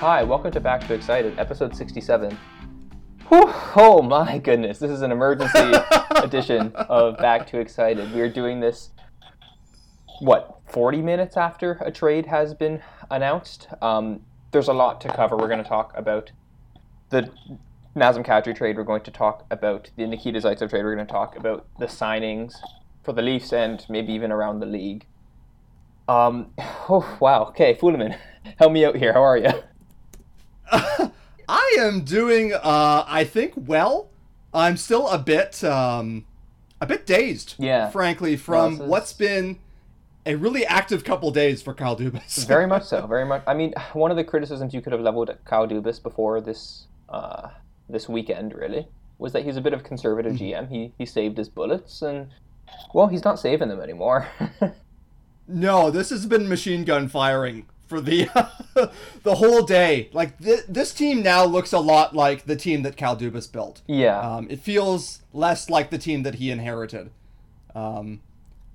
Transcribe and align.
Hi, 0.00 0.22
welcome 0.22 0.50
to 0.50 0.60
Back 0.60 0.86
to 0.88 0.92
Excited, 0.92 1.38
episode 1.38 1.74
67. 1.74 2.36
Whew, 3.28 3.44
oh 3.76 4.02
my 4.02 4.36
goodness, 4.36 4.78
this 4.78 4.90
is 4.90 5.00
an 5.00 5.10
emergency 5.10 5.72
edition 6.16 6.70
of 6.74 7.16
Back 7.16 7.46
to 7.46 7.58
Excited. 7.58 8.12
We 8.12 8.20
are 8.20 8.28
doing 8.28 8.60
this, 8.60 8.90
what, 10.20 10.60
40 10.66 11.00
minutes 11.00 11.38
after 11.38 11.78
a 11.80 11.90
trade 11.90 12.26
has 12.26 12.52
been 12.52 12.82
announced? 13.10 13.68
Um, 13.80 14.20
there's 14.50 14.68
a 14.68 14.74
lot 14.74 15.00
to 15.00 15.08
cover. 15.08 15.34
We're 15.34 15.48
going 15.48 15.62
to 15.62 15.68
talk 15.68 15.94
about 15.96 16.30
the 17.08 17.30
Nazem 17.96 18.24
Kadri 18.24 18.54
trade. 18.54 18.76
We're 18.76 18.84
going 18.84 19.02
to 19.04 19.10
talk 19.10 19.46
about 19.50 19.90
the 19.96 20.06
Nikita 20.06 20.40
Zaitsev 20.40 20.68
trade. 20.68 20.84
We're 20.84 20.94
going 20.94 21.06
to 21.06 21.12
talk 21.12 21.38
about 21.38 21.68
the 21.78 21.86
signings 21.86 22.56
for 23.02 23.14
the 23.14 23.22
Leafs 23.22 23.50
and 23.50 23.82
maybe 23.88 24.12
even 24.12 24.30
around 24.30 24.60
the 24.60 24.66
league. 24.66 25.06
Um, 26.06 26.50
oh, 26.58 27.16
wow. 27.18 27.44
Okay, 27.44 27.74
Fuleman, 27.74 28.18
help 28.58 28.72
me 28.72 28.84
out 28.84 28.96
here. 28.96 29.14
How 29.14 29.22
are 29.22 29.38
you? 29.38 29.52
I 31.48 31.76
am 31.78 32.02
doing, 32.02 32.52
uh, 32.52 33.04
I 33.06 33.24
think, 33.24 33.52
well. 33.56 34.08
I'm 34.54 34.76
still 34.76 35.08
a 35.08 35.18
bit, 35.18 35.62
um, 35.64 36.24
a 36.80 36.86
bit 36.86 37.04
dazed. 37.06 37.54
Yeah. 37.58 37.90
Frankly, 37.90 38.36
from 38.36 38.74
is- 38.74 38.80
what's 38.80 39.12
been 39.12 39.58
a 40.24 40.34
really 40.34 40.64
active 40.66 41.04
couple 41.04 41.30
days 41.30 41.62
for 41.62 41.74
Kyle 41.74 41.96
Dubas. 41.96 42.46
very 42.46 42.66
much 42.66 42.84
so. 42.92 43.06
Very 43.06 43.24
much. 43.26 43.42
I 43.46 43.54
mean, 43.54 43.74
one 43.92 44.10
of 44.10 44.16
the 44.16 44.24
criticisms 44.24 44.72
you 44.74 44.80
could 44.80 44.92
have 44.92 45.02
leveled 45.02 45.30
at 45.30 45.44
Kyle 45.44 45.68
Dubas 45.68 46.02
before 46.02 46.40
this 46.40 46.86
uh, 47.08 47.48
this 47.88 48.08
weekend 48.08 48.54
really 48.54 48.88
was 49.18 49.32
that 49.32 49.44
he's 49.44 49.56
a 49.56 49.60
bit 49.60 49.72
of 49.72 49.80
a 49.80 49.82
conservative 49.84 50.32
GM. 50.34 50.68
He 50.68 50.92
he 50.98 51.06
saved 51.06 51.36
his 51.38 51.48
bullets, 51.48 52.02
and 52.02 52.28
well, 52.94 53.06
he's 53.06 53.24
not 53.24 53.38
saving 53.38 53.68
them 53.68 53.80
anymore. 53.80 54.26
No, 55.48 55.90
this 55.92 56.10
has 56.10 56.26
been 56.26 56.48
machine 56.48 56.84
gun 56.84 57.06
firing 57.08 57.66
for 57.86 58.00
the 58.00 58.28
the 59.22 59.34
whole 59.36 59.62
day. 59.62 60.10
Like 60.12 60.38
th- 60.38 60.64
this 60.68 60.92
team 60.92 61.22
now 61.22 61.44
looks 61.44 61.72
a 61.72 61.78
lot 61.78 62.14
like 62.14 62.44
the 62.44 62.56
team 62.56 62.82
that 62.82 62.96
Kyle 62.96 63.16
Dubas 63.16 63.50
built. 63.50 63.82
yeah. 63.86 64.18
Um, 64.20 64.46
it 64.50 64.60
feels 64.60 65.22
less 65.32 65.70
like 65.70 65.90
the 65.90 65.98
team 65.98 66.22
that 66.24 66.36
he 66.36 66.50
inherited. 66.50 67.10
Um, 67.74 68.20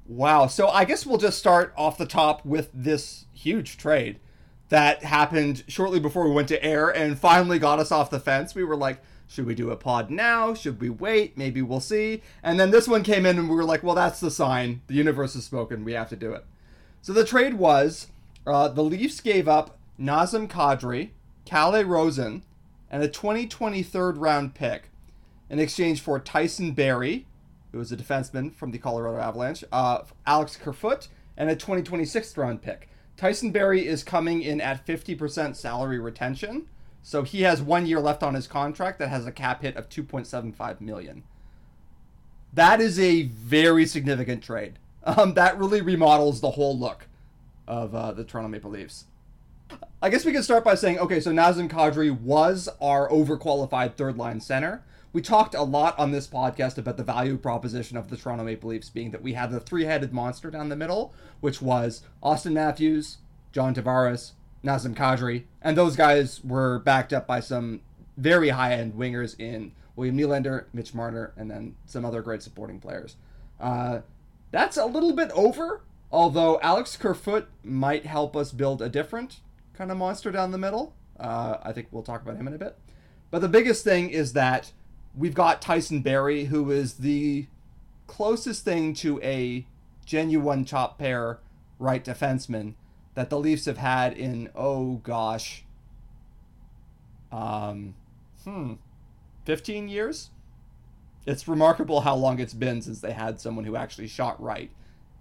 wow. 0.07 0.47
So 0.47 0.69
I 0.69 0.85
guess 0.85 1.05
we'll 1.05 1.17
just 1.17 1.39
start 1.39 1.73
off 1.77 1.97
the 1.97 2.05
top 2.05 2.45
with 2.45 2.69
this 2.73 3.25
huge 3.33 3.77
trade 3.77 4.19
that 4.69 5.03
happened 5.03 5.63
shortly 5.67 5.99
before 5.99 6.25
we 6.27 6.33
went 6.33 6.47
to 6.47 6.63
air 6.63 6.89
and 6.89 7.19
finally 7.19 7.59
got 7.59 7.79
us 7.79 7.91
off 7.91 8.09
the 8.09 8.19
fence. 8.19 8.55
We 8.55 8.63
were 8.63 8.77
like, 8.77 9.01
should 9.27 9.45
we 9.45 9.55
do 9.55 9.69
a 9.71 9.75
pod 9.75 10.09
now? 10.09 10.53
Should 10.53 10.79
we 10.79 10.89
wait? 10.89 11.37
Maybe 11.37 11.61
we'll 11.61 11.79
see. 11.79 12.21
And 12.43 12.59
then 12.59 12.71
this 12.71 12.87
one 12.87 13.03
came 13.03 13.25
in 13.25 13.37
and 13.39 13.49
we 13.49 13.55
were 13.55 13.63
like, 13.65 13.81
well, 13.83 13.95
that's 13.95 14.19
the 14.19 14.31
sign. 14.31 14.81
The 14.87 14.93
universe 14.93 15.33
has 15.33 15.45
spoken. 15.45 15.83
We 15.83 15.93
have 15.93 16.09
to 16.09 16.15
do 16.15 16.33
it. 16.33 16.45
So 17.01 17.11
the 17.13 17.25
trade 17.25 17.55
was 17.55 18.07
uh, 18.45 18.67
the 18.69 18.83
Leafs 18.83 19.21
gave 19.21 19.47
up 19.47 19.77
Nazem 19.99 20.47
Kadri, 20.47 21.09
Calle 21.45 21.83
Rosen, 21.83 22.43
and 22.89 23.03
a 23.03 23.07
2020 23.07 23.83
third 23.83 24.17
round 24.17 24.55
pick 24.55 24.89
in 25.49 25.59
exchange 25.59 26.01
for 26.01 26.19
Tyson 26.19 26.71
Barrie, 26.71 27.27
who 27.71 27.79
is 27.79 27.91
a 27.91 27.97
defenseman 27.97 28.53
from 28.53 28.71
the 28.71 28.77
Colorado 28.77 29.21
Avalanche, 29.21 29.63
uh, 29.71 29.99
Alex 30.25 30.55
Kerfoot, 30.55 31.07
and 31.37 31.49
a 31.49 31.55
2026 31.55 32.37
round 32.37 32.61
pick. 32.61 32.89
Tyson 33.17 33.51
Barrie 33.51 33.85
is 33.85 34.03
coming 34.03 34.41
in 34.41 34.59
at 34.59 34.85
50% 34.85 35.55
salary 35.55 35.99
retention, 35.99 36.67
so 37.03 37.23
he 37.23 37.41
has 37.43 37.61
one 37.61 37.85
year 37.85 37.99
left 37.99 38.23
on 38.23 38.33
his 38.33 38.47
contract 38.47 38.99
that 38.99 39.09
has 39.09 39.25
a 39.25 39.31
cap 39.31 39.61
hit 39.61 39.75
of 39.75 39.89
2.75 39.89 40.81
million. 40.81 41.23
That 42.53 42.81
is 42.81 42.99
a 42.99 43.23
very 43.23 43.85
significant 43.85 44.43
trade. 44.43 44.79
Um, 45.03 45.33
that 45.33 45.57
really 45.57 45.81
remodels 45.81 46.41
the 46.41 46.51
whole 46.51 46.77
look 46.77 47.07
of 47.67 47.95
uh, 47.95 48.11
the 48.11 48.23
Toronto 48.23 48.49
Maple 48.49 48.71
Leafs. 48.71 49.05
I 50.01 50.09
guess 50.09 50.25
we 50.25 50.33
can 50.33 50.43
start 50.43 50.63
by 50.63 50.75
saying, 50.75 50.99
okay, 50.99 51.19
so 51.19 51.31
Nazem 51.31 51.69
Kadri 51.69 52.11
was 52.11 52.67
our 52.81 53.09
overqualified 53.09 53.95
third 53.95 54.17
line 54.17 54.41
center. 54.41 54.83
We 55.13 55.21
talked 55.21 55.55
a 55.55 55.63
lot 55.63 55.97
on 55.99 56.11
this 56.11 56.27
podcast 56.27 56.77
about 56.77 56.97
the 56.97 57.03
value 57.03 57.37
proposition 57.37 57.97
of 57.97 58.09
the 58.09 58.17
Toronto 58.17 58.43
Maple 58.43 58.69
Leafs 58.69 58.89
being 58.89 59.11
that 59.11 59.21
we 59.21 59.33
had 59.33 59.51
the 59.51 59.59
three 59.59 59.83
headed 59.83 60.13
monster 60.13 60.49
down 60.49 60.69
the 60.69 60.75
middle, 60.75 61.13
which 61.41 61.61
was 61.61 62.03
Auston 62.23 62.53
Matthews, 62.53 63.17
John 63.51 63.75
Tavares, 63.75 64.31
Nazem 64.63 64.95
Kadri, 64.95 65.43
and 65.61 65.77
those 65.77 65.95
guys 65.95 66.43
were 66.43 66.79
backed 66.79 67.13
up 67.13 67.27
by 67.27 67.39
some 67.39 67.81
very 68.17 68.49
high 68.49 68.73
end 68.73 68.93
wingers 68.93 69.37
in 69.39 69.73
William 69.95 70.17
Nylander, 70.17 70.65
Mitch 70.73 70.93
Marner, 70.93 71.33
and 71.35 71.49
then 71.51 71.75
some 71.85 72.05
other 72.05 72.21
great 72.21 72.41
supporting 72.41 72.79
players. 72.79 73.15
Uh, 73.59 74.01
that's 74.51 74.77
a 74.77 74.85
little 74.85 75.13
bit 75.13 75.31
over, 75.31 75.81
although 76.11 76.59
Alex 76.61 76.97
Kerfoot 76.97 77.47
might 77.63 78.05
help 78.05 78.35
us 78.35 78.51
build 78.51 78.81
a 78.81 78.89
different 78.89 79.39
kind 79.73 79.91
of 79.91 79.97
monster 79.97 80.31
down 80.31 80.51
the 80.51 80.57
middle. 80.57 80.93
Uh, 81.19 81.57
I 81.63 81.71
think 81.71 81.87
we'll 81.91 82.03
talk 82.03 82.21
about 82.21 82.35
him 82.35 82.47
in 82.47 82.53
a 82.53 82.57
bit. 82.57 82.77
But 83.29 83.39
the 83.39 83.47
biggest 83.47 83.83
thing 83.83 84.09
is 84.09 84.33
that 84.33 84.71
we've 85.15 85.33
got 85.33 85.61
Tyson 85.61 86.01
Barrie, 86.01 86.45
who 86.45 86.71
is 86.71 86.95
the 86.95 87.47
closest 88.07 88.65
thing 88.65 88.93
to 88.95 89.21
a 89.21 89.65
genuine 90.05 90.65
top 90.65 90.97
pair 90.99 91.39
right 91.79 92.03
defenseman 92.03 92.73
that 93.13 93.29
the 93.29 93.39
Leafs 93.39 93.65
have 93.65 93.77
had 93.77 94.13
in, 94.13 94.49
oh 94.55 94.95
gosh, 95.03 95.63
um, 97.31 97.95
hmm, 98.43 98.73
15 99.45 99.87
years? 99.87 100.29
It's 101.25 101.47
remarkable 101.47 102.01
how 102.01 102.15
long 102.15 102.39
it's 102.39 102.53
been 102.53 102.81
since 102.81 102.99
they 102.99 103.13
had 103.13 103.39
someone 103.39 103.63
who 103.63 103.75
actually 103.75 104.07
shot 104.07 104.41
right 104.41 104.71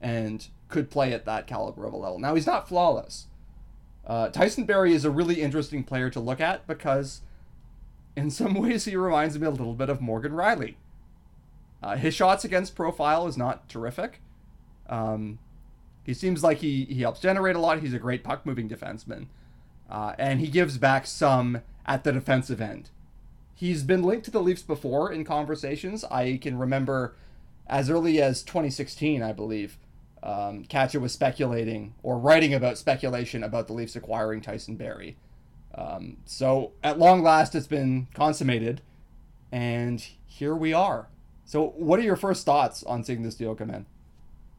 and 0.01 0.49
could 0.71 0.91
play 0.91 1.13
at 1.13 1.25
that 1.27 1.47
caliber 1.47 1.85
of 1.85 1.93
a 1.93 1.97
level. 1.97 2.19
Now, 2.19 2.35
he's 2.35 2.47
not 2.47 2.69
flawless. 2.69 3.27
Uh, 4.07 4.29
Tyson 4.29 4.65
Barrie 4.65 4.95
is 4.95 5.05
a 5.05 5.11
really 5.11 5.43
interesting 5.43 5.85
player 5.85 6.09
to 6.11 6.21
look 6.21 6.41
at 6.41 6.67
because, 6.67 7.21
in 8.17 8.31
some 8.31 8.55
ways, 8.61 8.85
he 8.85 8.97
reminds 8.97 9.39
me 9.39 9.47
a 9.47 9.51
little 9.51 9.75
bit 9.75 9.91
of 9.91 10.01
Morgan 10.01 10.33
Rielly. 10.33 10.77
Uh, 11.83 11.97
his 11.97 12.15
shots 12.15 12.45
against 12.45 12.75
profile 12.75 13.27
is 13.27 13.37
not 13.37 13.69
terrific. 13.69 14.21
Um, 14.89 15.39
he 16.05 16.15
seems 16.15 16.43
like 16.43 16.59
he, 16.59 16.85
he 16.87 17.03
helps 17.03 17.21
generate 17.21 17.57
a 17.57 17.61
lot. 17.61 17.81
He's 17.81 17.95
a 17.95 17.99
great 17.99 18.25
puck 18.25 18.45
moving 18.45 18.69
defenseman. 18.69 19.27
Uh, 19.89 20.15
and 20.19 20.41
he 20.41 20.47
gives 20.47 20.79
back 20.79 21.07
some 21.07 21.63
at 21.87 22.05
the 22.05 22.13
defensive 22.13 22.61
end. 22.61 22.91
He's 23.55 23.83
been 23.83 24.03
linked 24.03 24.25
to 24.25 24.31
the 24.31 24.41
Leafs 24.43 24.63
before 24.63 25.13
in 25.13 25.25
conversations. 25.25 26.05
I 26.05 26.39
can 26.41 26.59
remember 26.59 27.15
as 27.67 27.91
early 27.91 28.21
as 28.21 28.43
2016, 28.43 29.23
I 29.23 29.33
believe, 29.33 29.79
um, 30.23 30.65
Katja 30.65 31.01
was 31.01 31.13
speculating 31.13 31.95
or 32.03 32.19
writing 32.19 32.53
about 32.55 32.79
speculation 32.79 33.43
about 33.43 33.67
the 33.67 33.73
Leafs 33.73 33.97
acquiring 33.97 34.41
Tyson 34.41 34.77
Barrie. 34.77 35.17
Um, 35.75 36.19
so 36.25 36.73
at 36.83 36.99
long 36.99 37.23
last, 37.23 37.55
it's 37.55 37.67
been 37.67 38.09
consummated, 38.15 38.83
and 39.53 40.05
here 40.27 40.55
we 40.55 40.73
are. 40.73 41.09
So, 41.45 41.69
what 41.77 41.99
are 41.99 42.03
your 42.03 42.17
first 42.17 42.45
thoughts 42.45 42.83
on 42.85 43.03
seeing 43.05 43.23
this 43.23 43.35
deal 43.35 43.55
come 43.55 43.71
in? 43.71 43.87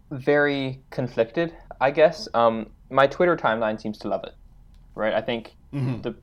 very 0.09 0.81
conflicted, 0.89 1.53
I 1.79 1.91
guess. 1.91 2.27
Um, 2.33 2.69
my 2.89 3.07
Twitter 3.07 3.37
timeline 3.37 3.79
seems 3.79 3.97
to 3.99 4.09
love 4.09 4.25
it, 4.25 4.33
right? 4.93 5.13
I 5.13 5.21
think 5.21 5.55
Mhm. 5.73 6.03
the 6.03 6.15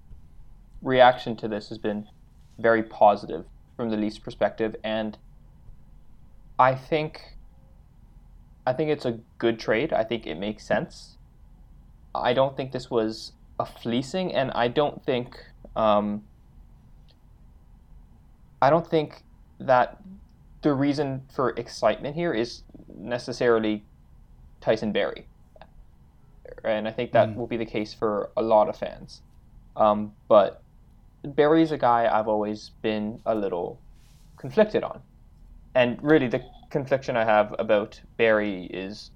reaction 0.82 1.37
to 1.37 1.49
this 1.49 1.70
has 1.70 1.78
been 1.78 2.06
very 2.59 2.82
positive 2.82 3.47
from 3.76 3.88
the 3.88 3.97
Leafs 3.97 4.19
perspective, 4.19 4.76
and 4.84 5.16
I 6.59 6.75
think 6.75 7.38
I 8.69 8.75
think 8.75 8.91
it's 8.91 9.06
a 9.06 9.21
good 9.39 9.59
trade. 9.59 9.95
I 9.95 10.05
think 10.05 10.27
it 10.27 10.34
makes 10.34 10.67
sense. 10.67 11.17
I 12.15 12.34
don't 12.34 12.55
think 12.56 12.73
this 12.73 12.91
was 12.91 13.33
a 13.59 13.65
fleecing, 13.65 14.34
and 14.34 14.51
I 14.51 14.69
don't 14.69 15.03
think 15.05 15.39
um, 15.75 16.25
I 18.61 18.69
don't 18.70 18.87
think 18.87 19.25
that 19.61 19.99
the 20.62 20.75
reason 20.75 21.23
for 21.32 21.50
excitement 21.50 22.15
here 22.15 22.35
is 22.35 22.62
necessarily 22.88 23.87
Tyson 24.61 24.93
Barrie. 24.93 25.29
And 26.65 26.88
I 26.88 26.93
think 26.93 27.12
that 27.12 27.29
Mm. 27.31 27.37
will 27.37 27.47
be 27.47 27.56
the 27.56 27.67
case 27.67 27.94
for 27.94 28.32
a 28.37 28.43
lot 28.43 28.69
of 28.69 28.76
fans. 28.76 29.23
Um, 29.76 30.17
but 30.29 30.65
Barrie's 31.25 31.73
a 31.73 31.79
guy 31.79 32.09
I've 32.09 32.29
always 32.29 32.70
been 32.82 33.23
a 33.25 33.35
little 33.35 33.82
conflicted 34.37 34.85
on. 34.85 35.03
And 35.75 36.03
really, 36.03 36.29
the 36.29 36.43
confliction 36.70 37.17
I 37.17 37.25
have 37.25 37.55
about 37.59 38.00
Barrie 38.17 38.67
is 38.67 39.11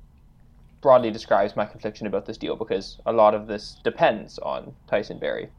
broadly 0.81 1.11
describes 1.11 1.55
my 1.55 1.65
confliction 1.65 2.07
about 2.07 2.27
this 2.27 2.37
deal 2.37 2.57
because 2.57 2.99
a 3.07 3.13
lot 3.13 3.35
of 3.35 3.47
this 3.47 3.79
depends 3.85 4.39
on 4.41 4.75
Tyson 4.89 5.19
Barrie. 5.19 5.51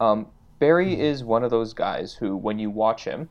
Um, 0.00 0.26
Barrie 0.58 0.98
is 0.98 1.22
one 1.22 1.44
of 1.44 1.50
those 1.50 1.72
guys 1.72 2.14
who, 2.14 2.36
when 2.36 2.58
you 2.58 2.70
watch 2.70 3.04
him, 3.04 3.28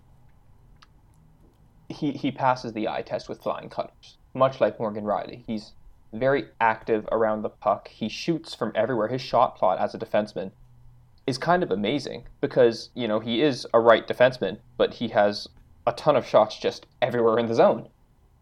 he, 1.90 2.12
he 2.12 2.32
passes 2.32 2.74
the 2.74 2.88
eye 2.88 3.02
test 3.02 3.28
with 3.28 3.42
flying 3.42 3.70
colors, 3.70 4.18
much 4.34 4.62
like 4.62 4.80
Morgan 4.80 5.04
Rielly. 5.04 5.44
He's 5.46 5.74
very 6.14 6.46
active 6.62 7.08
around 7.12 7.42
the 7.42 7.50
puck. 7.50 7.88
He 7.90 8.08
shoots 8.08 8.56
from 8.56 8.72
everywhere. 8.76 9.08
His 9.08 9.22
shot 9.22 9.58
plot 9.58 9.80
as 9.80 9.94
a 9.94 10.00
defenseman 10.00 10.52
is 11.28 11.38
kind 11.38 11.64
of 11.64 11.72
amazing 11.72 12.26
because, 12.42 12.90
you 12.94 13.08
know, 13.08 13.20
he 13.20 13.42
is 13.42 13.68
a 13.74 13.80
right 13.80 14.08
defenseman, 14.08 14.60
but 14.78 14.96
he 14.96 15.10
has 15.10 15.48
a 15.88 15.92
ton 15.92 16.16
of 16.16 16.26
shots 16.26 16.58
just 16.58 16.86
everywhere 17.02 17.38
in 17.38 17.48
the 17.48 17.54
zone, 17.54 17.90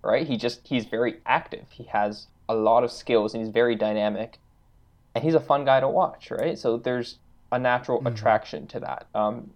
right? 0.04 0.28
He 0.28 0.38
just, 0.38 0.68
he's 0.68 0.86
very 0.86 1.16
active. 1.26 1.66
He 1.72 1.86
has 1.86 2.28
a 2.50 2.56
lot 2.56 2.84
of 2.84 2.92
skills 2.92 3.34
and 3.34 3.44
he's 3.44 3.54
very 3.54 3.76
dynamic 3.76 4.38
and 5.16 5.24
he's 5.24 5.36
a 5.36 5.40
fun 5.40 5.66
guy 5.66 5.80
to 5.80 5.88
watch, 5.88 6.32
right? 6.32 6.58
So 6.58 6.78
there's 6.78 7.18
a 7.52 7.60
natural 7.60 8.00
mm-hmm. 8.00 8.08
attraction 8.08 8.68
to 8.68 8.80
that. 8.82 9.08
Um, 9.14 9.52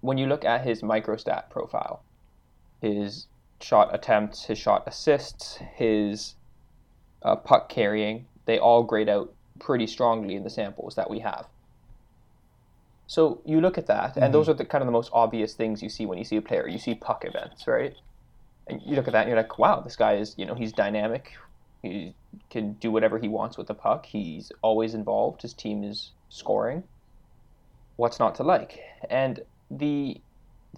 when 0.00 0.18
you 0.18 0.26
look 0.26 0.44
at 0.44 0.64
his 0.64 0.82
microstat 0.82 1.48
profile, 1.48 2.02
his 2.80 3.26
shot 3.60 3.94
attempts, 3.94 4.44
his 4.44 4.58
shot 4.58 4.84
assists, 4.86 5.58
his 5.74 6.34
uh, 7.22 7.36
puck 7.36 7.68
carrying, 7.68 8.26
they 8.44 8.58
all 8.58 8.82
grade 8.82 9.08
out 9.08 9.32
pretty 9.58 9.86
strongly 9.86 10.34
in 10.34 10.42
the 10.42 10.50
samples 10.50 10.94
that 10.96 11.08
we 11.08 11.20
have. 11.20 11.46
So 13.06 13.40
you 13.44 13.60
look 13.60 13.78
at 13.78 13.86
that, 13.86 14.16
and 14.16 14.24
mm-hmm. 14.24 14.32
those 14.32 14.48
are 14.48 14.54
the 14.54 14.64
kind 14.64 14.82
of 14.82 14.86
the 14.86 14.92
most 14.92 15.10
obvious 15.12 15.54
things 15.54 15.82
you 15.82 15.88
see 15.88 16.06
when 16.06 16.18
you 16.18 16.24
see 16.24 16.36
a 16.36 16.42
player. 16.42 16.66
You 16.66 16.78
see 16.78 16.94
puck 16.94 17.24
events, 17.26 17.66
right? 17.66 17.94
And 18.66 18.80
you 18.84 18.96
look 18.96 19.06
at 19.06 19.12
that, 19.12 19.22
and 19.22 19.28
you're 19.28 19.36
like, 19.36 19.58
wow, 19.58 19.80
this 19.80 19.96
guy 19.96 20.14
is, 20.14 20.34
you 20.38 20.46
know, 20.46 20.54
he's 20.54 20.72
dynamic. 20.72 21.32
He 21.82 22.14
can 22.50 22.72
do 22.74 22.90
whatever 22.90 23.18
he 23.18 23.28
wants 23.28 23.58
with 23.58 23.66
the 23.66 23.74
puck. 23.74 24.06
He's 24.06 24.50
always 24.62 24.94
involved. 24.94 25.42
His 25.42 25.52
team 25.52 25.84
is 25.84 26.12
scoring. 26.30 26.84
What's 27.96 28.18
not 28.18 28.34
to 28.36 28.42
like? 28.42 28.80
And 29.10 29.40
the 29.70 30.20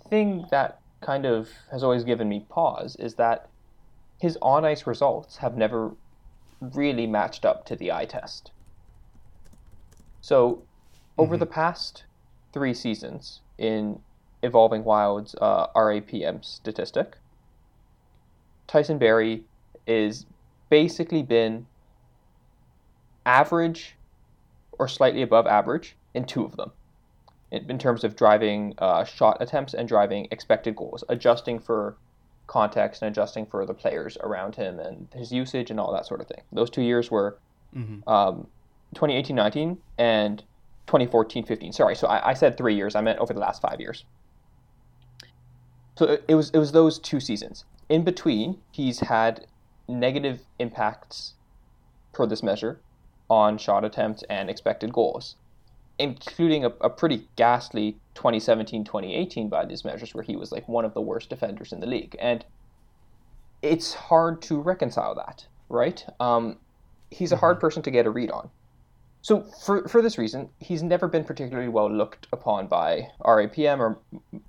thing 0.08 0.46
that 0.50 0.80
kind 1.00 1.24
of 1.24 1.48
has 1.70 1.82
always 1.82 2.04
given 2.04 2.28
me 2.28 2.44
pause 2.48 2.96
is 2.96 3.14
that 3.14 3.48
his 4.20 4.36
on 4.42 4.64
ice 4.64 4.86
results 4.86 5.36
have 5.36 5.56
never 5.56 5.92
really 6.60 7.06
matched 7.06 7.44
up 7.44 7.64
to 7.66 7.76
the 7.76 7.92
eye 7.92 8.06
test. 8.06 8.50
So, 10.20 10.62
over 11.18 11.34
mm-hmm. 11.34 11.40
the 11.40 11.46
past 11.46 12.04
three 12.52 12.74
seasons 12.74 13.40
in 13.58 14.00
Evolving 14.42 14.84
Wild's 14.84 15.34
uh, 15.40 15.68
RAPM 15.76 16.44
statistic, 16.44 17.16
Tyson 18.66 18.98
Barrie 18.98 19.44
is 19.86 20.26
basically 20.68 21.22
been 21.22 21.66
average 23.24 23.96
or 24.78 24.88
slightly 24.88 25.22
above 25.22 25.46
average 25.46 25.96
in 26.14 26.24
two 26.24 26.44
of 26.44 26.56
them 26.56 26.72
in, 27.50 27.70
in 27.70 27.78
terms 27.78 28.04
of 28.04 28.16
driving 28.16 28.74
uh, 28.78 29.04
shot 29.04 29.38
attempts 29.40 29.74
and 29.74 29.88
driving 29.88 30.28
expected 30.30 30.76
goals, 30.76 31.04
adjusting 31.08 31.58
for 31.58 31.96
context 32.46 33.02
and 33.02 33.10
adjusting 33.10 33.46
for 33.46 33.66
the 33.66 33.74
players 33.74 34.16
around 34.20 34.54
him 34.54 34.78
and 34.78 35.08
his 35.14 35.32
usage 35.32 35.70
and 35.70 35.80
all 35.80 35.92
that 35.92 36.06
sort 36.06 36.20
of 36.20 36.26
thing. 36.28 36.40
Those 36.52 36.70
two 36.70 36.82
years 36.82 37.10
were 37.10 37.38
mm-hmm. 37.76 38.08
um, 38.08 38.46
2018-19 38.94 39.76
and 39.98 40.42
2014-15. 40.86 41.74
Sorry, 41.74 41.96
so 41.96 42.06
I, 42.06 42.30
I, 42.30 42.34
said 42.34 42.56
three 42.56 42.74
years. 42.74 42.94
I 42.94 43.00
meant 43.00 43.19
over 43.19 43.32
the 43.32 43.40
last 43.40 43.60
five 43.60 43.80
years. 43.80 44.04
So 45.96 46.19
it 46.28 46.34
was 46.34 46.50
it 46.50 46.58
was 46.58 46.72
those 46.72 46.98
two 46.98 47.20
seasons. 47.20 47.64
In 47.88 48.04
between, 48.04 48.58
he's 48.72 49.00
had 49.00 49.46
negative 49.88 50.40
impacts 50.58 51.34
per 52.12 52.26
this 52.26 52.42
measure 52.42 52.80
on 53.28 53.58
shot 53.58 53.84
attempts 53.84 54.24
and 54.28 54.48
expected 54.50 54.92
goals, 54.92 55.36
including 55.98 56.64
a, 56.64 56.68
a 56.80 56.90
pretty 56.90 57.28
ghastly 57.36 57.96
2017 58.14 58.84
2018 58.84 59.48
by 59.48 59.64
these 59.64 59.84
measures, 59.84 60.14
where 60.14 60.24
he 60.24 60.36
was 60.36 60.52
like 60.52 60.68
one 60.68 60.84
of 60.84 60.94
the 60.94 61.00
worst 61.00 61.30
defenders 61.30 61.72
in 61.72 61.80
the 61.80 61.86
league. 61.86 62.16
And 62.18 62.44
it's 63.62 63.94
hard 63.94 64.42
to 64.42 64.60
reconcile 64.60 65.14
that, 65.14 65.46
right? 65.68 66.04
Um, 66.20 66.58
he's 67.10 67.32
a 67.32 67.36
hard 67.36 67.56
mm-hmm. 67.56 67.60
person 67.60 67.82
to 67.82 67.90
get 67.90 68.06
a 68.06 68.10
read 68.10 68.30
on. 68.30 68.50
So, 69.22 69.42
for, 69.64 69.88
for 69.88 70.02
this 70.02 70.18
reason, 70.18 70.50
he's 70.60 70.84
never 70.84 71.08
been 71.08 71.24
particularly 71.24 71.68
well 71.68 71.90
looked 71.90 72.28
upon 72.32 72.68
by 72.68 73.08
RAPM 73.24 73.80
or 73.80 73.98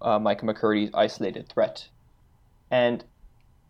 uh, 0.01 0.19
Micah 0.19 0.45
McCurdy's 0.45 0.91
isolated 0.93 1.49
threat. 1.49 1.87
And 2.69 3.03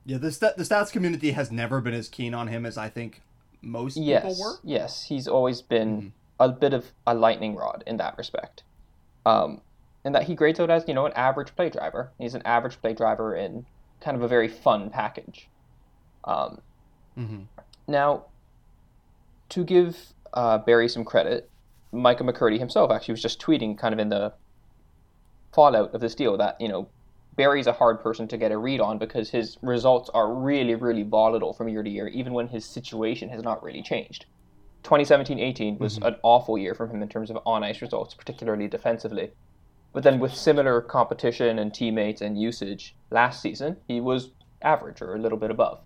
yeah, 0.07 0.18
the 0.18 0.31
st- 0.31 0.56
the 0.56 0.63
stats 0.63 0.89
community 0.89 1.31
has 1.31 1.51
never 1.51 1.81
been 1.81 1.94
as 1.94 2.07
keen 2.07 2.33
on 2.33 2.48
him 2.48 2.65
as 2.65 2.77
I 2.77 2.88
think 2.88 3.21
most 3.62 3.98
yes, 3.98 4.21
people 4.21 4.39
were. 4.39 4.56
Yes, 4.63 5.04
he's 5.04 5.27
always 5.27 5.62
been 5.62 5.98
mm-hmm. 5.98 6.07
a 6.39 6.48
bit 6.48 6.74
of 6.74 6.94
a 7.06 7.13
lightning 7.13 7.56
rod 7.56 7.83
in 7.86 7.98
that 7.98 8.18
respect. 8.18 8.63
Um, 9.25 9.59
and 10.06 10.15
that 10.15 10.24
he 10.24 10.33
grades 10.33 10.62
out 10.62 10.69
as 10.69 10.86
you 10.88 10.94
know 10.94 11.06
an 11.06 11.12
average 11.12 11.54
play 11.57 11.69
driver. 11.69 12.13
He's 12.18 12.36
an 12.36 12.42
average 12.45 12.80
play 12.80 12.94
driver 12.94 13.36
in 13.36 13.65
kind 14.00 14.15
of 14.15 14.24
a 14.24 14.30
very 14.30 14.48
fun 14.48 14.89
package. 14.89 15.50
Um, 16.24 16.62
mm-hmm. 17.19 17.42
Now, 17.86 18.27
to 19.50 19.65
give 19.65 20.13
uh, 20.33 20.60
Barrie 20.60 20.88
some 20.88 21.03
credit, 21.03 21.50
Micah 21.92 22.24
McCurdy 22.24 22.60
himself 22.60 22.92
actually 22.92 23.12
was 23.12 23.21
just 23.21 23.42
tweeting 23.42 23.77
kind 23.77 23.92
of 23.92 24.00
in 24.00 24.07
the 24.07 24.31
fallout 25.53 25.94
of 25.94 26.00
this 26.00 26.15
deal 26.15 26.38
that 26.38 26.62
you 26.62 26.69
know 26.69 26.88
Barrie's 27.38 27.68
a 27.68 27.74
hard 27.74 28.01
person 28.01 28.28
to 28.28 28.38
get 28.38 28.51
a 28.51 28.57
read 28.57 28.81
on 28.81 28.98
because 28.98 29.30
his 29.30 29.57
results 29.62 30.10
are 30.13 30.34
really, 30.34 30.75
really 30.75 31.04
volatile 31.04 31.54
from 31.54 31.69
year 31.69 31.84
to 31.84 31.89
year, 31.89 32.07
even 32.07 32.34
when 32.34 32.48
his 32.48 32.66
situation 32.66 33.30
has 33.30 33.44
not 33.44 33.63
really 33.63 33.84
changed. 33.84 34.25
2017 34.84 35.39
18 35.39 35.78
was 35.78 35.95
mm-hmm. 35.95 36.07
an 36.07 36.16
awful 36.24 36.57
year 36.57 36.74
for 36.74 36.88
him 36.88 37.01
in 37.01 37.10
terms 37.10 37.30
of 37.30 37.38
on 37.45 37.63
ice 37.63 37.81
results, 37.81 38.16
particularly 38.16 38.68
defensively. 38.68 39.31
But 39.94 40.04
then, 40.04 40.19
with 40.19 40.34
similar 40.34 40.81
competition 40.81 41.60
and 41.60 41.74
teammates 41.74 42.22
and 42.22 42.39
usage 42.39 42.95
last 43.12 43.42
season, 43.42 43.78
he 43.88 44.01
was 44.01 44.31
average 44.62 45.01
or 45.01 45.16
a 45.16 45.19
little 45.19 45.38
bit 45.38 45.51
above. 45.51 45.80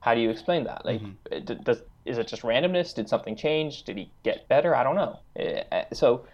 How 0.00 0.14
do 0.14 0.20
you 0.20 0.30
explain 0.30 0.64
that? 0.64 0.84
Like, 0.84 1.02
mm-hmm. 1.02 1.62
does, 1.62 1.82
is 2.04 2.18
it 2.18 2.28
just 2.28 2.42
randomness? 2.42 2.94
Did 2.94 3.08
something 3.08 3.36
change? 3.36 3.82
Did 3.82 3.96
he 3.96 4.10
get 4.22 4.48
better? 4.48 4.74
I 4.74 4.84
don't 4.84 4.96
know. 4.96 5.18
Eh, 5.34 5.62
eh, 5.72 5.84
so, 5.92 6.26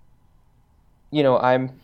you 1.11 1.23
know, 1.23 1.39
I'm 1.39 1.81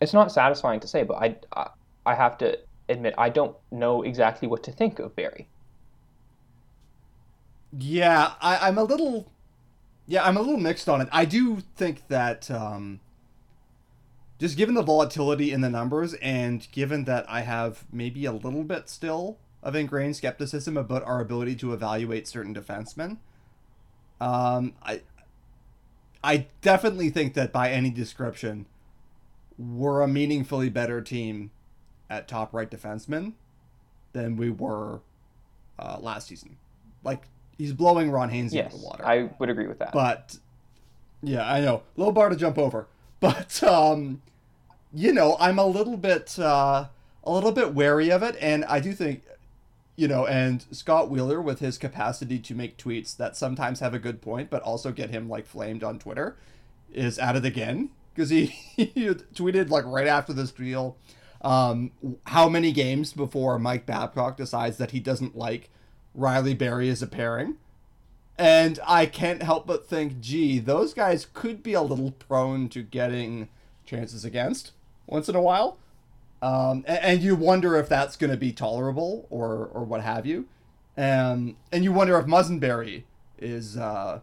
it's 0.00 0.12
not 0.12 0.32
satisfying 0.32 0.80
to 0.80 0.88
say, 0.88 1.02
but 1.02 1.14
I, 1.14 1.36
I, 1.54 1.68
I 2.04 2.14
have 2.14 2.38
to 2.38 2.58
admit 2.88 3.14
I 3.18 3.30
don't 3.30 3.56
know 3.70 4.02
exactly 4.02 4.46
what 4.48 4.62
to 4.64 4.72
think 4.72 4.98
of 4.98 5.16
Barrie. 5.16 5.48
Yeah, 7.76 8.32
I, 8.40 8.68
I'm 8.68 8.78
a 8.78 8.84
little, 8.84 9.30
yeah, 10.06 10.24
I'm 10.24 10.36
a 10.36 10.40
little 10.40 10.58
mixed 10.58 10.88
on 10.88 11.00
it. 11.00 11.08
I 11.12 11.24
do 11.24 11.60
think 11.76 12.08
that, 12.08 12.50
um, 12.50 13.00
just 14.38 14.56
given 14.56 14.74
the 14.74 14.82
volatility 14.82 15.50
in 15.50 15.62
the 15.62 15.70
numbers, 15.70 16.14
and 16.14 16.66
given 16.70 17.04
that 17.04 17.24
I 17.28 17.40
have 17.40 17.84
maybe 17.90 18.26
a 18.26 18.32
little 18.32 18.64
bit 18.64 18.88
still 18.88 19.38
of 19.62 19.74
ingrained 19.74 20.16
skepticism 20.16 20.76
about 20.76 21.02
our 21.04 21.20
ability 21.20 21.56
to 21.56 21.72
evaluate 21.72 22.28
certain 22.28 22.54
defensemen, 22.54 23.16
um, 24.20 24.74
I, 24.82 25.00
I 26.22 26.46
definitely 26.60 27.10
think 27.10 27.34
that 27.34 27.52
by 27.52 27.70
any 27.70 27.90
description, 27.90 28.66
we're 29.58 30.02
a 30.02 30.08
meaningfully 30.08 30.68
better 30.68 31.00
team 31.00 31.50
at 32.10 32.28
top 32.28 32.52
right 32.52 32.70
defenseman 32.70 33.32
than 34.12 34.36
we 34.36 34.50
were 34.50 35.00
uh, 35.78 35.98
last 36.00 36.28
season. 36.28 36.56
Like 37.02 37.22
he's 37.56 37.72
blowing 37.72 38.10
Ron 38.10 38.30
Hainsey 38.30 38.54
yes, 38.54 38.66
out 38.66 38.74
of 38.74 38.80
the 38.80 38.86
water. 38.86 39.06
I 39.06 39.30
would 39.38 39.50
agree 39.50 39.66
with 39.66 39.78
that. 39.78 39.92
But 39.92 40.38
yeah, 41.22 41.50
I 41.50 41.60
know 41.60 41.82
low 41.96 42.12
bar 42.12 42.28
to 42.28 42.36
jump 42.36 42.58
over. 42.58 42.86
But 43.18 43.62
um, 43.62 44.20
you 44.92 45.10
know, 45.10 45.38
I'm 45.40 45.58
a 45.58 45.64
little 45.64 45.96
bit 45.96 46.38
uh, 46.38 46.88
a 47.24 47.32
little 47.32 47.50
bit 47.50 47.72
wary 47.72 48.10
of 48.12 48.22
it, 48.22 48.36
and 48.40 48.64
I 48.66 48.78
do 48.78 48.92
think. 48.92 49.22
You 49.98 50.06
know, 50.06 50.26
and 50.26 50.66
Scott 50.70 51.08
Wheeler 51.08 51.40
with 51.40 51.60
his 51.60 51.78
capacity 51.78 52.38
to 52.40 52.54
make 52.54 52.76
tweets 52.76 53.16
that 53.16 53.34
sometimes 53.34 53.80
have 53.80 53.94
a 53.94 53.98
good 53.98 54.20
point, 54.20 54.50
but 54.50 54.60
also 54.60 54.92
get 54.92 55.08
him 55.08 55.26
like 55.30 55.46
flamed 55.46 55.82
on 55.82 55.98
Twitter, 55.98 56.36
is 56.92 57.18
at 57.18 57.34
it 57.34 57.46
again 57.46 57.88
because 58.16 58.30
he, 58.30 58.46
he 58.76 59.08
tweeted 59.34 59.68
like 59.68 59.84
right 59.84 60.06
after 60.06 60.32
this 60.32 60.50
deal 60.50 60.96
um, 61.42 61.92
how 62.24 62.48
many 62.48 62.72
games 62.72 63.12
before 63.12 63.58
Mike 63.58 63.86
Babcock 63.86 64.36
decides 64.36 64.78
that 64.78 64.92
he 64.92 65.00
doesn't 65.00 65.36
like 65.36 65.68
Rielly 66.18 66.56
Barrie 66.56 66.88
as 66.88 67.02
a 67.02 67.06
pairing. 67.06 67.56
And 68.38 68.78
I 68.86 69.06
can't 69.06 69.42
help 69.42 69.66
but 69.66 69.88
think, 69.88 70.20
gee, 70.20 70.58
those 70.58 70.92
guys 70.92 71.26
could 71.32 71.62
be 71.62 71.72
a 71.72 71.82
little 71.82 72.10
prone 72.12 72.68
to 72.70 72.82
getting 72.82 73.48
chances 73.84 74.24
against 74.24 74.72
once 75.06 75.28
in 75.28 75.34
a 75.34 75.40
while. 75.40 75.78
Um, 76.42 76.84
and, 76.86 76.98
and, 76.98 77.22
you 77.22 77.34
wonder 77.34 77.76
if 77.76 77.88
that's 77.88 78.14
going 78.14 78.30
to 78.30 78.36
be 78.36 78.52
tolerable 78.52 79.26
or, 79.30 79.70
or 79.72 79.84
what 79.84 80.02
have 80.02 80.26
you. 80.26 80.46
Um, 80.98 81.56
and 81.72 81.82
you 81.82 81.92
wonder 81.92 82.18
if 82.18 82.26
Muzzenberry 82.26 83.04
is 83.38 83.78
uh, 83.78 84.20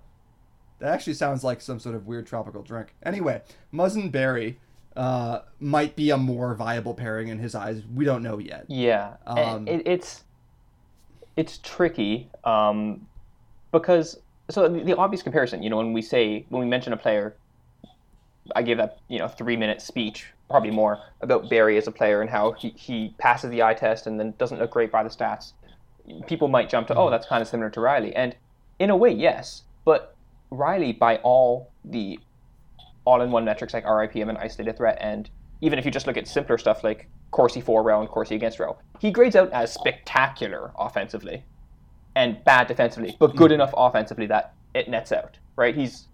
that 0.84 0.92
actually 0.92 1.14
sounds 1.14 1.46
like 1.46 1.62
some 1.62 1.80
sort 1.80 1.96
of 1.96 2.08
weird 2.08 2.28
tropical 2.28 2.62
drink. 2.62 2.94
Anyway, 3.04 3.42
Muzzin 3.74 4.12
Barrie 4.12 4.60
uh, 4.98 5.40
might 5.62 5.96
be 5.96 6.10
a 6.10 6.18
more 6.18 6.56
viable 6.56 6.94
pairing 6.94 7.30
in 7.30 7.40
his 7.40 7.56
eyes. 7.56 7.84
We 7.96 8.04
don't 8.04 8.22
know 8.22 8.38
yet. 8.38 8.66
Yeah, 8.68 9.14
um, 9.26 9.66
it, 9.66 9.82
it's 9.86 10.26
it's 11.38 11.60
tricky 11.60 12.30
um, 12.44 13.08
because 13.72 14.20
so 14.50 14.68
the, 14.68 14.84
the, 14.84 14.98
obvious 14.98 15.24
comparison, 15.24 15.64
you 15.64 15.70
know, 15.70 15.78
when 15.78 15.94
we 15.94 16.02
say 16.02 16.46
when 16.50 16.62
we 16.62 16.68
mention 16.68 16.92
a 16.92 16.98
player, 16.98 17.34
I 18.54 18.62
give 18.62 18.78
that 18.78 19.00
you 19.08 19.20
know 19.20 19.30
three 19.30 19.56
minute 19.56 19.82
speech, 19.82 20.26
probably 20.50 20.72
more 20.72 21.00
about 21.22 21.50
Barrie 21.50 21.78
as 21.78 21.88
a 21.88 21.92
player 21.92 22.20
and 22.20 22.30
how 22.30 22.52
he, 22.52 22.72
he 22.72 23.16
passes 23.20 23.52
the 23.52 23.64
eye 23.64 23.74
test 23.74 24.06
and 24.06 24.20
then 24.20 24.34
doesn't 24.38 24.60
look 24.60 24.72
great 24.72 24.92
by 24.92 25.02
the 25.02 25.10
stats. 25.10 25.54
People 26.28 26.50
might 26.50 26.70
jump 26.70 26.88
to, 26.88 26.96
oh, 26.96 27.04
mm-hmm. 27.04 27.12
that's 27.12 27.26
kind 27.26 27.42
of 27.42 27.48
similar 27.48 27.70
to 27.70 27.80
Rielly, 27.80 28.12
and 28.18 28.36
in 28.80 28.90
a 28.90 28.98
way, 28.98 29.12
yes, 29.12 29.62
but 29.86 30.13
Rielly, 30.54 30.98
by 30.98 31.18
all 31.18 31.72
the 31.84 32.20
all-in-one 33.06 33.44
metrics 33.44 33.74
like 33.74 33.86
RAPM 33.86 34.30
and 34.30 34.38
isolated 34.38 34.78
threat, 34.78 34.98
and 35.02 35.30
even 35.62 35.80
if 35.80 35.86
you 35.86 35.92
just 35.92 36.08
look 36.08 36.18
at 36.18 36.28
simpler 36.28 36.58
stuff 36.58 36.84
like 36.84 37.08
Corsi 37.32 37.62
for 37.62 37.84
row 37.84 38.00
and 38.00 38.10
Corsi 38.10 38.36
against 38.36 38.60
row, 38.60 38.78
he 39.00 39.12
grades 39.12 39.36
out 39.36 39.52
as 39.52 39.74
spectacular 39.74 40.72
offensively 40.78 41.44
and 42.16 42.44
bad 42.44 42.68
defensively, 42.68 43.16
but 43.20 43.36
good 43.36 43.46
mm-hmm. 43.46 43.56
enough 43.56 43.74
offensively 43.76 44.28
that 44.28 44.54
it 44.74 44.88
nets 44.88 45.12
out. 45.12 45.38
Right? 45.56 45.76
He's 45.76 46.08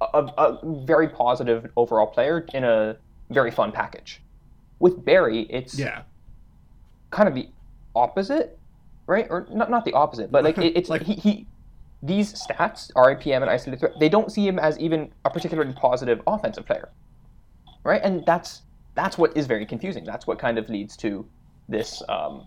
a, 0.00 0.18
a 0.38 0.58
very 0.84 1.08
positive 1.08 1.70
overall 1.76 2.06
player 2.06 2.46
in 2.54 2.64
a 2.64 2.96
very 3.30 3.50
fun 3.50 3.72
package. 3.72 4.22
With 4.78 5.04
Barrie, 5.04 5.42
it's 5.50 5.78
Yeah. 5.78 6.02
kind 7.10 7.28
of 7.28 7.34
the 7.34 7.48
opposite, 7.94 8.58
right? 9.06 9.26
Or 9.30 9.46
not 9.50 9.70
not 9.70 9.84
the 9.84 9.92
opposite, 9.92 10.30
but 10.32 10.44
like 10.44 10.58
it, 10.58 10.76
it's 10.76 10.88
Like- 10.92 11.02
he, 11.02 11.14
he 11.14 11.46
these 12.02 12.32
stats 12.32 12.92
RAPM 12.94 13.42
and 13.42 13.50
isolated 13.50 13.78
threat 13.78 13.92
they 14.00 14.08
don't 14.08 14.32
see 14.32 14.46
him 14.46 14.58
as 14.58 14.78
even 14.78 15.12
a 15.24 15.30
particularly 15.30 15.72
positive 15.72 16.20
offensive 16.26 16.66
player, 16.66 16.90
right? 17.84 18.00
And 18.02 18.26
that's 18.26 18.62
that's 18.94 19.16
what 19.16 19.36
is 19.36 19.46
very 19.46 19.64
confusing. 19.64 20.04
That's 20.04 20.26
what 20.26 20.38
kind 20.38 20.58
of 20.58 20.68
leads 20.68 20.96
to 20.98 21.26
this 21.68 22.02
um, 22.08 22.46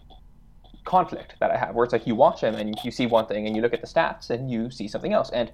conflict 0.84 1.36
that 1.40 1.52
I 1.52 1.58
have, 1.58 1.74
where 1.74 1.84
it's 1.84 1.94
like 1.94 2.06
you 2.06 2.16
watch 2.16 2.42
him 2.42 2.56
and 2.56 2.76
you 2.84 2.92
see 2.92 3.06
one 3.06 3.26
thing, 3.26 3.48
and 3.48 3.56
you 3.56 3.62
look 3.62 3.74
at 3.74 3.82
the 3.82 3.88
stats 3.88 4.30
and 4.30 4.52
you 4.52 4.70
see 4.70 4.88
something 4.88 5.14
else. 5.14 5.30
And 5.32 5.52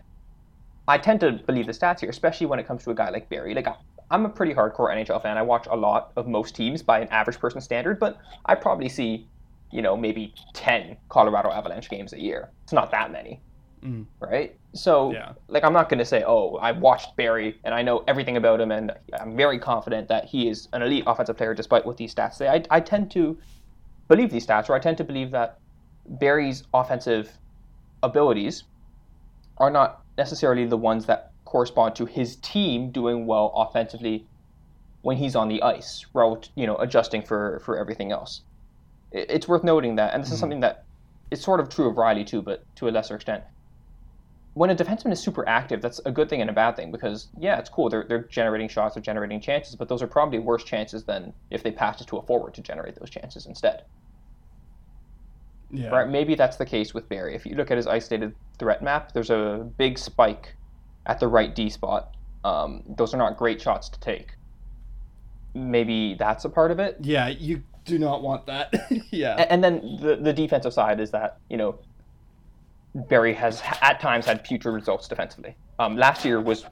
I 0.87 0.97
tend 0.97 1.19
to 1.21 1.33
believe 1.33 1.67
the 1.67 1.71
stats 1.71 1.99
here, 2.01 2.09
especially 2.09 2.47
when 2.47 2.59
it 2.59 2.67
comes 2.67 2.83
to 2.83 2.91
a 2.91 2.95
guy 2.95 3.09
like 3.09 3.29
Barrie. 3.29 3.53
Like 3.53 3.67
I, 3.67 3.75
I'm 4.09 4.25
a 4.25 4.29
pretty 4.29 4.53
hardcore 4.53 4.93
NHL 4.93 5.21
fan. 5.21 5.37
I 5.37 5.41
watch 5.41 5.67
a 5.69 5.75
lot 5.75 6.11
of 6.17 6.27
most 6.27 6.55
teams 6.55 6.81
by 6.81 6.99
an 6.99 7.07
average 7.09 7.39
person 7.39 7.61
standard, 7.61 7.99
but 7.99 8.19
I 8.45 8.55
probably 8.55 8.89
see, 8.89 9.27
you 9.71 9.81
know, 9.81 9.95
maybe 9.95 10.33
10 10.53 10.97
Colorado 11.07 11.49
Avalanche 11.49 11.89
games 11.89 12.13
a 12.13 12.19
year. 12.19 12.49
It's 12.63 12.73
not 12.73 12.91
that 12.91 13.11
many, 13.11 13.39
Mm. 13.83 14.05
right? 14.19 14.51
So, 14.75 15.11
Yeah. 15.11 15.33
like, 15.47 15.63
I'm 15.63 15.73
not 15.73 15.89
going 15.89 15.97
to 15.99 16.05
say, 16.05 16.23
oh, 16.25 16.55
I 16.57 16.71
watched 16.71 17.15
Barrie 17.17 17.59
and 17.63 17.73
I 17.73 17.81
know 17.81 18.03
everything 18.07 18.37
about 18.37 18.61
him 18.61 18.71
and 18.71 18.91
I'm 19.19 19.35
very 19.35 19.57
confident 19.59 20.07
that 20.09 20.25
he 20.25 20.47
is 20.47 20.67
an 20.73 20.81
elite 20.81 21.03
offensive 21.07 21.35
player 21.37 21.53
despite 21.53 21.85
what 21.85 21.97
these 21.97 22.13
stats 22.13 22.35
say. 22.35 22.47
I, 22.47 22.63
I 22.69 22.79
tend 22.79 23.11
to 23.11 23.37
believe 24.07 24.29
these 24.29 24.45
stats, 24.45 24.69
or 24.69 24.75
I 24.75 24.79
tend 24.79 24.97
to 24.97 25.03
believe 25.03 25.31
that 25.31 25.55
Barrie's 26.05 26.63
offensive 26.73 27.37
abilities 28.03 28.63
are 29.57 29.71
not 29.71 29.99
necessarily 30.17 30.65
the 30.65 30.77
ones 30.77 31.05
that 31.07 31.31
correspond 31.45 31.95
to 31.95 32.05
his 32.05 32.37
team 32.37 32.91
doing 32.91 33.25
well 33.25 33.51
offensively 33.55 34.27
when 35.01 35.17
he's 35.17 35.35
on 35.35 35.47
the 35.47 35.61
ice, 35.63 36.05
right? 36.13 36.49
You 36.55 36.67
know, 36.67 36.75
adjusting 36.77 37.23
for 37.23 37.59
for 37.65 37.77
everything 37.77 38.11
else. 38.11 38.43
It- 39.11 39.29
It's 39.31 39.47
worth 39.47 39.63
noting 39.63 39.95
that, 39.95 40.13
and 40.13 40.23
this 40.23 40.31
is 40.31 40.39
something 40.39 40.59
that 40.61 40.85
is 41.31 41.41
sort 41.41 41.59
of 41.59 41.69
true 41.69 41.89
of 41.89 41.95
Rielly 41.95 42.25
too, 42.25 42.41
but 42.41 42.63
to 42.77 42.87
a 42.87 42.91
lesser 42.91 43.15
extent. 43.15 43.43
When 44.53 44.69
a 44.69 44.75
defenseman 44.75 45.13
is 45.13 45.23
super 45.23 45.47
active, 45.47 45.81
that's 45.81 45.99
a 46.05 46.11
good 46.11 46.29
thing 46.29 46.41
and 46.41 46.49
a 46.49 46.53
bad 46.53 46.75
thing 46.75 46.91
because 46.91 47.29
yeah, 47.39 47.57
it's 47.57 47.69
cool. 47.69 47.89
They're 47.89 48.05
they're 48.07 48.27
generating 48.27 48.67
shots, 48.67 48.95
they're 48.95 49.01
generating 49.01 49.39
chances, 49.39 49.75
but 49.75 49.87
those 49.87 50.01
are 50.01 50.07
probably 50.07 50.39
worse 50.39 50.63
chances 50.65 51.05
than 51.05 51.33
if 51.49 51.63
they 51.63 51.71
passed 51.71 52.01
it 52.01 52.07
to 52.07 52.17
a 52.17 52.21
forward 52.25 52.53
to 52.55 52.61
generate 52.61 52.95
those 52.99 53.09
chances 53.09 53.45
instead. 53.45 53.83
Yeah. 55.69 55.87
Right? 55.89 56.09
Maybe 56.09 56.35
that's 56.35 56.57
the 56.57 56.65
case 56.65 56.93
with 56.93 57.07
Barrie. 57.07 57.33
If 57.35 57.45
you 57.45 57.55
look 57.55 57.71
at 57.71 57.77
his 57.77 57.87
isolated 57.87 58.33
threat 58.59 58.81
map, 58.81 59.13
there's 59.13 59.29
a 59.29 59.69
big 59.77 59.97
spike 59.97 60.57
at 61.05 61.19
the 61.19 61.27
right 61.29 61.55
D 61.55 61.69
spot. 61.69 62.09
Um, 62.43 62.83
those 62.97 63.13
are 63.13 63.17
not 63.17 63.37
great 63.37 63.61
shots 63.61 63.87
to 63.89 63.99
take. 64.01 64.33
Maybe 65.53 66.15
that's 66.15 66.43
a 66.45 66.49
part 66.49 66.71
of 66.71 66.79
it. 66.79 66.97
Yeah, 67.01 67.29
you 67.29 67.63
do 67.85 67.97
not 67.99 68.21
want 68.21 68.45
that. 68.47 68.73
yeah. 69.11 69.35
A- 69.37 69.51
And 69.51 69.63
then 69.63 69.97
the, 70.01 70.17
the 70.17 70.33
defensive 70.33 70.73
side 70.73 70.99
is 70.99 71.11
that, 71.11 71.37
you 71.49 71.57
know, 71.57 71.79
Barrie 72.93 73.33
has 73.33 73.61
at 73.81 73.99
times 73.99 74.25
had 74.25 74.43
putrid 74.43 74.73
results 74.73 75.07
defensively. 75.07 75.55
Um, 75.79 75.95
last 75.95 76.25
year 76.25 76.41
was 76.41 76.65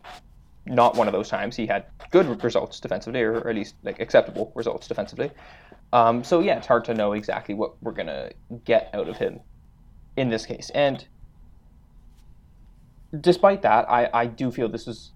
not 0.65 0.95
one 0.95 1.07
of 1.07 1.13
those 1.13 1.29
times. 1.29 1.55
He 1.55 1.65
had 1.65 1.85
good 2.11 2.43
results 2.43 2.79
defensively, 2.79 3.21
or 3.21 3.47
at 3.47 3.55
least 3.55 3.75
like 3.83 3.99
acceptable 3.99 4.51
results 4.55 4.88
defensively. 4.88 5.31
Um, 5.93 6.23
so 6.23 6.39
yeah, 6.41 6.57
it's 6.57 6.67
hard 6.67 6.85
to 6.85 6.93
know 6.93 7.13
exactly 7.13 7.55
what 7.55 7.81
we're 7.81 7.93
gonna 7.93 8.31
get 8.65 8.89
out 8.93 9.07
of 9.07 9.17
him 9.17 9.39
in 10.17 10.29
this 10.29 10.45
case. 10.45 10.69
And 10.75 11.07
despite 13.21 13.61
that, 13.63 13.89
I, 13.89 14.09
I 14.13 14.25
do 14.27 14.51
feel 14.51 14.69
this 14.69 14.88
is, 14.88 15.13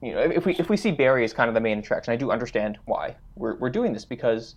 you 0.00 0.12
know, 0.12 0.20
if 0.20 0.46
we 0.46 0.54
if 0.56 0.68
we 0.70 0.76
see 0.76 0.92
Barrie 0.92 1.24
as 1.24 1.32
kind 1.32 1.48
of 1.48 1.54
the 1.54 1.60
main 1.60 1.78
attraction, 1.78 2.12
I 2.12 2.16
do 2.16 2.30
understand 2.30 2.78
why 2.84 3.16
we're 3.34 3.56
we're 3.56 3.70
doing 3.70 3.92
this 3.92 4.04
because 4.04 4.54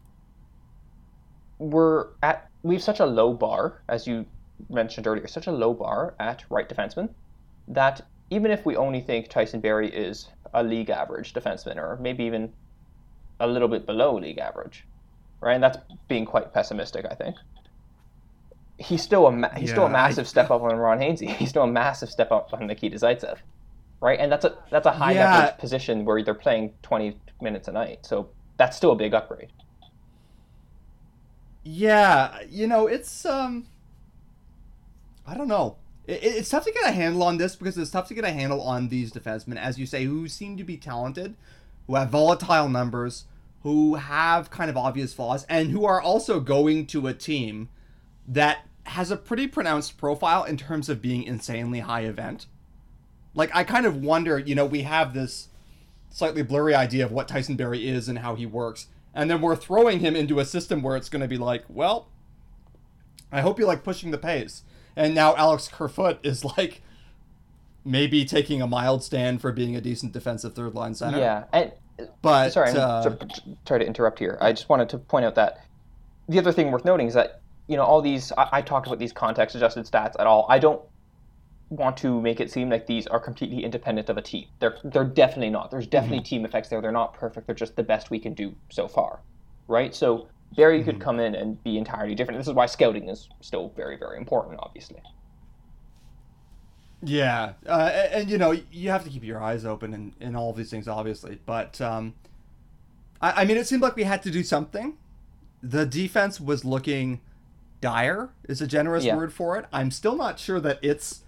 we're 1.57 2.09
at 2.21 2.49
we've 2.63 2.83
such 2.83 2.99
a 2.99 3.05
low 3.05 3.33
bar, 3.33 3.81
as 3.89 4.07
you 4.07 4.25
mentioned 4.69 5.07
earlier, 5.07 5.27
such 5.27 5.47
a 5.47 5.51
low 5.51 5.73
bar 5.73 6.15
at 6.19 6.43
right 6.49 6.67
defenseman 6.67 7.09
that 7.67 8.01
even 8.29 8.51
if 8.51 8.65
we 8.65 8.75
only 8.75 9.01
think 9.01 9.29
Tyson 9.29 9.59
Barrie 9.61 9.89
is 9.93 10.29
a 10.53 10.63
league 10.63 10.89
average 10.89 11.33
defenseman 11.33 11.77
or 11.77 11.97
maybe 12.01 12.23
even 12.23 12.53
a 13.39 13.47
little 13.47 13.67
bit 13.67 13.85
below 13.85 14.17
league 14.17 14.37
average, 14.39 14.85
right? 15.41 15.53
And 15.53 15.63
that's 15.63 15.77
being 16.07 16.25
quite 16.25 16.53
pessimistic, 16.53 17.05
I 17.09 17.13
think. 17.15 17.35
He's 18.79 19.01
still 19.01 19.27
a 19.27 19.31
ma- 19.31 19.53
he's 19.55 19.71
still 19.71 19.83
a 19.85 19.89
Yeah, 19.89 19.97
I- 19.97 20.07
massive 20.07 20.27
step 20.27 20.51
up 20.51 20.61
on 20.61 20.75
Ron 20.75 20.99
Hainsey. 20.99 21.29
He's 21.35 21.49
still 21.49 21.63
a 21.63 21.67
massive 21.67 22.09
step 22.09 22.31
up 22.31 22.53
on 22.53 22.67
Nikita 22.67 22.95
Zaitsev, 22.97 23.37
right? 24.01 24.19
And 24.19 24.31
that's 24.31 24.45
a 24.45 24.55
that's 24.69 24.85
a 24.85 24.91
high 24.91 25.13
Yeah. 25.13 25.31
leverage 25.35 25.57
position 25.57 26.05
where 26.05 26.21
they're 26.23 26.33
playing 26.35 26.73
twenty 26.83 27.17
minutes 27.41 27.67
a 27.67 27.71
night. 27.71 28.05
So 28.05 28.29
that's 28.57 28.77
still 28.77 28.91
a 28.91 28.95
big 28.95 29.13
upgrade. 29.15 29.51
Yeah, 31.63 32.41
you 32.49 32.67
know, 32.67 32.87
it's 32.87 33.25
um 33.25 33.67
I 35.27 35.35
don't 35.35 35.49
know. 35.49 35.75
It, 36.05 36.23
it's 36.23 36.49
tough 36.49 36.63
to 36.63 36.71
get 36.71 36.87
a 36.87 36.91
handle 36.91 37.21
on 37.23 37.37
this 37.37 37.55
because 37.55 37.77
it's 37.77 37.91
tough 37.91 38.07
to 38.07 38.13
get 38.13 38.23
a 38.23 38.31
handle 38.31 38.61
on 38.61 38.87
these 38.87 39.11
defensemen, 39.11 39.57
as 39.57 39.77
you 39.77 39.85
say, 39.85 40.05
who 40.05 40.27
seem 40.27 40.57
to 40.57 40.63
be 40.63 40.77
talented, 40.77 41.35
who 41.85 41.95
have 41.95 42.09
volatile 42.09 42.69
numbers, 42.69 43.25
who 43.63 43.95
have 43.95 44.49
kind 44.49 44.69
of 44.69 44.77
obvious 44.77 45.13
flaws, 45.13 45.45
and 45.49 45.71
who 45.71 45.85
are 45.85 46.01
also 46.01 46.39
going 46.39 46.87
to 46.87 47.07
a 47.07 47.13
team 47.13 47.69
that 48.27 48.65
has 48.83 49.11
a 49.11 49.17
pretty 49.17 49.47
pronounced 49.47 49.97
profile 49.97 50.45
in 50.45 50.55
terms 50.55 50.87
of 50.87 51.01
being 51.01 51.23
insanely 51.23 51.81
high 51.81 52.01
event. 52.01 52.45
Like, 53.33 53.53
I 53.53 53.65
kind 53.65 53.85
of 53.85 53.97
wonder, 53.97 54.39
you 54.39 54.55
know, 54.55 54.65
we 54.65 54.83
have 54.83 55.13
this 55.13 55.49
slightly 56.09 56.41
blurry 56.41 56.73
idea 56.73 57.05
of 57.05 57.11
what 57.11 57.27
Tyson 57.27 57.57
Barrie 57.57 57.87
is 57.87 58.07
and 58.07 58.19
how 58.19 58.35
he 58.35 58.45
works. 58.45 58.87
And 59.13 59.29
then 59.29 59.41
we're 59.41 59.55
throwing 59.55 59.99
him 59.99 60.15
into 60.15 60.39
a 60.39 60.45
system 60.45 60.81
where 60.81 60.95
it's 60.95 61.09
going 61.09 61.21
to 61.21 61.27
be 61.27 61.37
like, 61.37 61.63
well, 61.67 62.07
I 63.31 63.41
hope 63.41 63.59
you 63.59 63.65
like 63.65 63.83
pushing 63.83 64.11
the 64.11 64.17
pace. 64.17 64.63
And 64.97 65.13
now 65.13 65.35
Alex 65.35 65.69
Kerfoot 65.71 66.19
is 66.23 66.43
like 66.43 66.81
maybe 67.85 68.25
taking 68.25 68.61
a 68.61 68.67
mild 68.67 69.03
stand 69.03 69.39
for 69.39 69.51
being 69.51 69.75
a 69.75 69.81
decent 69.81 70.11
defensive 70.11 70.53
third 70.53 70.73
line 70.73 70.95
center. 70.95 71.19
Yeah, 71.19 71.45
and 71.53 71.71
But 72.21 72.51
sorry, 72.51 72.71
I'm 72.71 72.77
uh, 72.77 73.15
sorry 73.65 73.79
to 73.79 73.85
interrupt 73.85 74.19
here. 74.19 74.37
I 74.41 74.51
just 74.51 74.67
wanted 74.67 74.89
to 74.89 74.97
point 74.97 75.23
out 75.23 75.35
that 75.35 75.63
the 76.27 76.39
other 76.39 76.51
thing 76.51 76.71
worth 76.71 76.83
noting 76.83 77.07
is 77.07 77.13
that 77.13 77.41
you 77.67 77.77
know 77.77 77.83
all 77.83 78.01
these. 78.01 78.31
I, 78.37 78.49
I 78.53 78.61
talked 78.61 78.87
about 78.87 78.99
these 78.99 79.13
context 79.13 79.55
adjusted 79.55 79.85
stats 79.85 80.15
at 80.19 80.25
all. 80.27 80.47
I 80.49 80.57
don't 80.57 80.81
want 81.69 81.97
to 81.97 82.21
make 82.21 82.39
it 82.39 82.49
seem 82.49 82.69
like 82.69 82.87
these 82.87 83.07
are 83.07 83.19
completely 83.19 83.63
independent 83.63 84.09
of 84.09 84.17
a 84.17 84.21
team. 84.21 84.47
They're 84.59 84.77
they're 84.83 85.05
definitely 85.05 85.51
not. 85.51 85.69
There's 85.69 85.87
definitely 85.87 86.21
team 86.21 86.43
effects 86.43 86.69
there. 86.69 86.81
They're 86.81 86.91
not 86.91 87.13
perfect. 87.13 87.45
They're 87.45 87.55
just 87.55 87.75
the 87.75 87.83
best 87.83 88.09
we 88.09 88.19
can 88.19 88.33
do 88.33 88.55
so 88.69 88.87
far, 88.87 89.19
right? 89.67 89.93
So 89.93 90.27
Barrie 90.55 90.83
could 90.83 90.99
come 90.99 91.19
in 91.19 91.35
and 91.35 91.61
be 91.63 91.77
entirely 91.77 92.15
different. 92.15 92.39
This 92.39 92.47
is 92.47 92.53
why 92.53 92.65
scouting 92.65 93.09
is 93.09 93.29
still 93.41 93.73
very 93.75 93.97
very 93.97 94.17
important, 94.17 94.59
obviously. 94.59 95.01
Yeah, 97.03 97.53
uh, 97.67 97.91
and, 97.93 98.13
and, 98.13 98.29
you 98.29 98.37
know 98.37 98.59
you 98.71 98.89
have 98.89 99.03
to 99.03 99.09
keep 99.09 99.23
your 99.23 99.41
eyes 99.41 99.65
open 99.65 99.93
in, 99.93 100.13
in 100.19 100.35
all 100.35 100.49
of 100.49 100.57
these 100.57 100.71
things, 100.71 100.87
obviously. 100.87 101.39
But 101.45 101.79
um, 101.79 102.15
I, 103.21 103.43
I 103.43 103.45
mean, 103.45 103.57
it 103.57 103.67
seemed 103.67 103.83
like 103.83 103.95
we 103.95 104.03
had 104.03 104.23
to 104.23 104.31
do 104.31 104.43
something. 104.43 104.97
The 105.61 105.85
defense 105.85 106.39
was 106.39 106.65
looking 106.65 107.21
dire, 107.81 108.29
is 108.47 108.61
a 108.61 108.67
generous 108.67 109.03
Yeah. 109.05 109.15
word 109.15 109.31
for 109.33 109.57
it. 109.57 109.65
I'm 109.71 109.91
still 109.91 110.15
not 110.15 110.39
sure 110.39 110.59
that 110.59 110.79
it's 110.81 111.21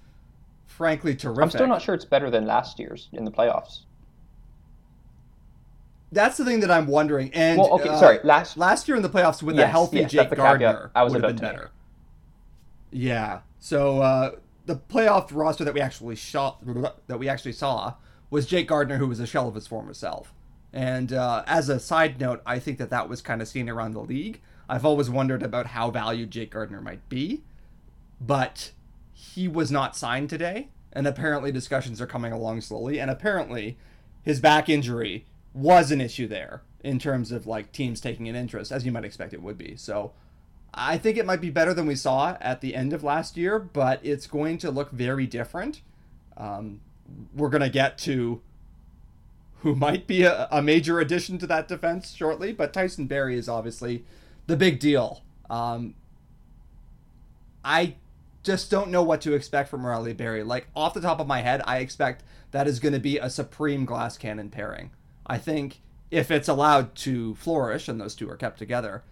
frankly 0.65 1.15
terrific. 1.15 1.43
I'm 1.43 1.49
still 1.51 1.67
not 1.67 1.81
sure 1.81 1.93
it's 1.93 2.05
better 2.05 2.29
than 2.29 2.45
last 2.45 2.79
year's 2.79 3.09
in 3.11 3.25
the 3.25 3.31
playoffs. 3.31 3.81
That's 6.11 6.37
the 6.37 6.45
thing 6.45 6.61
that 6.61 6.71
I'm 6.71 6.87
wondering. 6.87 7.31
And 7.33 7.59
Well, 7.59 7.73
okay, 7.73 7.89
uh, 7.89 7.99
sorry. 7.99 8.19
Last 8.23 8.57
last 8.57 8.87
year 8.87 8.97
in 8.97 9.03
the 9.03 9.09
playoffs 9.09 9.43
with 9.43 9.59
a 9.59 9.67
healthy 9.67 9.97
yes, 9.97 10.11
Jake 10.11 10.17
that's 10.17 10.29
the 10.31 10.35
caveat 10.37 10.59
Gardiner 10.59 10.91
I 10.95 11.03
was 11.03 11.13
would 11.13 11.23
have 11.23 11.35
been 11.35 11.43
make. 11.43 11.53
better. 11.53 11.71
Yeah. 12.91 13.41
So 13.59 14.01
uh, 14.01 14.31
the 14.65 14.75
playoff 14.75 15.29
roster 15.31 15.63
that 15.63 15.73
we 15.73 15.81
actually 15.81 16.15
shot 16.15 16.63
that 17.07 17.19
we 17.19 17.29
actually 17.29 17.53
saw 17.53 17.95
was 18.29 18.45
Jake 18.45 18.67
Gardiner, 18.67 18.97
who 18.97 19.07
was 19.07 19.19
a 19.19 19.27
shell 19.27 19.47
of 19.47 19.55
his 19.55 19.67
former 19.67 19.93
self. 19.93 20.33
And 20.71 21.13
uh, 21.13 21.43
as 21.47 21.69
a 21.69 21.79
side 21.79 22.19
note, 22.19 22.41
I 22.45 22.59
think 22.59 22.77
that 22.77 22.91
that 22.91 23.09
was 23.09 23.21
kind 23.21 23.41
of 23.41 23.47
seen 23.47 23.69
around 23.69 23.93
the 23.93 24.01
league. 24.01 24.39
I've 24.67 24.85
always 24.85 25.09
wondered 25.09 25.41
about 25.41 25.67
how 25.67 25.89
valued 25.89 26.29
Jake 26.29 26.51
Gardiner 26.51 26.81
might 26.81 27.07
be, 27.09 27.41
but 28.21 28.71
he 29.11 29.47
was 29.47 29.71
not 29.71 29.95
signed 29.95 30.29
today, 30.29 30.69
and 30.93 31.07
apparently 31.07 31.51
discussions 31.51 31.99
are 31.99 32.05
coming 32.05 32.31
along 32.31 32.61
slowly. 32.61 32.99
And 32.99 33.09
apparently, 33.09 33.79
his 34.21 34.39
back 34.39 34.69
injury 34.69 35.25
was 35.53 35.91
an 35.91 36.01
issue 36.01 36.27
there 36.27 36.61
in 36.83 36.99
terms 36.99 37.31
of 37.31 37.45
like 37.45 37.71
teams 37.71 37.99
taking 37.99 38.27
an 38.27 38.35
interest, 38.35 38.71
as 38.71 38.85
you 38.85 38.91
might 38.91 39.05
expect 39.05 39.33
it 39.33 39.41
would 39.41 39.57
be. 39.57 39.75
So 39.75 40.13
I 40.73 40.97
think 40.97 41.17
it 41.17 41.25
might 41.25 41.41
be 41.41 41.49
better 41.49 41.73
than 41.73 41.87
we 41.87 41.95
saw 41.95 42.37
at 42.39 42.61
the 42.61 42.75
end 42.75 42.93
of 42.93 43.03
last 43.03 43.37
year, 43.37 43.59
but 43.59 43.99
it's 44.03 44.27
going 44.27 44.57
to 44.59 44.71
look 44.71 44.91
very 44.91 45.27
different. 45.27 45.81
Um, 46.37 46.81
we're 47.35 47.49
going 47.49 47.63
to 47.63 47.69
get 47.69 47.97
to 47.99 48.41
who 49.61 49.75
might 49.75 50.07
be 50.07 50.23
a, 50.23 50.47
a 50.51 50.61
major 50.61 50.99
addition 50.99 51.37
to 51.39 51.47
that 51.47 51.67
defense 51.67 52.13
shortly, 52.13 52.53
but 52.53 52.71
Tyson 52.71 53.07
Barrie 53.07 53.37
is 53.37 53.49
obviously 53.49 54.05
the 54.47 54.55
big 54.55 54.79
deal. 54.79 55.21
Um, 55.49 55.95
I 57.65 57.95
just 58.43 58.71
don't 58.71 58.89
know 58.89 59.03
what 59.03 59.21
to 59.21 59.33
expect 59.33 59.69
from 59.69 59.81
Rielly 59.81 60.15
Barrie. 60.15 60.43
Like 60.43 60.67
off 60.75 60.93
the 60.93 61.01
top 61.01 61.19
of 61.19 61.27
my 61.27 61.41
head, 61.41 61.61
I 61.65 61.79
expect 61.79 62.23
that 62.51 62.67
is 62.67 62.79
going 62.79 62.93
to 62.93 62.99
be 62.99 63.17
a 63.17 63.29
supreme 63.29 63.83
glass 63.85 64.17
cannon 64.17 64.49
pairing. 64.49 64.91
I 65.29 65.37
think 65.37 65.81
if 66.09 66.31
it's 66.31 66.47
allowed 66.47 66.95
to 66.95 67.35
flourish 67.35 67.87
and 67.87 68.01
those 68.01 68.15
two 68.15 68.29
are 68.29 68.35
kept 68.35 68.57
together, 68.57 69.03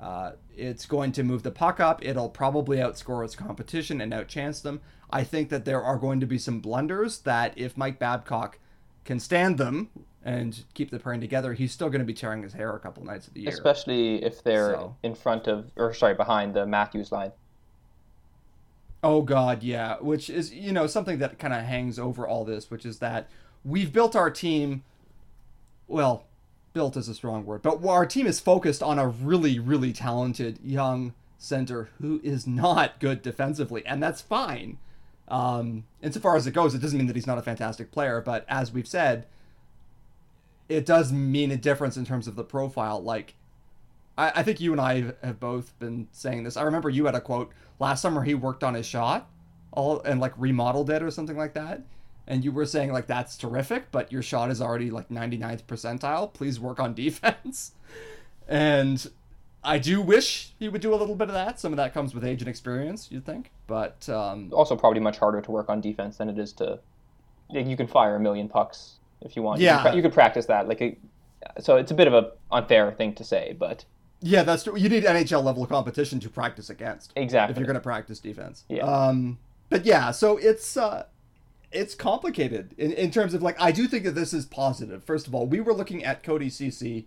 uh, 0.00 0.32
it's 0.54 0.84
going 0.84 1.10
to 1.12 1.22
move 1.22 1.42
the 1.42 1.50
puck 1.50 1.80
up. 1.80 2.04
It'll 2.04 2.28
probably 2.28 2.76
outscore 2.76 3.24
its 3.24 3.34
competition 3.34 4.00
and 4.00 4.12
outchance 4.12 4.60
them. 4.60 4.82
I 5.10 5.24
think 5.24 5.48
that 5.48 5.64
there 5.64 5.82
are 5.82 5.96
going 5.96 6.20
to 6.20 6.26
be 6.26 6.38
some 6.38 6.60
blunders 6.60 7.20
that 7.20 7.54
if 7.56 7.76
Mike 7.76 7.98
Babcock 7.98 8.58
can 9.04 9.18
stand 9.18 9.56
them 9.56 9.88
and 10.22 10.64
keep 10.74 10.90
the 10.90 10.98
pairing 10.98 11.20
together, 11.20 11.54
he's 11.54 11.72
still 11.72 11.88
going 11.88 12.00
to 12.00 12.04
be 12.06 12.14
tearing 12.14 12.42
his 12.42 12.52
hair 12.52 12.74
a 12.74 12.78
couple 12.78 13.04
nights 13.04 13.26
of 13.26 13.34
the 13.34 13.40
year. 13.40 13.50
Especially 13.50 14.22
if 14.22 14.42
they're 14.42 14.74
So- 14.74 14.96
in 15.02 15.14
front 15.14 15.46
of, 15.46 15.70
or 15.76 15.94
sorry, 15.94 16.14
behind 16.14 16.54
the 16.54 16.66
Matthews 16.66 17.10
line. 17.10 17.32
Oh 19.02 19.20
God, 19.22 19.62
yeah. 19.62 19.96
Which 20.00 20.30
is 20.30 20.52
you 20.52 20.72
know 20.72 20.86
something 20.86 21.18
that 21.18 21.38
kind 21.38 21.52
of 21.52 21.62
hangs 21.62 21.98
over 21.98 22.26
all 22.26 22.44
this, 22.44 22.70
which 22.70 22.86
is 22.86 22.98
that 23.00 23.28
we've 23.64 23.92
built 23.92 24.16
our 24.16 24.30
team. 24.30 24.82
Well, 25.86 26.26
built 26.72 26.96
is 26.96 27.08
a 27.08 27.14
strong 27.14 27.44
word, 27.44 27.62
but 27.62 27.84
our 27.86 28.06
team 28.06 28.26
is 28.26 28.40
focused 28.40 28.82
on 28.82 28.98
a 28.98 29.06
really, 29.08 29.58
really 29.58 29.92
talented 29.92 30.58
young 30.62 31.14
center 31.38 31.88
who 32.00 32.20
is 32.24 32.46
not 32.46 32.98
good 33.00 33.22
defensively, 33.22 33.84
and 33.86 34.02
that's 34.02 34.20
fine. 34.20 34.78
Um, 35.28 35.84
insofar 36.02 36.36
as 36.36 36.46
it 36.46 36.52
goes, 36.52 36.74
it 36.74 36.80
doesn't 36.80 36.98
mean 36.98 37.06
that 37.06 37.16
he's 37.16 37.26
not 37.26 37.38
a 37.38 37.42
fantastic 37.42 37.90
player, 37.92 38.20
but 38.20 38.44
as 38.48 38.72
we've 38.72 38.88
said, 38.88 39.26
it 40.68 40.86
does 40.86 41.12
mean 41.12 41.50
a 41.50 41.56
difference 41.56 41.96
in 41.96 42.04
terms 42.04 42.26
of 42.26 42.36
the 42.36 42.44
profile. 42.44 43.02
Like, 43.02 43.34
I, 44.16 44.32
I 44.36 44.42
think 44.42 44.60
you 44.60 44.72
and 44.72 44.80
I 44.80 45.12
have 45.22 45.40
both 45.40 45.78
been 45.78 46.08
saying 46.12 46.44
this. 46.44 46.56
I 46.56 46.62
remember 46.62 46.90
you 46.90 47.06
had 47.06 47.14
a 47.14 47.20
quote 47.20 47.52
last 47.78 48.00
summer. 48.00 48.22
He 48.24 48.34
worked 48.34 48.64
on 48.64 48.74
his 48.74 48.86
shot, 48.86 49.28
all 49.72 50.00
and 50.02 50.20
like 50.20 50.32
remodeled 50.36 50.90
it 50.90 51.02
or 51.02 51.10
something 51.10 51.36
like 51.36 51.54
that. 51.54 51.82
And 52.26 52.44
you 52.44 52.52
were 52.52 52.64
saying 52.66 52.92
like 52.92 53.06
that's 53.06 53.36
terrific, 53.36 53.90
but 53.92 54.10
your 54.10 54.22
shot 54.22 54.50
is 54.50 54.60
already 54.62 54.90
like 54.90 55.08
99th 55.10 55.64
percentile. 55.64 56.32
Please 56.32 56.58
work 56.58 56.80
on 56.80 56.94
defense. 57.04 57.72
And 58.48 59.06
I 59.62 59.78
do 59.78 60.00
wish 60.00 60.52
he 60.58 60.68
would 60.68 60.80
do 60.80 60.94
a 60.94 60.96
little 60.96 61.14
bit 61.14 61.28
of 61.28 61.34
that. 61.34 61.58
Some 61.60 61.72
of 61.72 61.76
that 61.78 61.94
comes 61.94 62.14
with 62.14 62.24
age 62.24 62.40
and 62.42 62.48
experience, 62.48 63.08
you'd 63.10 63.24
think. 63.24 63.50
But 63.66 64.08
um, 64.08 64.50
Also, 64.52 64.76
probably 64.76 65.00
much 65.00 65.18
harder 65.18 65.40
to 65.40 65.50
work 65.50 65.68
on 65.68 65.80
defense 65.80 66.16
than 66.18 66.28
it 66.28 66.38
is 66.38 66.52
to. 66.54 66.78
You 67.50 67.76
can 67.76 67.86
fire 67.86 68.16
a 68.16 68.20
million 68.20 68.48
pucks 68.48 68.94
if 69.20 69.36
you 69.36 69.42
want. 69.42 69.60
You 69.60 69.66
Yeah. 69.66 69.76
can, 69.76 69.82
pra- 69.86 69.96
you 69.96 70.02
could 70.02 70.12
practice 70.12 70.46
that. 70.46 70.66
Like, 70.68 70.80
a, 70.80 70.96
so 71.60 71.76
it's 71.76 71.90
a 71.90 71.94
bit 71.94 72.06
of 72.06 72.14
a 72.14 72.32
unfair 72.50 72.90
thing 72.92 73.14
to 73.14 73.24
say, 73.24 73.54
but 73.58 73.84
yeah, 74.20 74.42
that's 74.42 74.64
true. 74.64 74.76
You 74.78 74.88
need 74.88 75.04
NHL 75.04 75.44
level 75.44 75.66
competition 75.66 76.18
to 76.20 76.30
practice 76.30 76.70
against. 76.70 77.12
exactly. 77.16 77.52
if 77.52 77.58
you're 77.58 77.66
going 77.66 77.74
to 77.74 77.80
practice 77.80 78.18
defense. 78.18 78.64
Yeah. 78.68 78.84
Um, 78.84 79.38
but 79.68 79.84
yeah, 79.84 80.10
so 80.10 80.36
it's 80.38 80.76
uh, 80.78 81.04
it's 81.74 81.94
complicated 81.94 82.74
in, 82.78 82.92
in 82.92 83.10
terms 83.10 83.34
of 83.34 83.42
like 83.42 83.60
I 83.60 83.72
do 83.72 83.86
think 83.86 84.04
that 84.04 84.14
this 84.14 84.32
is 84.32 84.46
positive. 84.46 85.04
First 85.04 85.26
of 85.26 85.34
all, 85.34 85.46
we 85.46 85.60
were 85.60 85.74
looking 85.74 86.04
at 86.04 86.22
Cody 86.22 86.48
Cece, 86.48 87.04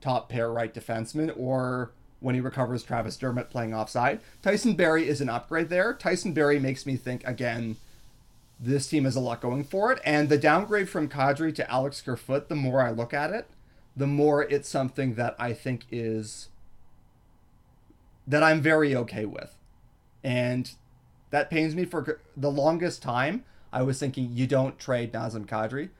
top 0.00 0.28
pair 0.28 0.50
right 0.50 0.72
defenseman, 0.72 1.32
or 1.36 1.92
when 2.20 2.34
he 2.34 2.40
recovers, 2.40 2.82
Travis 2.82 3.16
Dermott 3.16 3.50
playing 3.50 3.74
offside. 3.74 4.20
Tyson 4.42 4.74
Barrie 4.74 5.08
is 5.08 5.20
an 5.20 5.28
upgrade 5.28 5.68
there. 5.68 5.94
Tyson 5.94 6.32
Barrie 6.32 6.58
makes 6.58 6.86
me 6.86 6.96
think 6.96 7.26
again. 7.26 7.76
This 8.62 8.86
team 8.86 9.04
has 9.04 9.16
a 9.16 9.20
lot 9.20 9.40
going 9.40 9.64
for 9.64 9.90
it, 9.90 10.00
and 10.04 10.28
the 10.28 10.36
downgrade 10.36 10.90
from 10.90 11.08
Kadri 11.08 11.54
to 11.54 11.70
Alex 11.70 12.02
Kerfoot. 12.02 12.50
The 12.50 12.54
more 12.56 12.82
I 12.82 12.90
look 12.90 13.14
at 13.14 13.30
it, 13.30 13.48
the 13.96 14.06
more 14.06 14.42
it's 14.42 14.68
something 14.68 15.14
that 15.14 15.34
I 15.38 15.54
think 15.54 15.86
is 15.90 16.48
that 18.26 18.42
I'm 18.42 18.60
very 18.60 18.94
okay 18.94 19.24
with. 19.24 19.56
And 20.22 20.70
that 21.30 21.50
pains 21.50 21.74
me 21.74 21.84
for 21.84 22.20
the 22.36 22.50
longest 22.50 23.02
time. 23.02 23.44
I 23.72 23.82
was 23.82 23.98
thinking 23.98 24.30
you 24.32 24.46
don't 24.46 24.78
trade 24.78 25.12
Nazem 25.12 25.46
Kadri. 25.46 25.90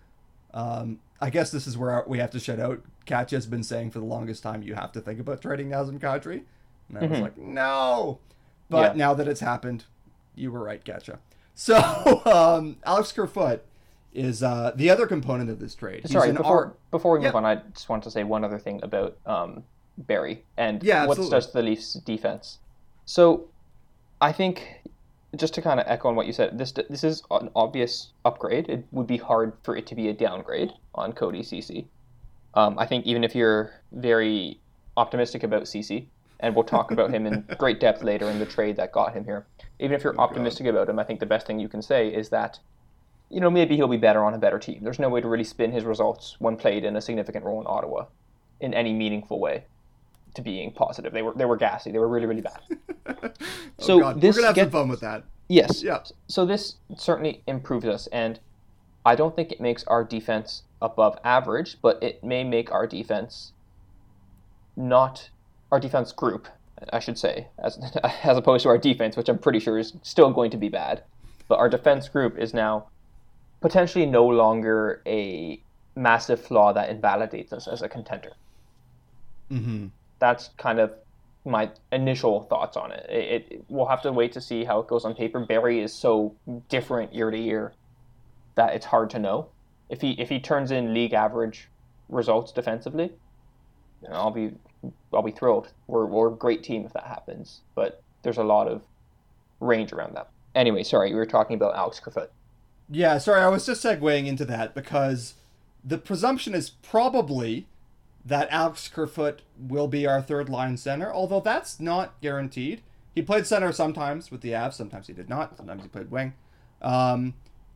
Um, 0.53 0.99
I 1.21 1.31
guess 1.31 1.51
this 1.51 1.67
is 1.67 1.77
where 1.79 2.03
we 2.07 2.19
have 2.19 2.31
to 2.31 2.41
shut 2.41 2.59
out. 2.59 2.83
Katya 3.07 3.37
has 3.39 3.47
been 3.47 3.63
saying 3.63 3.91
for 3.91 3.99
the 4.01 4.05
longest 4.05 4.43
time 4.43 4.63
you 4.63 4.75
have 4.75 4.93
to 4.93 5.01
think 5.01 5.21
about 5.21 5.41
trading 5.41 5.69
Nazem 5.71 5.99
Kadri. 6.01 6.43
And 6.89 6.99
I 6.99 7.01
was 7.07 7.19
Mhm. 7.19 7.23
like, 7.23 7.39
no. 7.39 8.19
But 8.69 8.93
Yeah. 8.93 8.99
now 8.99 9.15
that 9.15 9.29
it's 9.29 9.41
happened, 9.41 9.85
you 10.35 10.51
were 10.51 10.63
right, 10.63 10.85
Katya. 10.85 11.19
So 11.55 11.77
um, 12.25 12.77
Alex 12.87 13.13
Kerfoot 13.13 13.63
is 14.15 14.43
uh, 14.43 14.73
the 14.75 14.89
other 14.89 15.07
component 15.07 15.51
of 15.51 15.59
this 15.59 15.75
trade. 15.75 16.03
He's 16.03 16.13
Sorry, 16.13 16.33
before 16.33 16.65
R- 16.67 16.73
before 16.91 17.13
we 17.13 17.19
move 17.19 17.33
Yeah. 17.33 17.37
on, 17.39 17.45
I 17.45 17.57
just 17.75 17.89
want 17.89 18.03
to 18.05 18.11
say 18.11 18.25
one 18.25 18.45
other 18.45 18.59
thing 18.59 18.81
about 18.83 19.19
um, 19.27 19.65
Barrie 19.99 20.45
and 20.57 20.83
Yeah, 20.83 21.05
what 21.07 21.19
does 21.19 21.53
the 21.53 21.61
Leafs 21.63 21.93
defense. 21.95 22.59
So, 23.05 23.49
I 24.23 24.33
think 24.33 24.83
just 25.37 25.55
to 25.55 25.63
kind 25.63 25.79
of 25.79 25.87
echo 25.89 26.09
on 26.09 26.17
what 26.17 26.27
you 26.27 26.33
said, 26.33 26.59
this 26.59 26.73
this 26.73 27.05
is 27.05 27.23
an 27.31 27.51
obvious 27.55 28.13
upgrade. 28.25 28.69
It 28.69 28.85
would 28.91 29.07
be 29.07 29.17
hard 29.17 29.53
for 29.63 29.77
it 29.77 29.87
to 29.89 29.95
be 29.95 30.09
a 30.09 30.13
downgrade 30.13 30.73
on 30.95 31.13
Cody 31.13 31.43
Cece. 31.43 31.87
Um, 32.55 32.79
I 32.79 32.87
think 32.87 33.07
even 33.07 33.23
if 33.23 33.35
you're 33.35 33.73
very 33.93 34.61
optimistic 34.97 35.45
about 35.45 35.63
Cece, 35.65 36.07
and 36.41 36.55
we'll 36.55 36.65
talk 36.65 36.91
about 36.91 37.11
him 37.11 37.27
in 37.27 37.45
great 37.59 37.79
depth 37.81 38.03
later 38.03 38.29
in 38.29 38.39
the 38.39 38.47
trade 38.47 38.77
that 38.77 38.93
got 38.93 39.15
him 39.15 39.25
here. 39.25 39.47
Even 39.79 39.95
if 39.95 40.03
you're 40.03 40.19
Oh, 40.19 40.25
optimistic 40.25 40.67
about 40.67 40.89
him, 40.89 40.99
I 40.99 41.05
think 41.05 41.21
the 41.21 41.27
best 41.27 41.47
thing 41.47 41.61
you 41.61 41.69
can 41.69 41.83
say 41.83 42.09
is 42.09 42.31
that 42.31 42.59
you 43.33 43.41
know, 43.41 43.51
maybe 43.51 43.77
he'll 43.77 43.87
be 43.87 43.97
better 43.97 44.25
on 44.25 44.35
a 44.35 44.39
better 44.39 44.59
team. 44.59 44.81
There's 44.83 44.99
no 44.99 45.09
way 45.09 45.21
to 45.21 45.29
really 45.29 45.45
spin 45.45 45.71
his 45.71 45.85
results 45.85 46.35
when 46.41 46.57
played 46.57 46.85
in 46.85 46.97
a 46.97 47.01
significant 47.01 47.45
role 47.45 47.61
in 47.61 47.67
Ottawa 47.69 48.07
in 48.59 48.75
any 48.75 48.93
meaningful 48.93 49.39
way 49.39 49.65
to 50.35 50.43
being 50.43 50.73
positive. 50.73 51.13
They 51.13 51.23
were 51.23 51.33
they 51.35 51.45
were 51.45 51.57
gassy. 51.57 51.91
They 51.93 51.99
were 51.99 52.09
really 52.09 52.27
really 52.27 52.43
bad. 52.43 52.61
oh 53.25 53.31
So 53.79 54.01
God, 54.01 54.21
this 54.21 54.37
we're 54.37 54.43
gonna 54.43 54.47
have 54.49 54.55
get- 54.55 54.65
some 54.65 54.71
fun 54.73 54.89
with 54.89 55.01
that. 55.01 55.25
Yes. 55.49 55.83
Yeah. 55.83 56.03
So 56.29 56.47
this 56.47 56.77
certainly 56.97 57.43
improves 57.47 57.85
us 57.87 58.07
and 58.09 58.39
I 59.05 59.15
don't 59.17 59.35
think 59.35 59.51
it 59.51 59.61
makes 59.61 59.83
our 59.85 60.05
defense 60.05 60.63
above 60.83 61.19
average, 61.25 61.79
but 61.83 62.01
it 62.03 62.23
may 62.23 62.45
make 62.45 62.71
our 62.71 62.87
defense 62.87 63.53
not 64.77 65.31
our 65.73 65.81
defense 65.81 66.13
group, 66.13 66.49
I 66.93 66.99
should 67.01 67.19
say, 67.19 67.49
as 67.59 67.79
as 68.25 68.37
opposed 68.37 68.63
to 68.65 68.69
our 68.69 68.79
defense, 68.79 69.17
which 69.17 69.29
I'm 69.29 69.39
pretty 69.39 69.59
sure 69.61 69.79
is 69.79 69.95
still 70.03 70.31
going 70.31 70.51
to 70.53 70.57
be 70.57 70.69
bad. 70.69 71.03
But 71.49 71.59
our 71.59 71.69
defense 71.69 72.09
group 72.09 72.39
is 72.39 72.55
now 72.55 72.87
potentially 73.61 74.07
no 74.07 74.27
longer 74.27 75.03
a 75.07 75.61
massive 75.97 76.41
flaw 76.41 76.73
that 76.73 76.89
invalidates 76.89 77.53
us 77.53 77.67
as 77.67 77.83
a 77.83 77.89
contender. 77.89 78.33
Mm-hmm. 79.51 79.89
That's 80.21 80.51
kind 80.57 80.79
of 80.79 80.93
my 81.45 81.71
initial 81.91 82.43
thoughts 82.43 82.77
on 82.77 82.93
it. 82.93 83.07
It, 83.09 83.43
it. 83.51 83.65
We'll 83.69 83.87
have 83.87 84.03
to 84.03 84.13
wait 84.13 84.33
to 84.33 84.41
see 84.41 84.65
how 84.65 84.79
it 84.81 84.87
goes 84.87 85.05
on 85.05 85.15
paper. 85.15 85.41
Barrie 85.41 85.81
is 85.81 85.93
so 85.93 86.35
different 86.69 87.15
year 87.15 87.31
to 87.31 87.39
year 87.39 87.73
that 88.55 88.75
it's 88.75 88.87
hard 88.87 89.11
to 89.11 89.19
know. 89.19 89.49
If 89.89 90.01
he 90.01 90.13
if 90.13 90.29
he 90.29 90.39
turns 90.39 90.71
in 90.71 90.95
league 90.95 91.15
average 91.15 91.69
results 92.09 92.53
defensively, 92.53 93.13
I'll 94.11 94.31
be 94.31 94.53
I'll 95.13 95.23
be 95.23 95.33
thrilled. 95.33 95.73
We're 95.87 96.07
we're 96.07 96.29
a 96.29 96.37
great 96.37 96.63
team 96.63 96.85
if 96.85 96.93
that 96.93 97.07
happens. 97.07 97.63
But 97.75 98.03
there's 98.23 98.39
a 98.39 98.45
lot 98.45 98.69
of 98.69 98.83
range 99.61 99.93
around 99.93 100.15
that. 100.17 100.29
Anyway, 100.55 100.83
sorry, 100.83 101.11
we 101.11 101.17
were 101.17 101.27
talking 101.27 101.57
about 101.57 101.75
Alex 101.75 102.01
Kerfoot. 102.01 102.31
Yeah, 102.91 103.19
sorry, 103.19 103.41
I 103.41 103.49
was 103.49 103.67
just 103.67 103.85
segueing 103.85 104.27
into 104.27 104.45
that 104.47 104.75
because 104.75 105.35
the 105.85 105.97
presumption 105.99 106.55
is 106.55 106.71
probably 106.71 107.67
that 108.25 108.49
Alex 108.51 108.89
Kerfoot 108.89 109.43
will 109.59 109.89
be 109.89 110.07
our 110.07 110.21
third 110.21 110.49
line 110.49 110.77
center, 110.77 111.13
although 111.13 111.41
that's 111.41 111.81
not 111.81 112.21
guaranteed. 112.21 112.83
He 113.15 113.23
played 113.23 113.47
center 113.47 113.73
sometimes 113.73 114.31
with 114.31 114.41
the 114.41 114.53
Avs, 114.53 114.75
sometimes 114.75 115.07
he 115.07 115.13
did 115.13 115.29
not, 115.29 115.57
sometimes 115.57 115.83
he 115.83 115.89
played 115.89 116.11
wing. 116.11 116.35
Um, 116.83 117.35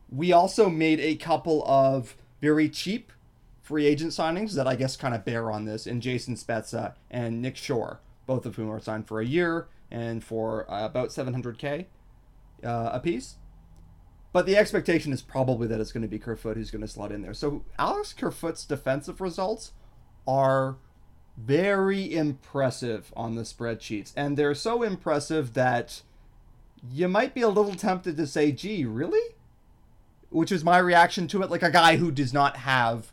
we 0.09 0.31
also 0.31 0.69
made 0.69 0.99
a 0.99 1.15
couple 1.15 1.63
of 1.67 2.15
very 2.41 2.69
cheap 2.69 3.11
free 3.61 3.85
agent 3.87 4.11
signings 4.11 4.53
that 4.53 4.67
I 4.67 4.75
guess 4.75 4.95
kind 4.95 5.15
of 5.15 5.25
bear 5.25 5.49
on 5.51 5.65
this 5.65 5.87
in 5.87 5.99
Jason 5.99 6.35
Spezza 6.35 6.93
and 7.09 7.41
Nick 7.41 7.57
Shore, 7.57 7.99
both 8.27 8.45
of 8.45 8.55
whom 8.55 8.69
are 8.69 8.79
signed 8.79 9.07
for 9.07 9.19
a 9.19 9.25
year 9.25 9.67
and 9.89 10.23
for 10.23 10.71
uh, 10.71 10.85
about 10.85 11.09
700k 11.09 11.85
uh, 12.63 12.89
a 12.93 12.99
piece. 12.99 13.37
But 14.31 14.45
the 14.45 14.57
expectation 14.57 15.13
is 15.13 15.21
probably 15.21 15.67
that 15.67 15.79
it's 15.79 15.91
going 15.91 16.03
to 16.03 16.09
be 16.09 16.19
Kerfoot 16.19 16.57
who's 16.57 16.69
going 16.69 16.81
to 16.81 16.87
slot 16.87 17.11
in 17.11 17.21
there. 17.21 17.33
So 17.33 17.63
Alex 17.79 18.13
Kerfoot's 18.13 18.65
defensive 18.65 19.21
results 19.21 19.71
are 20.27 20.77
very 21.37 22.13
impressive 22.13 23.11
on 23.15 23.35
the 23.35 23.43
spreadsheets. 23.43 24.13
And 24.15 24.37
they're 24.37 24.55
so 24.55 24.83
impressive 24.83 25.53
that 25.53 26.01
you 26.91 27.07
might 27.07 27.33
be 27.33 27.41
a 27.41 27.49
little 27.49 27.75
tempted 27.75 28.17
to 28.17 28.27
say, 28.27 28.51
gee, 28.51 28.85
really? 28.85 29.35
Which 30.29 30.51
is 30.51 30.63
my 30.63 30.77
reaction 30.77 31.27
to 31.29 31.41
it. 31.41 31.49
Like 31.49 31.63
a 31.63 31.71
guy 31.71 31.97
who 31.97 32.11
does 32.11 32.33
not 32.33 32.57
have 32.57 33.11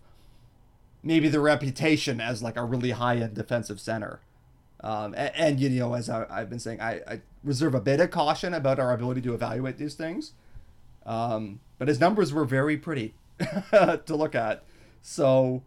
maybe 1.02 1.28
the 1.28 1.40
reputation 1.40 2.20
as 2.20 2.42
like 2.42 2.56
a 2.56 2.64
really 2.64 2.92
high 2.92 3.16
end 3.16 3.34
defensive 3.34 3.80
center. 3.80 4.20
Um, 4.80 5.14
and, 5.16 5.32
and, 5.36 5.60
you 5.60 5.68
know, 5.70 5.94
as 5.94 6.08
I, 6.08 6.26
I've 6.28 6.50
been 6.50 6.58
saying, 6.58 6.80
I, 6.80 7.00
I 7.06 7.20
reserve 7.44 7.74
a 7.74 7.80
bit 7.80 8.00
of 8.00 8.10
caution 8.10 8.54
about 8.54 8.78
our 8.78 8.92
ability 8.92 9.22
to 9.22 9.34
evaluate 9.34 9.78
these 9.78 9.94
things. 9.94 10.32
Um, 11.06 11.60
but 11.78 11.88
his 11.88 12.00
numbers 12.00 12.32
were 12.32 12.44
very 12.44 12.76
pretty 12.76 13.14
to 13.70 14.02
look 14.08 14.34
at. 14.34 14.64
So 15.00 15.62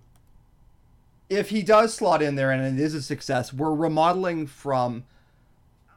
if 1.30 1.50
he 1.50 1.64
does 1.64 1.94
slot 1.94 2.22
in 2.22 2.36
there 2.36 2.52
and 2.52 2.80
it 2.80 2.84
is 2.84 2.94
a 2.94 3.02
success, 3.02 3.52
we're 3.52 3.74
remodeling 3.74 4.48
from 4.48 5.06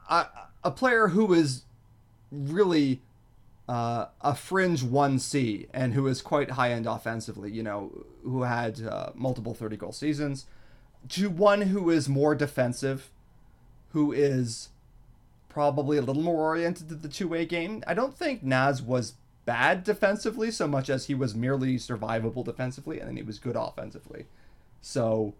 a, 0.09 0.27
a 0.63 0.71
player 0.71 1.09
who 1.09 1.33
is 1.33 1.63
really 2.31 3.01
uh, 3.67 4.07
a 4.21 4.33
fringe 4.33 4.83
1C 4.83 5.67
and 5.73 5.93
who 5.93 6.07
is 6.07 6.21
quite 6.21 6.51
high 6.51 6.71
end 6.71 6.87
offensively, 6.87 7.51
you 7.51 7.61
know, 7.61 8.05
who 8.23 8.43
had 8.43 8.81
uh, 8.81 9.11
multiple 9.13 9.53
30 9.53 9.77
goal 9.77 9.91
seasons, 9.91 10.45
to 11.09 11.29
one 11.29 11.61
who 11.61 11.89
is 11.89 12.09
more 12.09 12.33
defensive, 12.33 13.11
who 13.91 14.11
is 14.11 14.69
probably 15.47 15.97
a 15.97 16.01
little 16.01 16.23
more 16.23 16.41
oriented 16.41 16.89
to 16.89 16.95
the 16.95 17.07
two 17.07 17.27
way 17.27 17.45
game. 17.45 17.83
I 17.85 17.93
don't 17.93 18.17
think 18.17 18.43
Naz 18.43 18.81
was 18.81 19.13
bad 19.45 19.83
defensively 19.83 20.51
so 20.51 20.67
much 20.67 20.89
as 20.89 21.05
he 21.05 21.15
was 21.15 21.33
merely 21.33 21.75
survivable 21.77 22.45
defensively 22.45 22.99
and 22.99 23.09
then 23.09 23.17
he 23.17 23.23
was 23.23 23.39
good 23.39 23.55
offensively. 23.55 24.25
So 24.81 25.35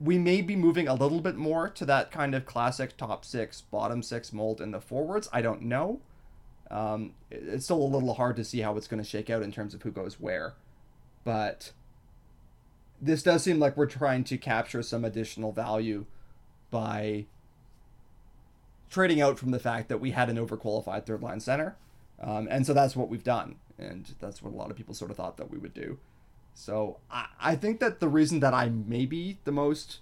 we 0.00 0.16
may 0.16 0.40
be 0.40 0.56
moving 0.56 0.88
a 0.88 0.94
little 0.94 1.20
bit 1.20 1.36
more 1.36 1.68
to 1.68 1.84
that 1.84 2.10
kind 2.10 2.34
of 2.34 2.46
classic 2.46 2.96
top 2.96 3.24
six, 3.24 3.60
bottom 3.60 4.02
six 4.02 4.32
mold 4.32 4.60
in 4.60 4.70
the 4.70 4.80
forwards. 4.80 5.28
I 5.32 5.42
don't 5.42 5.62
know. 5.62 6.00
Um, 6.70 7.14
it's 7.30 7.64
still 7.64 7.82
a 7.82 7.84
little 7.84 8.14
hard 8.14 8.36
to 8.36 8.44
see 8.44 8.60
how 8.60 8.76
it's 8.76 8.86
going 8.86 9.02
to 9.02 9.08
shake 9.08 9.28
out 9.28 9.42
in 9.42 9.52
terms 9.52 9.74
of 9.74 9.82
who 9.82 9.90
goes 9.90 10.20
where. 10.20 10.54
But 11.24 11.72
this 13.00 13.22
does 13.22 13.42
seem 13.42 13.58
like 13.58 13.76
we're 13.76 13.86
trying 13.86 14.24
to 14.24 14.38
capture 14.38 14.82
some 14.82 15.04
additional 15.04 15.52
value 15.52 16.06
by 16.70 17.26
trading 18.88 19.20
out 19.20 19.38
from 19.38 19.50
the 19.50 19.58
fact 19.58 19.88
that 19.88 20.00
we 20.00 20.12
had 20.12 20.30
an 20.30 20.36
overqualified 20.36 21.06
third 21.06 21.22
line 21.22 21.40
center. 21.40 21.76
Um, 22.20 22.48
and 22.50 22.66
so 22.66 22.72
that's 22.72 22.96
what 22.96 23.08
we've 23.08 23.24
done. 23.24 23.56
And 23.78 24.14
that's 24.20 24.42
what 24.42 24.52
a 24.52 24.56
lot 24.56 24.70
of 24.70 24.76
people 24.76 24.94
sort 24.94 25.10
of 25.10 25.16
thought 25.16 25.36
that 25.38 25.50
we 25.50 25.58
would 25.58 25.74
do. 25.74 25.98
So 26.54 26.98
I, 27.10 27.26
I 27.40 27.56
think 27.56 27.80
that 27.80 28.00
the 28.00 28.08
reason 28.08 28.40
that 28.40 28.54
I 28.54 28.68
may 28.68 29.06
be 29.06 29.38
the 29.44 29.52
most 29.52 30.00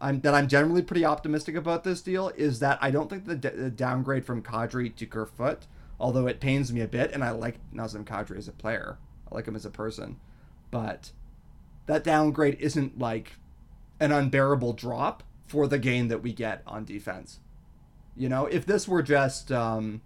I'm 0.00 0.20
that 0.20 0.34
I'm 0.34 0.48
generally 0.48 0.82
pretty 0.82 1.04
optimistic 1.04 1.54
about 1.54 1.84
this 1.84 2.02
deal 2.02 2.30
is 2.36 2.58
that 2.60 2.78
I 2.82 2.90
don't 2.90 3.08
think 3.08 3.24
the, 3.24 3.36
d- 3.36 3.48
the 3.48 3.70
downgrade 3.70 4.26
from 4.26 4.42
Kadri 4.42 4.94
to 4.96 5.06
Kerfoot, 5.06 5.66
although 5.98 6.26
it 6.26 6.40
pains 6.40 6.72
me 6.72 6.80
a 6.80 6.88
bit, 6.88 7.12
and 7.12 7.24
I 7.24 7.30
like 7.30 7.58
Nazem 7.74 8.04
Kadri 8.04 8.36
as 8.36 8.48
a 8.48 8.52
player, 8.52 8.98
I 9.30 9.34
like 9.34 9.48
him 9.48 9.56
as 9.56 9.64
a 9.64 9.70
person, 9.70 10.18
but 10.70 11.12
that 11.86 12.04
downgrade 12.04 12.58
isn't 12.60 12.98
like 12.98 13.38
an 13.98 14.12
unbearable 14.12 14.74
drop 14.74 15.22
for 15.46 15.66
the 15.66 15.78
gain 15.78 16.08
that 16.08 16.22
we 16.22 16.32
get 16.32 16.62
on 16.66 16.84
defense. 16.84 17.40
You 18.16 18.28
know, 18.28 18.46
if 18.46 18.66
this 18.66 18.86
were 18.86 19.02
just 19.02 19.50
um, 19.50 20.02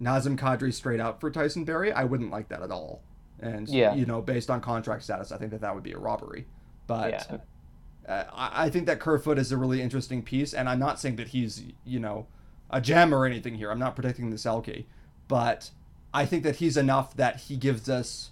Nazem 0.00 0.38
Kadri 0.38 0.72
straight 0.72 1.00
up 1.00 1.20
for 1.20 1.30
Tyson 1.30 1.64
Barrie, 1.64 1.92
I 1.92 2.04
wouldn't 2.04 2.30
like 2.30 2.48
that 2.48 2.62
at 2.62 2.70
all. 2.70 3.02
And 3.40 3.68
yeah. 3.68 3.94
you 3.94 4.06
know, 4.06 4.20
based 4.20 4.50
on 4.50 4.60
contract 4.60 5.04
status, 5.04 5.32
I 5.32 5.38
think 5.38 5.50
that 5.52 5.60
that 5.60 5.74
would 5.74 5.84
be 5.84 5.92
a 5.92 5.98
robbery. 5.98 6.46
But 6.86 7.28
yeah. 7.30 8.12
uh, 8.12 8.24
I, 8.32 8.64
I 8.64 8.70
think 8.70 8.86
that 8.86 9.00
Kerfoot 9.00 9.38
is 9.38 9.52
a 9.52 9.56
really 9.56 9.80
interesting 9.80 10.22
piece, 10.22 10.54
and 10.54 10.68
I'm 10.68 10.78
not 10.78 10.98
saying 10.98 11.16
that 11.16 11.28
he's 11.28 11.62
you 11.84 12.00
know 12.00 12.26
a 12.70 12.80
gem 12.80 13.14
or 13.14 13.26
anything 13.26 13.54
here. 13.54 13.70
I'm 13.70 13.78
not 13.78 13.94
predicting 13.94 14.30
this 14.30 14.44
Selke, 14.44 14.86
but 15.28 15.70
I 16.12 16.26
think 16.26 16.42
that 16.42 16.56
he's 16.56 16.76
enough 16.76 17.16
that 17.16 17.40
he 17.42 17.56
gives 17.56 17.88
us 17.88 18.30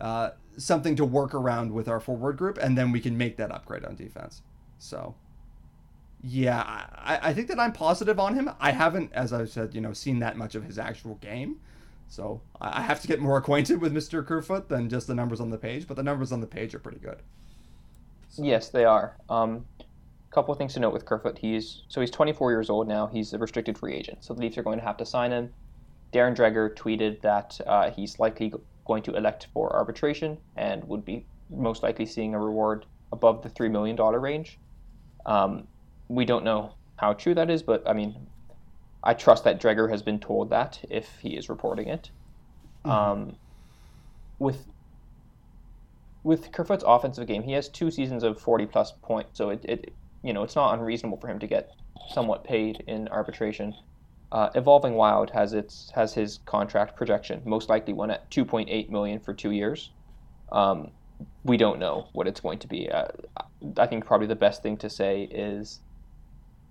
uh, 0.00 0.30
something 0.56 0.96
to 0.96 1.04
work 1.04 1.34
around 1.34 1.72
with 1.72 1.88
our 1.88 2.00
forward 2.00 2.36
group, 2.36 2.58
and 2.58 2.76
then 2.76 2.92
we 2.92 3.00
can 3.00 3.16
make 3.16 3.36
that 3.36 3.50
upgrade 3.50 3.84
on 3.84 3.96
defense. 3.96 4.42
So, 4.78 5.14
yeah, 6.22 6.62
I, 6.62 7.30
I 7.30 7.34
think 7.34 7.48
that 7.48 7.58
I'm 7.58 7.72
positive 7.72 8.18
on 8.18 8.34
him. 8.34 8.50
I 8.60 8.72
haven't, 8.72 9.12
as 9.12 9.32
I 9.32 9.44
said, 9.46 9.74
you 9.74 9.80
know, 9.80 9.92
seen 9.92 10.18
that 10.20 10.36
much 10.36 10.54
of 10.54 10.64
his 10.64 10.78
actual 10.78 11.16
game. 11.16 11.60
So 12.14 12.40
I 12.60 12.80
have 12.80 13.00
to 13.02 13.08
get 13.08 13.20
more 13.20 13.36
acquainted 13.36 13.80
with 13.80 13.92
Mr. 13.92 14.24
Kerfoot 14.24 14.68
than 14.68 14.88
just 14.88 15.08
the 15.08 15.16
numbers 15.16 15.40
on 15.40 15.50
the 15.50 15.58
page, 15.58 15.88
but 15.88 15.96
the 15.96 16.02
numbers 16.04 16.30
on 16.30 16.40
the 16.40 16.46
page 16.46 16.72
are 16.72 16.78
pretty 16.78 17.00
good. 17.00 17.18
So. 18.28 18.44
Yes, 18.44 18.68
they 18.68 18.84
are. 18.84 19.16
Um, 19.28 19.64
couple 20.30 20.54
things 20.54 20.74
to 20.74 20.80
note 20.80 20.92
with 20.92 21.06
Kerfoot. 21.06 21.38
He's 21.38 21.82
so 21.88 22.00
he's 22.00 22.10
24 22.10 22.52
years 22.52 22.70
old 22.70 22.86
now. 22.86 23.08
He's 23.08 23.32
a 23.32 23.38
restricted 23.38 23.76
free 23.76 23.94
agent, 23.94 24.24
so 24.24 24.32
the 24.32 24.42
Leafs 24.42 24.58
are 24.58 24.62
going 24.62 24.78
to 24.78 24.84
have 24.84 24.96
to 24.98 25.06
sign 25.06 25.32
him. 25.32 25.52
Darren 26.12 26.36
Dreger 26.36 26.74
tweeted 26.76 27.20
that 27.22 27.60
uh, 27.66 27.90
he's 27.90 28.20
likely 28.20 28.52
going 28.84 29.02
to 29.04 29.16
elect 29.16 29.48
for 29.52 29.74
arbitration 29.74 30.38
and 30.56 30.84
would 30.84 31.04
be 31.04 31.26
most 31.50 31.82
likely 31.82 32.06
seeing 32.06 32.34
a 32.34 32.38
reward 32.38 32.86
above 33.12 33.42
the 33.42 33.48
three 33.48 33.68
million 33.68 33.96
dollar 33.96 34.20
range. 34.20 34.58
Um, 35.26 35.66
we 36.08 36.24
don't 36.24 36.44
know 36.44 36.74
how 36.96 37.12
true 37.12 37.34
that 37.34 37.50
is, 37.50 37.62
but 37.62 37.82
I 37.88 37.92
mean, 37.92 38.14
I 39.04 39.14
trust 39.14 39.44
that 39.44 39.60
Dreger 39.60 39.90
has 39.90 40.02
been 40.02 40.18
told 40.18 40.50
that 40.50 40.80
if 40.88 41.18
he 41.20 41.36
is 41.36 41.48
reporting 41.48 41.88
it. 41.88 42.10
Mm-hmm. 42.84 42.90
Um, 42.90 43.36
with 44.38 44.66
with 46.22 46.50
Kerfoot's 46.52 46.84
offensive 46.86 47.26
game, 47.26 47.42
he 47.42 47.52
has 47.52 47.68
two 47.68 47.90
seasons 47.90 48.22
of 48.22 48.40
40 48.40 48.64
plus 48.64 48.92
points, 49.02 49.36
so 49.36 49.50
it, 49.50 49.62
it 49.64 49.92
you 50.22 50.32
know 50.32 50.42
it's 50.42 50.56
not 50.56 50.74
unreasonable 50.74 51.18
for 51.18 51.28
him 51.28 51.38
to 51.38 51.46
get 51.46 51.70
somewhat 52.08 52.44
paid 52.44 52.82
in 52.86 53.08
arbitration. 53.08 53.74
Uh, 54.32 54.48
Evolving 54.54 54.94
Wild 54.94 55.30
has 55.30 55.52
its 55.52 55.92
has 55.94 56.14
his 56.14 56.40
contract 56.46 56.96
projection 56.96 57.42
most 57.44 57.68
likely 57.68 57.92
one 57.92 58.10
at 58.10 58.28
2.8 58.30 58.88
million 58.90 59.20
for 59.20 59.34
two 59.34 59.50
years. 59.50 59.90
Um, 60.50 60.90
we 61.44 61.56
don't 61.56 61.78
know 61.78 62.08
what 62.12 62.26
it's 62.26 62.40
going 62.40 62.58
to 62.60 62.66
be. 62.66 62.90
Uh, 62.90 63.06
I 63.76 63.86
think 63.86 64.04
probably 64.04 64.26
the 64.26 64.34
best 64.34 64.62
thing 64.62 64.76
to 64.78 64.90
say 64.90 65.24
is 65.24 65.80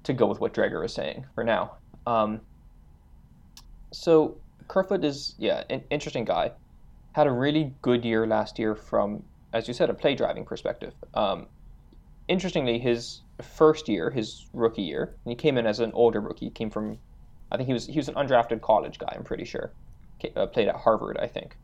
to 0.03 0.13
go 0.13 0.25
with 0.25 0.41
what 0.41 0.53
Dreger 0.53 0.83
is 0.83 0.93
saying 0.93 1.25
for 1.35 1.43
now. 1.43 1.77
Um, 2.05 2.41
so 3.91 4.37
Kerfoot 4.67 5.03
is 5.03 5.35
yeah 5.37 5.63
an 5.69 5.83
interesting 5.89 6.25
guy. 6.25 6.51
Had 7.13 7.27
a 7.27 7.31
really 7.31 7.73
good 7.81 8.03
year 8.03 8.25
last 8.25 8.57
year 8.57 8.75
from 8.75 9.23
as 9.53 9.67
you 9.67 9.73
said 9.73 9.89
a 9.89 9.93
play 9.93 10.15
driving 10.15 10.45
perspective. 10.45 10.93
Um, 11.13 11.47
interestingly, 12.27 12.79
his 12.79 13.21
first 13.41 13.87
year, 13.87 14.09
his 14.09 14.47
rookie 14.53 14.81
year, 14.81 15.15
he 15.25 15.35
came 15.35 15.57
in 15.57 15.65
as 15.65 15.79
an 15.79 15.91
older 15.93 16.19
rookie. 16.19 16.49
Came 16.49 16.69
from 16.69 16.97
I 17.51 17.57
think 17.57 17.67
he 17.67 17.73
was 17.73 17.85
he 17.85 17.97
was 17.97 18.09
an 18.09 18.15
undrafted 18.15 18.61
college 18.61 18.97
guy. 18.97 19.13
I'm 19.15 19.23
pretty 19.23 19.45
sure. 19.45 19.71
Uh, 20.35 20.45
played 20.47 20.69
at 20.69 20.75
Harvard, 20.75 21.17
I 21.17 21.27
think. 21.27 21.57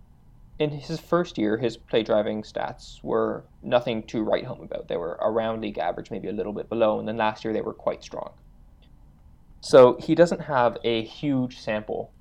In 0.60 0.72
his 0.72 1.00
first 1.00 1.38
year, 1.38 1.58
his 1.58 1.78
play 1.78 2.04
driving 2.04 2.44
stats 2.44 3.02
were 3.02 3.46
nothing 3.64 4.04
to 4.08 4.22
write 4.22 4.44
home 4.44 4.62
about. 4.62 4.90
They 4.90 4.98
were 4.98 5.18
around 5.22 5.62
league 5.62 5.78
average, 5.78 6.12
maybe 6.12 6.28
a 6.28 6.34
little 6.34 6.52
bit 6.52 6.68
below, 6.68 7.00
and 7.00 7.08
then 7.08 7.16
last 7.16 7.46
year 7.46 7.54
they 7.54 7.62
were 7.62 7.74
quite 7.74 8.04
strong. 8.04 8.32
So 9.62 9.98
he 10.00 10.16
doesn't 10.16 10.42
have 10.42 10.78
a 10.84 11.04
huge 11.04 11.60
sample 11.60 12.12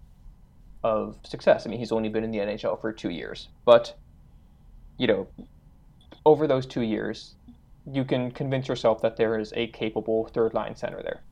of 0.82 1.16
success. 1.24 1.66
I 1.66 1.70
mean, 1.70 1.78
he's 1.78 1.92
only 1.92 2.08
been 2.08 2.24
in 2.24 2.30
the 2.30 2.38
NHL 2.38 2.80
for 2.80 2.92
two 2.92 3.10
years, 3.10 3.48
but 3.64 3.94
you 4.96 5.06
know, 5.06 5.28
over 6.26 6.46
those 6.46 6.66
two 6.66 6.82
years, 6.82 7.34
you 7.90 8.04
can 8.04 8.30
convince 8.30 8.68
yourself 8.68 9.00
that 9.02 9.16
there 9.16 9.38
is 9.38 9.52
a 9.56 9.68
capable 9.68 10.26
third 10.34 10.54
line 10.54 10.76
center 10.76 11.02
there. 11.02 11.22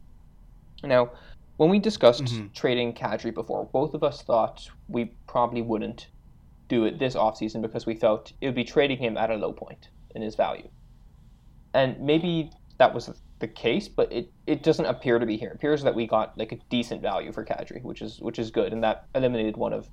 Now, 0.84 1.10
when 1.56 1.70
we 1.70 1.78
discussed 1.78 2.24
mm-hmm. 2.24 2.48
trading 2.54 2.94
Kadri 2.94 3.34
before, 3.34 3.64
both 3.64 3.94
of 3.94 4.04
us 4.04 4.22
thought 4.22 4.68
we 4.88 5.06
probably 5.26 5.62
wouldn't 5.62 6.08
do 6.68 6.84
it 6.84 6.98
this 6.98 7.14
offseason 7.14 7.62
because 7.62 7.86
we 7.86 7.94
felt 7.94 8.32
it 8.40 8.46
would 8.46 8.54
be 8.54 8.64
trading 8.64 8.98
him 8.98 9.16
at 9.16 9.30
a 9.30 9.36
low 9.36 9.52
point 9.52 9.88
in 10.14 10.22
his 10.22 10.34
value. 10.34 10.68
And 11.74 12.00
maybe 12.00 12.50
that 12.78 12.94
was 12.94 13.10
the 13.38 13.48
case, 13.48 13.88
but 13.88 14.10
it, 14.12 14.32
it 14.46 14.62
doesn't 14.62 14.86
appear 14.86 15.18
to 15.18 15.26
be 15.26 15.36
here. 15.36 15.50
It 15.50 15.56
appears 15.56 15.82
that 15.82 15.94
we 15.94 16.06
got 16.06 16.36
like 16.38 16.52
a 16.52 16.56
decent 16.70 17.02
value 17.02 17.32
for 17.32 17.44
Kadri, 17.44 17.82
which 17.82 18.00
is 18.00 18.18
which 18.20 18.38
is 18.38 18.50
good, 18.50 18.72
and 18.72 18.82
that 18.82 19.06
eliminated 19.14 19.56
one 19.56 19.72
of 19.72 19.88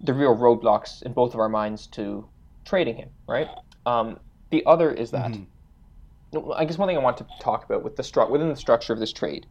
the 0.00 0.14
real 0.14 0.36
roadblocks 0.36 1.02
in 1.02 1.12
both 1.12 1.34
of 1.34 1.40
our 1.40 1.48
minds 1.48 1.86
to 1.88 2.26
trading 2.64 2.96
him. 2.96 3.10
Right. 3.26 3.48
Um, 3.84 4.18
the 4.50 4.64
other 4.64 4.90
is 4.92 5.10
that 5.10 5.32
mm-hmm. 5.32 6.52
I 6.52 6.64
guess 6.64 6.78
one 6.78 6.88
thing 6.88 6.96
I 6.96 7.00
want 7.00 7.18
to 7.18 7.26
talk 7.40 7.64
about 7.64 7.82
with 7.82 7.96
the 7.96 8.02
stru- 8.02 8.30
within 8.30 8.48
the 8.48 8.56
structure 8.56 8.92
of 8.92 8.98
this 8.98 9.12
trade. 9.12 9.46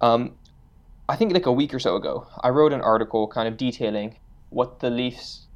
Um, 0.00 0.34
I 1.08 1.16
think 1.16 1.32
like 1.32 1.46
a 1.46 1.52
week 1.52 1.72
or 1.72 1.78
so 1.78 1.96
ago, 1.96 2.26
I 2.40 2.50
wrote 2.50 2.72
an 2.72 2.80
article 2.80 3.28
kind 3.28 3.48
of 3.48 3.56
detailing 3.56 4.18
what 4.50 4.80
the 4.80 4.90
Leafs 4.90 5.46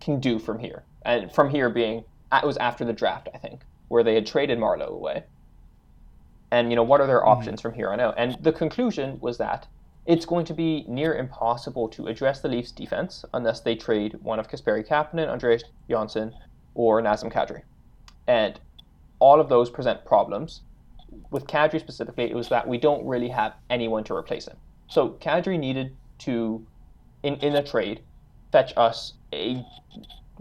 can 0.00 0.20
do 0.20 0.38
from 0.38 0.58
here, 0.58 0.84
and 1.04 1.32
from 1.32 1.48
here 1.48 1.70
being 1.70 2.04
it 2.32 2.44
was 2.44 2.56
after 2.58 2.84
the 2.84 2.92
draft, 2.92 3.28
I 3.32 3.38
think, 3.38 3.62
where 3.88 4.02
they 4.02 4.14
had 4.14 4.26
traded 4.26 4.58
Marleau 4.58 4.88
away 4.88 5.24
and 6.54 6.70
you 6.70 6.76
know 6.76 6.82
what 6.82 7.00
are 7.00 7.06
their 7.06 7.20
mm-hmm. 7.20 7.28
options 7.28 7.60
from 7.60 7.74
here 7.74 7.90
on 7.90 8.00
out 8.00 8.14
and 8.16 8.36
the 8.42 8.52
conclusion 8.52 9.18
was 9.20 9.38
that 9.38 9.66
it's 10.06 10.26
going 10.26 10.44
to 10.44 10.54
be 10.54 10.84
near 10.86 11.14
impossible 11.14 11.88
to 11.88 12.06
address 12.06 12.40
the 12.40 12.48
Leafs 12.48 12.70
defense 12.70 13.24
unless 13.32 13.60
they 13.60 13.74
trade 13.74 14.18
one 14.22 14.38
of 14.38 14.48
Kasperi 14.48 14.86
Kapanen, 14.86 15.28
Andreas 15.28 15.64
Johnsson, 15.88 16.34
or 16.74 17.00
Nazem 17.00 17.32
Kadri. 17.32 17.62
And 18.26 18.60
all 19.18 19.40
of 19.40 19.48
those 19.48 19.70
present 19.70 20.04
problems. 20.04 20.60
With 21.30 21.46
Kadri 21.46 21.80
specifically, 21.80 22.24
it 22.24 22.34
was 22.34 22.48
that 22.48 22.68
we 22.68 22.76
don't 22.76 23.06
really 23.06 23.28
have 23.28 23.54
anyone 23.70 24.04
to 24.04 24.14
replace 24.14 24.46
him. 24.46 24.56
So 24.88 25.10
Kadri 25.20 25.58
needed 25.58 25.96
to, 26.18 26.66
in, 27.22 27.36
in 27.36 27.54
a 27.54 27.62
trade, 27.62 28.02
fetch 28.52 28.74
us 28.76 29.14
a 29.32 29.64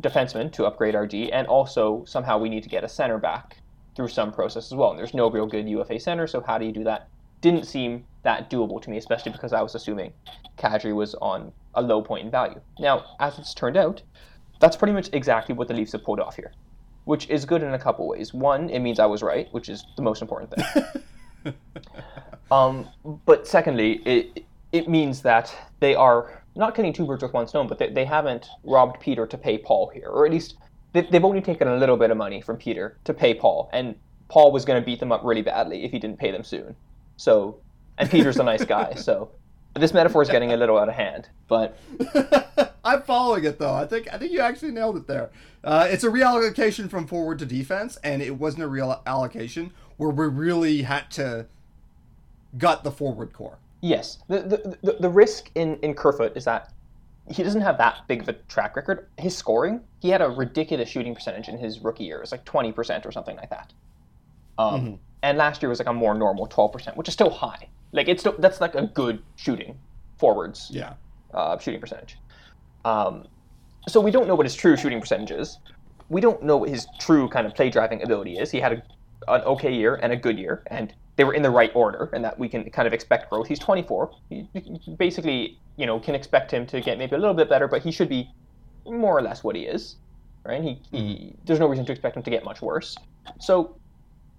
defenseman 0.01 0.51
to 0.53 0.65
upgrade 0.65 0.95
our 0.95 1.07
D, 1.07 1.31
and 1.31 1.47
also 1.47 2.03
somehow 2.05 2.37
we 2.37 2.49
need 2.49 2.63
to 2.63 2.69
get 2.69 2.83
a 2.83 2.89
center 2.89 3.17
back 3.17 3.57
through 3.95 4.07
some 4.07 4.31
process 4.31 4.71
as 4.71 4.75
well. 4.75 4.91
And 4.91 4.99
there's 4.99 5.13
no 5.13 5.29
real 5.29 5.45
good 5.45 5.67
UFA 5.67 5.99
center, 5.99 6.27
so 6.27 6.41
how 6.41 6.57
do 6.57 6.65
you 6.65 6.71
do 6.71 6.83
that? 6.83 7.09
Didn't 7.41 7.65
seem 7.65 8.05
that 8.23 8.49
doable 8.49 8.81
to 8.81 8.89
me, 8.89 8.97
especially 8.97 9.31
because 9.31 9.53
I 9.53 9.61
was 9.61 9.75
assuming 9.75 10.13
Kadri 10.57 10.95
was 10.95 11.15
on 11.15 11.51
a 11.75 11.81
low 11.81 12.01
point 12.01 12.25
in 12.25 12.31
value. 12.31 12.61
Now, 12.79 13.05
as 13.19 13.37
it's 13.37 13.53
turned 13.53 13.77
out, 13.77 14.01
that's 14.59 14.77
pretty 14.77 14.93
much 14.93 15.09
exactly 15.13 15.53
what 15.53 15.67
the 15.67 15.73
Leafs 15.73 15.91
have 15.91 16.03
pulled 16.03 16.19
off 16.19 16.35
here, 16.35 16.53
which 17.05 17.29
is 17.29 17.43
good 17.45 17.63
in 17.63 17.73
a 17.73 17.79
couple 17.79 18.07
ways. 18.07 18.33
One, 18.33 18.69
it 18.69 18.79
means 18.79 18.99
I 18.99 19.05
was 19.05 19.21
right, 19.21 19.47
which 19.51 19.67
is 19.67 19.85
the 19.97 20.01
most 20.01 20.21
important 20.21 20.53
thing. 20.53 21.53
Um, 22.51 22.87
but 23.25 23.47
secondly, 23.47 23.93
it 24.05 24.45
it 24.71 24.87
means 24.87 25.21
that 25.21 25.53
they 25.79 25.95
are 25.95 26.43
not 26.55 26.75
killing 26.75 26.93
two 26.93 27.05
birds 27.05 27.23
with 27.23 27.33
one 27.33 27.47
stone, 27.47 27.67
but 27.67 27.79
they, 27.79 27.89
they 27.89 28.05
haven't 28.05 28.47
robbed 28.63 28.99
Peter 28.99 29.25
to 29.25 29.37
pay 29.37 29.57
Paul 29.57 29.89
here, 29.93 30.07
or 30.07 30.25
at 30.25 30.31
least 30.31 30.55
they, 30.93 31.01
they've 31.01 31.25
only 31.25 31.41
taken 31.41 31.67
a 31.67 31.75
little 31.75 31.97
bit 31.97 32.11
of 32.11 32.17
money 32.17 32.41
from 32.41 32.57
Peter 32.57 32.97
to 33.03 33.13
pay 33.13 33.33
Paul, 33.33 33.69
and 33.73 33.95
Paul 34.29 34.51
was 34.51 34.63
going 34.65 34.81
to 34.81 34.85
beat 34.85 34.99
them 34.99 35.11
up 35.11 35.21
really 35.23 35.41
badly 35.41 35.83
if 35.83 35.91
he 35.91 35.99
didn't 35.99 36.17
pay 36.17 36.31
them 36.31 36.43
soon. 36.43 36.75
So, 37.17 37.59
and 37.97 38.09
Peter's 38.09 38.37
a 38.37 38.43
nice 38.43 38.63
guy, 38.63 38.93
so 38.95 39.29
this 39.75 39.93
metaphor 39.93 40.21
is 40.21 40.29
getting 40.29 40.53
a 40.53 40.57
little 40.57 40.77
out 40.77 40.89
of 40.89 40.95
hand. 40.95 41.29
But 41.47 41.77
I'm 42.83 43.01
following 43.03 43.43
it 43.43 43.59
though. 43.59 43.73
I 43.73 43.85
think 43.85 44.07
I 44.13 44.17
think 44.17 44.31
you 44.31 44.39
actually 44.39 44.71
nailed 44.71 44.97
it 44.97 45.07
there. 45.07 45.31
Uh, 45.63 45.87
it's 45.89 46.03
a 46.03 46.09
reallocation 46.09 46.89
from 46.89 47.07
forward 47.07 47.39
to 47.39 47.45
defense, 47.45 47.97
and 48.03 48.21
it 48.21 48.37
wasn't 48.37 48.63
a 48.63 48.67
real 48.67 49.01
allocation 49.05 49.71
where 49.97 50.09
we 50.09 50.25
really 50.27 50.81
had 50.83 51.09
to 51.11 51.47
gut 52.57 52.83
the 52.83 52.91
forward 52.91 53.33
core. 53.33 53.57
Yes, 53.81 54.19
the 54.27 54.41
the, 54.41 54.77
the, 54.81 54.97
the 54.99 55.09
risk 55.09 55.49
in 55.55 55.77
in 55.77 55.93
Kerfoot 55.93 56.35
is 56.35 56.45
that 56.45 56.71
he 57.29 57.43
doesn't 57.43 57.61
have 57.61 57.77
that 57.77 58.07
big 58.07 58.21
of 58.21 58.29
a 58.29 58.33
track 58.33 58.75
record. 58.75 59.07
His 59.17 59.35
scoring, 59.35 59.81
he 59.99 60.09
had 60.09 60.21
a 60.21 60.29
ridiculous 60.29 60.89
shooting 60.89 61.15
percentage 61.15 61.47
in 61.47 61.57
his 61.57 61.79
rookie 61.79 62.03
year. 62.03 62.17
It 62.17 62.21
was 62.21 62.31
like 62.31 62.45
twenty 62.45 62.71
percent 62.71 63.05
or 63.05 63.11
something 63.11 63.37
like 63.37 63.49
that. 63.49 63.73
Um, 64.57 64.81
mm-hmm. 64.81 64.95
And 65.21 65.37
last 65.37 65.61
year 65.61 65.69
was 65.69 65.79
like 65.79 65.87
a 65.87 65.93
more 65.93 66.13
normal 66.13 66.47
twelve 66.47 66.73
percent, 66.73 66.97
which 66.97 67.07
is 67.07 67.13
still 67.13 67.29
high. 67.29 67.69
Like 67.91 68.07
it's 68.07 68.21
still 68.21 68.35
that's 68.39 68.59
like 68.59 68.75
a 68.75 68.87
good 68.87 69.21
shooting 69.35 69.77
forwards. 70.17 70.69
Yeah. 70.71 70.93
Uh, 71.33 71.57
shooting 71.57 71.79
percentage. 71.79 72.17
Um, 72.85 73.25
so 73.87 73.99
we 73.99 74.11
don't 74.11 74.27
know 74.27 74.35
what 74.35 74.45
his 74.45 74.55
true 74.55 74.75
shooting 74.77 74.99
percentage 74.99 75.31
is. 75.31 75.57
We 76.09 76.21
don't 76.21 76.43
know 76.43 76.57
what 76.57 76.69
his 76.69 76.87
true 76.99 77.27
kind 77.29 77.47
of 77.47 77.55
play 77.55 77.69
driving 77.69 78.03
ability 78.03 78.37
is. 78.37 78.51
He 78.51 78.59
had 78.59 78.73
a, 78.73 79.33
an 79.33 79.41
okay 79.41 79.73
year 79.73 79.95
and 79.95 80.11
a 80.11 80.15
good 80.17 80.37
year, 80.37 80.63
and 80.67 80.93
they 81.15 81.23
were 81.23 81.33
in 81.33 81.43
the 81.43 81.49
right 81.49 81.71
order, 81.75 82.09
and 82.13 82.23
that 82.23 82.37
we 82.39 82.49
can 82.49 82.69
kind 82.71 82.87
of 82.87 82.93
expect 82.93 83.29
growth. 83.29 83.47
He's 83.47 83.59
24. 83.59 84.11
He, 84.29 84.47
basically, 84.97 85.59
you 85.77 85.85
know, 85.85 85.99
can 85.99 86.15
expect 86.15 86.51
him 86.51 86.65
to 86.67 86.81
get 86.81 86.97
maybe 86.97 87.15
a 87.15 87.19
little 87.19 87.35
bit 87.35 87.49
better, 87.49 87.67
but 87.67 87.83
he 87.83 87.91
should 87.91 88.09
be 88.09 88.29
more 88.85 89.17
or 89.17 89.21
less 89.21 89.43
what 89.43 89.55
he 89.55 89.63
is, 89.63 89.95
right? 90.43 90.61
He, 90.61 90.81
he 90.91 90.97
mm-hmm. 90.97 91.35
there's 91.45 91.59
no 91.59 91.67
reason 91.67 91.85
to 91.85 91.91
expect 91.91 92.17
him 92.17 92.23
to 92.23 92.29
get 92.29 92.43
much 92.43 92.61
worse. 92.61 92.97
So 93.39 93.75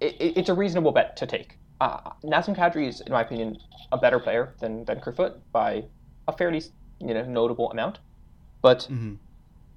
it, 0.01 0.15
it's 0.19 0.49
a 0.49 0.53
reasonable 0.53 0.91
bet 0.91 1.15
to 1.17 1.25
take. 1.25 1.57
Uh, 1.79 2.11
Nazem 2.23 2.55
Kadri 2.55 2.87
is, 2.87 3.01
in 3.01 3.11
my 3.11 3.21
opinion, 3.21 3.57
a 3.91 3.97
better 3.97 4.19
player 4.19 4.53
than 4.59 4.83
than 4.85 4.99
Kerfoot 4.99 5.39
by 5.53 5.85
a 6.27 6.33
fairly 6.33 6.61
you 6.99 7.13
know 7.13 7.23
notable 7.23 7.71
amount, 7.71 7.99
but 8.61 8.79
mm-hmm. 8.91 9.15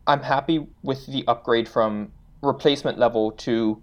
I'm 0.08 0.22
happy 0.22 0.66
with 0.82 1.06
the 1.06 1.24
upgrade 1.28 1.68
from 1.68 2.10
replacement 2.42 2.98
level 2.98 3.32
to 3.32 3.80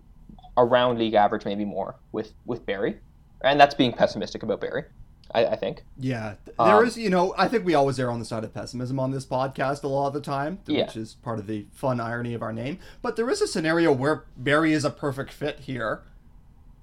around 0.58 0.98
league 0.98 1.14
average, 1.14 1.46
maybe 1.46 1.64
more 1.64 1.96
with 2.12 2.34
with 2.46 2.66
Barrie 2.66 3.00
and 3.46 3.60
that's 3.60 3.76
being 3.76 3.94
pessimistic 3.94 4.44
about 4.44 4.60
Barrie. 4.60 4.86
I, 5.32 5.46
I 5.46 5.56
think. 5.56 5.84
Yeah, 5.98 6.36
there 6.46 6.78
um, 6.78 6.86
is. 6.86 6.98
You 6.98 7.10
know, 7.10 7.34
I 7.38 7.48
think 7.48 7.66
we 7.66 7.74
always 7.74 8.00
err 8.00 8.12
on 8.12 8.20
the 8.20 8.26
side 8.26 8.44
of 8.44 8.54
pessimism 8.54 9.00
on 9.00 9.12
this 9.12 9.26
podcast 9.26 9.84
a 9.84 9.88
lot 9.88 10.08
of 10.08 10.14
the 10.14 10.22
time, 10.22 10.60
yeah. 10.68 10.86
which 10.86 10.96
is 10.96 11.16
part 11.16 11.40
of 11.40 11.48
the 11.48 11.66
fun 11.74 12.00
irony 12.00 12.34
of 12.34 12.42
our 12.42 12.54
name. 12.54 12.80
But 13.02 13.16
there 13.16 13.30
is 13.30 13.42
a 13.42 13.48
scenario 13.48 13.92
where 13.92 14.26
Barrie 14.38 14.74
is 14.74 14.86
a 14.86 14.90
perfect 14.90 15.32
fit 15.32 15.62
here, 15.62 16.04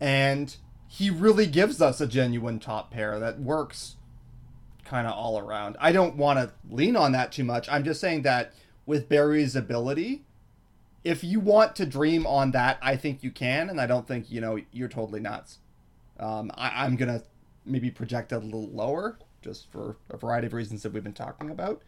and 0.01 0.55
he 0.89 1.09
really 1.09 1.47
gives 1.47 1.81
us 1.81 2.01
a 2.01 2.07
genuine 2.07 2.59
top 2.59 2.91
pair 2.91 3.19
that 3.19 3.41
works 3.41 3.97
kind 4.85 5.07
of 5.07 5.15
all 5.15 5.39
around. 5.39 5.77
I 5.81 5.93
don't 5.93 6.17
want 6.17 6.39
to 6.39 6.53
lean 6.69 6.97
on 6.97 7.13
that 7.13 7.33
too 7.33 7.45
much. 7.45 7.69
I'm 7.71 7.85
just 7.85 8.01
saying 8.01 8.23
that 8.23 8.53
with 8.85 9.09
Barrie's 9.09 9.57
ability, 9.57 10.25
if 11.05 11.25
you 11.25 11.41
want 11.41 11.77
to 11.77 11.87
dream 11.87 12.27
on 12.27 12.51
that, 12.51 12.79
I 12.83 12.97
think 12.97 13.23
you 13.23 13.31
can, 13.31 13.71
and 13.71 13.81
I 13.81 13.87
don't 13.87 14.07
think 14.07 14.31
you 14.31 14.41
know 14.41 14.59
you're 14.71 14.89
totally 14.89 15.21
nuts. 15.21 15.59
Um, 16.23 16.51
I, 16.55 16.85
I'm 16.85 16.97
gonna 16.97 17.23
maybe 17.65 17.91
project 17.91 18.33
it 18.33 18.37
a 18.37 18.39
little 18.39 18.69
lower, 18.69 19.19
just 19.43 19.71
for 19.71 19.97
a 20.11 20.17
variety 20.17 20.47
of 20.47 20.53
reasons 20.53 20.83
that 20.83 20.93
we've 20.93 21.05
been 21.05 21.13
talking 21.13 21.51
about. 21.51 21.83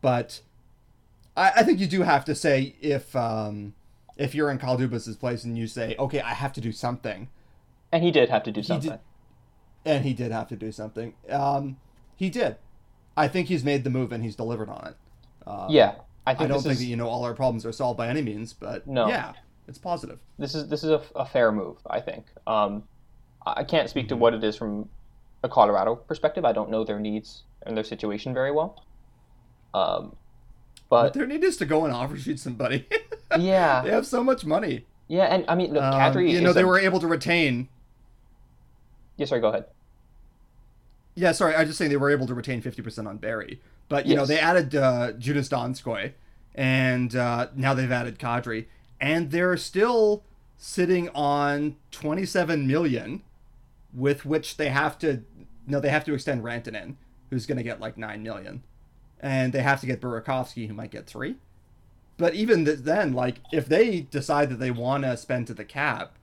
But 0.00 0.40
I, 1.36 1.52
I 1.56 1.62
think 1.62 1.78
you 1.78 1.86
do 1.86 2.02
have 2.02 2.24
to 2.26 2.34
say 2.34 2.76
if 2.80 3.14
um, 3.14 3.74
if 4.16 4.34
you're 4.34 4.50
in 4.50 4.58
Kyle 4.58 4.76
Dubas's 4.76 5.16
place 5.16 5.44
and 5.44 5.56
you 5.56 5.66
say, 5.66 5.94
okay, 5.98 6.20
I 6.20 6.34
have 6.34 6.52
to 6.54 6.60
do 6.60 6.72
something. 6.72 7.28
And 7.92 8.02
he 8.02 8.10
did 8.10 8.28
have 8.28 8.42
to 8.42 8.52
do 8.52 8.62
something. 8.62 8.90
Did, 8.90 9.00
and 9.84 10.04
he 10.04 10.12
did 10.12 10.32
have 10.32 10.48
to 10.48 10.56
do 10.56 10.72
something. 10.72 11.14
Um, 11.30 11.78
he 12.16 12.28
did. 12.28 12.56
I 13.16 13.28
think 13.28 13.48
he's 13.48 13.64
made 13.64 13.84
the 13.84 13.90
move 13.90 14.12
and 14.12 14.22
he's 14.22 14.36
delivered 14.36 14.68
on 14.68 14.88
it. 14.88 14.96
Um, 15.46 15.66
yeah, 15.70 15.94
I, 16.26 16.32
I 16.32 16.34
don't 16.46 16.60
think 16.60 16.72
is... 16.72 16.80
that 16.80 16.84
you 16.84 16.96
know 16.96 17.08
all 17.08 17.24
our 17.24 17.34
problems 17.34 17.64
are 17.64 17.72
solved 17.72 17.96
by 17.96 18.08
any 18.08 18.22
means, 18.22 18.52
but 18.52 18.86
no. 18.86 19.08
yeah, 19.08 19.32
it's 19.66 19.78
positive. 19.78 20.18
This 20.38 20.54
is 20.54 20.68
this 20.68 20.84
is 20.84 20.90
a, 20.90 21.02
a 21.14 21.24
fair 21.24 21.50
move, 21.50 21.78
I 21.88 22.00
think. 22.00 22.26
Um, 22.46 22.84
I 23.56 23.64
can't 23.64 23.88
speak 23.88 24.08
to 24.08 24.16
what 24.16 24.34
it 24.34 24.42
is 24.44 24.56
from 24.56 24.88
a 25.42 25.48
Colorado 25.48 25.96
perspective. 25.96 26.44
I 26.44 26.52
don't 26.52 26.70
know 26.70 26.84
their 26.84 26.98
needs 26.98 27.42
and 27.64 27.76
their 27.76 27.84
situation 27.84 28.34
very 28.34 28.50
well. 28.50 28.84
Um, 29.74 30.16
but 30.88 31.12
their 31.12 31.26
need 31.26 31.44
is 31.44 31.56
to 31.58 31.66
go 31.66 31.84
and 31.84 31.92
offer 31.92 32.16
shoot 32.16 32.40
somebody. 32.40 32.86
yeah, 33.38 33.82
they 33.82 33.90
have 33.90 34.06
so 34.06 34.24
much 34.24 34.44
money. 34.44 34.86
Yeah, 35.06 35.24
and 35.24 35.44
I 35.48 35.54
mean, 35.54 35.72
look, 35.72 35.82
um, 35.82 36.20
You 36.20 36.40
know, 36.40 36.52
they 36.52 36.62
a... 36.62 36.66
were 36.66 36.78
able 36.78 37.00
to 37.00 37.06
retain. 37.06 37.68
Yeah, 39.16 39.26
sorry. 39.26 39.40
Go 39.40 39.48
ahead. 39.48 39.66
Yeah, 41.14 41.32
sorry. 41.32 41.54
I 41.54 41.60
was 41.60 41.70
just 41.70 41.78
saying 41.78 41.90
they 41.90 41.96
were 41.96 42.10
able 42.10 42.26
to 42.26 42.34
retain 42.34 42.60
fifty 42.60 42.82
percent 42.82 43.08
on 43.08 43.18
Barrie, 43.18 43.60
but 43.88 44.06
you 44.06 44.12
yes. 44.12 44.18
know 44.18 44.26
they 44.26 44.38
added 44.38 44.74
uh, 44.74 45.12
Joonas 45.12 45.48
Donskoi, 45.48 46.12
and 46.54 47.14
uh, 47.14 47.48
now 47.54 47.74
they've 47.74 47.90
added 47.90 48.18
Kadri, 48.18 48.66
and 49.00 49.30
they're 49.30 49.56
still 49.56 50.22
sitting 50.56 51.08
on 51.10 51.76
twenty 51.90 52.24
seven 52.24 52.66
million 52.66 53.22
with 53.94 54.24
which 54.24 54.56
they 54.56 54.68
have 54.68 54.98
to 54.98 55.22
no 55.66 55.80
they 55.80 55.90
have 55.90 56.04
to 56.04 56.14
extend 56.14 56.42
Rantanen, 56.42 56.96
who's 57.30 57.46
going 57.46 57.58
to 57.58 57.64
get 57.64 57.80
like 57.80 57.96
nine 57.96 58.22
million, 58.22 58.62
and 59.20 59.52
they 59.52 59.62
have 59.62 59.80
to 59.80 59.86
get 59.86 60.00
Burakovsky, 60.00 60.66
who 60.66 60.74
might 60.74 60.90
get 60.90 61.06
three. 61.06 61.36
But 62.16 62.34
even 62.34 62.64
then, 62.64 63.12
like 63.12 63.36
if 63.52 63.66
they 63.66 64.00
decide 64.00 64.50
that 64.50 64.58
they 64.58 64.70
want 64.70 65.04
to 65.04 65.16
spend 65.16 65.46
to 65.48 65.54
the 65.54 65.64
cap, 65.64 66.14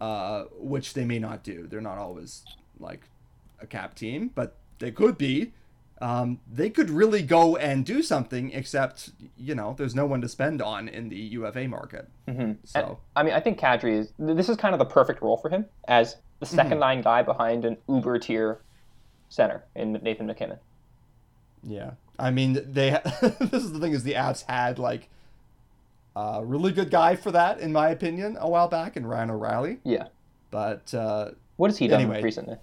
uh, 0.00 0.44
which 0.58 0.94
they 0.94 1.04
may 1.04 1.18
not 1.18 1.44
do, 1.44 1.66
they're 1.68 1.80
not 1.80 1.98
always 1.98 2.44
like 2.80 3.08
a 3.60 3.66
cap 3.66 3.94
team, 3.94 4.30
but 4.34 4.56
they 4.78 4.90
could 4.90 5.16
be. 5.16 5.52
Um, 6.00 6.40
they 6.52 6.68
could 6.68 6.90
really 6.90 7.22
go 7.22 7.56
and 7.56 7.86
do 7.86 8.02
something, 8.02 8.50
except 8.50 9.10
you 9.36 9.54
know, 9.54 9.76
there's 9.78 9.94
no 9.94 10.04
one 10.04 10.20
to 10.22 10.28
spend 10.28 10.60
on 10.60 10.88
in 10.88 11.08
the 11.08 11.16
UFA 11.16 11.68
market. 11.68 12.08
Mm-hmm. 12.26 12.54
So, 12.64 12.80
and, 12.80 12.96
I 13.14 13.22
mean, 13.22 13.34
I 13.34 13.40
think 13.40 13.60
Kadri 13.60 13.98
is. 13.98 14.12
This 14.18 14.48
is 14.48 14.56
kind 14.56 14.74
of 14.74 14.80
the 14.80 14.84
perfect 14.84 15.22
role 15.22 15.36
for 15.36 15.48
him 15.48 15.66
as 15.86 16.16
the 16.42 16.56
2nd 16.56 16.70
mm-hmm. 16.70 16.78
line 16.78 17.02
guy 17.02 17.22
behind 17.22 17.64
an 17.64 17.76
uber 17.88 18.18
tier 18.18 18.58
center 19.28 19.62
in 19.76 19.92
Nathan 20.02 20.26
MacKinnon. 20.26 20.58
Yeah, 21.62 21.92
I 22.18 22.32
mean 22.32 22.54
they. 22.54 22.90
this 23.20 23.62
is 23.62 23.72
the 23.72 23.78
thing 23.78 23.92
is 23.92 24.02
the 24.02 24.14
Avs 24.14 24.44
had 24.48 24.80
like 24.80 25.08
a 26.16 26.42
really 26.44 26.72
good 26.72 26.90
guy 26.90 27.14
for 27.14 27.30
that 27.30 27.60
in 27.60 27.72
my 27.72 27.88
opinion 27.90 28.36
a 28.40 28.50
while 28.50 28.66
back 28.66 28.96
in 28.96 29.06
Ryan 29.06 29.30
O'Reilly. 29.30 29.78
Yeah, 29.84 30.08
but 30.50 30.92
uh, 30.92 31.30
what 31.56 31.70
has 31.70 31.78
he 31.78 31.86
done 31.86 32.00
anyway, 32.00 32.20
recently? 32.22 32.56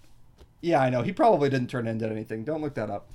Yeah, 0.59 0.81
I 0.81 0.89
know 0.89 1.01
he 1.01 1.13
probably 1.13 1.49
didn't 1.49 1.69
turn 1.69 1.87
into 1.87 2.05
anything. 2.09 2.43
Don't 2.43 2.61
look 2.61 2.73
that 2.73 2.89
up. 2.89 3.09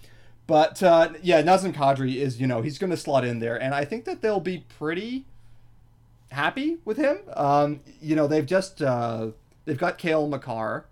But 0.46 0.82
uh, 0.82 1.10
yeah, 1.22 1.42
Nazem 1.42 1.74
Kadri 1.74 2.16
is 2.16 2.40
you 2.40 2.46
know 2.46 2.62
he's 2.62 2.78
going 2.78 2.90
to 2.90 2.96
slot 2.96 3.26
in 3.26 3.38
there, 3.40 3.60
and 3.60 3.74
I 3.74 3.84
think 3.84 4.06
that 4.06 4.22
they'll 4.22 4.40
be 4.40 4.64
pretty 4.78 5.26
happy 6.30 6.78
with 6.86 6.96
him. 6.96 7.18
Um, 7.34 7.80
you 8.00 8.16
know 8.16 8.26
they've 8.26 8.46
just 8.46 8.80
uh, 8.80 9.28
They've 9.64 9.78
got 9.78 9.98
Cale 9.98 10.28
Makar, 10.28 10.86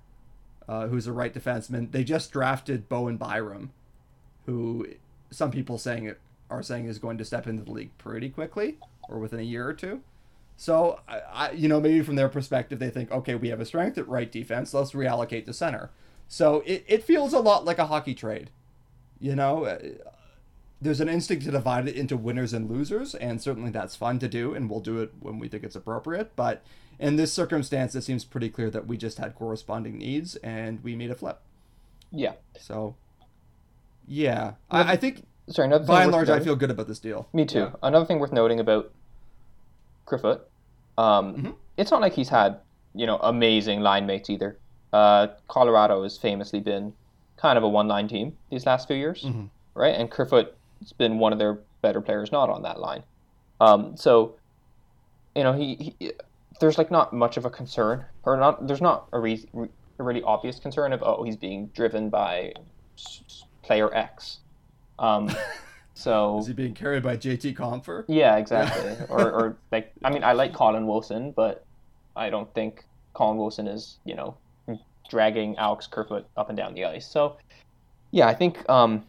uh, 0.68 0.86
who's 0.88 1.06
a 1.06 1.12
right 1.12 1.32
defenseman. 1.32 1.92
They 1.92 2.04
just 2.04 2.32
drafted 2.32 2.88
Bowen 2.88 3.16
Byram, 3.16 3.72
who 4.46 4.86
some 5.30 5.50
people 5.50 5.78
saying 5.78 6.14
are 6.50 6.62
saying 6.62 6.86
is 6.86 6.98
going 6.98 7.18
to 7.18 7.24
step 7.24 7.46
into 7.46 7.64
the 7.64 7.72
league 7.72 7.96
pretty 7.98 8.28
quickly 8.28 8.78
or 9.08 9.18
within 9.18 9.40
a 9.40 9.42
year 9.42 9.66
or 9.66 9.72
two. 9.72 10.00
So, 10.56 11.00
I, 11.08 11.20
I, 11.32 11.50
you 11.52 11.68
know, 11.68 11.80
maybe 11.80 12.02
from 12.02 12.16
their 12.16 12.28
perspective, 12.28 12.78
they 12.78 12.90
think, 12.90 13.10
okay, 13.10 13.34
we 13.34 13.48
have 13.48 13.60
a 13.60 13.64
strength 13.64 13.98
at 13.98 14.06
right 14.06 14.30
defense. 14.30 14.72
Let's 14.72 14.92
reallocate 14.92 15.46
to 15.46 15.52
center. 15.52 15.90
So 16.28 16.62
it, 16.66 16.84
it 16.86 17.04
feels 17.04 17.32
a 17.32 17.40
lot 17.40 17.64
like 17.64 17.78
a 17.78 17.86
hockey 17.86 18.14
trade. 18.14 18.50
You 19.18 19.34
know, 19.34 19.78
there's 20.82 21.00
an 21.00 21.08
instinct 21.08 21.44
to 21.44 21.50
divide 21.50 21.86
it 21.88 21.94
into 21.94 22.16
winners 22.16 22.52
and 22.52 22.68
losers, 22.68 23.14
and 23.14 23.40
certainly 23.40 23.70
that's 23.70 23.94
fun 23.94 24.18
to 24.18 24.28
do, 24.28 24.54
and 24.54 24.68
we'll 24.68 24.80
do 24.80 25.00
it 25.00 25.12
when 25.20 25.38
we 25.38 25.48
think 25.48 25.62
it's 25.62 25.76
appropriate. 25.76 26.34
But 26.34 26.62
in 26.98 27.16
this 27.16 27.32
circumstance, 27.32 27.94
it 27.94 28.02
seems 28.02 28.24
pretty 28.24 28.48
clear 28.48 28.68
that 28.70 28.86
we 28.86 28.96
just 28.96 29.18
had 29.18 29.34
corresponding 29.34 29.98
needs 29.98 30.36
and 30.36 30.82
we 30.82 30.94
made 30.96 31.10
a 31.10 31.14
flip. 31.14 31.40
Yeah. 32.10 32.32
So, 32.58 32.96
yeah, 34.06 34.54
I, 34.70 34.92
I, 34.92 34.96
think. 34.96 35.24
Sorry, 35.48 35.66
another 35.66 35.84
by 35.84 36.02
and 36.02 36.12
large, 36.12 36.28
noting, 36.28 36.42
I 36.42 36.44
feel 36.44 36.56
good 36.56 36.70
about 36.70 36.88
this 36.88 36.98
deal. 36.98 37.28
Me 37.32 37.44
too. 37.44 37.58
Yeah. 37.58 37.70
Another 37.82 38.04
thing 38.04 38.18
worth 38.18 38.32
noting 38.32 38.60
about 38.60 38.92
Kerfoot, 40.06 40.48
um, 40.98 41.34
mm-hmm. 41.34 41.50
it's 41.76 41.90
not 41.90 42.00
like 42.00 42.12
he's 42.12 42.28
had 42.28 42.58
you 42.94 43.06
know 43.06 43.18
amazing 43.18 43.80
line 43.80 44.06
mates 44.06 44.28
either. 44.28 44.58
Uh, 44.92 45.28
Colorado 45.48 46.02
has 46.02 46.18
famously 46.18 46.60
been 46.60 46.92
kind 47.36 47.56
of 47.56 47.64
a 47.64 47.68
one-line 47.68 48.08
team 48.08 48.36
these 48.50 48.66
last 48.66 48.86
few 48.86 48.96
years, 48.96 49.22
mm-hmm. 49.22 49.46
right? 49.74 49.94
And 49.94 50.10
Kerfoot's 50.82 50.92
been 50.92 51.18
one 51.18 51.32
of 51.32 51.38
their 51.38 51.60
better 51.80 52.00
players 52.00 52.32
not 52.32 52.50
on 52.50 52.62
that 52.62 52.80
line. 52.80 53.02
Um, 53.60 53.96
so, 53.96 54.34
you 55.34 55.42
know, 55.42 55.52
he, 55.52 55.94
he 55.98 56.12
there's 56.60 56.78
like 56.78 56.90
not 56.90 57.12
much 57.12 57.36
of 57.36 57.44
a 57.44 57.50
concern 57.50 58.04
or 58.24 58.36
not 58.36 58.66
there's 58.66 58.80
not 58.80 59.08
a, 59.12 59.18
re- 59.18 59.48
a 59.54 59.68
a 59.98 60.02
really 60.02 60.22
obvious 60.22 60.58
concern 60.58 60.92
of 60.92 61.02
oh 61.02 61.22
he's 61.22 61.36
being 61.36 61.66
driven 61.68 62.08
by 62.08 62.52
player 63.62 63.94
X. 63.94 64.38
Um, 64.98 65.34
so 65.94 66.38
is 66.38 66.46
he 66.46 66.52
being 66.52 66.74
carried 66.74 67.02
by 67.02 67.16
JT 67.16 67.56
Compher? 67.56 68.04
Yeah, 68.08 68.36
exactly. 68.36 68.96
or, 69.08 69.30
or 69.30 69.56
like 69.72 69.92
I 70.04 70.10
mean 70.10 70.24
I 70.24 70.32
like 70.32 70.52
Colin 70.52 70.86
Wilson, 70.86 71.32
but 71.32 71.64
I 72.16 72.30
don't 72.30 72.52
think 72.54 72.84
Colin 73.14 73.38
Wilson 73.38 73.66
is 73.66 73.98
you 74.04 74.14
know 74.14 74.36
dragging 75.08 75.56
Alex 75.56 75.86
Kerfoot 75.86 76.26
up 76.36 76.48
and 76.48 76.56
down 76.56 76.74
the 76.74 76.84
ice. 76.84 77.06
So 77.08 77.36
yeah, 78.12 78.28
I 78.28 78.34
think 78.34 78.68
um, 78.68 79.04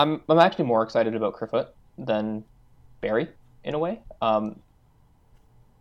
I'm 0.00 0.22
I'm 0.28 0.38
actually 0.38 0.64
more 0.64 0.82
excited 0.82 1.14
about 1.14 1.34
Kerfoot 1.34 1.68
than 1.98 2.44
Barrie 3.02 3.28
in 3.64 3.74
a 3.74 3.78
way. 3.78 4.00
Um, 4.22 4.60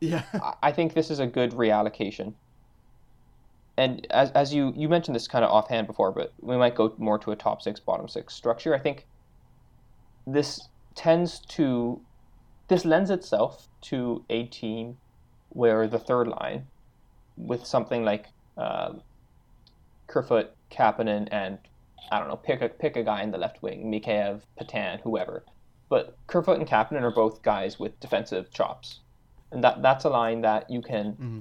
yeah, 0.01 0.23
I 0.63 0.71
think 0.71 0.93
this 0.93 1.09
is 1.09 1.19
a 1.19 1.27
good 1.27 1.51
reallocation. 1.51 2.33
And 3.77 4.05
as, 4.09 4.29
as 4.31 4.53
you, 4.53 4.73
you 4.75 4.89
mentioned 4.89 5.15
this 5.15 5.29
kind 5.29 5.45
of 5.45 5.51
offhand 5.51 5.87
before, 5.87 6.11
but 6.11 6.33
we 6.41 6.57
might 6.57 6.75
go 6.75 6.93
more 6.97 7.17
to 7.19 7.31
a 7.31 7.35
top 7.37 7.61
six, 7.61 7.79
bottom 7.79 8.09
six 8.09 8.33
structure. 8.33 8.75
I 8.75 8.79
think 8.79 9.07
this 10.27 10.67
tends 10.95 11.39
to, 11.51 12.01
this 12.67 12.83
lends 12.83 13.09
itself 13.09 13.69
to 13.83 14.25
a 14.29 14.47
team 14.47 14.97
where 15.47 15.87
the 15.87 15.97
third 15.97 16.27
line, 16.27 16.67
with 17.37 17.65
something 17.65 18.03
like 18.03 18.25
uh, 18.57 18.95
Kerfoot, 20.07 20.51
Kapanen, 20.69 21.29
and 21.31 21.59
I 22.11 22.19
don't 22.19 22.27
know, 22.27 22.35
pick 22.35 22.61
a 22.61 22.69
pick 22.69 22.95
a 22.95 23.03
guy 23.03 23.23
in 23.23 23.31
the 23.31 23.37
left 23.37 23.61
wing, 23.61 23.91
Mikheyev, 23.91 24.41
Petan, 24.59 25.01
whoever. 25.01 25.43
But 25.89 26.15
Kerfoot 26.27 26.59
and 26.59 26.67
Kapanen 26.67 27.01
are 27.01 27.11
both 27.11 27.41
guys 27.41 27.79
with 27.79 27.99
defensive 27.99 28.51
chops, 28.51 28.99
and 29.51 29.63
that 29.63 29.81
that's 29.81 30.05
a 30.05 30.09
line 30.09 30.41
that 30.41 30.69
you 30.69 30.81
can 30.81 31.13
mm-hmm. 31.13 31.39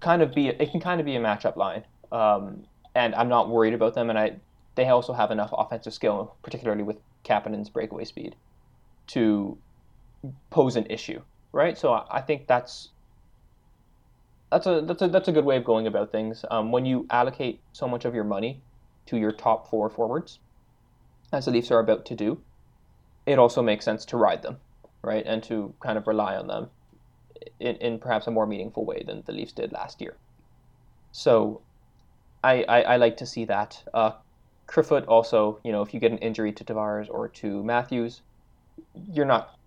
kind 0.00 0.22
of 0.22 0.34
be. 0.34 0.48
It 0.48 0.70
can 0.70 0.80
kind 0.80 1.00
of 1.00 1.06
be 1.06 1.16
a 1.16 1.20
matchup 1.20 1.56
line, 1.56 1.84
um, 2.12 2.64
and 2.94 3.14
I'm 3.14 3.28
not 3.28 3.48
worried 3.48 3.74
about 3.74 3.94
them. 3.94 4.10
And 4.10 4.18
I 4.18 4.36
they 4.74 4.86
also 4.88 5.12
have 5.12 5.30
enough 5.30 5.50
offensive 5.52 5.94
skill, 5.94 6.36
particularly 6.42 6.82
with 6.82 6.98
Kapanen's 7.24 7.70
breakaway 7.70 8.04
speed, 8.04 8.36
to 9.08 9.56
pose 10.50 10.76
an 10.76 10.86
issue, 10.86 11.22
right? 11.52 11.76
So 11.76 11.92
I, 11.92 12.18
I 12.18 12.20
think 12.20 12.46
that's 12.46 12.90
that's 14.50 14.66
a 14.66 14.82
that's 14.82 15.02
a 15.02 15.08
that's 15.08 15.28
a 15.28 15.32
good 15.32 15.44
way 15.44 15.56
of 15.56 15.64
going 15.64 15.86
about 15.86 16.12
things. 16.12 16.44
Um, 16.50 16.70
when 16.72 16.84
you 16.84 17.06
allocate 17.10 17.60
so 17.72 17.88
much 17.88 18.04
of 18.04 18.14
your 18.14 18.24
money 18.24 18.60
to 19.10 19.16
your 19.16 19.32
top 19.32 19.68
four 19.68 19.90
forwards, 19.90 20.38
as 21.32 21.44
the 21.44 21.50
Leafs 21.50 21.70
are 21.70 21.80
about 21.80 22.06
to 22.06 22.14
do, 22.14 22.40
it 23.26 23.38
also 23.38 23.60
makes 23.60 23.84
sense 23.84 24.04
to 24.06 24.16
ride 24.16 24.42
them, 24.42 24.56
right, 25.02 25.24
and 25.26 25.42
to 25.44 25.74
kind 25.80 25.98
of 25.98 26.06
rely 26.06 26.36
on 26.36 26.46
them 26.46 26.70
in, 27.58 27.76
in 27.76 27.98
perhaps 27.98 28.26
a 28.26 28.30
more 28.30 28.46
meaningful 28.46 28.84
way 28.84 29.02
than 29.04 29.22
the 29.26 29.32
Leafs 29.32 29.52
did 29.52 29.72
last 29.72 30.00
year. 30.00 30.16
So, 31.12 31.60
I 32.44 32.64
I, 32.68 32.82
I 32.82 32.96
like 32.96 33.16
to 33.16 33.26
see 33.26 33.44
that. 33.46 33.82
Uh, 33.92 34.12
Kerfoot 34.68 35.04
also, 35.06 35.58
you 35.64 35.72
know, 35.72 35.82
if 35.82 35.92
you 35.92 35.98
get 35.98 36.12
an 36.12 36.18
injury 36.18 36.52
to 36.52 36.64
Tavares 36.64 37.08
or 37.10 37.28
to 37.28 37.64
Matthews, 37.64 38.22
you're 39.12 39.26
not 39.26 39.58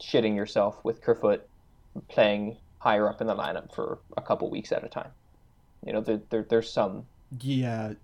shitting 0.00 0.36
yourself 0.36 0.84
with 0.84 1.02
Kerfoot 1.02 1.48
playing 2.08 2.56
higher 2.78 3.08
up 3.08 3.20
in 3.20 3.26
the 3.26 3.34
lineup 3.34 3.74
for 3.74 3.98
a 4.16 4.22
couple 4.22 4.48
weeks 4.48 4.70
at 4.70 4.84
a 4.84 4.88
time. 4.88 5.10
You 5.84 5.92
know, 5.92 6.00
there, 6.00 6.20
there 6.30 6.46
there's 6.48 6.72
some 6.72 7.06
yeah 7.40 7.94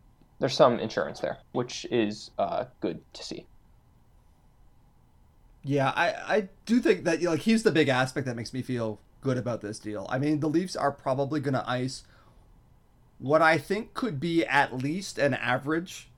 there's 0.43 0.57
some 0.57 0.81
insurance 0.81 1.21
there, 1.21 1.39
which 1.53 1.87
is 1.89 2.33
uh, 2.37 2.65
good 2.81 3.01
to 3.13 3.23
see. 3.23 3.47
Yeah, 5.63 5.93
I, 5.95 6.09
I 6.09 6.49
do 6.67 6.81
think 6.81 7.05
that 7.05 7.23
like 7.23 7.43
he's 7.43 7.63
the 7.63 7.71
big 7.71 7.89
aspect 7.89 8.27
that 8.27 8.35
makes 8.35 8.53
me 8.53 8.61
feel 8.61 8.99
good 9.21 9.39
about 9.39 9.61
this 9.61 9.79
deal. 9.79 10.05
I 10.11 10.19
mean, 10.19 10.41
the 10.41 10.49
Leafs 10.49 10.75
are 10.75 10.91
probably 10.91 11.39
going 11.39 11.55
to 11.55 11.71
ice 11.71 12.03
what 13.21 13.41
I 13.41 13.57
think 13.57 13.95
could 13.95 14.19
be 14.19 14.45
at 14.45 14.77
least 14.77 15.17
an 15.17 15.35
average 15.35 16.11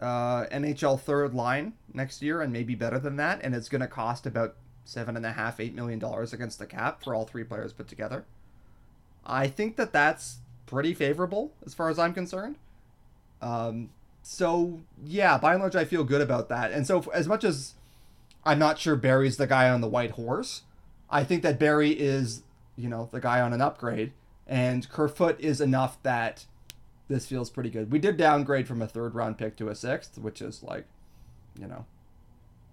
uh, 0.00 0.46
NHL 0.46 1.00
third 1.00 1.32
line 1.32 1.74
next 1.94 2.22
year, 2.22 2.42
and 2.42 2.52
maybe 2.52 2.74
better 2.74 2.98
than 2.98 3.14
that. 3.18 3.38
And 3.44 3.54
it's 3.54 3.68
going 3.68 3.82
to 3.82 3.86
cost 3.86 4.26
about 4.26 4.56
seven 4.84 5.16
and 5.16 5.24
a 5.24 5.30
half, 5.30 5.60
eight 5.60 5.76
million 5.76 6.00
dollars 6.00 6.32
against 6.32 6.58
the 6.58 6.66
cap 6.66 7.04
for 7.04 7.14
all 7.14 7.24
three 7.24 7.44
players 7.44 7.72
put 7.72 7.86
together. 7.86 8.24
I 9.24 9.46
think 9.46 9.76
that 9.76 9.92
that's 9.92 10.38
pretty 10.66 10.92
favorable 10.92 11.52
as 11.64 11.72
far 11.72 11.88
as 11.88 12.00
I'm 12.00 12.12
concerned. 12.12 12.56
Um, 13.42 13.90
so 14.22 14.80
yeah, 15.04 15.38
by 15.38 15.52
and 15.52 15.60
large, 15.60 15.76
I 15.76 15.84
feel 15.84 16.04
good 16.04 16.20
about 16.20 16.48
that. 16.48 16.72
And 16.72 16.86
so 16.86 17.04
as 17.12 17.26
much 17.26 17.44
as 17.44 17.74
I'm 18.44 18.58
not 18.58 18.78
sure 18.78 18.96
Barrie's 18.96 19.36
the 19.36 19.46
guy 19.46 19.68
on 19.68 19.80
the 19.80 19.88
white 19.88 20.12
horse, 20.12 20.62
I 21.10 21.24
think 21.24 21.42
that 21.42 21.58
Barrie 21.58 21.98
is, 21.98 22.42
you 22.76 22.88
know, 22.88 23.08
the 23.12 23.20
guy 23.20 23.40
on 23.40 23.52
an 23.52 23.60
upgrade, 23.60 24.12
and 24.46 24.88
Kerfoot 24.88 25.38
is 25.40 25.60
enough 25.60 26.02
that 26.02 26.46
this 27.08 27.26
feels 27.26 27.50
pretty 27.50 27.70
good. 27.70 27.90
We 27.90 27.98
did 27.98 28.16
downgrade 28.16 28.68
from 28.68 28.80
a 28.80 28.86
third 28.86 29.14
round 29.14 29.36
pick 29.36 29.56
to 29.56 29.68
a 29.68 29.74
sixth, 29.74 30.16
which 30.18 30.40
is 30.40 30.62
like, 30.62 30.86
you 31.58 31.66
know, 31.66 31.86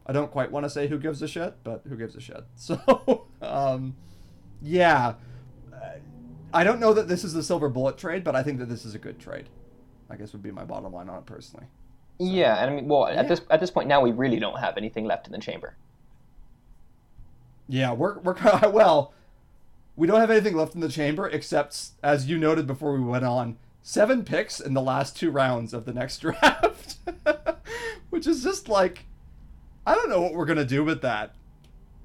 I 0.06 0.14
don't 0.14 0.32
quite 0.32 0.52
want 0.52 0.66
to 0.66 0.70
say 0.70 0.88
who 0.88 1.00
gives 1.00 1.22
a 1.22 1.28
shit, 1.28 1.56
but 1.64 1.82
who 1.90 1.98
gives 1.98 2.16
a 2.16 2.22
shit. 2.22 2.44
So, 2.56 3.26
um, 3.42 3.96
yeah. 4.62 5.16
I 6.54 6.64
don't 6.64 6.80
know 6.80 6.94
that 6.94 7.08
this 7.08 7.24
is 7.24 7.34
the 7.34 7.44
silver 7.44 7.68
bullet 7.68 7.98
trade, 7.98 8.24
but 8.24 8.36
I 8.36 8.42
think 8.42 8.60
that 8.60 8.70
this 8.70 8.86
is 8.86 8.96
a 8.96 9.00
good 9.00 9.20
trade. 9.20 9.50
I 10.10 10.16
guess 10.16 10.34
would 10.34 10.44
be 10.44 10.52
my 10.52 10.64
bottom 10.64 10.94
line 10.94 11.10
on 11.10 11.18
it 11.18 11.26
personally. 11.26 11.66
So, 12.20 12.26
yeah, 12.26 12.58
and 12.58 12.72
I 12.72 12.76
mean, 12.76 12.88
well, 12.88 13.12
yeah. 13.12 13.20
at 13.20 13.28
this 13.28 13.42
at 13.50 13.60
this 13.60 13.72
point 13.72 13.88
now, 13.88 14.02
we 14.02 14.12
really 14.12 14.40
don't 14.40 14.60
have 14.60 14.78
anything 14.78 15.06
left 15.06 15.28
in 15.28 15.34
the 15.34 15.40
chamber. 15.40 15.76
Yeah, 17.68 17.94
we're 17.94 18.20
we're 18.20 18.36
well, 18.70 19.14
we 19.96 20.08
don't 20.08 20.20
have 20.20 20.32
anything 20.32 20.56
left 20.56 20.76
in 20.76 20.82
the 20.82 20.90
chamber 20.90 21.28
except, 21.28 21.90
as 22.02 22.28
you 22.28 22.38
noted 22.38 22.68
before 22.68 22.94
we 22.94 23.02
went 23.02 23.26
on, 23.26 23.58
seven 23.82 24.24
picks 24.24 24.60
in 24.60 24.74
the 24.74 24.82
last 24.82 25.18
two 25.18 25.32
rounds 25.32 25.74
of 25.74 25.86
the 25.86 25.94
next 25.94 26.20
draft, 26.22 26.98
which 28.10 28.28
is 28.28 28.44
just 28.44 28.70
like 28.70 29.06
I 29.86 29.96
don't 29.96 30.10
know 30.10 30.22
what 30.22 30.34
we're 30.34 30.46
gonna 30.46 30.66
do 30.66 30.84
with 30.84 31.02
that. 31.02 31.34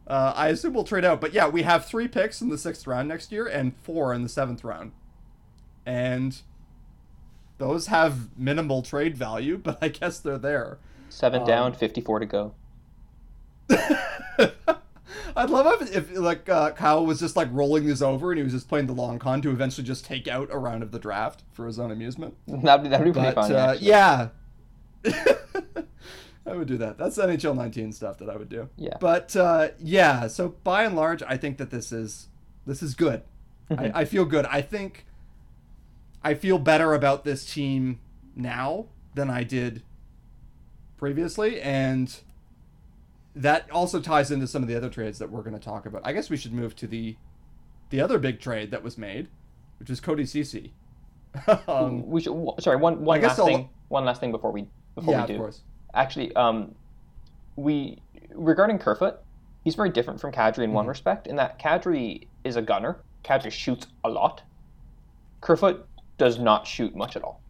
Uh, 0.07 0.33
I 0.35 0.49
assume 0.49 0.75
we'll 0.75 0.85
trade 0.85 1.05
out, 1.05 1.21
but 1.21 1.33
yeah, 1.33 1.49
we 1.49 1.63
have 1.63 1.87
three 1.87 2.09
picks 2.09 2.41
in 2.41 2.49
the 2.49 2.59
sixth 2.59 2.87
round 2.87 3.09
next 3.09 3.31
year 3.31 3.47
and 3.47 3.77
four 3.83 4.13
in 4.13 4.23
the 4.23 4.29
seventh 4.29 4.65
round, 4.65 4.93
and 5.87 6.41
those 7.63 7.87
have 7.87 8.37
minimal 8.37 8.83
trade 8.83 9.17
value, 9.17 9.57
but 9.57 9.79
I 9.81 9.87
guess 9.89 10.19
they're 10.19 10.37
there. 10.37 10.79
Seven 11.09 11.43
um, 11.43 11.47
down, 11.47 11.73
fifty-four 11.75 12.19
to 12.19 12.27
go. 12.27 12.55
I'd 15.37 15.49
love 15.49 15.81
if, 15.81 15.95
if 15.95 16.19
like 16.19 16.49
uh, 16.49 16.73
Kyle 16.73 17.07
was 17.07 17.21
just 17.21 17.37
like 17.37 17.49
rolling 17.53 17.87
this 17.87 18.03
over 18.03 18.33
and 18.33 18.39
he 18.39 18.43
was 18.43 18.53
just 18.53 18.69
playing 18.69 18.87
the 18.89 18.93
long 18.93 19.21
con 19.21 19.41
to 19.43 19.51
eventually 19.51 19.87
just 19.87 20.05
take 20.05 20.27
out 20.27 20.49
a 20.51 20.59
round 20.59 20.83
of 20.83 20.91
the 20.91 20.99
draft 20.99 21.45
for 21.53 21.67
his 21.67 21.79
own 21.79 21.93
amusement. 21.93 22.35
That'd 22.49 22.83
be, 22.83 22.89
that'd 22.89 23.07
be 23.07 23.13
pretty 23.13 23.33
but, 23.33 23.47
fun. 23.47 23.53
Uh, 23.53 23.77
yeah. 23.81 24.29
I 26.45 26.55
would 26.55 26.67
do 26.67 26.79
that. 26.79 26.99
That's 26.99 27.17
NHL 27.17 27.55
19 27.55 27.93
stuff 27.93 28.19
that 28.19 28.29
I 28.29 28.37
would 28.37 28.49
do. 28.49 28.69
Yeah. 28.77 28.97
But 28.99 29.37
uh, 29.37 29.69
yeah, 29.79 30.27
so 30.27 30.57
by 30.65 30.83
and 30.83 30.97
large, 30.97 31.23
I 31.23 31.37
think 31.37 31.59
that 31.59 31.71
this 31.71 31.93
is 31.93 32.27
this 32.67 32.83
is 32.83 32.95
good. 32.95 33.23
I, 33.71 33.93
I 33.95 34.05
feel 34.05 34.25
good. 34.25 34.47
I 34.47 34.61
think 34.63 35.07
I 36.25 36.35
feel 36.35 36.59
better 36.59 36.95
about 36.95 37.25
this 37.25 37.53
team 37.53 38.01
now 38.35 38.87
than 39.15 39.31
I 39.31 39.45
did 39.45 39.83
previously, 40.97 41.61
and 41.61 42.15
that 43.35 43.71
also 43.71 44.01
ties 44.01 44.31
into 44.31 44.47
some 44.47 44.63
of 44.63 44.69
the 44.69 44.77
other 44.77 44.89
trades 44.89 45.19
that 45.19 45.31
we're 45.31 45.43
going 45.43 45.59
to 45.59 45.65
talk 45.65 45.87
about. 45.87 46.03
I 46.05 46.13
guess 46.13 46.31
we 46.31 46.37
should 46.37 46.53
move 46.53 46.77
to 46.77 46.87
the 46.87 47.17
the 47.91 48.01
other 48.01 48.19
big 48.19 48.41
trade 48.41 48.71
that 48.71 48.83
was 48.83 48.97
made, 48.97 49.29
which 49.79 49.91
is 49.91 50.01
Cody 50.01 50.25
Ceci. 50.25 50.73
um, 51.69 52.07
we 52.07 52.21
should. 52.21 52.35
Sorry, 52.61 52.77
one 52.77 53.05
one 53.05 53.21
last 53.21 53.37
thing. 53.37 53.69
One 53.89 54.05
last 54.05 54.21
thing 54.21 54.33
before 54.33 54.53
we 54.53 54.67
before 54.95 55.15
yeah, 55.15 55.23
we 55.23 55.27
do. 55.27 55.35
Of 55.35 55.41
course 55.41 55.63
actually, 55.95 56.35
um, 56.37 56.75
we 57.57 57.99
regarding 58.35 58.79
Kerfoot, 58.79 59.21
he's 59.65 59.75
very 59.75 59.91
different 59.91 60.21
from 60.21 60.33
Kadri 60.33 60.59
in 60.59 60.65
mm-hmm. 60.65 60.73
one 60.73 60.87
respect, 60.87 61.27
in 61.27 61.37
that 61.37 61.59
Kadri 61.59 62.27
is 62.45 62.57
a 62.57 62.63
gunner. 62.63 63.01
Kadri 63.25 63.51
shoots 63.51 63.87
a 64.05 64.09
lot. 64.09 64.43
Kerfoot 65.41 65.87
does 66.23 66.39
not 66.39 66.69
shoot 66.69 66.95
much 66.95 67.17
at 67.17 67.25
all. 67.25 67.41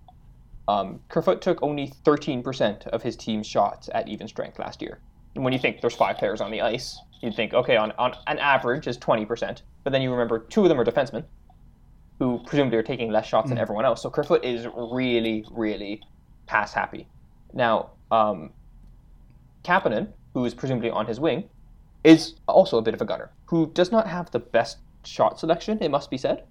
Um, 0.67 1.01
Kerfoot 1.11 1.43
took 1.43 1.63
only 1.63 1.93
13% 2.07 2.87
of 2.87 3.03
his 3.03 3.17
team's 3.17 3.47
shots 3.47 3.91
at 3.93 4.09
even 4.09 4.27
strength 4.27 4.59
last 4.59 4.81
year. 4.81 4.99
And 5.35 5.45
when 5.45 5.53
you 5.53 5.59
think 5.59 5.83
there's 5.83 5.95
five 5.95 6.17
players 6.17 6.41
on 6.41 6.51
the 6.51 6.63
ice, 6.63 6.99
you'd 7.21 7.35
think, 7.35 7.53
okay, 7.53 7.77
on, 7.77 7.93
on 7.99 8.15
an 8.29 8.39
average 8.39 8.87
is 8.87 8.97
20%. 8.97 9.61
But 9.85 9.91
then 9.91 10.01
you 10.01 10.11
remember 10.11 10.39
two 10.39 10.63
of 10.63 10.71
them 10.71 10.81
are 10.81 10.87
defensemen, 10.87 11.25
who 12.19 12.41
presumably 12.47 12.79
are 12.79 12.83
taking 12.83 13.13
less 13.13 13.27
shots 13.27 13.45
mm-hmm. 13.45 13.51
than 13.51 13.59
mm. 13.59 13.61
everyone 13.61 13.85
else. 13.85 14.01
So 14.01 14.09
Kerfoot 14.09 14.43
is 14.43 14.67
really, 14.75 15.45
really 15.51 16.01
pass 16.47 16.73
happy. 16.73 17.07
Now, 17.53 17.91
um, 18.11 18.53
Kapanen, 19.65 20.09
who 20.33 20.47
is 20.47 20.55
presumably 20.55 20.89
on 20.89 21.05
his 21.05 21.21
wing, 21.21 21.47
is 22.05 22.37
also 22.49 22.79
a 22.79 22.83
bit 22.83 22.95
of 22.95 23.03
a 23.03 23.05
gunner, 23.05 23.33
who 23.45 23.71
does 23.75 23.93
not 23.93 24.07
have 24.07 24.31
the 24.31 24.39
best 24.39 24.79
shot 25.05 25.39
selection, 25.39 25.77
it 25.83 25.91
must 25.91 26.11
be 26.11 26.17
said. 26.17 26.45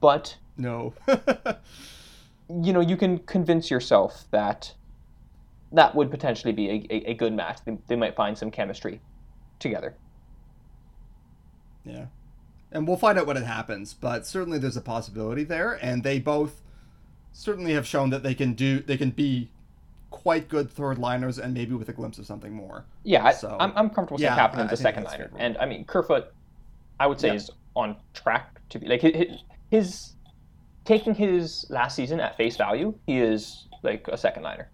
But 0.00 0.36
no, 0.56 0.94
you 2.48 2.72
know, 2.72 2.80
you 2.80 2.96
can 2.96 3.18
convince 3.18 3.70
yourself 3.70 4.24
that 4.30 4.72
that 5.72 5.94
would 5.94 6.10
potentially 6.10 6.52
be 6.52 6.68
a, 6.70 6.86
a, 6.90 7.10
a 7.10 7.14
good 7.14 7.32
match. 7.32 7.58
They, 7.64 7.76
they 7.88 7.96
might 7.96 8.14
find 8.14 8.36
some 8.38 8.50
chemistry 8.50 9.00
together. 9.58 9.94
Yeah. 11.84 12.06
and 12.72 12.88
we'll 12.88 12.96
find 12.96 13.18
out 13.18 13.26
what 13.26 13.36
it 13.36 13.44
happens. 13.44 13.92
But 13.94 14.26
certainly 14.26 14.58
there's 14.58 14.76
a 14.76 14.80
possibility 14.80 15.44
there, 15.44 15.78
and 15.82 16.02
they 16.02 16.18
both 16.18 16.62
certainly 17.32 17.72
have 17.74 17.86
shown 17.86 18.10
that 18.10 18.22
they 18.22 18.34
can 18.34 18.54
do 18.54 18.78
they 18.80 18.96
can 18.96 19.10
be 19.10 19.50
quite 20.10 20.48
good 20.48 20.70
third 20.70 20.96
liners 20.98 21.38
and 21.40 21.52
maybe 21.52 21.74
with 21.74 21.88
a 21.88 21.92
glimpse 21.92 22.18
of 22.18 22.26
something 22.26 22.52
more. 22.52 22.84
Yeah, 23.02 23.32
So- 23.32 23.48
I, 23.58 23.64
I'm, 23.64 23.72
I'm 23.76 23.90
comfortable 23.90 24.18
saying 24.18 24.32
Yeah, 24.36 24.48
Kapanen's 24.48 24.70
I 24.70 24.74
a 24.74 24.76
second 24.76 25.04
liner, 25.04 25.24
favorable. 25.24 25.38
and 25.40 25.58
I 25.58 25.66
mean 25.66 25.84
Kerfoot, 25.84 26.32
I 27.00 27.08
would 27.08 27.18
say 27.18 27.28
Yeah. 27.28 27.34
is 27.34 27.50
on 27.74 27.96
track 28.14 28.60
to 28.68 28.78
be 28.78 28.86
like 28.86 29.00
his, 29.02 29.42
his 29.74 30.14
taking 30.84 31.14
his 31.14 31.64
last 31.70 31.96
season 31.96 32.20
at 32.20 32.36
face 32.36 32.56
value, 32.56 32.94
he 33.06 33.18
is 33.18 33.68
like 33.82 34.06
a 34.08 34.16
second 34.16 34.42
liner, 34.42 34.70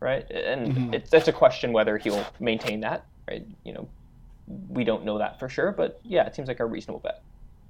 right? 0.00 0.24
And 0.30 0.72
Mhm. 0.74 0.94
it's 0.94 1.12
it's 1.12 1.28
a 1.28 1.32
question 1.32 1.72
whether 1.72 1.98
he'll 1.98 2.24
maintain 2.40 2.80
that, 2.80 3.06
right? 3.30 3.44
You 3.64 3.72
know, 3.74 3.88
we 4.46 4.84
don't 4.84 5.04
know 5.04 5.18
that 5.18 5.38
for 5.38 5.48
sure, 5.48 5.72
but 5.72 6.00
yeah, 6.04 6.26
it 6.26 6.34
seems 6.34 6.48
like 6.48 6.60
a 6.60 6.66
reasonable 6.66 7.00
bet. 7.00 7.16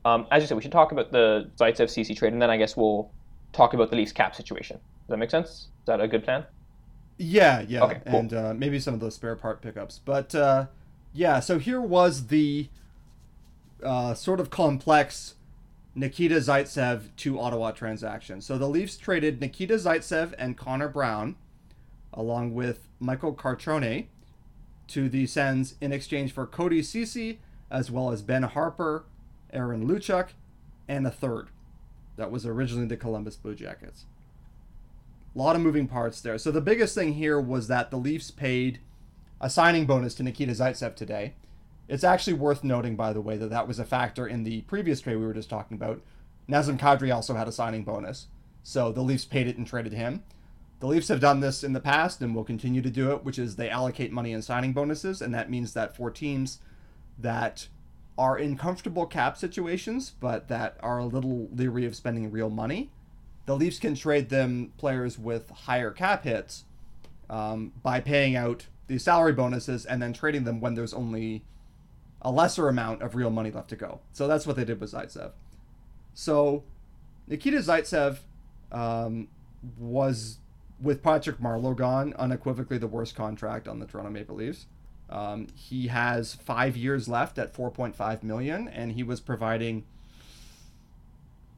Um, 0.05 0.26
as 0.30 0.43
you 0.43 0.47
said, 0.47 0.57
we 0.57 0.62
should 0.62 0.72
talk 0.72 0.93
about 0.93 1.11
the 1.12 1.51
Zaitsev 1.61 1.91
Ceci 1.91 2.14
trade, 2.14 2.32
and 2.32 2.41
then 2.43 2.51
I 2.51 2.57
guess 2.57 2.76
we'll 2.76 3.14
talk 3.53 3.74
about 3.74 3.91
the 3.91 3.97
Leafs 3.97 4.12
cap 4.12 4.34
situation. 4.34 4.76
Does 4.76 5.14
that 5.14 5.16
make 5.18 5.30
sense? 5.30 5.49
Is 5.51 5.68
that 5.86 6.01
a 6.01 6.09
good 6.09 6.24
plan? 6.24 6.47
Yeah, 7.18 7.62
yeah, 7.66 7.82
Okay, 7.84 8.01
cool. 8.07 8.20
and 8.20 8.32
uh, 8.32 8.55
maybe 8.55 8.78
some 8.78 8.95
of 8.95 9.01
those 9.01 9.14
spare 9.16 9.34
part 9.36 9.61
pickups. 9.61 9.99
But 9.99 10.34
uh, 10.34 10.66
yeah, 11.12 11.41
so 11.41 11.59
here 11.59 11.80
was 11.80 12.28
the 12.28 12.68
uh, 13.82 14.14
sort 14.14 14.39
of 14.41 14.51
complex 14.51 15.34
Nikita 15.99 16.36
Zaitsev 16.36 17.09
to 17.16 17.40
Ottawa 17.40 17.72
transaction. 17.72 18.40
So 18.40 18.57
the 18.57 18.68
Leafs 18.68 18.96
traded 18.96 19.40
Nikita 19.40 19.74
Zaitsev 19.74 20.32
and 20.38 20.57
Connor 20.57 20.88
Brown, 20.88 21.34
along 22.12 22.55
with 22.55 22.88
Michael 23.01 23.34
Carcone, 23.34 24.07
to 24.86 25.09
the 25.09 25.26
Sens 25.26 25.74
in 25.80 25.92
exchange 25.92 26.32
for 26.32 26.46
Cody 26.46 26.84
Ceci, 26.84 27.40
as 27.68 27.90
well 27.90 28.12
as 28.12 28.22
Ben 28.22 28.44
Harper, 28.44 29.07
Aaron 29.53 29.88
Luchuk, 29.88 30.28
and 30.86 31.05
a 31.05 31.11
third. 31.11 31.49
That 32.16 32.30
was 32.30 32.46
originally 32.46 32.86
the 32.86 32.96
Columbus 32.96 33.34
Blue 33.34 33.57
Jackets. 33.57 34.05
A 35.34 35.38
lot 35.38 35.57
of 35.57 35.62
moving 35.62 35.88
parts 35.88 36.20
there. 36.20 36.38
So 36.38 36.53
the 36.53 36.61
biggest 36.61 36.94
thing 36.94 37.14
here 37.14 37.40
was 37.40 37.66
that 37.66 37.90
the 37.90 37.99
Leafs 37.99 38.30
paid 38.30 38.78
a 39.40 39.51
signing 39.51 39.84
bonus 39.84 40.14
to 40.14 40.22
Nikita 40.22 40.53
Zaitsev 40.53 40.94
today. 40.94 41.34
It's 41.89 42.05
actually 42.05 42.34
worth 42.34 42.62
noting, 42.62 42.97
by 42.97 43.12
the 43.12 43.20
way, 43.20 43.36
that 43.39 43.51
that 43.51 43.66
was 43.66 43.78
a 43.78 43.84
factor 43.84 44.26
in 44.26 44.45
the 44.45 44.61
previous 44.62 45.01
trade 45.01 45.16
we 45.16 45.26
were 45.26 45.34
just 45.34 45.49
talking 45.49 45.76
about. 45.76 46.03
Nazem 46.49 46.78
Kadri 46.78 47.14
also 47.14 47.34
had 47.34 47.49
a 47.49 47.53
signing 47.53 47.82
bonus, 47.82 48.26
so 48.62 48.93
the 48.93 49.03
Leafs 49.03 49.24
paid 49.24 49.49
it 49.49 49.57
and 49.57 49.66
traded 49.66 49.93
him. 49.93 50.22
The 50.80 50.86
Leafs 50.86 51.09
have 51.09 51.20
done 51.20 51.41
this 51.41 51.64
in 51.64 51.72
the 51.72 51.80
past 51.80 52.20
and 52.20 52.34
will 52.34 52.45
continue 52.45 52.82
to 52.82 52.91
do 52.91 53.11
it, 53.12 53.24
which 53.24 53.39
is 53.39 53.57
they 53.57 53.70
allocate 53.70 54.12
money 54.12 54.32
in 54.32 54.43
signing 54.43 54.72
bonuses, 54.72 55.20
and 55.20 55.34
that 55.34 55.51
means 55.51 55.72
that 55.72 55.97
for 55.97 56.11
teams 56.11 56.61
that 57.18 57.68
are 58.16 58.39
in 58.39 58.57
comfortable 58.57 59.07
cap 59.07 59.36
situations 59.36 60.12
but 60.20 60.49
that 60.49 60.76
are 60.80 60.99
a 60.99 61.07
little 61.07 61.49
leery 61.53 61.86
of 61.86 61.97
spending 61.97 62.30
real 62.30 62.51
money, 62.51 62.91
the 63.47 63.57
Leafs 63.57 63.78
can 63.78 63.95
trade 63.95 64.28
them 64.28 64.72
players 64.76 65.18
with 65.18 65.51
higher 65.51 65.91
cap 65.91 66.24
hits 66.24 66.64
um, 67.30 67.72
by 67.82 68.01
paying 68.01 68.36
out 68.36 68.66
the 68.89 68.99
salary 68.99 69.32
bonuses 69.32 69.86
and 69.86 70.03
then 70.03 70.12
trading 70.12 70.45
them 70.45 70.61
when 70.61 70.74
there's 70.74 70.95
only 70.95 71.43
a 72.22 72.30
lesser 72.30 72.68
amount 72.68 73.02
of 73.02 73.14
real 73.14 73.30
money 73.30 73.50
left 73.50 73.70
to 73.70 73.76
go. 73.76 74.00
So 74.12 74.26
that's 74.26 74.46
what 74.46 74.56
they 74.56 74.64
did 74.64 74.80
with 74.80 74.92
Zaitsev. 74.92 75.32
So 76.14 76.64
Nikita 77.26 77.58
Zaitsev 77.58 78.18
um, 78.72 79.28
was 79.78 80.38
with 80.80 81.02
Patrick 81.02 81.38
Marleau 81.38 81.76
gone 81.76 82.14
unequivocally 82.18 82.78
the 82.78 82.86
worst 82.86 83.14
contract 83.14 83.68
on 83.68 83.78
the 83.78 83.86
Toronto 83.86 84.10
Maple 84.10 84.36
Leafs. 84.36 84.66
Um, 85.10 85.48
he 85.54 85.88
has 85.88 86.34
five 86.34 86.76
years 86.76 87.08
left 87.08 87.38
at 87.38 87.54
4.5 87.54 88.22
million, 88.22 88.68
and 88.68 88.92
he 88.92 89.02
was 89.02 89.20
providing 89.20 89.84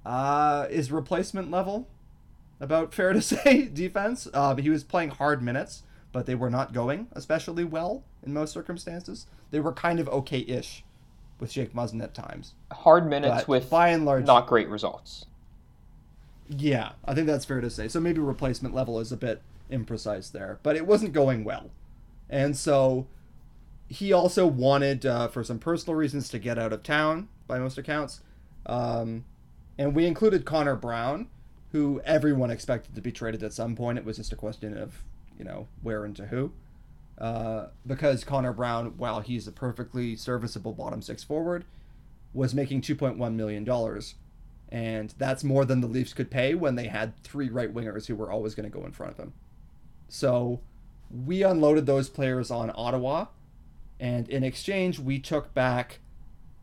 uh, 0.06 0.68
his 0.68 0.92
replacement 0.92 1.50
level 1.50 1.88
about 2.60 2.94
fair 2.94 3.12
to 3.12 3.22
say 3.22 3.66
defense. 3.66 4.28
Uh, 4.32 4.54
he 4.56 4.70
was 4.70 4.84
playing 4.84 5.10
hard 5.10 5.42
minutes, 5.42 5.82
but 6.12 6.26
they 6.26 6.34
were 6.34 6.50
not 6.50 6.72
going 6.72 7.08
especially 7.12 7.64
well 7.64 8.02
in 8.22 8.32
most 8.32 8.52
circumstances. 8.52 9.26
They 9.50 9.60
were 9.60 9.72
kind 9.72 10.00
of 10.00 10.08
okay-ish 10.08 10.84
with 11.38 11.52
Jake 11.52 11.72
Muzzin 11.74 12.02
at 12.02 12.14
times. 12.14 12.54
Hard 12.72 13.08
minutes 13.08 13.38
But 13.38 13.48
with 13.48 13.70
by 13.70 13.88
and 13.88 14.04
large, 14.04 14.26
not 14.26 14.46
great 14.46 14.68
results. 14.68 15.26
yeah, 16.48 16.92
I 17.04 17.14
think 17.14 17.26
that's 17.26 17.44
fair 17.44 17.60
to 17.60 17.70
say. 17.70 17.88
So 17.88 18.00
maybe 18.00 18.20
replacement 18.20 18.74
level 18.74 18.98
is 19.00 19.12
a 19.12 19.16
bit 19.16 19.42
imprecise 19.70 20.32
there, 20.32 20.58
but 20.62 20.76
it 20.76 20.86
wasn't 20.86 21.12
going 21.12 21.44
well. 21.44 21.70
And 22.28 22.56
so 22.56 23.06
he 23.88 24.12
also 24.12 24.46
wanted, 24.46 25.06
uh, 25.06 25.28
for 25.28 25.42
some 25.44 25.58
personal 25.58 25.96
reasons, 25.96 26.28
to 26.30 26.38
get 26.38 26.58
out 26.58 26.72
of 26.72 26.82
town, 26.82 27.28
by 27.46 27.58
most 27.58 27.78
accounts. 27.78 28.20
Um, 28.66 29.24
and 29.78 29.94
we 29.94 30.06
included 30.06 30.44
Connor 30.44 30.76
Brown, 30.76 31.28
who 31.72 32.00
everyone 32.04 32.50
expected 32.50 32.94
to 32.94 33.00
be 33.00 33.12
traded 33.12 33.42
at 33.42 33.52
some 33.52 33.74
point. 33.74 33.98
It 33.98 34.04
was 34.04 34.16
just 34.16 34.32
a 34.32 34.36
question 34.36 34.76
of, 34.76 35.02
you 35.40 35.44
know, 35.46 35.66
where 35.80 36.04
and 36.04 36.14
to 36.16 36.26
who. 36.26 36.52
Uh, 37.16 37.68
because 37.86 38.24
Connor 38.24 38.52
Brown, 38.52 38.92
while 38.98 39.20
he's 39.20 39.48
a 39.48 39.52
perfectly 39.52 40.16
serviceable 40.16 40.74
bottom 40.74 41.00
six 41.00 41.24
forward, 41.24 41.64
was 42.34 42.54
making 42.54 42.82
$2.1 42.82 43.34
million 43.34 43.64
and 44.72 45.14
that's 45.16 45.42
more 45.42 45.64
than 45.64 45.80
the 45.80 45.86
Leafs 45.86 46.12
could 46.12 46.30
pay 46.30 46.54
when 46.54 46.76
they 46.76 46.88
had 46.88 47.16
three 47.24 47.48
right 47.48 47.72
wingers 47.72 48.06
who 48.06 48.14
were 48.14 48.30
always 48.30 48.54
going 48.54 48.70
to 48.70 48.78
go 48.78 48.84
in 48.84 48.92
front 48.92 49.12
of 49.12 49.18
him. 49.18 49.32
So 50.08 50.60
we 51.10 51.42
unloaded 51.42 51.86
those 51.86 52.10
players 52.10 52.50
on 52.50 52.70
Ottawa, 52.74 53.26
and 53.98 54.28
in 54.28 54.44
exchange, 54.44 54.98
we 54.98 55.18
took 55.18 55.52
back 55.54 56.00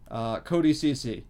uh, 0.10 0.40
Cody 0.40 0.74
Ceci. 0.74 1.26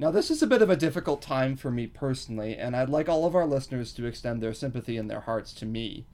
Now, 0.00 0.12
this 0.12 0.30
is 0.30 0.44
a 0.44 0.46
bit 0.46 0.62
of 0.62 0.70
a 0.70 0.76
difficult 0.76 1.20
time 1.20 1.56
for 1.56 1.72
me 1.72 1.88
personally, 1.88 2.56
and 2.56 2.76
I'd 2.76 2.88
like 2.88 3.08
all 3.08 3.26
of 3.26 3.34
our 3.34 3.46
listeners 3.46 3.92
to 3.94 4.06
extend 4.06 4.40
their 4.40 4.54
sympathy 4.54 4.96
and 4.96 5.10
their 5.10 5.22
hearts 5.22 5.52
to 5.54 5.66
me. 5.66 6.06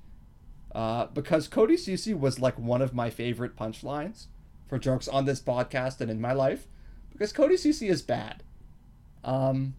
Uh, 0.74 1.05
because 1.07 1.49
Cody 1.49 1.76
Ceci 1.76 2.14
was 2.14 2.41
like 2.41 2.59
one 2.59 2.80
of 2.80 2.95
my 2.95 3.11
favorite 3.11 3.57
punchlines 3.57 4.28
for 4.66 4.78
jokes 4.78 5.07
on 5.07 5.26
this 5.26 5.39
podcast 5.39 6.01
and 6.01 6.11
in 6.11 6.18
my 6.18 6.32
life. 6.32 6.66
Because 7.12 7.30
Cody 7.30 7.59
Ceci 7.59 7.89
is 7.89 8.01
bad. 8.01 8.43
Um, 9.22 9.74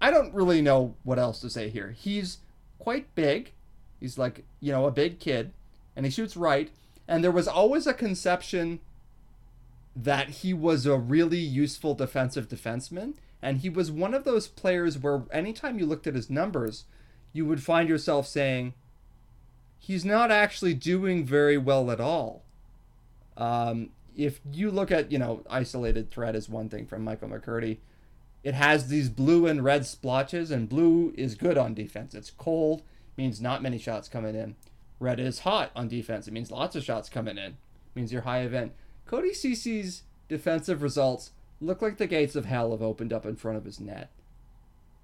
I 0.00 0.10
don't 0.10 0.32
really 0.32 0.62
know 0.62 0.96
what 1.02 1.18
else 1.18 1.40
to 1.40 1.50
say 1.50 1.68
here. 1.68 1.90
He's 1.90 2.38
quite 2.78 3.14
big. 3.14 3.52
He's 4.00 4.16
like, 4.16 4.46
you 4.60 4.72
know, 4.72 4.86
a 4.86 4.90
big 4.90 5.20
kid, 5.20 5.52
and 5.94 6.06
he 6.06 6.10
shoots 6.10 6.38
right. 6.38 6.70
And 7.06 7.22
there 7.22 7.30
was 7.30 7.48
always 7.48 7.86
a 7.86 7.92
conception 7.92 8.80
that 9.96 10.30
he 10.30 10.52
was 10.52 10.86
a 10.86 10.96
really 10.96 11.38
useful 11.38 11.94
defensive 11.94 12.48
defenseman. 12.48 13.14
And 13.40 13.58
he 13.58 13.68
was 13.68 13.90
one 13.90 14.14
of 14.14 14.24
those 14.24 14.48
players 14.48 14.98
where 14.98 15.24
anytime 15.30 15.78
you 15.78 15.86
looked 15.86 16.06
at 16.06 16.14
his 16.14 16.30
numbers, 16.30 16.84
you 17.32 17.44
would 17.46 17.62
find 17.62 17.88
yourself 17.88 18.26
saying, 18.26 18.74
he's 19.78 20.04
not 20.04 20.30
actually 20.30 20.72
doing 20.72 21.26
very 21.26 21.58
well 21.58 21.90
at 21.90 22.00
all. 22.00 22.42
Um, 23.36 23.90
if 24.16 24.40
you 24.50 24.70
look 24.70 24.90
at, 24.90 25.12
you 25.12 25.18
know, 25.18 25.42
isolated 25.50 26.10
threat 26.10 26.34
is 26.34 26.48
one 26.48 26.68
thing 26.68 26.86
from 26.86 27.04
Michael 27.04 27.28
McCurdy. 27.28 27.78
It 28.42 28.54
has 28.54 28.88
these 28.88 29.08
blue 29.08 29.46
and 29.46 29.64
red 29.64 29.86
splotches, 29.86 30.50
and 30.50 30.68
blue 30.68 31.14
is 31.16 31.34
good 31.34 31.58
on 31.58 31.74
defense. 31.74 32.14
It's 32.14 32.30
cold, 32.30 32.82
means 33.16 33.40
not 33.40 33.62
many 33.62 33.78
shots 33.78 34.08
coming 34.08 34.34
in. 34.34 34.56
Red 35.00 35.18
is 35.18 35.40
hot 35.40 35.70
on 35.74 35.88
defense. 35.88 36.28
It 36.28 36.32
means 36.32 36.50
lots 36.50 36.76
of 36.76 36.84
shots 36.84 37.08
coming 37.08 37.38
in. 37.38 37.56
means 37.94 38.12
you're 38.12 38.22
high 38.22 38.40
event. 38.40 38.72
Cody 39.06 39.34
Ceci's 39.34 40.02
defensive 40.28 40.82
results 40.82 41.32
look 41.60 41.82
like 41.82 41.98
the 41.98 42.06
gates 42.06 42.36
of 42.36 42.46
hell 42.46 42.70
have 42.72 42.82
opened 42.82 43.12
up 43.12 43.26
in 43.26 43.36
front 43.36 43.56
of 43.56 43.64
his 43.64 43.80
net. 43.80 44.10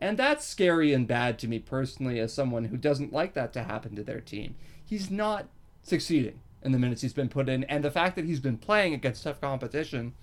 And 0.00 0.16
that's 0.18 0.46
scary 0.46 0.92
and 0.92 1.06
bad 1.06 1.38
to 1.40 1.48
me 1.48 1.58
personally 1.58 2.18
as 2.18 2.32
someone 2.32 2.66
who 2.66 2.76
doesn't 2.76 3.12
like 3.12 3.34
that 3.34 3.52
to 3.52 3.64
happen 3.64 3.94
to 3.96 4.02
their 4.02 4.20
team. 4.20 4.56
He's 4.84 5.10
not 5.10 5.48
succeeding 5.82 6.40
in 6.62 6.72
the 6.72 6.78
minutes 6.78 7.02
he's 7.02 7.12
been 7.12 7.28
put 7.28 7.48
in, 7.48 7.64
and 7.64 7.84
the 7.84 7.90
fact 7.90 8.16
that 8.16 8.24
he's 8.24 8.40
been 8.40 8.58
playing 8.58 8.94
against 8.94 9.24
tough 9.24 9.40
competition 9.40 10.14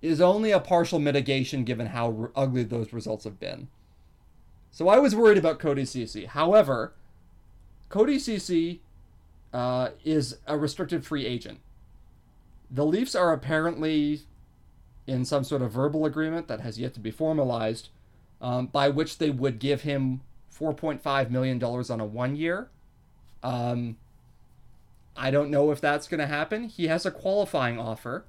is 0.00 0.20
only 0.20 0.50
a 0.50 0.60
partial 0.60 0.98
mitigation 0.98 1.64
given 1.64 1.88
how 1.88 2.06
r- 2.06 2.30
ugly 2.36 2.64
those 2.64 2.92
results 2.92 3.24
have 3.24 3.40
been. 3.40 3.68
So 4.70 4.88
I 4.88 4.98
was 4.98 5.14
worried 5.14 5.38
about 5.38 5.58
Cody 5.58 5.84
Ceci. 5.84 6.26
However, 6.26 6.94
Cody 7.88 8.18
Ceci 8.18 8.82
uh, 9.52 9.90
is 10.04 10.38
a 10.46 10.56
restricted 10.56 11.04
free 11.04 11.26
agent. 11.26 11.60
The 12.70 12.84
Leafs 12.84 13.14
are 13.14 13.32
apparently 13.32 14.22
in 15.06 15.24
some 15.24 15.42
sort 15.42 15.62
of 15.62 15.72
verbal 15.72 16.04
agreement 16.04 16.48
that 16.48 16.60
has 16.60 16.78
yet 16.78 16.94
to 16.94 17.00
be 17.00 17.10
formalized, 17.10 17.88
um, 18.40 18.66
by 18.66 18.88
which 18.88 19.18
they 19.18 19.30
would 19.30 19.58
give 19.58 19.82
him 19.82 20.20
$4.5 20.56 21.30
million 21.30 21.62
on 21.62 22.00
a 22.00 22.04
one 22.04 22.36
year. 22.36 22.68
Um, 23.42 23.96
I 25.16 25.30
don't 25.30 25.50
know 25.50 25.70
if 25.70 25.80
that's 25.80 26.06
going 26.08 26.20
to 26.20 26.26
happen. 26.26 26.64
He 26.64 26.88
has 26.88 27.06
a 27.06 27.10
qualifying 27.10 27.78
offer, 27.78 28.26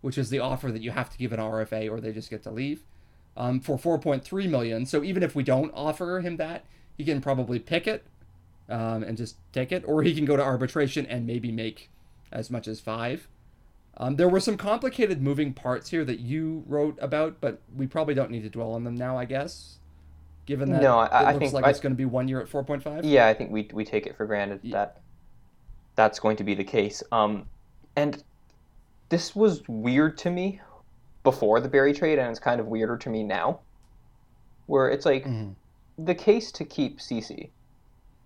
which 0.00 0.18
is 0.18 0.30
the 0.30 0.40
offer 0.40 0.72
that 0.72 0.82
you 0.82 0.90
have 0.90 1.10
to 1.10 1.18
give 1.18 1.32
an 1.32 1.38
RFA 1.38 1.90
or 1.90 2.00
they 2.00 2.12
just 2.12 2.28
get 2.28 2.42
to 2.42 2.50
leave, 2.50 2.82
um, 3.36 3.60
for 3.60 3.78
4.3 3.78 4.50
million. 4.50 4.84
So 4.84 5.04
even 5.04 5.22
if 5.22 5.34
we 5.34 5.42
don't 5.42 5.72
offer 5.74 6.20
him 6.20 6.36
that, 6.38 6.64
he 6.96 7.04
can 7.04 7.20
probably 7.20 7.58
pick 7.58 7.86
it 7.86 8.04
um, 8.68 9.02
and 9.02 9.16
just 9.16 9.36
take 9.52 9.70
it, 9.70 9.84
or 9.86 10.02
he 10.02 10.14
can 10.14 10.24
go 10.24 10.36
to 10.36 10.42
arbitration 10.42 11.06
and 11.06 11.26
maybe 11.26 11.52
make 11.52 11.90
as 12.32 12.50
much 12.50 12.66
as 12.66 12.80
five. 12.80 13.28
Um, 13.98 14.16
there 14.16 14.28
were 14.28 14.40
some 14.40 14.56
complicated 14.56 15.22
moving 15.22 15.52
parts 15.54 15.88
here 15.88 16.04
that 16.04 16.20
you 16.20 16.62
wrote 16.66 16.98
about, 17.00 17.40
but 17.40 17.60
we 17.74 17.86
probably 17.86 18.14
don't 18.14 18.30
need 18.30 18.42
to 18.42 18.50
dwell 18.50 18.72
on 18.72 18.84
them 18.84 18.94
now, 18.94 19.16
I 19.16 19.24
guess. 19.24 19.78
Given 20.44 20.70
that 20.72 20.82
No, 20.82 20.98
I- 20.98 21.06
it 21.06 21.12
I 21.12 21.26
looks 21.32 21.38
think 21.38 21.52
like 21.54 21.64
I- 21.64 21.70
it's 21.70 21.80
going 21.80 21.92
to 21.92 21.96
be 21.96 22.04
one 22.04 22.28
year 22.28 22.40
at 22.40 22.48
4.5. 22.48 23.04
Yeah, 23.04 23.26
I 23.26 23.34
think 23.34 23.50
we 23.50 23.68
we 23.72 23.84
take 23.84 24.06
it 24.06 24.16
for 24.16 24.26
granted 24.26 24.60
that 24.70 25.00
that's 25.96 26.18
going 26.20 26.36
to 26.36 26.44
be 26.44 26.54
the 26.54 26.62
case. 26.64 27.02
Um, 27.10 27.48
and 27.96 28.22
this 29.08 29.34
was 29.34 29.66
weird 29.66 30.18
to 30.18 30.30
me 30.30 30.60
before 31.24 31.58
the 31.60 31.68
Barrie 31.68 31.94
trade, 31.94 32.18
and 32.18 32.30
it's 32.30 32.38
kind 32.38 32.60
of 32.60 32.66
weirder 32.68 32.96
to 32.98 33.08
me 33.08 33.22
now, 33.24 33.60
where 34.66 34.88
it's 34.90 35.06
like 35.06 35.24
Mhm. 35.24 35.54
the 35.98 36.14
case 36.14 36.52
to 36.52 36.64
keep 36.64 37.00
Ceci. 37.00 37.50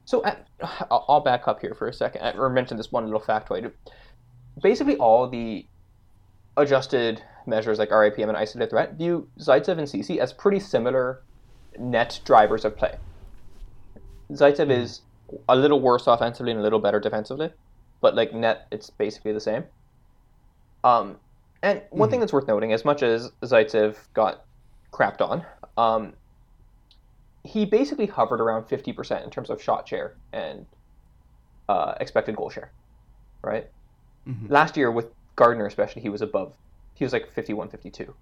So 0.04 0.22
at, 0.24 0.46
I'll 0.90 1.20
back 1.20 1.46
up 1.46 1.60
here 1.60 1.74
for 1.74 1.86
a 1.86 1.92
second, 1.92 2.22
I- 2.22 2.32
or 2.32 2.50
mention 2.50 2.76
this 2.76 2.90
one 2.90 3.04
little 3.04 3.20
factoid. 3.20 3.72
Basically, 4.62 4.96
all 4.96 5.28
the 5.28 5.66
adjusted 6.56 7.22
measures 7.46 7.78
like 7.78 7.90
RAPM 7.90 8.28
and 8.28 8.36
isolated 8.36 8.70
threat 8.70 8.94
view 8.94 9.28
Zaitsev 9.38 9.78
and 9.78 9.88
Ceci 9.88 10.20
as 10.20 10.32
pretty 10.32 10.60
similar 10.60 11.22
net 11.78 12.20
drivers 12.24 12.64
of 12.64 12.76
play. 12.76 12.96
Zaitsev 14.32 14.70
is 14.70 15.00
a 15.48 15.56
little 15.56 15.80
worse 15.80 16.06
offensively 16.06 16.52
and 16.52 16.60
a 16.60 16.62
little 16.62 16.78
better 16.78 17.00
defensively, 17.00 17.50
but 18.00 18.14
like 18.14 18.34
net, 18.34 18.66
it's 18.70 18.90
basically 18.90 19.32
the 19.32 19.40
same. 19.40 19.64
Um, 20.84 21.16
and 21.62 21.82
one 21.90 22.10
thing 22.10 22.20
that's 22.20 22.32
worth 22.32 22.48
noting, 22.48 22.72
as 22.72 22.84
much 22.84 23.02
as 23.02 23.30
Zaitsev 23.42 23.96
got 24.14 24.44
crapped 24.92 25.20
on, 25.20 25.44
um, 25.76 26.14
he 27.44 27.64
basically 27.64 28.06
hovered 28.06 28.40
around 28.40 28.64
50% 28.64 29.24
in 29.24 29.30
terms 29.30 29.50
of 29.50 29.62
shot 29.62 29.88
share 29.88 30.14
and 30.32 30.66
uh, 31.68 31.94
expected 32.00 32.36
goal 32.36 32.50
share, 32.50 32.70
right? 33.42 33.68
Mhm. 34.28 34.50
Last 34.50 34.76
year 34.76 34.90
with 34.90 35.06
Gardiner 35.36 35.66
especially, 35.66 36.02
he 36.02 36.08
was 36.08 36.22
above. 36.22 36.52
He 36.94 37.04
was 37.04 37.12
like 37.12 37.30
51, 37.32 37.68
52. 37.68 38.14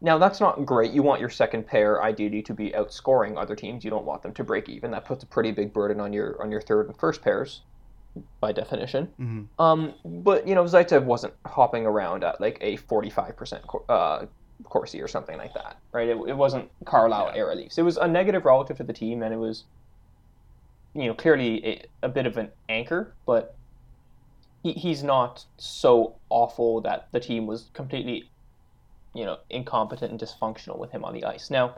Now 0.00 0.18
that's 0.18 0.40
not 0.40 0.64
great. 0.64 0.92
You 0.92 1.02
want 1.02 1.20
your 1.20 1.30
second 1.30 1.66
pair 1.66 2.02
ideally 2.02 2.42
to 2.42 2.54
be 2.54 2.70
outscoring 2.70 3.36
other 3.36 3.56
teams. 3.56 3.84
You 3.84 3.90
don't 3.90 4.04
want 4.04 4.22
them 4.22 4.32
to 4.34 4.44
break 4.44 4.68
even. 4.68 4.90
That 4.92 5.04
puts 5.04 5.24
a 5.24 5.26
pretty 5.26 5.50
big 5.52 5.72
burden 5.72 6.00
on 6.00 6.12
your 6.12 6.40
on 6.40 6.50
your 6.50 6.60
third 6.60 6.86
and 6.86 6.96
first 6.96 7.22
pairs, 7.22 7.62
by 8.40 8.52
definition. 8.52 9.08
Mhm. 9.20 9.46
Um, 9.58 9.94
but 10.04 10.46
you 10.46 10.54
know, 10.54 10.64
Zaitsev 10.64 11.04
wasn't 11.04 11.34
hopping 11.46 11.84
around 11.86 12.22
at 12.24 12.40
like 12.40 12.58
a 12.60 12.76
forty-five 12.76 13.36
percent 13.36 13.64
uh, 13.88 14.26
Corsi 14.64 15.00
or 15.02 15.08
something 15.08 15.36
like 15.36 15.54
that, 15.54 15.76
right? 15.92 16.08
It, 16.08 16.16
it 16.28 16.36
wasn't 16.36 16.70
Carlyle 16.84 17.32
era 17.34 17.54
Leafs. 17.54 17.78
It 17.78 17.82
was 17.82 17.96
a 17.96 18.06
negative 18.08 18.44
relative 18.44 18.76
to 18.78 18.84
the 18.84 18.92
team, 18.92 19.22
and 19.22 19.32
it 19.34 19.36
was, 19.38 19.64
you 20.94 21.06
know, 21.06 21.14
clearly 21.14 21.64
a, 21.66 21.84
a 22.04 22.08
bit 22.08 22.26
of 22.26 22.36
an 22.36 22.50
anchor, 22.68 23.14
but 23.26 23.54
he, 24.62 24.72
he's 24.72 25.02
not 25.02 25.44
so 25.56 26.16
awful 26.30 26.80
that 26.82 27.08
the 27.12 27.20
team 27.20 27.46
was 27.46 27.70
completely, 27.72 28.30
you 29.14 29.24
know, 29.24 29.38
incompetent 29.50 30.10
and 30.10 30.20
dysfunctional 30.20 30.78
with 30.78 30.90
him 30.90 31.04
on 31.04 31.14
the 31.14 31.24
ice. 31.24 31.50
Now, 31.50 31.76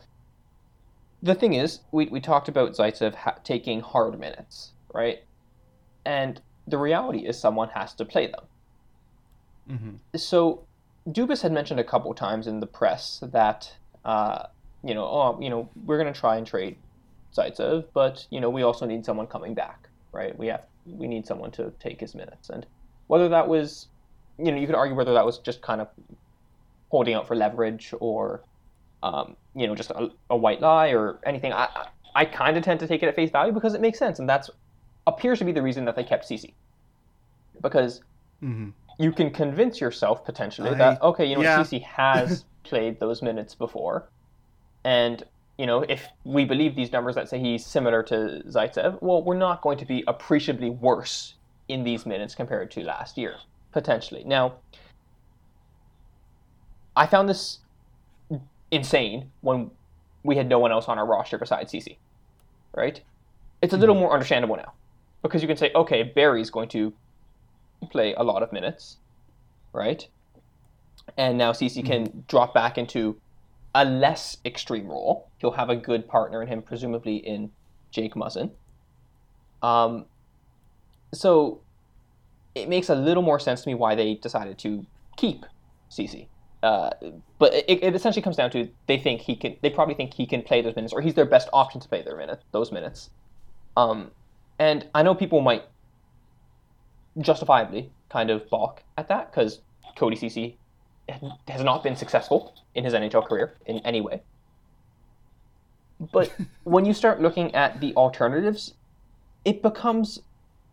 the 1.22 1.34
thing 1.34 1.52
is, 1.54 1.80
we, 1.92 2.06
we 2.06 2.20
talked 2.20 2.48
about 2.48 2.72
Zaitsev 2.72 3.14
ha- 3.14 3.36
taking 3.44 3.80
hard 3.80 4.18
minutes, 4.18 4.72
right? 4.92 5.18
And 6.04 6.40
the 6.66 6.78
reality 6.78 7.26
is 7.26 7.38
someone 7.38 7.68
has 7.70 7.94
to 7.94 8.04
play 8.04 8.26
them. 8.26 8.44
Mhm. 9.70 10.18
So 10.18 10.66
Dubas 11.08 11.42
had 11.42 11.52
mentioned 11.52 11.80
a 11.80 11.84
couple 11.84 12.12
times 12.14 12.46
in 12.46 12.60
the 12.60 12.66
press 12.66 13.22
that, 13.22 13.76
uh, 14.04 14.46
you 14.82 14.94
know, 14.94 15.04
oh, 15.04 15.38
you 15.40 15.50
know, 15.50 15.68
we're 15.84 15.98
going 15.98 16.12
to 16.12 16.18
try 16.18 16.36
and 16.36 16.46
trade 16.46 16.78
Zaitsev, 17.36 17.86
but 17.92 18.26
you 18.30 18.40
know, 18.40 18.50
we 18.50 18.62
also 18.62 18.86
need 18.86 19.04
someone 19.04 19.26
coming 19.26 19.54
back, 19.54 19.88
right? 20.12 20.36
We 20.38 20.48
have 20.48 20.66
we 20.86 21.08
need 21.08 21.26
someone 21.26 21.50
to 21.52 21.72
take 21.80 22.00
his 22.00 22.14
minutes, 22.14 22.50
and 22.50 22.66
whether 23.08 23.28
that 23.30 23.48
was, 23.48 23.88
you 24.38 24.50
know, 24.52 24.58
you 24.58 24.66
could 24.66 24.76
argue 24.76 24.96
whether 24.96 25.14
that 25.14 25.26
was 25.26 25.38
just 25.38 25.62
kind 25.62 25.80
of 25.80 25.88
holding 26.90 27.14
out 27.14 27.26
for 27.26 27.36
leverage 27.36 27.94
or, 28.00 28.44
um, 29.02 29.36
you 29.54 29.66
know, 29.66 29.74
just 29.74 29.90
a, 29.90 30.08
a 30.30 30.36
white 30.36 30.60
lie 30.60 30.88
or 30.90 31.20
anything. 31.26 31.52
I 31.52 31.68
I, 31.74 31.86
I 32.14 32.24
kind 32.24 32.56
of 32.56 32.64
tend 32.64 32.80
to 32.80 32.88
take 32.88 33.02
it 33.02 33.06
at 33.08 33.16
face 33.16 33.30
value 33.30 33.52
because 33.52 33.74
it 33.74 33.80
makes 33.80 33.98
sense, 33.98 34.18
and 34.18 34.28
that's 34.28 34.50
appears 35.06 35.38
to 35.38 35.44
be 35.44 35.52
the 35.52 35.62
reason 35.62 35.84
that 35.86 35.96
they 35.96 36.04
kept 36.04 36.26
Ceci, 36.26 36.56
because 37.62 38.02
Mhm. 38.42 38.74
you 38.98 39.12
can 39.12 39.30
convince 39.30 39.80
yourself 39.80 40.24
potentially 40.24 40.70
I- 40.70 40.74
that 40.74 41.02
okay, 41.02 41.26
you 41.26 41.34
know, 41.36 41.42
yeah. 41.42 41.62
Ceci 41.62 41.80
has 41.80 42.44
played 42.64 43.00
those 43.00 43.22
minutes 43.22 43.54
before, 43.54 44.10
and 44.84 45.22
you 45.60 45.66
know, 45.66 45.82
if 45.90 46.08
we 46.24 46.46
believe 46.46 46.74
these 46.74 46.90
numbers 46.90 47.16
that 47.16 47.28
say 47.28 47.38
he's 47.38 47.66
similar 47.66 48.02
to 48.04 48.42
Zaitsev, 48.48 48.96
well, 49.02 49.22
we're 49.22 49.36
not 49.36 49.60
going 49.60 49.76
to 49.76 49.84
be 49.84 50.02
appreciably 50.08 50.70
worse 50.70 51.34
in 51.68 51.84
these 51.84 52.06
minutes 52.06 52.34
compared 52.34 52.70
to 52.70 52.82
last 52.82 53.18
year, 53.18 53.34
potentially. 53.70 54.24
Now, 54.24 54.54
I 56.96 57.06
found 57.06 57.28
this 57.28 57.58
insane 58.70 59.30
when 59.42 59.70
we 60.22 60.34
had 60.34 60.48
no 60.48 60.58
one 60.58 60.72
else 60.72 60.86
on 60.88 60.98
our 60.98 61.04
roster 61.04 61.36
besides 61.36 61.70
Ceci, 61.70 61.98
right? 62.74 63.02
It's 63.60 63.74
a 63.74 63.76
little 63.76 63.94
mm-hmm. 63.94 64.04
more 64.04 64.14
understandable 64.14 64.56
now 64.56 64.72
because 65.20 65.42
you 65.42 65.48
can 65.48 65.58
say, 65.58 65.70
okay, 65.74 66.04
Barrie's 66.04 66.48
going 66.48 66.70
to 66.70 66.90
play 67.90 68.14
a 68.14 68.22
lot 68.22 68.42
of 68.42 68.50
minutes, 68.50 68.96
right? 69.74 70.08
And 71.18 71.36
now 71.36 71.52
Ceci 71.52 71.82
can 71.82 72.06
mm-hmm. 72.06 72.20
drop 72.28 72.54
back 72.54 72.78
into 72.78 73.20
a 73.74 73.84
less 73.84 74.36
extreme 74.44 74.88
role. 74.88 75.28
He'll 75.38 75.52
have 75.52 75.70
a 75.70 75.76
good 75.76 76.08
partner 76.08 76.42
in 76.42 76.48
him, 76.48 76.62
presumably 76.62 77.16
in 77.16 77.50
Jake 77.90 78.14
Muzzin. 78.14 78.50
Um, 79.62 80.06
so 81.12 81.60
it 82.54 82.68
makes 82.68 82.88
a 82.88 82.94
little 82.94 83.22
more 83.22 83.38
sense 83.38 83.62
to 83.62 83.68
me 83.68 83.74
why 83.74 83.94
they 83.94 84.14
decided 84.14 84.58
to 84.58 84.86
keep 85.16 85.44
Ceci. 85.88 86.28
Uh, 86.62 86.90
but 87.38 87.54
it, 87.54 87.82
it 87.82 87.94
essentially 87.94 88.22
comes 88.22 88.36
down 88.36 88.50
to 88.50 88.68
they 88.86 88.98
think 88.98 89.22
he 89.22 89.34
can. 89.34 89.56
They 89.62 89.70
probably 89.70 89.94
think 89.94 90.12
he 90.12 90.26
can 90.26 90.42
play 90.42 90.60
those 90.60 90.76
minutes, 90.76 90.92
or 90.92 91.00
he's 91.00 91.14
their 91.14 91.24
best 91.24 91.48
option 91.52 91.80
to 91.80 91.88
play 91.88 92.02
their 92.02 92.16
minute, 92.16 92.42
those 92.52 92.70
minutes. 92.70 93.10
Um, 93.76 94.10
and 94.58 94.86
I 94.94 95.02
know 95.02 95.14
people 95.14 95.40
might 95.40 95.64
justifiably 97.18 97.90
kind 98.10 98.30
of 98.30 98.48
balk 98.50 98.82
at 98.98 99.08
that 99.08 99.30
because 99.30 99.60
Cody 99.96 100.16
Ceci 100.16 100.58
has 101.48 101.62
not 101.62 101.82
been 101.82 101.96
successful 101.96 102.54
in 102.74 102.84
his 102.84 102.94
NHL 102.94 103.26
career 103.26 103.54
in 103.66 103.78
any 103.78 104.00
way. 104.00 104.22
But 106.12 106.32
when 106.64 106.84
you 106.84 106.94
start 106.94 107.20
looking 107.20 107.54
at 107.54 107.80
the 107.80 107.94
alternatives, 107.94 108.74
it 109.44 109.62
becomes 109.62 110.20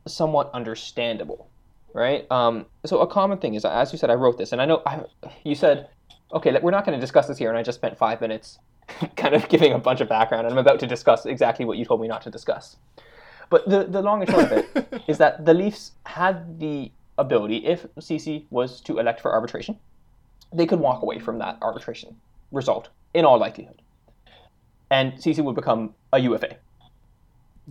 somewhat 0.08 0.50
understandable, 0.54 1.50
right? 1.94 2.30
Um, 2.32 2.66
so 2.86 3.00
a 3.00 3.08
common 3.08 3.38
thing 3.40 3.56
is, 3.56 3.66
as 3.66 3.92
you 3.92 3.98
said, 3.98 4.10
I 4.10 4.16
wrote 4.16 4.38
this, 4.38 4.52
and 4.52 4.62
I 4.62 4.66
know 4.66 4.82
I, 4.86 5.02
you 5.44 5.56
said, 5.56 5.90
okay, 6.34 6.58
we're 6.62 6.72
not 6.72 6.86
going 6.86 6.98
to 6.98 7.02
discuss 7.02 7.28
this 7.28 7.38
here, 7.38 7.50
and 7.50 7.58
I 7.58 7.64
just 7.64 7.78
spent 7.78 7.98
five 7.98 8.22
minutes 8.22 8.60
kind 9.16 9.36
of 9.36 9.48
giving 9.50 9.74
a 9.74 9.80
bunch 9.80 10.02
of 10.02 10.10
background, 10.10 10.46
and 10.46 10.54
I'm 10.54 10.60
about 10.60 10.80
to 10.80 10.88
discuss 10.88 11.26
exactly 11.26 11.66
what 11.66 11.78
you 11.78 11.86
told 11.86 12.02
me 12.02 12.08
not 12.08 12.22
to 12.24 12.30
discuss. 12.30 12.78
But 13.50 13.70
the, 13.70 13.86
the 13.86 14.02
long 14.02 14.22
and 14.22 14.30
short 14.30 14.46
of 14.46 14.52
it 14.52 15.04
is 15.08 15.18
that 15.20 15.46
the 15.46 15.54
Leafs 15.54 15.94
had 16.06 16.60
the 16.60 16.92
ability, 17.18 17.66
if 17.66 17.86
Ceci 18.00 18.46
was 18.50 18.82
to 18.82 19.00
elect 19.00 19.22
for 19.22 19.32
arbitration, 19.34 19.78
they 20.54 20.66
could 20.66 20.80
walk 20.80 21.02
away 21.02 21.20
from 21.20 21.40
that 21.40 21.58
arbitration 21.62 22.16
result 22.52 22.90
in 23.14 23.26
all 23.26 23.38
likelihood. 23.38 23.82
And 24.90 25.22
Ceci 25.22 25.42
would 25.42 25.56
become 25.56 25.94
a 26.14 26.20
UFA. 26.20 26.58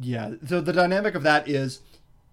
Yeah. 0.01 0.33
So 0.47 0.61
the 0.61 0.73
dynamic 0.73 1.15
of 1.15 1.23
that 1.23 1.49
is, 1.49 1.81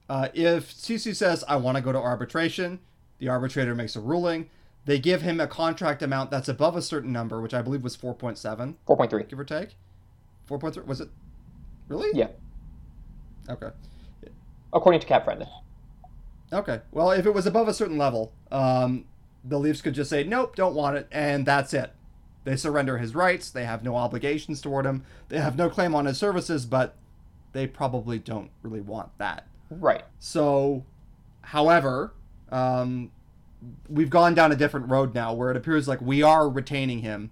uh, 0.09 0.27
if 0.33 0.71
Ceci 0.71 1.13
says 1.13 1.43
I 1.47 1.55
want 1.55 1.77
to 1.77 1.83
go 1.83 1.91
to 1.91 1.97
arbitration, 1.97 2.79
the 3.19 3.29
arbitrator 3.29 3.73
makes 3.73 3.95
a 3.95 4.01
ruling. 4.01 4.49
They 4.85 4.99
give 4.99 5.21
him 5.21 5.39
a 5.39 5.47
contract 5.47 6.01
amount 6.01 6.29
that's 6.29 6.49
above 6.49 6.75
a 6.75 6.81
certain 6.81 7.13
number, 7.13 7.41
which 7.41 7.53
I 7.53 7.61
believe 7.61 7.83
was 7.83 7.95
four 7.95 8.13
point 8.13 8.37
seven, 8.37 8.75
4.3. 8.87 9.29
give 9.29 9.39
or 9.39 9.45
take. 9.45 9.77
Four 10.45 10.59
point 10.59 10.73
three 10.73 10.83
was 10.83 10.99
it? 10.99 11.09
Really? 11.87 12.09
Yeah. 12.13 12.27
Okay. 13.49 13.69
According 14.73 15.01
to 15.01 15.07
Cap 15.07 15.23
Friendly. 15.23 15.47
Okay. 16.51 16.81
Well, 16.91 17.11
if 17.11 17.25
it 17.25 17.33
was 17.33 17.45
above 17.45 17.67
a 17.67 17.73
certain 17.73 17.97
level, 17.97 18.33
um, 18.51 19.05
the 19.43 19.59
Leafs 19.59 19.81
could 19.81 19.93
just 19.93 20.09
say 20.09 20.23
nope, 20.23 20.55
don't 20.55 20.75
want 20.75 20.97
it, 20.97 21.07
and 21.11 21.45
that's 21.45 21.73
it. 21.73 21.93
They 22.43 22.55
surrender 22.55 22.97
his 22.97 23.15
rights. 23.15 23.49
They 23.49 23.65
have 23.65 23.83
no 23.83 23.95
obligations 23.95 24.61
toward 24.61 24.85
him. 24.85 25.03
They 25.29 25.39
have 25.39 25.57
no 25.57 25.69
claim 25.69 25.95
on 25.95 26.05
his 26.05 26.17
services, 26.17 26.65
but 26.65 26.95
they 27.53 27.67
probably 27.67 28.19
don't 28.19 28.49
really 28.61 28.81
want 28.81 29.17
that. 29.17 29.47
Right. 29.69 30.03
So, 30.19 30.83
however, 31.41 32.13
um, 32.51 33.11
we've 33.87 34.09
gone 34.09 34.33
down 34.33 34.51
a 34.51 34.55
different 34.55 34.89
road 34.89 35.15
now 35.15 35.33
where 35.33 35.51
it 35.51 35.57
appears 35.57 35.87
like 35.87 36.01
we 36.01 36.21
are 36.21 36.49
retaining 36.49 36.99
him 36.99 37.31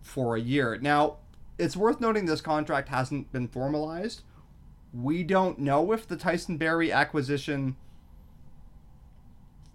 for 0.00 0.34
a 0.36 0.40
year. 0.40 0.78
Now, 0.80 1.18
it's 1.58 1.76
worth 1.76 2.00
noting 2.00 2.26
this 2.26 2.40
contract 2.40 2.88
hasn't 2.88 3.30
been 3.32 3.48
formalized. 3.48 4.22
We 4.92 5.22
don't 5.22 5.58
know 5.58 5.92
if 5.92 6.06
the 6.06 6.16
Tyson 6.16 6.56
Barrie 6.56 6.92
acquisition 6.92 7.76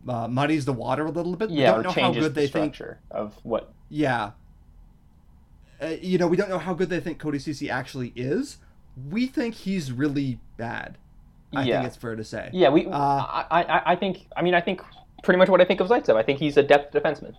uh, 0.08 0.28
muddies 0.28 0.66
the 0.66 0.74
water 0.74 1.06
a 1.06 1.12
little 1.12 1.36
bit. 1.36 1.50
we 1.50 1.58
Yeah, 1.58 1.72
don't 1.72 1.80
or 1.80 1.84
know 1.84 1.90
how 1.92 2.12
good 2.14 2.24
the 2.24 2.30
they 2.42 2.48
think. 2.48 2.80
of 3.12 3.36
what. 3.44 3.72
Yeah. 3.90 4.32
Uh, 5.82 5.96
you 6.02 6.18
know, 6.18 6.28
we 6.28 6.38
don't 6.38 6.50
know 6.50 6.58
how 6.58 6.74
good 6.74 6.90
they 6.90 7.00
think 7.00 7.20
Cody 7.20 7.40
Ceci 7.40 7.70
actually 7.70 8.12
is. 8.16 8.58
We 9.10 9.28
think 9.28 9.54
he's 9.56 9.92
really 9.92 10.40
bad. 10.58 10.98
I 11.56 11.64
Yeah. 11.64 11.78
think 11.78 11.88
it's 11.88 11.98
fair 11.98 12.16
to 12.16 12.24
say. 12.24 12.50
Yeah, 12.52 12.70
we. 12.70 12.88
Uh, 12.88 12.92
I, 12.92 13.46
I, 13.52 13.82
I 13.94 13.96
think. 13.96 14.28
I 14.36 14.42
mean, 14.42 14.54
I 14.56 14.62
think 14.62 14.82
pretty 15.24 15.38
much 15.38 15.50
what 15.50 15.62
I 15.62 15.66
think 15.66 15.80
of 15.80 15.88
Zaitsev. 15.88 16.16
I 16.16 16.24
think 16.24 16.40
he's 16.40 16.58
a 16.58 16.64
depth 16.64 16.94
defenseman. 16.94 17.36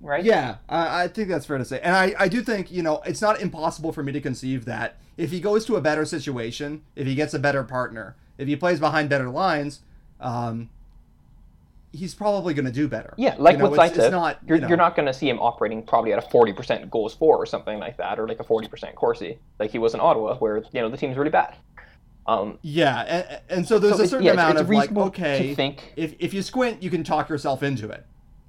Right? 0.00 0.24
Yeah, 0.24 0.56
I, 0.68 1.04
I 1.04 1.08
think 1.08 1.28
that's 1.28 1.44
fair 1.46 1.58
to 1.58 1.64
say. 1.64 1.80
And 1.80 1.94
I, 1.94 2.14
I 2.18 2.28
do 2.28 2.40
think, 2.40 2.70
you 2.70 2.84
know, 2.84 3.02
it's 3.04 3.20
not 3.20 3.40
impossible 3.40 3.92
for 3.92 4.04
me 4.04 4.12
to 4.12 4.20
conceive 4.20 4.64
that 4.66 4.96
if 5.16 5.32
he 5.32 5.40
goes 5.40 5.64
to 5.64 5.74
a 5.74 5.80
better 5.80 6.04
situation, 6.04 6.82
if 6.94 7.04
he 7.04 7.16
gets 7.16 7.34
a 7.34 7.38
better 7.40 7.64
partner, 7.64 8.14
if 8.36 8.46
he 8.46 8.54
plays 8.54 8.78
behind 8.78 9.08
better 9.08 9.28
lines, 9.28 9.80
um, 10.20 10.70
he's 11.92 12.14
probably 12.14 12.54
going 12.54 12.64
to 12.64 12.72
do 12.72 12.88
better. 12.88 13.14
Yeah, 13.16 13.34
like 13.38 13.54
you 13.54 13.58
know, 13.62 13.70
with 13.70 13.80
it's, 13.80 13.96
Zaitsev, 13.96 14.02
it's 14.04 14.10
not, 14.10 14.38
you're, 14.46 14.56
you 14.56 14.62
know, 14.62 14.68
you're 14.68 14.76
not 14.76 14.94
going 14.94 15.06
to 15.06 15.14
see 15.14 15.28
him 15.28 15.38
operating 15.38 15.82
probably 15.82 16.12
at 16.12 16.22
a 16.22 16.26
40% 16.28 16.90
goals 16.90 17.14
for 17.14 17.36
or 17.36 17.46
something 17.46 17.78
like 17.78 17.96
that, 17.96 18.18
or 18.18 18.28
like 18.28 18.40
a 18.40 18.44
40% 18.44 18.94
Corsi, 18.94 19.38
like 19.58 19.70
he 19.70 19.78
was 19.78 19.94
in 19.94 20.00
Ottawa, 20.00 20.36
where 20.36 20.58
you 20.58 20.80
know 20.80 20.88
the 20.88 20.96
team's 20.96 21.16
really 21.16 21.30
bad. 21.30 21.56
Um, 22.26 22.58
Yeah, 22.62 23.00
and, 23.02 23.40
and 23.48 23.68
so 23.68 23.78
there's 23.78 23.96
So 23.96 24.02
a 24.02 24.06
certain 24.06 24.26
yeah, 24.26 24.32
amount 24.32 24.58
of 24.58 24.68
like, 24.68 24.94
okay, 24.94 25.54
think- 25.54 25.92
if 25.96 26.14
if 26.18 26.34
you 26.34 26.42
squint, 26.42 26.82
you 26.82 26.90
can 26.90 27.02
talk 27.02 27.28
yourself 27.30 27.62
into 27.62 27.88
it, 27.88 28.04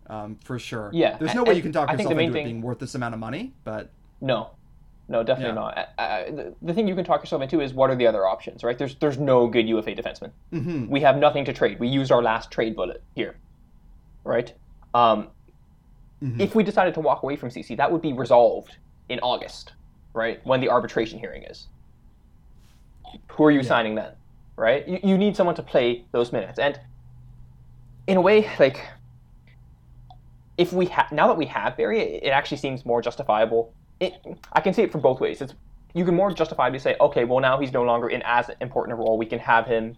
um, 0.07 0.37
for 0.43 0.59
sure. 0.59 0.89
Yeah, 0.93 1.17
there's 1.17 1.33
no 1.33 1.41
and- 1.41 1.49
way 1.49 1.55
you 1.55 1.61
can 1.61 1.71
talk 1.71 1.89
yourself 1.89 2.11
into 2.11 2.37
it 2.37 2.43
being 2.43 2.61
worth 2.61 2.79
this 2.79 2.95
amount 2.95 3.13
of 3.13 3.19
money, 3.21 3.53
but 3.63 3.89
no, 4.19 4.51
no, 5.09 5.23
definitely 5.23 5.55
Yeah. 5.55 5.65
not. 5.65 5.77
Uh, 5.97 6.01
uh, 6.01 6.25
the, 6.31 6.55
the 6.61 6.73
thing 6.73 6.87
you 6.87 6.95
can 6.95 7.03
talk 7.03 7.21
yourself 7.21 7.41
into 7.41 7.59
is 7.59 7.73
what 7.73 7.89
are 7.89 7.95
the 7.95 8.07
other 8.07 8.25
options, 8.27 8.63
right? 8.63 8.77
There's 8.77 8.95
there's 8.95 9.17
no 9.17 9.47
good 9.47 9.67
UFA 9.67 9.95
defenseman. 9.95 10.31
mhm. 10.53 10.87
We 10.87 11.01
have 11.01 11.17
nothing 11.17 11.43
to 11.45 11.53
trade. 11.53 11.79
We 11.79 11.87
used 11.87 12.11
our 12.11 12.21
last 12.21 12.51
trade 12.51 12.75
bullet 12.75 13.03
here, 13.15 13.35
right? 14.23 14.53
Um, 14.93 15.27
Mhm. 16.21 16.39
If 16.41 16.53
we 16.53 16.63
decided 16.63 16.93
to 16.95 16.99
walk 16.99 17.23
away 17.23 17.35
from 17.37 17.49
Ceci, 17.49 17.75
that 17.75 17.89
would 17.91 18.01
be 18.01 18.11
resolved 18.11 18.75
in 19.07 19.19
August, 19.21 19.71
right? 20.13 20.45
When 20.45 20.59
the 20.59 20.67
arbitration 20.69 21.17
hearing 21.17 21.43
is. 21.43 21.67
Who 23.31 23.45
are 23.45 23.51
you 23.51 23.63
signing 23.63 23.95
then, 23.95 24.11
right? 24.57 24.85
You, 24.87 24.99
you 25.01 25.17
need 25.17 25.35
someone 25.37 25.55
to 25.55 25.63
play 25.63 26.03
those 26.11 26.31
minutes, 26.33 26.59
and 26.59 26.77
in 28.05 28.17
a 28.17 28.21
way, 28.21 28.49
like 28.59 28.85
if 30.57 30.73
we 30.73 30.87
have 30.87 31.09
now 31.11 31.27
that 31.27 31.37
we 31.37 31.45
have 31.45 31.77
Barrie, 31.77 32.01
it 32.01 32.29
actually 32.31 32.57
seems 32.57 32.85
more 32.85 33.01
justifiable. 33.01 33.73
It, 33.99 34.13
I 34.53 34.61
can 34.61 34.73
see 34.73 34.81
it 34.83 34.91
from 34.91 35.01
both 35.01 35.19
ways. 35.19 35.41
It's 35.41 35.53
you 35.93 36.05
can 36.05 36.15
more 36.15 36.31
justifiably 36.31 36.79
say, 36.79 36.95
okay, 37.01 37.25
well 37.25 37.39
now 37.39 37.59
he's 37.59 37.73
no 37.73 37.83
longer 37.83 38.09
in 38.09 38.21
as 38.23 38.49
important 38.61 38.93
a 38.93 38.95
role. 38.97 39.17
We 39.17 39.25
can 39.25 39.39
have 39.39 39.65
him, 39.65 39.97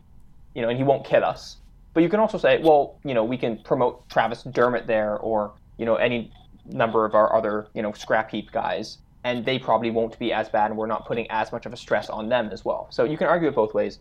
you 0.55 0.61
know, 0.61 0.69
and 0.69 0.77
he 0.77 0.83
won't 0.83 1.05
kill 1.05 1.23
us. 1.25 1.57
But 1.93 2.03
you 2.03 2.09
can 2.09 2.19
also 2.21 2.37
say, 2.37 2.61
well, 2.61 2.95
you 3.03 3.13
know, 3.13 3.25
we 3.25 3.37
can 3.37 3.57
promote 3.63 4.07
Travis 4.09 4.43
Dermott 4.43 4.87
there, 4.87 5.17
or 5.17 5.51
you 5.77 5.85
know, 5.85 5.95
any 5.95 6.31
number 6.65 7.03
of 7.05 7.15
our 7.15 7.35
other, 7.35 7.67
you 7.73 7.81
know, 7.81 7.91
scrap 7.91 8.31
heap 8.31 8.51
guys, 8.51 8.99
and 9.25 9.43
they 9.45 9.59
probably 9.59 9.91
won't 9.91 10.17
be 10.17 10.31
as 10.31 10.47
bad, 10.47 10.71
and 10.71 10.77
we're 10.79 10.87
not 10.87 11.05
putting 11.05 11.29
as 11.29 11.51
much 11.51 11.65
of 11.65 11.73
a 11.73 11.77
stress 11.77 12.09
on 12.09 12.29
them 12.29 12.49
as 12.51 12.63
well. 12.63 12.87
So 12.91 13.03
you 13.03 13.17
can 13.17 13.27
argue 13.27 13.49
it 13.49 13.55
both 13.55 13.73
ways. 13.73 13.99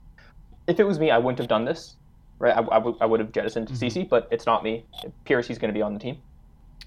If 0.68 0.78
it 0.78 0.84
was 0.86 1.00
me, 1.00 1.10
I 1.10 1.18
wouldn't 1.18 1.38
have 1.38 1.48
done 1.48 1.64
this, 1.64 1.96
right? 2.38 2.54
I, 2.56 2.60
I, 2.60 2.78
would- 2.78 2.96
I 3.00 3.06
would 3.06 3.18
have 3.18 3.32
jettisoned 3.32 3.76
Ceci, 3.76 4.04
but 4.04 4.28
it's 4.30 4.46
not 4.46 4.62
me. 4.62 4.84
It 5.02 5.12
appears 5.22 5.48
he's 5.48 5.58
going 5.58 5.72
to 5.72 5.76
be 5.76 5.82
on 5.82 5.92
the 5.92 6.00
team, 6.00 6.18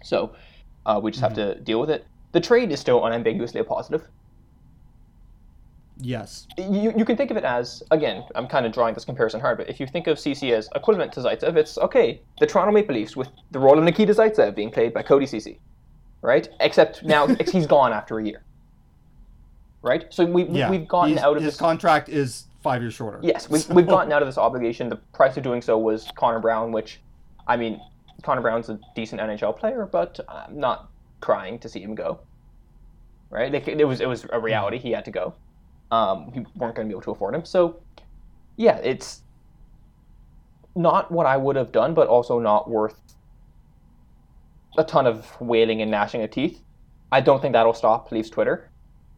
so 0.03 0.33
uh, 0.85 0.99
we 1.03 1.11
just 1.11 1.21
have 1.21 1.33
to 1.33 1.55
deal 1.59 1.81
with 1.81 1.89
it. 1.89 2.05
The 2.33 2.41
trade 2.41 2.71
is 2.71 2.79
still 2.79 3.03
unambiguously 3.05 3.61
a 3.61 3.63
positive. 3.63 4.07
yes, 6.01 6.47
you, 6.57 6.91
you 6.97 7.05
can 7.05 7.15
think 7.15 7.29
of 7.31 7.37
it 7.37 7.43
as 7.43 7.83
again 7.91 8.23
i'm 8.35 8.47
kind 8.47 8.65
of 8.65 8.71
drawing 8.73 8.93
this 8.95 9.05
comparison 9.05 9.39
hard 9.39 9.57
but 9.57 9.69
if 9.69 9.79
you 9.79 9.85
think 9.87 10.07
of 10.07 10.17
ceci 10.19 10.51
as 10.51 10.67
equivalent 10.75 11.13
to 11.13 11.19
zaitsev 11.21 11.55
it's 11.55 11.77
okay 11.77 12.19
the 12.39 12.47
toronto 12.47 12.71
maple 12.73 12.95
leafs 12.95 13.15
with 13.15 13.29
the 13.51 13.59
role 13.59 13.77
of 13.77 13.83
nikita 13.83 14.11
zaitsev 14.13 14.55
being 14.55 14.71
played 14.71 14.91
by 14.93 15.01
cody 15.03 15.25
ceci 15.27 15.59
right 16.21 16.49
except 16.59 17.03
now 17.03 17.27
he's 17.51 17.67
gone 17.67 17.93
after 17.93 18.17
a 18.19 18.25
year 18.25 18.43
right 19.83 20.05
so 20.09 20.25
we, 20.25 20.43
yeah. 20.45 20.69
we've 20.69 20.87
gotten 20.87 21.11
He's- 21.11 21.23
out 21.23 21.37
of 21.37 21.43
his 21.43 21.53
this 21.53 21.59
contract 21.59 22.09
is 22.09 22.47
five 22.63 22.81
years 22.81 22.95
shorter. 22.95 23.19
yes 23.21 23.49
we've, 23.49 23.61
So- 23.61 23.73
we've 23.75 23.87
gotten 23.97 24.11
out 24.11 24.21
of 24.23 24.27
this 24.27 24.39
obligation 24.39 24.89
the 24.89 24.97
price 25.13 25.37
of 25.37 25.43
doing 25.43 25.61
so 25.61 25.77
was 25.77 26.09
connor 26.15 26.39
brown 26.39 26.71
which 26.71 26.99
i 27.47 27.55
mean 27.55 27.79
connor 28.23 28.41
brown's 28.41 28.67
a 28.69 28.79
decent 28.95 29.21
nhl 29.21 29.55
player 29.57 29.87
but 29.89 30.19
i'm 30.27 30.59
not 30.59 30.89
crying 31.23 31.57
to 31.59 31.69
see 31.69 31.81
him 31.81 31.95
go. 31.95 32.19
Right? 33.29 33.51
Like, 33.51 33.67
it 33.67 33.85
was 33.85 33.99
it 34.01 34.07
was 34.07 34.25
a 34.31 34.39
reality. 34.39 34.77
He 34.77 34.91
had 34.91 35.05
to 35.05 35.11
go. 35.11 35.33
Um, 35.91 36.31
we 36.31 36.45
weren't 36.55 36.75
going 36.75 36.87
to 36.87 36.91
be 36.91 36.93
able 36.93 37.01
to 37.03 37.11
afford 37.11 37.35
him. 37.35 37.45
So 37.45 37.81
yeah 38.55 38.77
it's 38.77 39.21
not 40.75 41.11
what 41.11 41.25
i 41.25 41.37
would 41.37 41.55
have 41.55 41.71
done 41.71 41.93
but 41.93 42.07
also 42.07 42.39
not 42.39 42.69
worth 42.69 42.99
a 44.77 44.83
ton 44.83 45.05
of 45.05 45.39
wailing 45.39 45.83
and 45.83 45.91
gnashing 45.91 46.23
of 46.23 46.31
teeth. 46.31 46.63
I 47.11 47.21
don't 47.21 47.39
think 47.39 47.53
that'll 47.53 47.75
stop 47.75 48.11
leafs 48.11 48.31
twitter. 48.31 48.71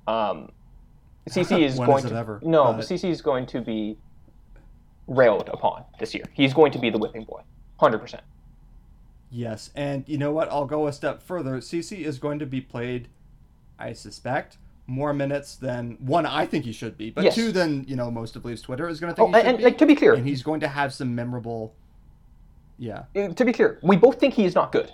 Um, 0.06 0.52
ceci 1.30 1.64
is 1.64 1.78
going 1.78 2.04
is 2.04 2.12
to 2.12 2.18
ever? 2.18 2.42
no 2.44 2.74
But- 2.74 2.86
ceci 2.86 3.10
is 3.10 3.22
going 3.22 3.46
to 3.48 3.62
be 3.62 3.98
railed 5.08 5.50
upon 5.54 5.86
this 5.98 6.14
year. 6.14 6.26
He's 6.34 6.54
going 6.54 6.74
to 6.74 6.80
be 6.80 6.90
the 6.90 6.98
whipping 6.98 7.24
boy. 7.24 7.42
100% 7.80 8.20
Yes, 9.30 9.72
and 9.76 10.04
you 10.08 10.18
know 10.18 10.32
what? 10.32 10.50
I'll 10.50 10.66
go 10.66 10.88
a 10.88 10.94
step 10.94 11.22
further. 11.22 11.60
Ceci 11.60 12.06
is 12.06 12.20
going 12.20 12.40
to 12.40 12.46
be 12.46 12.62
played, 12.62 13.10
I 13.78 13.92
suspect, 13.94 14.58
more 14.88 15.14
minutes 15.14 15.56
than 15.56 15.98
one. 16.00 16.26
I 16.26 16.46
think 16.46 16.64
he 16.66 16.72
should 16.72 16.98
be, 16.98 17.10
but 17.10 17.24
Yes. 17.26 17.36
two 17.36 17.52
than 17.52 17.86
you 17.88 17.96
know 17.96 18.10
most 18.12 18.36
of 18.36 18.46
Leafs 18.46 18.62
Twitter 18.62 18.88
is 18.88 19.00
going 19.00 19.14
to 19.14 19.22
oh, 19.22 19.26
think 19.26 19.36
he 19.36 19.42
and, 19.42 19.56
and 19.56 19.64
like 19.64 19.78
to 19.80 19.86
be 19.86 19.96
clear 19.96 20.14
and 20.14 20.26
he's 20.26 20.44
going 20.44 20.60
to 20.62 20.68
have 20.68 20.94
some 20.94 21.14
memorable. 21.16 21.74
Yeah, 22.78 23.04
uh, 23.16 23.30
to 23.30 23.46
be 23.46 23.54
clear 23.54 23.80
we 23.82 23.96
both 23.96 24.20
think 24.20 24.34
he 24.34 24.46
is 24.46 24.54
not 24.54 24.72
good 24.74 24.92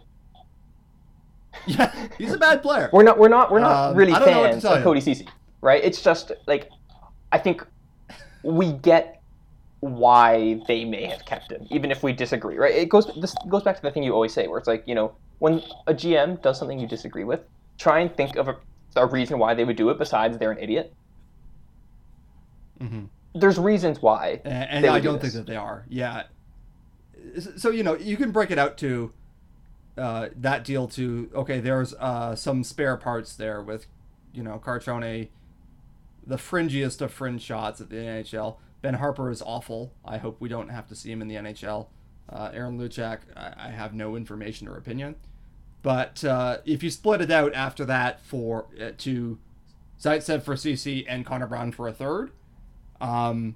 yeah, 1.68 2.08
he's 2.18 2.34
a 2.34 2.38
bad 2.38 2.62
player. 2.62 2.90
We're 2.94 3.04
not. 3.04 3.18
We're 3.20 3.28
not. 3.28 3.52
We're 3.52 3.60
not 3.60 3.92
Um, 3.92 3.96
really 3.98 4.14
I 4.14 4.20
don't 4.20 4.30
know 4.32 4.44
fans 4.44 4.66
of. 4.66 4.84
Cody 4.84 5.02
Ceci, 5.02 5.28
right? 5.62 5.84
It's 5.84 6.02
just 6.02 6.32
like 6.48 6.70
I 7.32 7.38
think 7.38 7.66
we 8.44 8.72
get 8.74 9.21
why 9.82 10.62
they 10.68 10.86
may 10.86 11.06
have 11.06 11.26
kept 11.26 11.52
him, 11.52 11.68
even 11.70 11.92
if 11.92 12.02
we 12.04 12.14
disagree, 12.14 12.56
right? 12.58 12.74
It 12.74 12.90
goes. 12.90 13.12
This 13.20 13.36
goes 13.50 13.64
back 13.64 13.76
to 13.76 13.82
the 13.82 13.92
thing 13.92 14.04
you 14.04 14.14
always 14.14 14.34
say, 14.34 14.48
where 14.48 14.58
it's 14.60 14.68
like 14.68 14.84
you 14.88 14.96
know 14.96 15.14
when 15.40 15.62
a 15.88 15.94
GM 15.94 16.42
does 16.42 16.58
something 16.60 16.80
you 16.80 16.88
disagree 16.88 17.24
with, 17.24 17.42
try 17.80 18.00
and 18.00 18.16
think 18.16 18.36
of 18.36 18.48
a, 18.48 18.56
a 18.96 19.08
reason 19.08 19.40
why 19.40 19.54
they 19.56 19.64
would 19.66 19.76
do 19.76 19.90
it 19.90 19.98
besides 19.98 20.38
they're 20.38 20.52
an 20.52 20.60
idiot. 20.60 20.94
Mhm. 22.80 23.10
There's 23.34 23.58
reasons 23.58 24.02
why. 24.02 24.42
and, 24.46 24.86
and 24.86 24.86
I 24.86 25.00
do 25.00 25.06
don't 25.10 25.22
think 25.22 25.34
that 25.34 25.46
they 25.48 25.56
are. 25.56 25.86
Yeah. 25.90 26.24
So 27.58 27.70
you 27.70 27.84
know 27.84 27.96
you 27.96 28.18
can 28.18 28.32
break 28.32 28.52
it 28.52 28.60
out 28.60 28.78
to 28.80 29.14
uh, 29.98 30.30
that 30.38 30.64
deal 30.64 30.88
to 30.90 31.30
okay. 31.36 31.60
There's 31.60 31.94
uh, 31.96 32.36
some 32.36 32.64
spare 32.64 32.98
parts 32.98 33.36
there 33.36 33.62
with 33.62 33.88
you 34.34 34.44
know 34.44 34.62
Carcone, 34.64 35.30
the 36.26 36.38
fringiest 36.38 37.02
of 37.02 37.12
fringe 37.12 37.42
shots 37.42 37.82
at 37.82 37.90
the 37.90 37.96
NHL. 37.98 38.58
Ben 38.82 38.96
Harper 38.96 39.30
is 39.30 39.42
awful. 39.42 39.94
I 40.04 40.18
hope 40.18 40.38
we 40.40 40.50
don't 40.50 40.70
have 40.70 40.88
to 40.88 40.96
see 40.96 41.12
him 41.12 41.22
in 41.22 41.28
the 41.28 41.36
NHL. 41.36 41.88
Uh, 42.30 42.50
Aaron 42.54 42.80
Luchuk, 42.80 43.20
I, 43.36 43.54
I 43.58 43.70
have 43.70 43.94
no 43.94 44.16
information 44.16 44.68
or 44.68 44.78
opinion. 44.78 45.16
But 45.82 46.24
uh, 46.24 46.58
if 46.66 46.84
you 46.84 46.90
split 46.90 47.22
it 47.22 47.32
out 47.32 47.54
after 47.54 47.86
that 47.86 48.22
for 48.22 48.68
uh, 48.80 48.92
to 49.00 49.40
Zaitsev 50.00 50.44
for 50.44 50.56
Ceci 50.56 51.08
and 51.08 51.26
Connor 51.26 51.48
Brown 51.48 51.72
for 51.72 51.88
a 51.88 51.94
third, 51.94 52.32
um, 53.00 53.56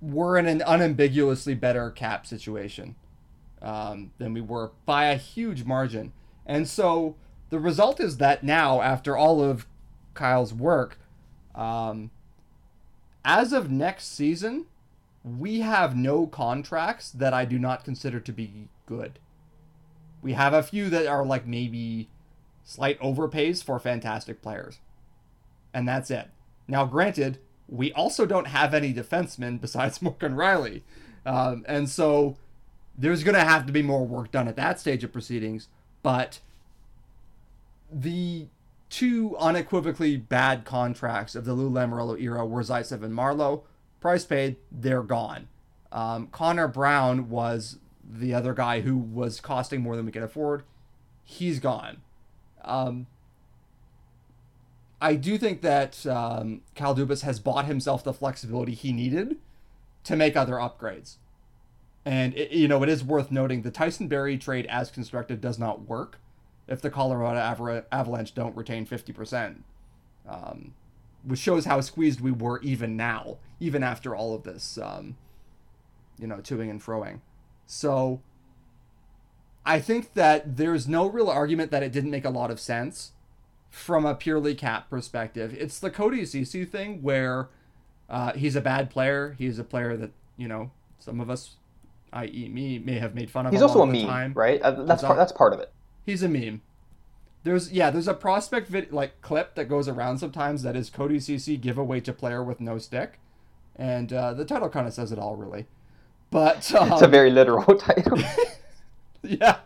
we're 0.00 0.36
in 0.36 0.46
an 0.46 0.62
unambiguously 0.66 1.54
better 1.54 1.90
cap 1.90 2.26
situation 2.26 2.96
um, 3.60 4.12
than 4.18 4.32
we 4.32 4.40
were 4.40 4.72
by 4.86 5.06
a 5.06 5.16
huge 5.16 5.64
margin. 5.64 6.12
And 6.46 6.66
so 6.66 7.16
the 7.50 7.58
result 7.58 8.00
is 8.00 8.16
that 8.16 8.42
now, 8.42 8.80
after 8.80 9.16
all 9.16 9.42
of 9.42 9.66
Kyle's 10.14 10.54
work, 10.54 10.98
um, 11.54 12.10
as 13.24 13.52
of 13.52 13.70
next 13.70 14.14
season, 14.14 14.66
we 15.24 15.60
have 15.60 15.96
no 15.96 16.26
contracts 16.26 17.10
that 17.10 17.34
I 17.34 17.44
do 17.44 17.58
not 17.58 17.84
consider 17.84 18.20
to 18.20 18.32
be 18.32 18.68
good. 18.86 19.18
We 20.22 20.32
have 20.32 20.54
a 20.54 20.62
few 20.62 20.90
that 20.90 21.06
are 21.06 21.24
like 21.24 21.46
maybe 21.46 22.08
slight 22.64 22.98
overpays 23.00 23.62
for 23.62 23.78
fantastic 23.78 24.42
players. 24.42 24.78
And 25.72 25.88
that's 25.88 26.10
it. 26.10 26.28
Now, 26.66 26.84
granted, 26.84 27.38
we 27.68 27.92
also 27.92 28.26
don't 28.26 28.48
have 28.48 28.74
any 28.74 28.92
defensemen 28.92 29.60
besides 29.60 30.02
Morgan 30.02 30.34
Rielly. 30.34 30.82
Um, 31.26 31.64
and 31.68 31.88
so 31.88 32.36
there's 32.96 33.24
going 33.24 33.34
to 33.34 33.44
have 33.44 33.66
to 33.66 33.72
be 33.72 33.82
more 33.82 34.06
work 34.06 34.30
done 34.30 34.48
at 34.48 34.56
that 34.56 34.80
stage 34.80 35.04
of 35.04 35.12
proceedings. 35.12 35.68
But 36.02 36.40
the 37.90 38.46
two 38.90 39.36
unequivocally 39.38 40.16
bad 40.16 40.64
contracts 40.64 41.34
of 41.34 41.44
the 41.44 41.54
Lou 41.54 41.70
Lamoriello 41.70 42.20
era 42.20 42.44
were 42.44 42.62
Zaitsev 42.62 43.02
and 43.02 43.14
Marleau. 43.14 43.62
Price 44.00 44.24
paid, 44.24 44.56
they're 44.70 45.02
gone. 45.02 45.48
Um, 45.92 46.26
Connor 46.28 46.68
Brown 46.68 47.30
was 47.30 47.78
the 48.04 48.34
other 48.34 48.52
guy 48.52 48.80
who 48.80 48.96
was 48.96 49.40
costing 49.40 49.80
more 49.80 49.96
than 49.96 50.06
we 50.06 50.12
could 50.12 50.22
afford. 50.22 50.64
He's 51.24 51.60
gone. 51.60 51.98
Um, 52.62 53.06
I 55.00 55.14
do 55.14 55.38
think 55.38 55.62
that 55.62 56.04
um, 56.06 56.62
Kyle 56.74 56.94
Dubas 56.94 57.22
has 57.22 57.40
bought 57.40 57.66
himself 57.66 58.04
the 58.04 58.12
flexibility 58.12 58.74
he 58.74 58.92
needed 58.92 59.36
to 60.04 60.16
make 60.16 60.36
other 60.36 60.54
upgrades. 60.54 61.16
And 62.04 62.36
it, 62.36 62.50
you 62.50 62.66
know, 62.66 62.82
it 62.82 62.88
is 62.88 63.04
worth 63.04 63.30
noting 63.30 63.62
the 63.62 63.70
Tyson 63.70 64.08
Barrie 64.08 64.38
trade 64.38 64.66
as 64.66 64.90
constructed 64.90 65.40
does 65.40 65.58
not 65.58 65.82
work 65.82 66.18
if 66.70 66.80
the 66.80 66.88
Colorado 66.88 67.38
Ava- 67.38 67.84
Avalanche 67.92 68.34
don't 68.34 68.56
retain 68.56 68.86
50%. 68.86 69.56
Um, 70.26 70.72
which 71.24 71.40
shows 71.40 71.64
how 71.66 71.80
squeezed 71.80 72.20
we 72.20 72.30
were 72.30 72.60
even 72.62 72.96
now, 72.96 73.36
even 73.58 73.82
after 73.82 74.14
all 74.14 74.34
of 74.34 74.44
this, 74.44 74.78
um, 74.78 75.16
you 76.18 76.26
know, 76.26 76.36
toing 76.36 76.70
and 76.70 76.80
froing. 76.80 77.20
So 77.66 78.22
I 79.66 79.80
think 79.80 80.14
that 80.14 80.56
there's 80.56 80.88
no 80.88 81.06
real 81.06 81.28
argument 81.28 81.70
that 81.72 81.82
it 81.82 81.92
didn't 81.92 82.10
make 82.10 82.24
a 82.24 82.30
lot 82.30 82.50
of 82.50 82.58
sense 82.58 83.12
from 83.68 84.06
a 84.06 84.14
purely 84.14 84.54
cap 84.54 84.88
perspective. 84.88 85.54
It's 85.58 85.78
the 85.78 85.90
Cody 85.90 86.24
Ceci 86.24 86.64
thing 86.64 87.02
where 87.02 87.48
uh, 88.08 88.32
he's 88.32 88.56
a 88.56 88.60
bad 88.60 88.90
player. 88.90 89.36
He's 89.38 89.58
a 89.58 89.64
player 89.64 89.96
that 89.96 90.10
you 90.36 90.48
know 90.48 90.70
some 90.98 91.20
of 91.20 91.28
us, 91.28 91.56
i.e., 92.12 92.48
me, 92.48 92.78
may 92.78 92.98
have 92.98 93.14
made 93.14 93.30
fun 93.30 93.46
of. 93.46 93.52
He's 93.52 93.62
also 93.62 93.78
a 93.78 93.80
lot 93.80 93.88
of 93.88 93.92
the 93.92 94.00
meme, 94.00 94.08
time. 94.08 94.32
right? 94.34 94.60
Uh, 94.62 94.84
that's 94.84 95.02
part, 95.02 95.18
that's 95.18 95.32
part 95.32 95.52
of 95.52 95.60
it. 95.60 95.72
He's 96.04 96.22
a 96.22 96.28
meme. 96.28 96.62
There's 97.42 97.72
yeah, 97.72 97.90
there's 97.90 98.08
a 98.08 98.14
prospect 98.14 98.68
vid- 98.68 98.92
like 98.92 99.20
clip 99.22 99.54
that 99.54 99.66
goes 99.66 99.88
around 99.88 100.18
sometimes 100.18 100.62
that 100.62 100.76
is 100.76 100.90
Cody 100.90 101.18
Ceci 101.18 101.56
giveaway 101.56 102.00
to 102.00 102.12
player 102.12 102.44
with 102.44 102.60
no 102.60 102.78
stick, 102.78 103.18
and 103.76 104.12
uh, 104.12 104.34
the 104.34 104.44
title 104.44 104.68
kind 104.68 104.86
of 104.86 104.92
says 104.92 105.10
it 105.10 105.18
all 105.18 105.36
really. 105.36 105.66
But 106.30 106.72
um, 106.74 106.92
It's 106.92 107.02
a 107.02 107.08
very 107.08 107.30
literal 107.30 107.76
title. 107.78 108.18
yeah, 109.22 109.58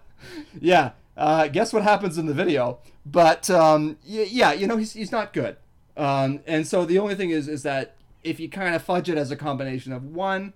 yeah. 0.60 0.92
Uh, 1.16 1.48
guess 1.48 1.72
what 1.72 1.82
happens 1.82 2.16
in 2.16 2.26
the 2.26 2.34
video? 2.34 2.78
But 3.04 3.50
um, 3.50 3.98
yeah, 4.04 4.52
you 4.52 4.66
know 4.66 4.76
he's 4.76 4.92
he's 4.92 5.12
not 5.12 5.32
good. 5.32 5.56
Um, 5.96 6.40
and 6.46 6.66
so 6.66 6.84
the 6.84 6.98
only 6.98 7.14
thing 7.14 7.30
is 7.30 7.48
is 7.48 7.62
that 7.64 7.96
if 8.22 8.40
you 8.40 8.48
kind 8.48 8.74
of 8.74 8.82
fudge 8.82 9.08
it 9.08 9.18
as 9.18 9.30
a 9.30 9.36
combination 9.36 9.92
of 9.92 10.04
one, 10.04 10.54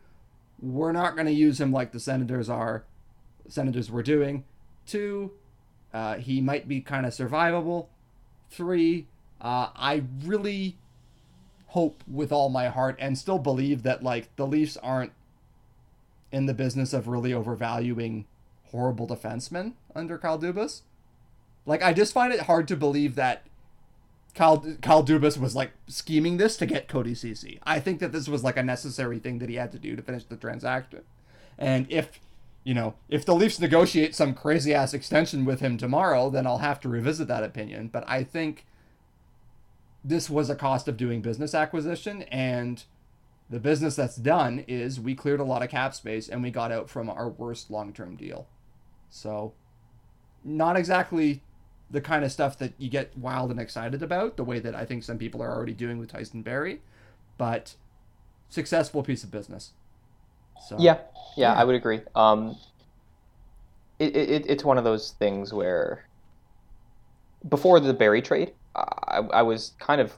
we're 0.61 0.93
not 0.93 1.14
going 1.14 1.26
to 1.26 1.33
use 1.33 1.61
him 1.61 1.72
like 1.72 1.93
the 1.93 2.01
Senators 2.01 2.49
are, 2.49 2.85
Senators 3.49 3.91
were 3.91 4.03
doing. 4.03 4.45
Two, 4.87 5.33
uh, 5.93 6.16
he 6.16 6.41
might 6.41 6.68
be 6.68 6.80
kind 6.80 7.07
of 7.07 7.12
survivable. 7.12 7.86
Three, 8.51 9.07
uh, 9.41 9.68
I 9.74 10.05
really 10.24 10.76
hope 11.68 12.03
with 12.07 12.32
all 12.32 12.49
my 12.49 12.68
heart 12.68 12.97
and 12.99 13.18
still 13.18 13.39
believe 13.39 13.82
that 13.82 14.03
like 14.03 14.34
the 14.36 14.47
Leafs 14.47 14.76
aren't 14.78 15.12
in 16.32 16.47
the 16.47 16.55
business 16.55 16.93
of 16.93 17.09
really 17.09 17.32
overvaluing 17.32 18.24
horrible 18.70 19.07
defensemen 19.07 19.74
under 19.95 20.18
Kyle 20.18 20.39
Dubas. 20.39 20.82
Like 21.66 21.82
I 21.82 21.93
just 21.93 22.12
find 22.12 22.32
it 22.32 22.43
hard 22.43 22.68
to 22.68 22.76
believe 22.76 23.14
that 23.16 23.45
Kyle 24.34 24.64
Kyle 24.82 25.05
Dubas 25.05 25.39
was 25.39 25.57
like 25.57 25.72
scheming 25.86 26.36
this 26.36 26.57
to 26.59 26.66
get 26.66 26.89
Cody 26.89 27.14
Ceci. 27.14 27.59
I 27.64 27.80
think 27.80 28.01
that 28.01 28.12
this 28.12 28.28
was 28.28 28.45
like 28.45 28.57
a 28.57 28.62
necessary 28.62 29.18
thing 29.18 29.39
that 29.39 29.49
he 29.49 29.57
had 29.57 29.72
to 29.72 29.78
do 29.78 29.97
to 29.97 30.03
finish 30.03 30.24
the 30.24 30.36
transaction. 30.36 31.03
And 31.59 31.86
if 31.91 32.20
you 32.69 32.75
know, 32.75 32.93
if 33.09 33.25
the 33.25 33.35
Leafs 33.35 33.59
negotiate 33.59 34.14
some 34.14 34.35
crazy 34.35 34.75
ass 34.75 34.93
extension 34.93 35.47
with 35.47 35.61
him 35.61 35.79
tomorrow, 35.79 36.29
then 36.29 36.47
I'll 36.47 36.59
have 36.59 36.79
to 36.81 36.89
revisit 36.91 37.27
that 37.29 37.43
opinion. 37.43 37.89
But 37.89 38.05
I 38.07 38.23
think 38.23 38.66
this 40.05 40.29
was 40.29 40.51
a 40.51 40.55
cost 40.55 40.87
of 40.87 40.99
doing 40.99 41.23
business 41.23 41.55
acquisition 41.55 42.25
and 42.25 42.85
the 43.49 43.59
business 43.59 43.97
that's 43.97 44.16
done 44.16 44.66
is 44.69 45.01
we 45.01 45.14
cleared 45.14 45.41
a 45.41 45.45
lot 45.45 45.62
of 45.62 45.71
cap 45.71 45.95
space 45.95 46.29
and 46.29 46.43
we 46.43 46.51
got 46.51 46.71
out 46.71 46.91
from 46.91 47.09
our 47.09 47.31
worst 47.31 47.71
long-term 47.71 48.16
deal. 48.16 48.47
So 49.09 49.55
not 50.45 50.77
exactly 50.77 51.43
the 51.91 52.03
kind 52.03 52.23
of 52.23 52.31
stuff 52.31 52.59
that 52.59 52.75
you 52.77 52.91
get 52.91 53.16
wild 53.16 53.51
and 53.51 53.59
excited 53.59 54.03
about, 54.03 54.37
the 54.37 54.45
way 54.45 54.59
that 54.59 54.75
I 54.75 54.85
think 54.85 55.05
some 55.05 55.16
people 55.16 55.43
are 55.43 55.57
already 55.57 55.73
doing 55.73 55.97
with 55.97 56.11
Tyson 56.11 56.43
Barrie, 56.43 56.83
but 57.39 57.77
successful 58.51 59.03
piece 59.03 59.25
of 59.25 59.31
business. 59.31 59.73
So 60.66 60.76
Yeah, 60.78 60.98
yeah, 61.36 61.52
Yeah. 61.52 61.54
I 61.54 61.64
would 61.64 61.74
agree. 61.74 62.00
Um, 62.14 62.56
it, 63.98 64.16
it, 64.16 64.46
it's 64.48 64.64
one 64.64 64.78
of 64.78 64.84
those 64.84 65.12
things 65.18 65.52
where 65.52 66.04
before 67.48 67.80
the 67.80 67.92
Barrie 67.92 68.22
trade, 68.22 68.52
I, 68.74 69.22
I 69.32 69.42
was 69.42 69.72
kind 69.80 70.00
of 70.00 70.16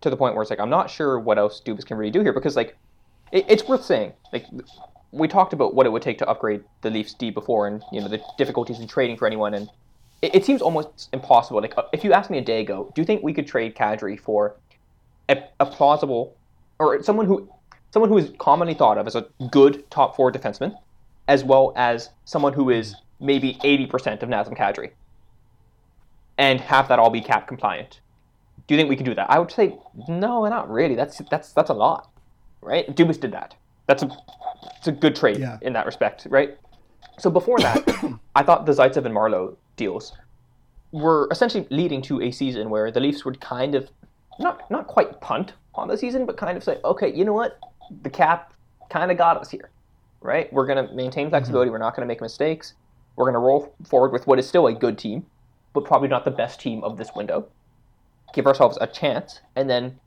to 0.00 0.10
the 0.10 0.16
point 0.16 0.34
where 0.34 0.42
it's 0.42 0.50
like 0.50 0.60
I'm 0.60 0.70
not 0.70 0.90
sure 0.90 1.18
what 1.18 1.38
else 1.38 1.60
Dubas 1.64 1.84
can 1.84 1.96
really 1.96 2.10
do 2.10 2.20
here 2.20 2.32
because 2.32 2.56
like 2.56 2.76
it, 3.32 3.44
it's 3.48 3.68
worth 3.68 3.84
saying 3.84 4.14
like 4.32 4.46
we 5.12 5.28
talked 5.28 5.52
about 5.52 5.74
what 5.74 5.86
it 5.86 5.90
would 5.90 6.02
take 6.02 6.18
to 6.18 6.28
upgrade 6.28 6.62
the 6.82 6.90
Leafs 6.90 7.14
D 7.14 7.30
before 7.30 7.66
and 7.66 7.82
you 7.92 8.00
know 8.00 8.08
the 8.08 8.22
difficulties 8.38 8.80
in 8.80 8.86
trading 8.88 9.16
for 9.16 9.26
anyone 9.26 9.54
and 9.54 9.68
it, 10.22 10.34
it 10.36 10.44
seems 10.44 10.62
almost 10.62 11.08
impossible. 11.12 11.60
Like 11.60 11.76
uh, 11.76 11.82
if 11.92 12.04
you 12.04 12.12
asked 12.12 12.30
me 12.30 12.38
a 12.38 12.44
day 12.44 12.60
ago, 12.60 12.90
do 12.94 13.02
you 13.02 13.06
think 13.06 13.22
we 13.22 13.32
could 13.32 13.46
trade 13.46 13.74
Kadri 13.74 14.18
for 14.18 14.56
a, 15.28 15.42
a 15.58 15.66
plausible 15.66 16.36
or 16.78 17.02
someone 17.02 17.26
who 17.26 17.50
someone 17.92 18.08
who 18.10 18.18
is 18.18 18.32
commonly 18.38 18.74
thought 18.74 18.98
of 18.98 19.06
as 19.06 19.14
a 19.14 19.26
good 19.50 19.88
top 19.90 20.16
four 20.16 20.30
defenseman, 20.32 20.76
as 21.28 21.44
well 21.44 21.72
as 21.76 22.10
someone 22.24 22.52
who 22.52 22.70
is 22.70 22.94
maybe 23.20 23.54
80% 23.62 24.22
of 24.22 24.28
Nazem 24.28 24.56
Kadri, 24.56 24.90
and 26.38 26.60
have 26.60 26.88
that 26.88 26.98
all 26.98 27.10
be 27.10 27.20
cap 27.20 27.46
compliant. 27.46 28.00
Do 28.66 28.74
you 28.74 28.78
think 28.78 28.88
we 28.88 28.96
can 28.96 29.04
do 29.04 29.14
that? 29.14 29.30
I 29.30 29.38
would 29.38 29.50
say 29.50 29.76
no, 30.08 30.46
not 30.46 30.70
really. 30.70 30.94
That's 30.94 31.20
that's 31.30 31.52
that's 31.52 31.70
a 31.70 31.74
lot, 31.74 32.08
right? 32.62 32.86
Dubas 32.94 33.18
did 33.20 33.32
that. 33.32 33.54
That's 33.86 34.02
a 34.02 34.10
it's 34.76 34.88
a 34.88 34.92
good 34.92 35.16
trade 35.16 35.38
Yeah. 35.38 35.58
in 35.62 35.72
that 35.72 35.86
respect, 35.86 36.26
right? 36.30 36.56
So 37.18 37.30
before 37.30 37.58
that, 37.58 37.84
I 38.36 38.42
thought 38.42 38.64
the 38.66 38.72
Zaitsev 38.72 39.04
and 39.04 39.14
Marleau 39.14 39.56
deals 39.76 40.12
were 40.92 41.28
essentially 41.30 41.66
leading 41.70 42.00
to 42.02 42.20
a 42.22 42.30
season 42.30 42.70
where 42.70 42.90
the 42.90 43.00
Leafs 43.00 43.24
would 43.24 43.40
kind 43.40 43.74
of 43.74 43.90
not 44.38 44.70
not 44.70 44.86
quite 44.86 45.20
punt 45.20 45.52
on 45.74 45.88
the 45.88 45.96
season, 45.96 46.24
but 46.24 46.36
kind 46.36 46.56
of 46.56 46.62
say, 46.64 46.78
okay, 46.84 47.12
you 47.12 47.24
know 47.24 47.32
what, 47.32 47.58
the 48.02 48.10
cap 48.10 48.54
kind 48.90 49.10
of 49.10 49.18
got 49.18 49.36
us 49.36 49.50
here, 49.50 49.70
right? 50.20 50.52
We're 50.52 50.66
gonna 50.66 50.92
maintain 50.92 51.26
mm-hmm. 51.26 51.30
flexibility. 51.30 51.70
We're 51.70 51.78
not 51.78 51.94
gonna 51.94 52.06
make 52.06 52.20
mistakes. 52.20 52.74
We're 53.16 53.26
gonna 53.26 53.38
roll 53.38 53.74
forward 53.84 54.12
with 54.12 54.26
what 54.26 54.38
is 54.38 54.48
still 54.48 54.66
a 54.66 54.72
good 54.72 54.98
team, 54.98 55.26
but 55.72 55.84
probably 55.84 56.08
not 56.08 56.24
the 56.24 56.30
best 56.30 56.60
team 56.60 56.82
of 56.84 56.96
this 56.96 57.10
window. 57.14 57.48
Give 58.32 58.46
ourselves 58.46 58.78
a 58.80 58.86
chance, 58.86 59.40
and 59.56 59.68
then, 59.68 59.98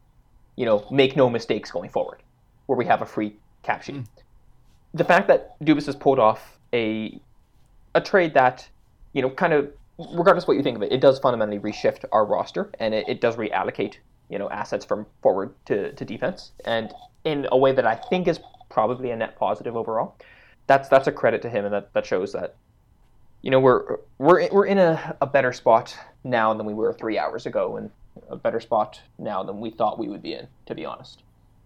you 0.56 0.66
know, 0.66 0.88
make 0.90 1.16
no 1.16 1.30
mistakes 1.30 1.72
going 1.72 1.90
forward, 1.90 2.24
where 2.66 2.78
we 2.78 2.86
have 2.86 3.02
a 3.02 3.06
free 3.06 3.36
cap 3.64 3.84
sheet. 3.84 3.96
Mm. 3.96 4.08
The 4.94 5.04
fact 5.04 5.28
that 5.28 5.60
Dubas 5.60 5.86
has 5.88 5.96
pulled 5.96 6.20
off 6.20 6.58
a 6.74 7.20
a 7.96 8.02
trade 8.02 8.34
that, 8.34 8.68
you 9.14 9.22
know, 9.22 9.30
kind 9.30 9.54
of 9.54 9.72
regardless 9.98 10.46
of 10.46 10.48
what 10.48 10.58
you 10.58 10.64
think 10.64 10.78
of 10.78 10.84
it, 10.84 10.92
it 10.92 11.02
does 11.02 11.20
fundamentally 11.20 11.60
reshift 11.60 12.06
our 12.12 12.26
roster 12.26 12.72
and 12.80 12.94
it, 12.94 13.08
it 13.08 13.22
does 13.22 13.36
reallocate, 13.36 13.96
you 14.30 14.40
know, 14.40 14.50
assets 14.50 14.86
from 14.86 15.06
forward 15.22 15.54
to, 15.66 15.94
to 15.94 16.06
defense 16.06 16.52
and 16.66 16.94
in 17.24 17.48
a 17.52 17.58
way 17.58 17.72
that 17.72 17.86
I 17.86 17.96
think 17.96 18.28
is 18.28 18.40
probably 18.70 19.12
a 19.12 19.16
net 19.16 19.38
positive 19.38 19.76
overall. 19.76 20.18
That's 20.68 20.90
that's 20.90 21.08
a 21.08 21.12
credit 21.12 21.42
to 21.44 21.50
him 21.50 21.66
and 21.66 21.74
that, 21.74 21.94
that 21.94 22.06
shows 22.06 22.34
that 22.34 22.56
you 23.42 23.52
know 23.52 23.60
we're 23.60 23.98
we're 24.20 24.50
we're 24.52 24.66
in 24.66 24.78
a, 24.78 25.16
a 25.22 25.28
better 25.28 25.52
spot 25.54 25.96
now 26.24 26.54
than 26.54 26.66
we 26.66 26.74
were 26.74 26.94
three 26.94 27.18
hours 27.18 27.46
ago 27.46 27.78
and 27.78 27.92
a 28.30 28.36
better 28.36 28.60
spot 28.60 29.02
now 29.20 29.44
than 29.44 29.60
we 29.60 29.70
thought 29.72 30.00
we 30.00 30.08
would 30.08 30.22
be 30.22 30.34
in, 30.34 30.48
to 30.68 30.76
be 30.76 30.86
honest. 30.86 31.24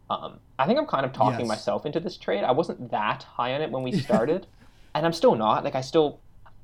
Um, 0.09 0.39
I 0.57 0.65
think 0.65 0.79
I'm 0.79 0.85
kind 0.87 1.05
of 1.05 1.11
talking 1.11 1.41
Yes. 1.41 1.49
myself 1.49 1.85
into 1.85 1.99
this 1.99 2.17
trade. 2.17 2.43
I 2.43 2.51
wasn't 2.51 2.89
that 2.91 3.23
high 3.23 3.53
on 3.53 3.61
it 3.61 3.69
when 3.71 3.83
we 3.83 3.91
started, 4.05 4.47
and 4.95 5.05
I'm 5.05 5.13
still 5.13 5.35
not. 5.35 5.63
Like 5.63 5.75
I 5.75 5.81
still, 5.81 6.21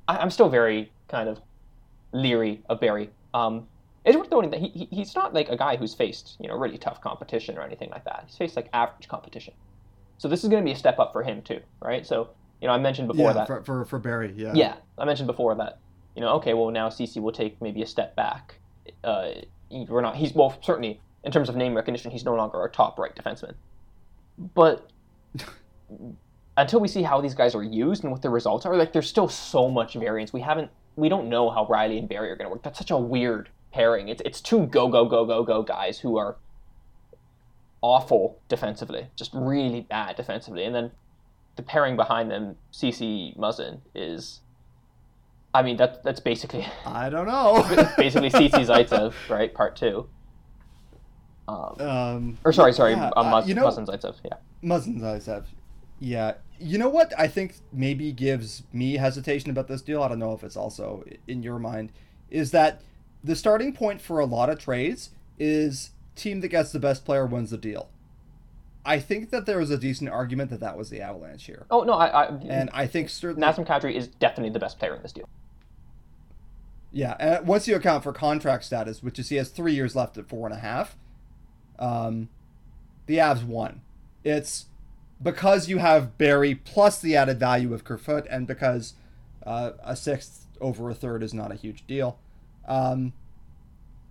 I, 0.07 0.17
I'm 0.17 0.29
still 0.29 0.49
very 0.49 0.93
kind 1.09 1.27
of 1.29 1.39
leery 2.13 2.63
of 2.69 2.79
Barrie. 2.79 3.09
Um, 3.33 3.67
it's 4.06 4.18
worth 4.18 4.32
noting 4.32 4.51
that 4.51 4.60
he, 4.60 4.68
he 4.70 4.88
he's 4.91 5.16
not 5.16 5.34
like 5.34 5.49
a 5.49 5.58
guy 5.58 5.78
who's 5.78 5.93
faced 5.93 6.36
you 6.39 6.47
know 6.47 6.58
really 6.58 6.78
tough 6.78 7.01
competition 7.01 7.58
or 7.58 7.62
anything 7.62 7.89
like 7.89 8.06
that. 8.06 8.24
He's 8.28 8.38
faced 8.38 8.56
like 8.56 8.70
average 8.74 9.08
competition. 9.08 9.54
So 10.18 10.28
this 10.28 10.43
is 10.43 10.49
going 10.49 10.64
to 10.64 10.66
be 10.66 10.74
a 10.74 10.78
step 10.78 10.99
up 10.99 11.12
for 11.12 11.24
him 11.24 11.41
too, 11.41 11.60
right? 11.82 12.06
So 12.06 12.30
you 12.62 12.68
know 12.68 12.74
I 12.74 12.78
mentioned 12.80 13.08
before 13.08 13.28
yeah, 13.28 13.34
that 13.34 13.47
for, 13.47 13.64
for 13.64 13.86
for 13.86 13.99
Barrie, 13.99 14.34
yeah. 14.36 14.54
yeah, 14.54 14.76
I 14.97 15.06
mentioned 15.06 15.28
before 15.28 15.56
that 15.56 15.80
you 16.16 16.22
know 16.22 16.30
okay, 16.36 16.54
well 16.54 16.72
now 16.72 16.89
Ceci 16.89 17.20
will 17.20 17.32
take 17.32 17.62
maybe 17.62 17.82
a 17.82 17.88
step 17.88 18.16
back. 18.16 18.56
Uh, 19.04 19.32
we're 19.70 20.01
not. 20.01 20.16
He's 20.16 20.34
well 20.34 20.58
certainly 20.62 20.99
in 21.24 21.32
terms 21.32 21.49
of 21.49 21.56
name 21.56 21.74
recognition, 21.74 22.12
he's 22.12 22.26
no 22.26 22.36
longer 22.36 22.58
our 22.58 22.70
top 22.70 22.99
right 22.99 23.16
defenseman. 23.16 23.54
But 24.54 24.89
until 26.58 26.80
we 26.80 26.88
see 26.88 27.01
how 27.01 27.22
these 27.22 27.34
guys 27.34 27.56
are 27.56 27.64
used 27.64 28.04
and 28.04 28.12
what 28.12 28.22
the 28.22 28.30
results 28.30 28.66
are, 28.66 28.76
like 28.76 28.93
there's 28.93 29.08
still 29.08 29.30
so 29.30 29.70
much 29.70 29.93
variance. 29.93 30.34
We 30.34 30.41
haven't. 30.41 30.70
We 30.95 31.10
don't 31.10 31.28
know 31.28 31.49
how 31.49 31.66
Rielly 31.66 31.97
and 31.97 32.08
Barrie 32.08 32.30
are 32.30 32.36
going 32.36 32.45
to 32.45 32.51
work. 32.51 32.62
That's 32.62 32.78
such 32.78 32.91
a 32.91 32.97
weird 32.97 33.49
pairing. 33.74 34.07
It's 34.07 34.21
it's 34.24 34.39
two 34.39 34.67
go 34.67 34.88
go 34.88 35.05
go 35.05 35.26
go 35.26 35.43
go 35.43 35.63
guys 35.63 35.99
who 35.99 36.17
are 36.17 36.38
awful 37.82 38.39
defensively, 38.47 39.07
just 39.15 39.32
really 39.34 39.82
bad 39.82 40.15
defensively, 40.15 40.63
and 40.63 40.74
then 40.74 40.91
the 41.55 41.63
pairing 41.63 41.95
behind 41.95 42.32
them, 42.32 42.55
Ceci 42.71 43.36
Muzzin, 43.38 43.80
is. 43.93 44.39
I 45.55 45.61
mean 45.61 45.78
that 45.78 46.03
that's 46.03 46.19
basically 46.19 46.65
I 46.86 47.09
don't 47.09 47.28
know. 47.28 47.63
basically 47.97 48.30
Ceci 48.30 48.65
Zaitsev, 48.65 49.13
right? 49.30 49.53
Part 49.53 49.76
two. 49.76 50.07
Um, 51.47 51.76
um, 51.80 52.38
or 52.45 52.53
sorry, 52.53 52.71
sorry, 52.74 52.93
yeah, 52.93 53.09
uh, 53.15 53.21
uh, 53.21 53.43
you 53.45 53.53
know- 53.53 53.67
Muzzin 53.67 53.86
Zaitsev. 53.86 54.15
Yeah. 54.24 54.38
Muzzin 54.63 54.99
Zaitsev. 54.99 55.45
Yeah. 55.99 56.34
You 56.59 56.78
know 56.78 56.89
what 56.89 57.13
I 57.19 57.28
think 57.28 57.55
maybe 57.74 58.11
gives 58.13 58.63
me 58.71 58.95
hesitation 58.95 59.49
about 59.49 59.67
this 59.67 59.82
deal? 59.82 60.01
I 60.01 60.07
don't 60.07 60.19
know 60.19 60.34
if 60.34 60.43
it's 60.43 60.55
also 60.55 61.03
in 61.28 61.43
your 61.43 61.59
mind. 61.59 61.91
Is 62.30 62.51
that 62.51 62.82
the 63.24 63.36
starting 63.36 63.74
point 63.74 64.01
for 64.01 64.19
a 64.19 64.26
lot 64.26 64.49
of 64.49 64.59
trades 64.59 65.11
is 65.39 65.91
team 66.15 66.41
that 66.41 66.49
gets 66.49 66.71
the 66.71 66.80
best 66.80 67.05
player 67.05 67.26
wins 67.26 67.51
the 67.51 67.57
deal. 67.57 67.89
I 68.86 68.99
think 68.99 69.30
that 69.30 69.45
there 69.45 69.57
was 69.57 69.71
a 69.71 69.78
decent 69.78 70.09
argument 70.09 70.49
that 70.49 70.59
that 70.59 70.78
was 70.78 70.89
the 70.89 71.01
Avalanche 71.01 71.45
here. 71.45 71.65
Oh 71.71 71.84
no, 71.84 71.93
I, 71.93 72.26
I 72.26 72.26
And 72.47 72.69
I 72.74 72.86
think 72.86 73.09
certainly. 73.09 73.47
Nazem 73.47 73.65
Kadri 73.65 73.95
is 73.95 74.07
definitely 74.07 74.51
the 74.51 74.59
best 74.59 74.78
player 74.78 74.93
in 74.95 75.01
this 75.01 75.13
deal. 75.13 75.30
Yeah, 76.91 77.15
and 77.19 77.47
once 77.47 77.67
you 77.67 77.76
account 77.76 78.03
for 78.03 78.13
contract 78.13 78.65
status, 78.65 79.01
which 79.01 79.17
is 79.17 79.30
he 79.30 79.38
has 79.38 79.49
three 79.49 79.74
years 79.74 79.95
left 79.95 80.17
at 80.17 80.28
four 80.28 80.45
and 80.45 80.55
a 80.55 80.59
half, 80.59 80.97
um, 81.80 82.30
the 83.07 83.17
Avs 83.17 83.43
won. 83.43 83.82
It's 84.24 84.65
because 85.21 85.69
you 85.69 85.78
have 85.80 86.17
Barrie 86.17 86.53
plus 86.55 86.99
the 86.99 87.15
added 87.15 87.39
value 87.39 87.74
of 87.74 87.84
Kerfoot, 87.84 88.28
and 88.30 88.45
because 88.47 88.93
Uh, 89.45 89.74
a 89.84 89.93
sixth 89.93 90.47
over 90.61 90.89
a 90.89 90.93
third 90.93 91.21
is 91.21 91.34
not 91.34 91.51
a 91.51 91.55
huge 91.55 91.86
deal. 91.86 92.17
Um, 92.68 93.14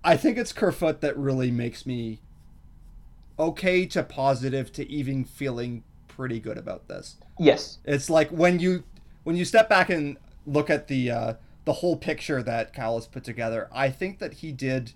I 0.05 0.16
think 0.16 0.38
it's 0.38 0.53
Kerfoot 0.53 1.00
that 1.00 1.16
really 1.16 1.50
makes 1.50 1.86
me 1.86 2.20
okay 3.38 3.86
to 3.86 4.03
positive 4.03 4.72
to 4.72 4.88
even 4.90 5.24
feeling 5.24 5.84
pretty 6.09 6.40
good 6.40 6.59
about 6.59 6.88
this. 6.88 7.16
Yes. 7.38 7.78
It's 7.84 8.11
like 8.11 8.30
when 8.30 8.59
you 8.59 8.84
when 9.24 9.36
you 9.36 9.44
step 9.44 9.68
back 9.68 9.90
and 9.90 10.16
look 10.46 10.70
at 10.70 10.88
the 10.88 11.11
uh, 11.11 11.34
the 11.64 11.74
whole 11.74 11.96
picture 11.96 12.42
that 12.42 12.72
Kyle 12.72 12.96
has 12.96 13.07
put 13.07 13.24
together, 13.24 13.68
I 13.72 13.90
think 13.90 14.18
that 14.18 14.34
he 14.34 14.53
did 14.53 14.92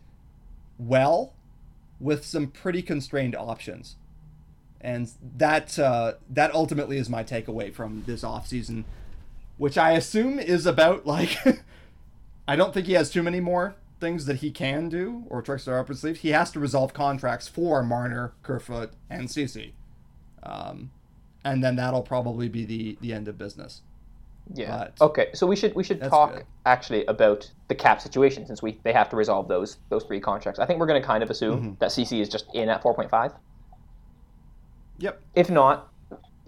well 0.78 1.32
with 2.00 2.24
some 2.24 2.48
pretty 2.48 2.82
constrained 2.82 3.34
options. 3.34 3.96
And 4.80 5.10
that 5.36 5.78
uh, 5.78 6.14
that 6.28 6.54
ultimately 6.54 6.98
is 6.98 7.08
my 7.08 7.24
takeaway 7.24 7.72
from 7.72 8.04
this 8.06 8.22
offseason, 8.22 8.84
which 9.56 9.78
I 9.78 9.92
assume 9.92 10.38
is 10.38 10.66
about 10.66 11.06
like 11.06 11.36
I 12.48 12.56
don't 12.56 12.72
think 12.72 12.86
he 12.86 12.92
has 12.94 13.10
too 13.10 13.22
many 13.22 13.40
more 13.40 13.76
things 13.98 14.26
that 14.26 14.36
he 14.36 14.50
can 14.50 14.88
do 14.88 15.24
or 15.28 15.42
tricks 15.42 15.64
that 15.64 15.72
are 15.72 15.78
up 15.78 15.88
his 15.88 16.00
sleeve. 16.00 16.18
He 16.18 16.30
has 16.30 16.50
to 16.52 16.60
resolve 16.60 16.92
contracts 16.92 17.48
for 17.48 17.82
Marner, 17.82 18.34
Kerfoot, 18.42 18.90
and 19.10 19.30
Ceci. 19.30 19.74
Um, 20.42 20.90
and 21.44 21.62
then 21.62 21.76
that'll 21.76 22.02
probably 22.02 22.48
be 22.48 22.64
the 22.64 22.98
the 23.00 23.12
end 23.12 23.28
of 23.28 23.38
business. 23.38 23.82
Yeah. 24.54 24.88
But 24.98 25.04
okay, 25.04 25.28
so 25.34 25.46
we 25.46 25.56
should 25.56 25.74
we 25.74 25.82
should 25.82 26.00
talk 26.00 26.34
good. 26.34 26.44
actually 26.64 27.04
about 27.06 27.50
the 27.68 27.74
cap 27.74 28.00
situation 28.00 28.46
since 28.46 28.62
we 28.62 28.78
they 28.84 28.92
have 28.92 29.08
to 29.10 29.16
resolve 29.16 29.48
those 29.48 29.78
those 29.88 30.04
three 30.04 30.20
contracts. 30.20 30.60
I 30.60 30.66
think 30.66 30.78
we're 30.78 30.86
going 30.86 31.00
to 31.00 31.06
kind 31.06 31.22
of 31.22 31.30
assume 31.30 31.58
mm-hmm. 31.58 31.74
that 31.78 31.90
Ceci 31.92 32.20
is 32.20 32.28
just 32.28 32.46
in 32.54 32.68
at 32.68 32.82
4.5. 32.82 33.34
Yep. 34.98 35.20
If 35.34 35.50
not, 35.50 35.88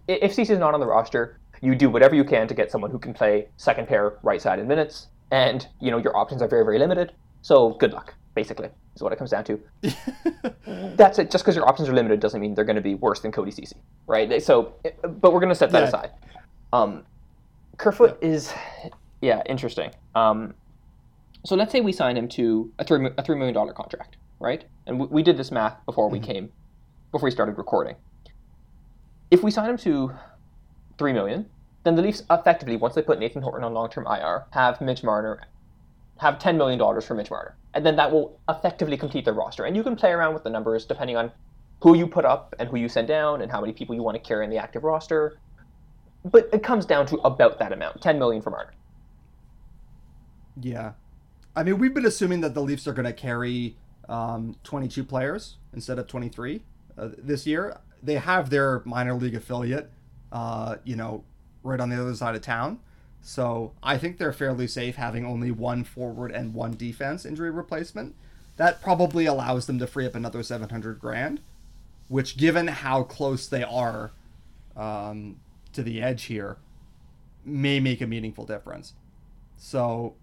if 0.06 0.32
Ceci 0.32 0.52
is 0.52 0.58
not 0.58 0.74
on 0.74 0.80
the 0.80 0.86
roster, 0.86 1.38
you 1.60 1.74
do 1.74 1.90
whatever 1.90 2.14
you 2.14 2.24
can 2.24 2.46
to 2.48 2.54
get 2.54 2.70
someone 2.70 2.90
who 2.90 2.98
can 2.98 3.12
play 3.12 3.48
second 3.56 3.88
pair 3.88 4.18
right 4.22 4.40
side 4.40 4.58
in 4.58 4.68
minutes, 4.68 5.08
and 5.30 5.66
you 5.80 5.90
know 5.90 5.98
your 5.98 6.16
options 6.16 6.42
are 6.42 6.48
very 6.48 6.64
very 6.64 6.78
limited. 6.78 7.12
So 7.42 7.70
good 7.70 7.92
luck, 7.92 8.14
basically, 8.34 8.68
is 8.94 9.02
what 9.02 9.12
it 9.12 9.16
comes 9.16 9.30
down 9.30 9.44
to. 9.44 9.60
That's 10.96 11.18
it. 11.18 11.30
Just 11.30 11.44
because 11.44 11.56
your 11.56 11.68
options 11.68 11.88
are 11.88 11.94
limited 11.94 12.20
doesn't 12.20 12.40
mean 12.40 12.54
they're 12.54 12.64
going 12.64 12.76
to 12.76 12.82
be 12.82 12.94
worse 12.94 13.20
than 13.20 13.32
Cody 13.32 13.50
Ceci, 13.50 13.76
right? 14.06 14.42
So, 14.42 14.74
but 15.02 15.32
we're 15.32 15.40
going 15.40 15.48
to 15.48 15.54
set 15.54 15.70
that 15.72 15.82
yeah. 15.82 15.88
aside. 15.88 16.10
Um, 16.72 17.04
Kerfoot 17.76 18.18
yeah. 18.20 18.28
is, 18.28 18.52
yeah, 19.20 19.42
interesting. 19.46 19.90
Um, 20.14 20.54
so 21.44 21.54
let's 21.54 21.72
say 21.72 21.80
we 21.80 21.92
sign 21.92 22.16
him 22.16 22.28
to 22.30 22.72
a 22.78 22.84
three 22.84 23.08
a 23.16 23.22
three 23.22 23.36
million 23.36 23.54
dollar 23.54 23.72
contract, 23.72 24.16
right? 24.40 24.64
And 24.86 24.98
we, 24.98 25.06
we 25.06 25.22
did 25.22 25.36
this 25.36 25.50
math 25.50 25.84
before 25.86 26.06
mm-hmm. 26.06 26.20
we 26.20 26.20
came, 26.20 26.52
before 27.12 27.26
we 27.26 27.30
started 27.30 27.56
recording. 27.56 27.94
If 29.30 29.42
we 29.42 29.50
sign 29.50 29.70
him 29.70 29.76
to 29.78 30.12
three 30.98 31.12
million, 31.12 31.46
then 31.88 31.96
the 31.96 32.02
Leafs 32.02 32.22
effectively, 32.30 32.76
once 32.76 32.94
they 32.94 33.02
put 33.02 33.18
Nathan 33.18 33.42
Horton 33.42 33.64
on 33.64 33.74
long 33.74 33.90
term 33.90 34.06
IR, 34.06 34.44
have 34.50 34.80
Mitch 34.80 35.02
Marner, 35.02 35.40
have 36.18 36.38
ten 36.38 36.56
million 36.56 36.78
dollars 36.78 37.06
for 37.06 37.14
Mitch 37.14 37.30
Marner, 37.30 37.56
and 37.74 37.84
then 37.84 37.96
that 37.96 38.12
will 38.12 38.38
effectively 38.48 38.96
complete 38.96 39.24
their 39.24 39.34
roster. 39.34 39.64
And 39.64 39.74
you 39.74 39.82
can 39.82 39.96
play 39.96 40.10
around 40.10 40.34
with 40.34 40.44
the 40.44 40.50
numbers 40.50 40.84
depending 40.84 41.16
on 41.16 41.32
who 41.80 41.96
you 41.96 42.06
put 42.06 42.24
up 42.24 42.54
and 42.58 42.68
who 42.68 42.76
you 42.76 42.88
send 42.88 43.08
down, 43.08 43.40
and 43.40 43.50
how 43.50 43.60
many 43.60 43.72
people 43.72 43.94
you 43.94 44.02
want 44.02 44.16
to 44.16 44.22
carry 44.22 44.44
in 44.44 44.50
the 44.50 44.58
active 44.58 44.84
roster 44.84 45.38
but 46.24 46.48
it 46.52 46.62
comes 46.62 46.86
down 46.86 47.06
to 47.06 47.16
about 47.18 47.58
that 47.58 47.72
amount 47.72 48.00
10 48.00 48.18
million 48.18 48.42
for 48.42 48.50
Marner. 48.50 48.72
Yeah. 50.60 50.92
I 51.54 51.62
mean, 51.62 51.78
we've 51.78 51.94
been 51.94 52.06
assuming 52.06 52.40
that 52.42 52.54
the 52.54 52.60
Leafs 52.60 52.86
are 52.86 52.92
going 52.92 53.06
to 53.06 53.12
carry 53.12 53.76
um, 54.08 54.56
22 54.64 55.04
players 55.04 55.56
instead 55.72 55.98
of 55.98 56.06
23 56.06 56.62
uh, 56.96 57.08
this 57.16 57.46
year. 57.46 57.78
They 58.02 58.14
have 58.14 58.50
their 58.50 58.82
minor 58.84 59.14
league 59.14 59.34
affiliate, 59.34 59.90
uh, 60.32 60.76
you 60.84 60.96
know, 60.96 61.24
right 61.62 61.80
on 61.80 61.90
the 61.90 62.00
other 62.00 62.14
side 62.14 62.34
of 62.34 62.42
town. 62.42 62.80
So 63.20 63.72
I 63.82 63.98
think 63.98 64.18
they're 64.18 64.32
fairly 64.32 64.66
safe 64.66 64.96
having 64.96 65.24
only 65.24 65.50
one 65.50 65.84
forward 65.84 66.30
and 66.30 66.54
one 66.54 66.76
defense 66.76 67.24
injury 67.24 67.50
replacement. 67.50 68.14
That 68.56 68.82
probably 68.82 69.26
allows 69.26 69.66
them 69.66 69.78
to 69.78 69.86
free 69.86 70.06
up 70.06 70.14
another 70.14 70.42
700 70.42 70.98
grand, 70.98 71.40
which, 72.08 72.36
given 72.36 72.68
how 72.68 73.04
close 73.04 73.46
they 73.46 73.62
are 73.62 74.12
um, 74.76 75.36
to 75.72 75.82
the 75.82 76.02
edge 76.02 76.24
here 76.24 76.56
may 77.44 77.80
make 77.80 78.00
a 78.00 78.06
meaningful 78.06 78.44
difference. 78.44 78.94
So 79.56 80.14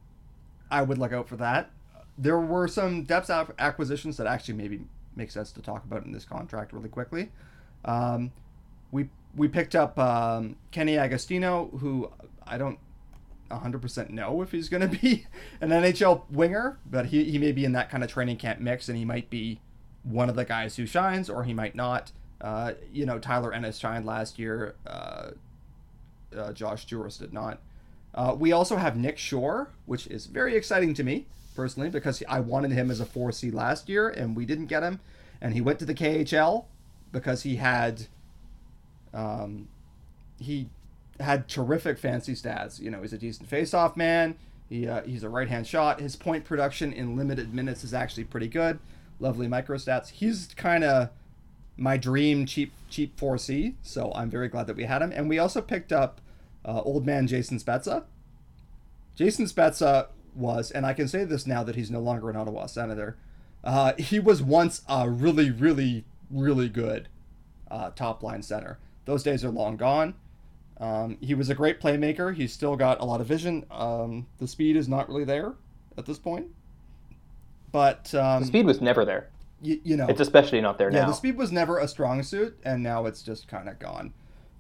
I 0.70 0.82
would 0.82 0.98
look 0.98 1.14
out 1.14 1.28
for 1.28 1.38
that. 1.38 1.72
There 2.18 2.40
were 2.40 2.68
some 2.68 3.04
depth 3.04 3.30
acquisitions 3.60 4.18
that 4.18 4.28
actually 4.28 4.56
maybe 4.56 4.82
make 5.16 5.32
sense 5.32 5.52
to 5.54 5.62
talk 5.62 5.84
about 5.84 6.06
in 6.06 6.12
this 6.12 6.26
contract 6.26 6.74
really 6.74 6.90
quickly. 6.90 7.32
Um, 7.84 8.32
we 8.92 9.10
we 9.36 9.48
picked 9.48 9.76
up 9.76 9.98
um, 10.00 10.56
Kenny 10.72 10.98
Agostino, 10.98 11.70
who 11.80 12.12
I 12.46 12.58
don't 12.58 12.80
100% 13.52 14.10
know 14.10 14.42
if 14.42 14.52
he's 14.52 14.70
going 14.70 14.90
to 14.90 15.00
be 15.00 15.28
an 15.62 15.70
NHL 15.70 16.24
winger, 16.30 16.80
but 16.86 17.08
he, 17.08 17.26
he 17.26 17.38
may 17.38 17.52
be 17.52 17.66
in 17.66 17.74
that 17.74 17.90
kind 17.90 18.04
of 18.04 18.10
training 18.10 18.38
camp 18.38 18.60
mix, 18.60 18.90
and 18.90 18.98
he 18.98 19.06
might 19.06 19.30
be 19.30 19.60
one 20.04 20.30
of 20.30 20.36
the 20.36 20.46
guys 20.46 20.76
who 20.76 20.86
shines, 20.86 21.30
or 21.30 21.44
he 21.44 21.54
might 21.54 21.76
not. 21.76 22.12
Uh, 22.42 22.74
you 22.92 23.06
know, 23.06 23.18
Tyler 23.18 23.54
Ennis 23.54 23.78
shined 23.78 24.06
last 24.06 24.38
year. 24.38 24.76
Uh, 24.86 25.32
uh, 26.36 26.52
Josh 26.54 26.86
Jooris 26.86 27.18
did 27.18 27.34
not. 27.34 27.62
Uh, 28.14 28.36
we 28.38 28.52
also 28.52 28.78
have 28.78 28.96
Nick 28.96 29.18
Shore, 29.18 29.70
which 29.86 30.08
is 30.08 30.26
very 30.26 30.56
exciting 30.56 30.94
to 30.94 31.04
me 31.04 31.26
personally 31.56 31.90
because 31.90 32.22
I 32.30 32.40
wanted 32.40 32.72
him 32.72 32.92
as 32.92 33.00
a 33.00 33.06
4C 33.06 33.54
last 33.54 33.90
year 33.90 34.10
and 34.10 34.36
we 34.36 34.46
didn't 34.46 34.68
get 34.68 34.84
him. 34.84 35.00
And 35.42 35.54
he 35.54 35.62
went 35.62 35.80
to 35.80 35.86
the 35.86 35.94
KHL 35.94 36.66
because 37.12 37.44
he 37.44 37.58
had 37.58 38.08
um, 39.16 39.68
he 40.40 40.70
had 41.20 41.48
terrific 41.48 41.98
fancy 41.98 42.34
stats. 42.34 42.80
You 42.80 42.92
know, 42.92 43.02
he's 43.02 43.14
a 43.14 43.18
decent 43.18 43.50
face-off 43.50 43.96
man. 43.96 44.36
He, 44.70 44.88
uh, 44.88 45.04
he's 45.04 45.24
a 45.24 45.30
right-hand 45.30 45.66
shot. 45.66 46.02
His 46.02 46.16
point 46.16 46.44
production 46.44 46.92
in 46.92 47.16
limited 47.16 47.54
minutes 47.54 47.84
is 47.84 47.94
actually 47.94 48.26
pretty 48.26 48.48
good. 48.48 48.80
Lovely 49.20 49.48
micro 49.48 49.78
stats. 49.78 50.10
He's 50.10 50.50
kind 50.56 50.84
of 50.84 51.10
my 51.78 51.98
dream 51.98 52.46
cheap 52.46 52.74
cheap 52.90 53.18
4C, 53.18 53.76
so 53.82 54.12
I'm 54.16 54.30
very 54.30 54.48
glad 54.48 54.68
that 54.68 54.76
we 54.76 54.84
had 54.84 55.02
him. 55.02 55.12
And 55.12 55.30
we 55.30 55.40
also 55.40 55.62
picked 55.62 55.92
up 55.92 56.20
uh, 56.66 56.82
old 56.82 57.06
man 57.06 57.28
Jason 57.28 57.60
Spezza. 57.60 58.04
Jason 59.16 59.46
Spezza 59.46 60.08
was, 60.36 60.72
and 60.72 60.86
I 60.86 60.94
can 60.94 61.08
say 61.08 61.24
this 61.24 61.48
now 61.48 61.64
that 61.64 61.76
he's 61.76 61.92
no 61.92 62.00
longer 62.00 62.30
an 62.30 62.36
Ottawa 62.36 62.66
Senator, 62.66 63.18
uh, 63.64 63.94
he 63.98 64.20
was 64.20 64.42
once 64.42 64.82
a 64.90 65.10
really, 65.10 65.52
really, 65.52 66.04
really 66.30 66.68
good 66.68 67.08
uh, 67.72 67.92
top 67.92 68.22
line 68.22 68.42
center. 68.42 68.78
Those 69.06 69.24
days 69.24 69.44
are 69.46 69.50
long 69.50 69.78
gone. 69.78 70.16
Um, 70.78 71.18
he 71.22 71.34
was 71.34 71.50
a 71.50 71.56
great 71.56 71.80
playmaker. 71.80 72.36
He's 72.36 72.52
still 72.52 72.76
got 72.76 73.00
a 73.00 73.06
lot 73.06 73.22
of 73.22 73.28
vision. 73.28 73.66
Um, 73.72 74.28
the 74.40 74.48
speed 74.48 74.76
is 74.76 74.88
not 74.88 75.08
really 75.08 75.24
there 75.24 75.54
at 75.98 76.06
this 76.06 76.20
point. 76.20 76.48
But 77.72 78.14
um, 78.14 78.42
the 78.42 78.48
speed 78.48 78.66
was 78.66 78.82
never 78.82 79.06
there. 79.06 79.30
Y- 79.62 79.80
you 79.84 79.96
know, 79.96 80.08
it's 80.08 80.20
especially 80.20 80.62
not 80.62 80.78
there 80.78 80.92
yeah, 80.92 81.02
now. 81.02 81.08
the 81.08 81.14
speed 81.14 81.38
was 81.38 81.52
never 81.52 81.78
a 81.78 81.88
strong 81.88 82.24
suit, 82.24 82.58
and 82.64 82.84
now 82.84 83.06
it's 83.06 83.22
just 83.22 83.48
kind 83.48 83.70
of 83.70 83.80
gone. 83.80 84.14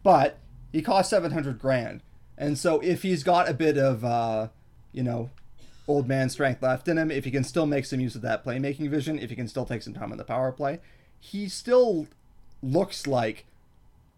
But 0.03 0.39
he 0.71 0.81
costs 0.81 1.09
700 1.09 1.59
grand. 1.59 2.01
And 2.37 2.57
so 2.57 2.79
if 2.81 3.03
he's 3.03 3.23
got 3.23 3.49
a 3.49 3.53
bit 3.53 3.77
of, 3.77 4.03
uh, 4.03 4.49
you 4.91 5.03
know, 5.03 5.29
old 5.87 6.07
man 6.07 6.29
strength 6.29 6.61
left 6.61 6.87
in 6.87 6.97
him, 6.97 7.11
if 7.11 7.25
he 7.25 7.31
can 7.31 7.43
still 7.43 7.65
make 7.65 7.85
some 7.85 7.99
use 7.99 8.15
of 8.15 8.21
that 8.21 8.43
playmaking 8.43 8.89
vision, 8.89 9.19
if 9.19 9.29
he 9.29 9.35
can 9.35 9.47
still 9.47 9.65
take 9.65 9.81
some 9.81 9.93
time 9.93 10.11
on 10.11 10.17
the 10.17 10.23
power 10.23 10.51
play, 10.51 10.79
he 11.19 11.47
still 11.47 12.07
looks 12.61 13.07
like 13.07 13.45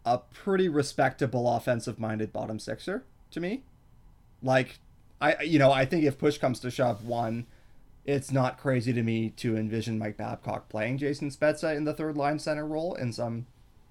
a 0.08 0.22
pretty 0.34 0.70
respectable 0.70 1.54
offensive 1.54 2.00
minded 2.00 2.32
bottom 2.32 2.60
sixer 2.60 3.04
to 3.32 3.40
me. 3.42 3.64
Like, 4.42 4.80
I, 5.20 5.44
you 5.44 5.60
know, 5.60 5.72
I 5.72 5.86
think 5.86 6.06
if 6.06 6.18
push 6.18 6.38
comes 6.38 6.62
to 6.62 6.72
shove, 6.72 7.04
one, 7.04 7.46
it's 8.06 8.32
not 8.32 8.58
crazy 8.58 8.94
to 8.94 9.04
me 9.04 9.32
to 9.32 9.58
envision 9.58 10.00
Mike 10.00 10.16
Babcock 10.16 10.70
playing 10.70 11.00
Jason 11.00 11.30
Spezza 11.30 11.76
in 11.76 11.84
the 11.84 11.94
third 11.94 12.16
line 12.16 12.40
center 12.40 12.66
role 12.66 12.94
in 12.96 13.12
some 13.12 13.48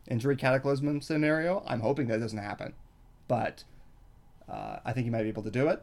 injury 0.09 0.37
cataclysm 0.37 1.03
scenario. 1.03 1.63
I'm 1.67 1.81
hoping 1.81 2.07
that 2.07 2.21
doesn't 2.21 2.39
happen, 2.39 2.73
but 3.29 3.65
uh, 4.49 4.79
I 4.85 4.93
think 4.93 5.05
he 5.05 5.11
might 5.11 5.25
be 5.25 5.29
able 5.29 5.43
to 5.43 5.51
do 5.51 5.69
it. 5.69 5.83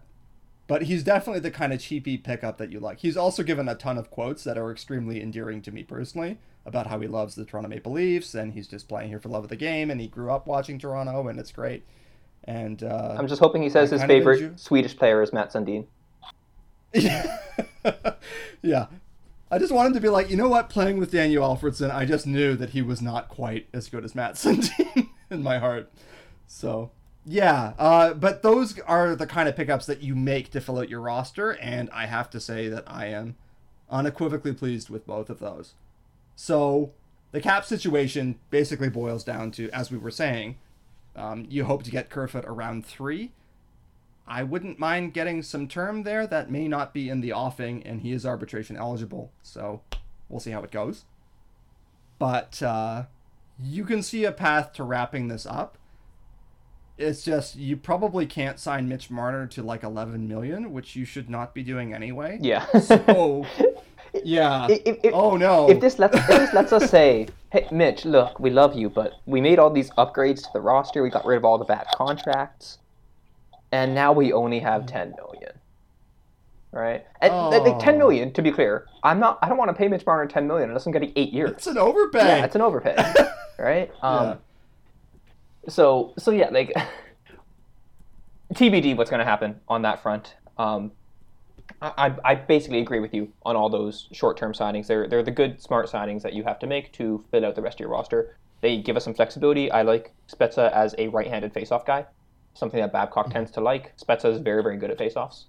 But 0.65 0.83
he's 0.83 1.03
definitely 1.03 1.41
the 1.41 1.51
kind 1.51 1.73
of 1.73 1.81
cheapy 1.81 2.17
pickup 2.17 2.57
that 2.57 2.71
you 2.71 2.79
like. 2.79 2.99
He's 2.99 3.17
also 3.17 3.43
given 3.43 3.67
a 3.67 3.75
ton 3.75 3.97
of 3.97 4.09
quotes 4.09 4.43
that 4.45 4.57
are 4.57 4.71
extremely 4.71 5.21
endearing 5.21 5.61
to 5.63 5.71
me 5.71 5.83
personally 5.83 6.37
about 6.65 6.87
how 6.87 6.99
he 6.99 7.07
loves 7.07 7.35
the 7.35 7.43
Toronto 7.43 7.69
Maple 7.69 7.91
Leafs 7.91 8.33
and 8.33 8.53
he's 8.53 8.67
just 8.67 8.87
playing 8.87 9.09
here 9.09 9.19
for 9.19 9.27
love 9.27 9.43
of 9.43 9.49
the 9.49 9.57
game 9.57 9.91
and 9.91 9.99
he 9.99 10.07
grew 10.07 10.31
up 10.31 10.47
watching 10.47 10.79
Toronto 10.79 11.27
and 11.27 11.37
it's 11.37 11.51
great. 11.51 11.85
And 12.45 12.83
uh, 12.83 13.15
I'm 13.17 13.27
just 13.27 13.41
hoping 13.41 13.61
he 13.61 13.69
says 13.69 13.91
his 13.91 14.03
favorite 14.03 14.59
Swedish 14.59 14.95
player 14.95 15.21
is 15.21 15.33
Mats 15.33 15.55
Sundin. 15.55 15.85
yeah, 18.61 18.87
I 19.49 19.57
just 19.57 19.71
wanted 19.71 19.93
to 19.93 19.99
be 19.99 20.09
like, 20.09 20.29
you 20.29 20.37
know 20.37 20.49
what? 20.49 20.69
Playing 20.69 20.97
with 20.97 21.11
Daniel 21.11 21.43
Alfredsson, 21.43 21.93
I 21.93 22.05
just 22.05 22.27
knew 22.27 22.55
that 22.55 22.71
he 22.71 22.81
was 22.81 23.01
not 23.01 23.29
quite 23.29 23.67
as 23.73 23.89
good 23.89 24.03
as 24.03 24.13
Mats 24.13 24.43
Sundin 24.43 25.09
in 25.29 25.41
my 25.41 25.57
heart. 25.57 25.91
So 26.47 26.91
yeah, 27.25 27.73
uh, 27.77 28.13
but 28.13 28.41
those 28.41 28.79
are 28.81 29.15
the 29.15 29.27
kind 29.27 29.47
of 29.47 29.55
pickups 29.55 29.85
that 29.85 30.01
you 30.01 30.15
make 30.15 30.51
to 30.51 30.61
fill 30.61 30.79
out 30.79 30.89
your 30.89 30.99
roster, 30.99 31.51
and 31.51 31.89
I 31.91 32.05
have 32.05 32.29
to 32.31 32.39
say 32.39 32.67
that 32.67 32.83
I 32.87 33.07
am 33.07 33.35
unequivocally 33.89 34.53
pleased 34.53 34.89
with 34.89 35.07
both 35.07 35.29
of 35.29 35.39
those. 35.39 35.73
So 36.35 36.91
the 37.31 37.41
cap 37.41 37.65
situation 37.65 38.39
basically 38.49 38.89
boils 38.89 39.23
down 39.23 39.51
to, 39.51 39.69
as 39.71 39.91
we 39.91 39.97
were 39.97 40.11
saying, 40.11 40.57
um, 41.15 41.45
you 41.49 41.65
hope 41.65 41.83
to 41.83 41.91
get 41.91 42.09
Kerfoot 42.09 42.45
around 42.45 42.85
three. 42.85 43.31
I 44.27 44.43
wouldn't 44.43 44.79
mind 44.79 45.13
getting 45.13 45.43
some 45.43 45.67
term 45.67 46.03
there 46.03 46.25
that 46.27 46.51
may 46.51 46.67
not 46.67 46.93
be 46.93 47.09
in 47.09 47.21
the 47.21 47.33
offing, 47.33 47.83
and 47.83 48.01
he 48.01 48.11
is 48.11 48.25
arbitration 48.25 48.77
eligible. 48.77 49.31
So 49.41 49.81
we'll 50.27 50.39
see 50.39 50.51
how 50.51 50.63
it 50.63 50.71
goes. 50.71 51.05
But 52.19 52.61
uh, 52.63 53.03
you 53.61 53.85
can 53.85 54.01
see 54.01 54.25
a 54.25 54.31
path 54.31 54.73
to 54.73 54.83
wrapping 54.83 55.27
this 55.27 55.45
up. 55.45 55.77
It's 56.97 57.23
just 57.23 57.55
you 57.55 57.75
probably 57.75 58.25
can't 58.25 58.59
sign 58.59 58.87
Mitch 58.87 59.09
Marner 59.09 59.47
to 59.47 59.63
like 59.63 59.83
11 59.83 60.27
million, 60.27 60.71
which 60.71 60.95
you 60.95 61.05
should 61.05 61.29
not 61.29 61.53
be 61.53 61.63
doing 61.63 61.93
anyway. 61.93 62.37
Yeah. 62.41 62.65
So, 62.79 63.45
yeah. 64.23 64.67
If, 64.69 64.99
if, 65.03 65.13
oh 65.13 65.35
no. 65.35 65.69
If 65.69 65.79
this 65.79 65.97
lets 65.97 66.15
if 66.15 66.27
this 66.27 66.53
lets 66.53 66.71
us 66.71 66.89
say, 66.91 67.27
hey 67.51 67.67
Mitch, 67.71 68.05
look, 68.05 68.39
we 68.39 68.51
love 68.51 68.75
you, 68.75 68.89
but 68.89 69.13
we 69.25 69.41
made 69.41 69.57
all 69.57 69.71
these 69.71 69.89
upgrades 69.91 70.43
to 70.43 70.49
the 70.53 70.61
roster. 70.61 71.01
We 71.01 71.09
got 71.09 71.25
rid 71.25 71.37
of 71.37 71.45
all 71.45 71.57
the 71.57 71.65
bad 71.65 71.87
contracts, 71.95 72.77
and 73.71 73.95
now 73.95 74.13
we 74.13 74.31
only 74.31 74.59
have 74.59 74.85
10 74.85 75.15
million. 75.17 75.51
Right? 76.71 77.05
And 77.21 77.33
like 77.33 77.79
10 77.79 77.95
Oh. 77.95 77.97
million, 77.97 78.33
to 78.33 78.41
be 78.43 78.51
clear, 78.51 78.85
I'm 79.03 79.19
not. 79.19 79.39
I 79.41 79.49
don't 79.49 79.57
want 79.57 79.69
to 79.69 79.75
pay 79.75 79.87
Mitch 79.87 80.05
Marner 80.05 80.27
10 80.27 80.47
million 80.47 80.69
unless 80.69 80.85
I'm 80.85 80.91
getting 80.91 81.11
eight 81.15 81.31
years. 81.33 81.51
it's 81.51 81.67
an 81.67 81.77
overpay. 81.79 82.19
Yeah, 82.19 82.45
it's 82.45 82.55
an 82.55 82.61
overpay, 82.61 82.95
right? 83.59 83.91
Um, 84.03 84.27
Yeah. 84.27 84.35
So 85.69 86.13
so 86.17 86.31
yeah, 86.31 86.49
like 86.49 86.73
TBD, 88.53 88.95
what's 88.97 89.09
going 89.09 89.19
to 89.19 89.25
happen 89.25 89.59
on 89.67 89.81
that 89.83 90.01
front? 90.01 90.35
Um, 90.57 90.91
I, 91.81 92.13
I 92.23 92.35
basically 92.35 92.79
agree 92.79 92.99
with 92.99 93.13
you 93.13 93.31
on 93.43 93.55
all 93.55 93.69
those 93.69 94.07
short-term 94.11 94.53
signings. 94.53 94.87
They're 94.87 95.07
they're 95.07 95.23
the 95.23 95.31
good, 95.31 95.61
smart 95.61 95.89
signings 95.89 96.21
that 96.21 96.33
you 96.33 96.43
have 96.43 96.59
to 96.59 96.67
make 96.67 96.91
to 96.93 97.23
fill 97.31 97.45
out 97.45 97.55
the 97.55 97.61
rest 97.61 97.77
of 97.77 97.79
your 97.81 97.89
roster. 97.89 98.37
They 98.61 98.77
give 98.81 98.95
us 98.95 99.03
some 99.03 99.13
flexibility. 99.13 99.71
I 99.71 99.81
like 99.81 100.13
Spezza 100.31 100.71
as 100.71 100.95
a 100.97 101.07
right-handed 101.09 101.53
face-off 101.53 101.85
guy, 101.85 102.05
something 102.53 102.79
that 102.79 102.93
Babcock 102.93 103.31
tends 103.31 103.51
to 103.51 103.61
like. 103.61 103.97
Spezza 103.97 104.25
is 104.25 104.39
very 104.39 104.63
very 104.63 104.77
good 104.77 104.91
at 104.91 104.97
face-offs. 104.97 105.45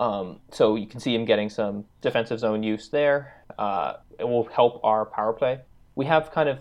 Um, 0.00 0.40
so 0.50 0.74
you 0.74 0.86
can 0.86 1.00
see 1.00 1.14
him 1.14 1.24
getting 1.24 1.48
some 1.48 1.84
defensive 2.00 2.40
zone 2.40 2.62
use 2.62 2.88
there. 2.88 3.34
Uh, 3.58 3.94
it 4.18 4.24
will 4.24 4.44
help 4.46 4.80
our 4.84 5.06
power 5.06 5.32
play. 5.32 5.60
We 5.94 6.06
have 6.06 6.32
kind 6.32 6.48
of 6.48 6.58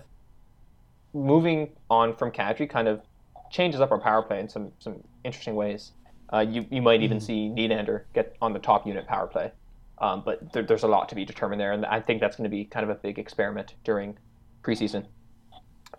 moving 1.14 1.70
on 1.90 2.16
from 2.16 2.32
Kadri 2.32 2.70
kind 2.70 2.88
of 2.88 3.02
changes 3.50 3.82
up 3.82 3.92
our 3.92 4.00
power 4.00 4.22
play 4.22 4.40
in 4.40 4.50
some 4.50 4.72
some 4.80 5.04
interesting 5.24 5.56
ways. 5.56 5.92
Uh, 6.34 6.40
you 6.40 6.66
you 6.70 6.82
might 6.82 7.02
even 7.02 7.20
see 7.20 7.50
Nylander 7.50 8.04
get 8.14 8.36
on 8.42 8.54
the 8.54 8.60
top 8.60 8.88
unit 8.88 9.06
power 9.08 9.28
play, 9.28 9.52
um, 9.98 10.24
but 10.26 10.54
there, 10.54 10.64
there's 10.64 10.84
a 10.84 10.88
lot 10.88 11.10
to 11.10 11.16
be 11.16 11.26
determined 11.26 11.60
there, 11.60 11.74
and 11.74 11.86
I 11.86 12.00
think 12.00 12.22
that's 12.22 12.38
going 12.38 12.50
to 12.50 12.56
be 12.56 12.64
kind 12.66 12.84
of 12.84 12.90
a 12.90 12.96
big 12.96 13.20
experiment 13.20 13.76
during 13.84 14.18
preseason. 14.64 15.06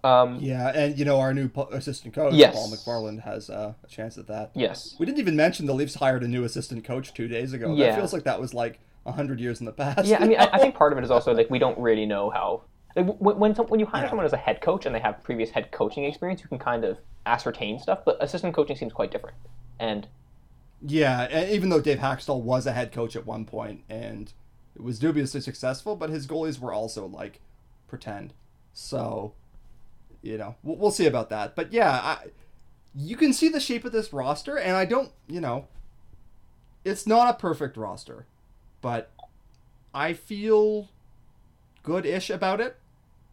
Um, 0.05 0.39
Yeah, 0.41 0.69
and 0.75 0.99
you 0.99 1.05
know 1.05 1.21
our 1.21 1.33
new 1.35 1.51
assistant 1.71 2.15
coach, 2.15 2.35
Yes. 2.35 2.55
Paul 2.55 2.71
McFarland, 2.71 3.23
has 3.23 3.51
uh, 3.51 3.75
a 3.85 3.87
chance 3.87 4.19
at 4.19 4.27
that. 4.29 4.51
Yes. 4.55 4.97
We 4.99 5.07
didn't 5.07 5.19
even 5.19 5.37
mention 5.37 5.67
the 5.67 5.75
Leafs 5.75 5.95
hired 5.95 6.23
a 6.23 6.29
new 6.29 6.45
assistant 6.45 6.85
coach 6.85 7.15
two 7.15 7.29
days 7.29 7.53
ago. 7.53 7.75
Yeah. 7.75 7.91
That 7.91 7.99
feels 7.99 8.13
like 8.13 8.25
that 8.25 8.41
was 8.41 8.55
like 8.55 8.81
hundred 9.07 9.41
years 9.41 9.61
in 9.61 9.67
the 9.67 9.73
past. 9.73 10.07
Yeah, 10.07 10.23
I 10.23 10.27
mean, 10.29 10.39
I, 10.39 10.49
I 10.53 10.59
think 10.59 10.75
part 10.83 10.93
of 10.93 10.99
it 10.99 11.05
is 11.05 11.11
also 11.11 11.35
like 11.35 11.51
we 11.51 11.59
don't 11.59 11.79
really 11.79 12.07
know 12.07 12.31
how. 12.31 12.63
Like 12.97 13.07
when 13.19 13.39
when, 13.39 13.55
some, 13.55 13.67
when 13.67 13.81
you 13.81 13.87
hire 13.87 14.03
Yeah. 14.03 14.09
someone 14.11 14.27
as 14.27 14.33
a 14.33 14.37
head 14.39 14.61
coach 14.61 14.87
and 14.87 14.95
they 14.95 15.01
have 15.01 15.23
previous 15.23 15.51
head 15.51 15.71
coaching 15.71 16.05
experience, 16.05 16.41
you 16.43 16.49
can 16.49 16.59
kind 16.59 16.85
of 16.85 16.99
ascertain 17.27 17.79
stuff. 17.79 18.01
But 18.05 18.23
assistant 18.23 18.55
coaching 18.55 18.77
seems 18.77 18.93
quite 18.93 19.11
different. 19.11 19.37
And 19.79 20.09
Yeah, 20.81 21.47
even 21.49 21.69
though 21.69 21.81
Dave 21.81 21.99
Hakstol 21.99 22.43
was 22.43 22.67
a 22.67 22.73
head 22.73 22.93
coach 22.93 23.17
at 23.17 23.27
one 23.27 23.45
point 23.45 23.83
and 23.89 24.33
it 24.75 24.83
was 24.83 24.99
dubiously 24.99 25.41
successful, 25.41 25.97
but 25.97 26.11
his 26.11 26.27
goalies 26.27 26.59
were 26.59 26.73
also 26.73 27.07
like 27.07 27.41
pretend. 27.89 28.33
So, 28.73 29.35
you 30.23 30.39
know, 30.39 30.57
we'll, 30.63 30.77
we'll 30.77 30.91
see 30.91 31.07
about 31.07 31.31
that. 31.31 31.55
But 31.55 31.73
yeah, 31.73 31.91
I, 31.91 32.17
you 32.95 33.17
can 33.17 33.33
see 33.33 33.49
the 33.49 33.61
shape 33.61 33.85
of 33.85 33.93
this 33.93 34.13
roster, 34.13 34.57
and 34.59 34.77
I 34.77 34.85
don't, 34.85 35.13
you 35.29 35.41
know, 35.41 35.69
it's 36.85 37.07
not 37.07 37.29
a 37.29 37.39
perfect 37.39 37.77
roster, 37.77 38.27
but 38.81 39.11
I 39.95 40.15
feel 40.15 40.89
good-ish 41.83 42.31
about 42.31 42.61
it. 42.61 42.77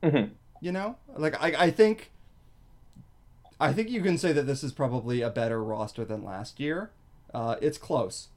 Mhm. 0.04 0.32
You 0.62 0.72
know, 0.72 0.98
like 1.16 1.42
I, 1.42 1.66
I 1.66 1.72
think, 1.72 2.12
I 3.60 3.74
think 3.74 3.90
you 3.90 4.02
can 4.02 4.18
say 4.18 4.34
that 4.34 4.44
this 4.44 4.64
is 4.64 4.72
probably 4.72 5.22
a 5.22 5.30
better 5.30 5.64
roster 5.64 6.04
than 6.04 6.24
last 6.24 6.60
year. 6.60 6.92
Uh, 7.34 7.56
it's 7.62 7.78
close, 7.78 8.28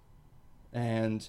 and 0.72 1.28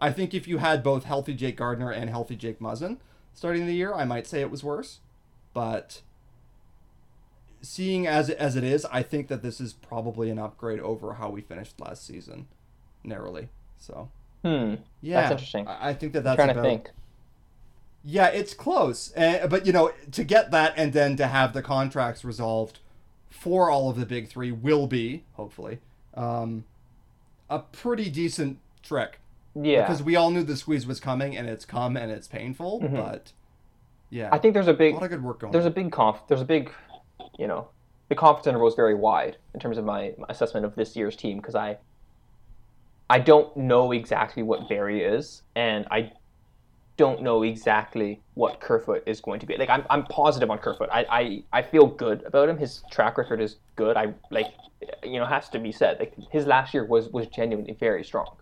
I 0.00 0.12
think 0.12 0.34
if 0.34 0.46
you 0.46 0.58
had 0.58 0.82
both 0.82 1.04
healthy 1.04 1.34
Jake 1.34 1.56
Gardiner 1.56 1.90
and 1.90 2.10
healthy 2.10 2.36
Jake 2.36 2.58
Muzzin 2.60 2.98
starting 3.32 3.66
the 3.66 3.74
year, 3.74 3.94
I 3.94 4.04
might 4.04 4.26
say 4.26 4.40
it 4.40 4.50
was 4.50 4.62
worse. 4.62 5.00
But 5.54 6.02
seeing 7.62 8.06
as 8.06 8.28
as 8.30 8.56
it 8.56 8.64
is, 8.64 8.84
I 8.86 9.02
think 9.02 9.28
that 9.28 9.42
this 9.42 9.60
is 9.60 9.72
probably 9.72 10.30
an 10.30 10.38
upgrade 10.38 10.80
over 10.80 11.14
how 11.14 11.30
we 11.30 11.40
finished 11.40 11.80
last 11.80 12.06
season, 12.06 12.46
narrowly. 13.02 13.48
So 13.78 14.10
hmm, 14.42 14.74
yeah, 15.00 15.30
interesting. 15.30 15.66
I, 15.66 15.90
I 15.90 15.94
think 15.94 16.12
that 16.12 16.24
that's 16.24 16.36
trying 16.36 16.50
about, 16.50 16.62
to 16.62 16.68
think. 16.68 16.90
Yeah, 18.04 18.26
it's 18.28 18.52
close. 18.54 19.16
Uh, 19.16 19.46
but, 19.48 19.66
you 19.66 19.72
know, 19.72 19.92
to 20.12 20.24
get 20.24 20.50
that 20.50 20.74
and 20.76 20.92
then 20.92 21.16
to 21.16 21.26
have 21.26 21.52
the 21.54 21.62
contracts 21.62 22.24
resolved 22.24 22.80
for 23.30 23.70
all 23.70 23.88
of 23.90 23.96
the 23.96 24.04
big 24.06 24.28
three 24.28 24.52
will 24.52 24.86
be, 24.86 25.24
hopefully, 25.32 25.78
um, 26.14 26.64
a 27.48 27.58
pretty 27.60 28.10
decent 28.10 28.58
trick. 28.82 29.20
Yeah, 29.54 29.82
Because 29.82 30.02
we 30.02 30.16
all 30.16 30.30
knew 30.30 30.42
the 30.42 30.56
squeeze 30.56 30.86
was 30.86 31.00
coming 31.00 31.36
and 31.36 31.48
it's 31.48 31.64
come 31.64 31.96
and 31.96 32.10
it's 32.10 32.26
painful. 32.26 32.80
Mhm. 32.80 32.96
But, 32.96 33.32
yeah. 34.10 34.28
I 34.32 34.38
think 34.38 34.52
there's 34.54 34.68
a 34.68 34.72
a 34.72 34.74
big 34.74 34.94
lot 34.94 35.04
of 35.04 35.10
good 35.10 35.22
work 35.22 35.40
going 35.40 35.52
there's 35.52 35.64
on. 35.64 35.70
a 35.72 35.74
big 35.74 35.90
conf 35.92 36.18
there's 36.28 36.40
a 36.40 36.44
big 36.44 36.70
you 37.38 37.46
know 37.46 37.68
the 38.08 38.14
confidence 38.14 38.46
interval 38.48 38.68
is 38.68 38.74
very 38.74 38.94
wide 38.94 39.36
in 39.54 39.60
terms 39.60 39.78
of 39.78 39.84
my, 39.84 40.12
my 40.18 40.26
assessment 40.28 40.66
of 40.66 40.74
this 40.74 40.94
year's 40.94 41.16
team 41.16 41.38
because 41.38 41.54
I 41.54 41.78
I 43.08 43.18
don't 43.18 43.56
know 43.56 43.92
exactly 43.92 44.42
what 44.42 44.68
Barrie 44.68 45.02
is 45.02 45.42
and 45.56 45.86
I 45.90 46.12
don't 46.96 47.22
know 47.22 47.42
exactly 47.42 48.22
what 48.34 48.60
Kerfoot 48.60 49.02
is 49.06 49.20
going 49.20 49.40
to 49.40 49.46
be. 49.46 49.56
Like 49.56 49.70
I'm, 49.70 49.84
I'm 49.90 50.04
positive 50.06 50.50
on 50.50 50.58
Kerfoot. 50.58 50.88
I, 50.92 51.06
I, 51.10 51.44
I 51.58 51.62
feel 51.62 51.86
good 51.86 52.22
about 52.24 52.48
him. 52.48 52.58
His 52.58 52.82
track 52.90 53.18
record 53.18 53.40
is 53.40 53.58
good. 53.76 53.96
I 53.96 54.14
like 54.30 54.48
you 55.02 55.18
know 55.18 55.26
has 55.26 55.48
to 55.50 55.58
be 55.58 55.72
said. 55.72 55.98
Like 55.98 56.14
his 56.30 56.46
last 56.46 56.74
year 56.74 56.84
was 56.86 57.08
was 57.10 57.26
genuinely 57.28 57.76
very 57.78 58.04
strong. 58.04 58.36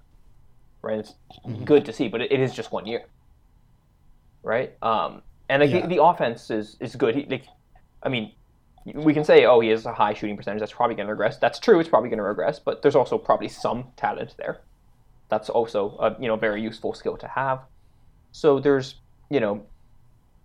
Right? 0.83 0.99
It's 1.01 1.15
Mhm. 1.47 1.65
good 1.65 1.85
to 1.87 1.93
see, 1.93 2.09
but 2.09 2.21
it, 2.21 2.33
it 2.33 2.41
is 2.41 2.55
just 2.55 2.73
one 2.73 2.87
year. 2.87 3.03
Right? 4.43 4.77
Um 4.83 5.23
and 5.49 5.63
like 5.63 5.71
Yeah. 5.71 5.83
the, 5.83 5.97
the 5.97 6.03
offense 6.03 6.51
is 6.51 6.77
is 6.81 6.97
good. 6.97 7.15
He, 7.15 7.27
like 7.27 7.47
I 8.03 8.09
mean, 8.09 8.33
we 8.95 9.15
can 9.15 9.25
say, 9.25 9.45
oh, 9.47 9.61
he 9.61 9.69
has 9.71 9.87
a 9.87 9.95
high 9.95 10.15
shooting 10.15 10.37
percentage. 10.37 10.61
That's 10.61 10.73
probably 10.73 10.97
going 10.97 11.07
to 11.07 11.13
regress. 11.13 11.39
That's 11.39 11.61
true. 11.61 11.79
It's 11.81 11.89
probably 11.89 12.09
going 12.11 12.19
to 12.19 12.25
regress, 12.25 12.59
but 12.61 12.83
there's 12.83 12.97
also 12.97 13.19
probably 13.19 13.49
some 13.49 13.93
talent 13.97 14.35
there. 14.39 14.65
That's 15.31 15.51
also 15.51 15.97
a 15.99 16.17
you 16.21 16.29
know 16.29 16.37
very 16.37 16.63
useful 16.63 16.95
skill 16.95 17.17
to 17.19 17.29
have. 17.29 17.61
So 18.33 18.59
there's 18.59 18.97
you 19.31 19.41
know 19.41 19.67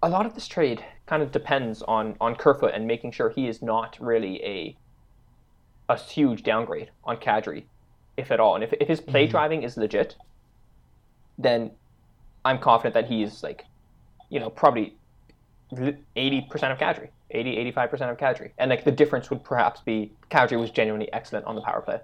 a 0.03 0.09
lot 0.09 0.25
of 0.25 0.35
this 0.35 0.47
trade 0.47 0.83
kind 1.07 1.23
of 1.23 1.31
depends 1.31 1.81
on 1.81 2.15
on 2.21 2.35
Kerfoot 2.35 2.73
and 2.73 2.85
making 2.85 3.11
sure 3.11 3.29
he 3.29 3.47
is 3.47 3.61
not 3.61 3.97
really 3.99 4.43
a 4.43 4.77
a 5.89 5.97
huge 5.97 6.43
downgrade 6.43 6.91
on 7.05 7.17
Kadri, 7.17 7.63
if 8.17 8.29
at 8.31 8.39
all. 8.39 8.55
And 8.55 8.63
if 8.63 8.73
if 8.73 8.87
his 8.87 9.01
play 9.01 9.25
Mhm. 9.27 9.31
driving 9.31 9.63
is 9.63 9.77
legit, 9.77 10.15
then 11.37 11.71
I'm 12.45 12.59
confident 12.59 12.93
that 12.93 13.05
he 13.07 13.23
is 13.23 13.41
like, 13.41 13.65
you 14.29 14.39
know, 14.39 14.49
probably 14.49 14.99
eighty 16.15 16.41
percent 16.49 16.71
of 16.71 16.77
Kadri, 16.79 17.09
80, 17.31 17.57
85 17.57 17.89
percent 17.89 18.11
of 18.11 18.17
Kadri, 18.17 18.51
and 18.57 18.69
like 18.69 18.83
the 18.83 18.91
difference 18.91 19.29
would 19.29 19.43
perhaps 19.43 19.81
be 19.81 20.13
Kadri 20.29 20.59
was 20.59 20.71
genuinely 20.71 21.11
excellent 21.13 21.45
on 21.45 21.55
the 21.55 21.61
power 21.61 21.81
play, 21.81 21.99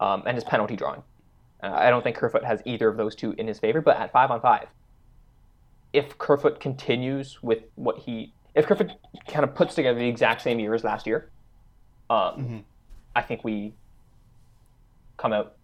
um, 0.00 0.22
and 0.26 0.36
his 0.36 0.44
penalty 0.44 0.76
drawing. 0.76 1.02
Uh, 1.62 1.72
I 1.72 1.90
don't 1.90 2.02
think 2.02 2.16
Kerfoot 2.16 2.44
has 2.44 2.62
either 2.64 2.88
of 2.88 2.96
those 2.96 3.14
two 3.16 3.32
in 3.32 3.46
his 3.48 3.58
favor, 3.58 3.80
but 3.80 3.96
at 3.96 4.12
five 4.12 4.30
on 4.30 4.40
five, 4.40 4.68
if 5.98 6.16
Kerfoot 6.18 6.60
continues 6.60 7.42
with 7.42 7.62
what 7.74 7.98
he, 7.98 8.32
if 8.54 8.66
Kerfoot 8.66 8.92
kind 9.26 9.44
of 9.44 9.52
puts 9.54 9.74
together 9.74 9.98
the 9.98 10.08
exact 10.08 10.40
same 10.42 10.60
year 10.60 10.72
as 10.74 10.84
last 10.84 11.06
year, 11.08 11.30
um, 12.08 12.34
Mhm. 12.38 12.64
I 13.16 13.22
think 13.22 13.42
we 13.42 13.74
come 15.16 15.32
out 15.32 15.56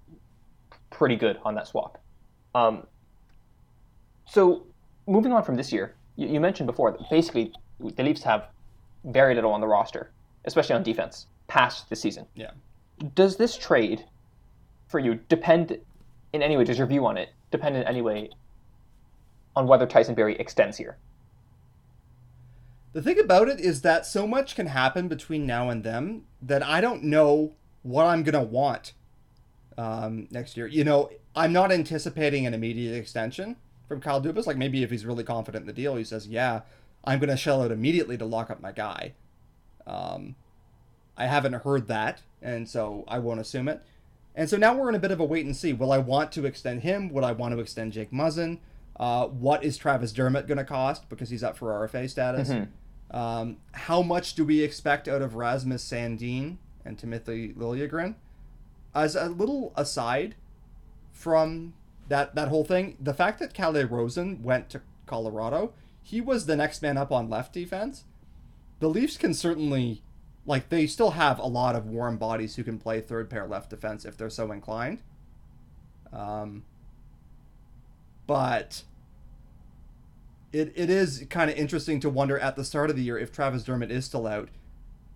pretty 0.91 1.15
good 1.17 1.39
on 1.45 1.55
that 1.55 1.67
swap. 1.69 1.99
Um, 2.55 2.87
so 4.27 4.67
moving 5.07 5.33
on 5.33 5.43
from 5.45 5.55
this 5.55 5.73
year, 5.73 5.95
you, 6.17 6.27
you 6.29 6.41
mentioned 6.41 6.67
before 6.67 6.91
that 6.93 7.09
basically 7.09 7.53
the 7.79 8.03
Leafs 8.03 8.25
have 8.25 8.49
very 9.05 9.35
little 9.37 9.53
on 9.53 9.61
the 9.61 9.69
roster, 9.69 10.11
especially 10.47 10.75
on 10.75 10.83
defense, 10.83 11.27
past 11.47 11.89
this 11.91 12.01
season. 12.01 12.27
Yeah. 12.35 12.51
Does 13.15 13.37
this 13.37 13.57
trade 13.57 14.05
for 14.89 14.99
you 14.99 15.15
depend 15.29 15.79
in 16.33 16.43
any 16.43 16.57
way? 16.57 16.65
Does 16.65 16.79
your 16.79 16.87
view 16.89 17.07
on 17.07 17.17
it 17.19 17.29
depend 17.53 17.77
in 17.77 17.85
any 17.85 18.03
way 18.03 18.31
on 19.57 19.67
whether 19.67 19.87
Tyson 19.87 20.15
Barrie 20.15 20.37
extends 20.37 20.77
here? 20.77 20.97
The 22.93 23.03
thing 23.03 23.19
about 23.19 23.49
it 23.49 23.59
is 23.59 23.83
that 23.83 24.07
so 24.07 24.27
much 24.27 24.55
can 24.55 24.69
happen 24.69 25.09
between 25.09 25.47
now 25.47 25.69
and 25.69 25.83
then 25.83 26.23
that 26.41 26.63
I 26.63 26.81
don't 26.81 27.03
know 27.03 27.55
what 27.83 28.07
I'm 28.07 28.23
gonna 28.23 28.43
want 28.43 28.93
um, 29.77 30.29
next 30.31 30.57
year. 30.57 30.69
You 30.69 30.85
know, 30.85 31.11
I'm 31.35 31.53
not 31.53 31.73
anticipating 31.73 32.47
an 32.47 32.55
immediate 32.55 32.95
extension 32.95 33.57
from 33.89 34.01
Kyle 34.01 34.23
Dubas. 34.23 34.47
Like 34.47 34.57
maybe 34.57 34.83
if 34.83 34.91
he's 34.91 35.05
really 35.05 35.25
confident 35.25 35.63
in 35.63 35.67
the 35.67 35.73
deal, 35.73 35.97
he 35.97 36.05
says, 36.05 36.29
"Yeah, 36.29 36.61
I'm 37.05 37.19
gonna 37.19 37.37
shell 37.37 37.63
out 37.63 37.73
immediately 37.73 38.17
to 38.19 38.25
lock 38.25 38.49
up 38.49 38.61
my 38.61 38.71
guy." 38.71 39.15
Um, 39.87 40.37
I 41.17 41.27
haven't 41.27 41.53
heard 41.53 41.89
that, 41.89 42.23
and 42.41 42.69
so 42.69 43.05
I 43.09 43.19
won't 43.19 43.41
assume 43.41 43.69
it. 43.69 43.83
And 44.37 44.49
so 44.49 44.57
now 44.57 44.75
we're 44.75 44.89
in 44.89 44.95
a 44.95 45.01
bit 45.01 45.11
of 45.13 45.21
a 45.21 45.25
wait 45.25 45.47
and 45.47 45.57
see. 45.57 45.73
Will 45.73 45.93
I 45.93 45.99
want 45.99 46.33
to 46.33 46.47
extend 46.47 46.83
him? 46.83 47.09
Would 47.11 47.25
I 47.25 47.33
want 47.33 47.55
to 47.55 47.61
extend 47.61 47.93
Jake 47.93 48.11
Muzzin? 48.11 48.59
Uh, 48.99 49.27
what 49.27 49.65
is 49.65 49.77
Travis 49.77 50.13
Dermott 50.13 50.47
going 50.47 50.59
to 50.59 50.65
cost 50.65 51.09
because 51.09 51.31
he's 51.31 51.43
up 51.43 51.57
for 51.57 51.71
RFA 51.87 52.09
status? 52.09 52.49
Mm-hmm. 52.51 53.17
Um, 53.17 53.59
how 53.73 54.03
much 54.03 54.35
do 54.35 54.45
we 54.45 54.63
expect 54.63 55.09
out 55.09 55.23
of 55.23 55.35
Rasmus 55.35 55.85
Sandin 55.89 56.57
and 56.85 56.99
Timothy 56.99 57.53
Liljegren? 57.53 58.15
As 58.95 59.17
a 59.17 59.29
little 59.29 59.73
aside 59.77 60.37
from 61.13 61.75
that 62.09 62.35
that 62.35 62.49
whole 62.49 62.65
thing, 62.65 62.97
the 63.01 63.15
fact 63.15 63.39
that 63.41 63.55
Calle 63.55 63.85
Rosen 63.85 64.43
went 64.43 64.71
to 64.71 64.83
Colorado, 65.07 65.73
he 66.03 66.21
was 66.21 66.47
the 66.47 66.57
next 66.57 66.83
man 66.83 66.97
up 66.97 67.11
on 67.11 67.29
left 67.29 67.53
defense. 67.53 68.05
The 68.81 68.89
Leafs 68.89 69.17
can 69.17 69.35
certainly 69.35 70.03
like 70.47 70.69
they 70.69 70.87
still 70.87 71.13
have 71.13 71.39
a 71.39 71.47
lot 71.47 71.75
of 71.75 71.87
warm 71.87 72.19
bodies 72.19 72.57
who 72.57 72.65
can 72.65 72.79
play 72.79 73.01
third 73.01 73.31
pair 73.31 73.47
left 73.47 73.71
defense 73.71 74.05
if 74.05 74.17
they're 74.17 74.31
so 74.31 74.53
inclined. 74.53 75.03
Um, 76.13 76.65
but 78.27 78.83
it, 80.53 80.73
it 80.77 80.91
is 80.91 81.27
kind 81.31 81.51
of 81.51 81.57
interesting 81.57 82.01
to 82.01 82.09
wonder 82.09 82.39
at 82.39 82.57
the 82.57 82.65
start 82.65 82.91
of 82.91 82.97
the 82.97 83.03
year 83.03 83.19
if 83.19 83.33
Travis 83.33 83.65
Dermott 83.65 83.91
is 83.91 84.05
still 84.05 84.27
out. 84.27 84.49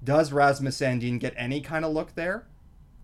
Does 0.03 0.33
Rasmus 0.33 0.79
Sandin 0.79 1.19
get 1.19 1.35
any 1.37 1.61
kind 1.61 1.85
of 1.85 1.93
look 1.93 2.15
there? 2.15 2.47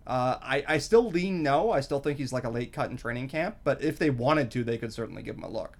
Uh, 0.07 0.37
I, 0.41 0.63
I 0.67 0.77
still 0.77 1.09
lean 1.09 1.41
no. 1.41 1.71
I 1.71 1.81
still 1.81 1.99
think 1.99 2.17
he's 2.17 2.31
like 2.31 2.43
a 2.43 2.49
late 2.49 2.71
cut 2.71 2.91
in 2.91 2.97
training 2.97 3.27
camp, 3.27 3.57
but 3.63 3.81
if 3.81 3.97
they 3.97 4.09
wanted 4.09 4.51
to, 4.51 4.63
they 4.63 4.77
could 4.77 4.93
certainly 4.93 5.23
give 5.23 5.35
him 5.35 5.43
a 5.43 5.49
look. 5.49 5.77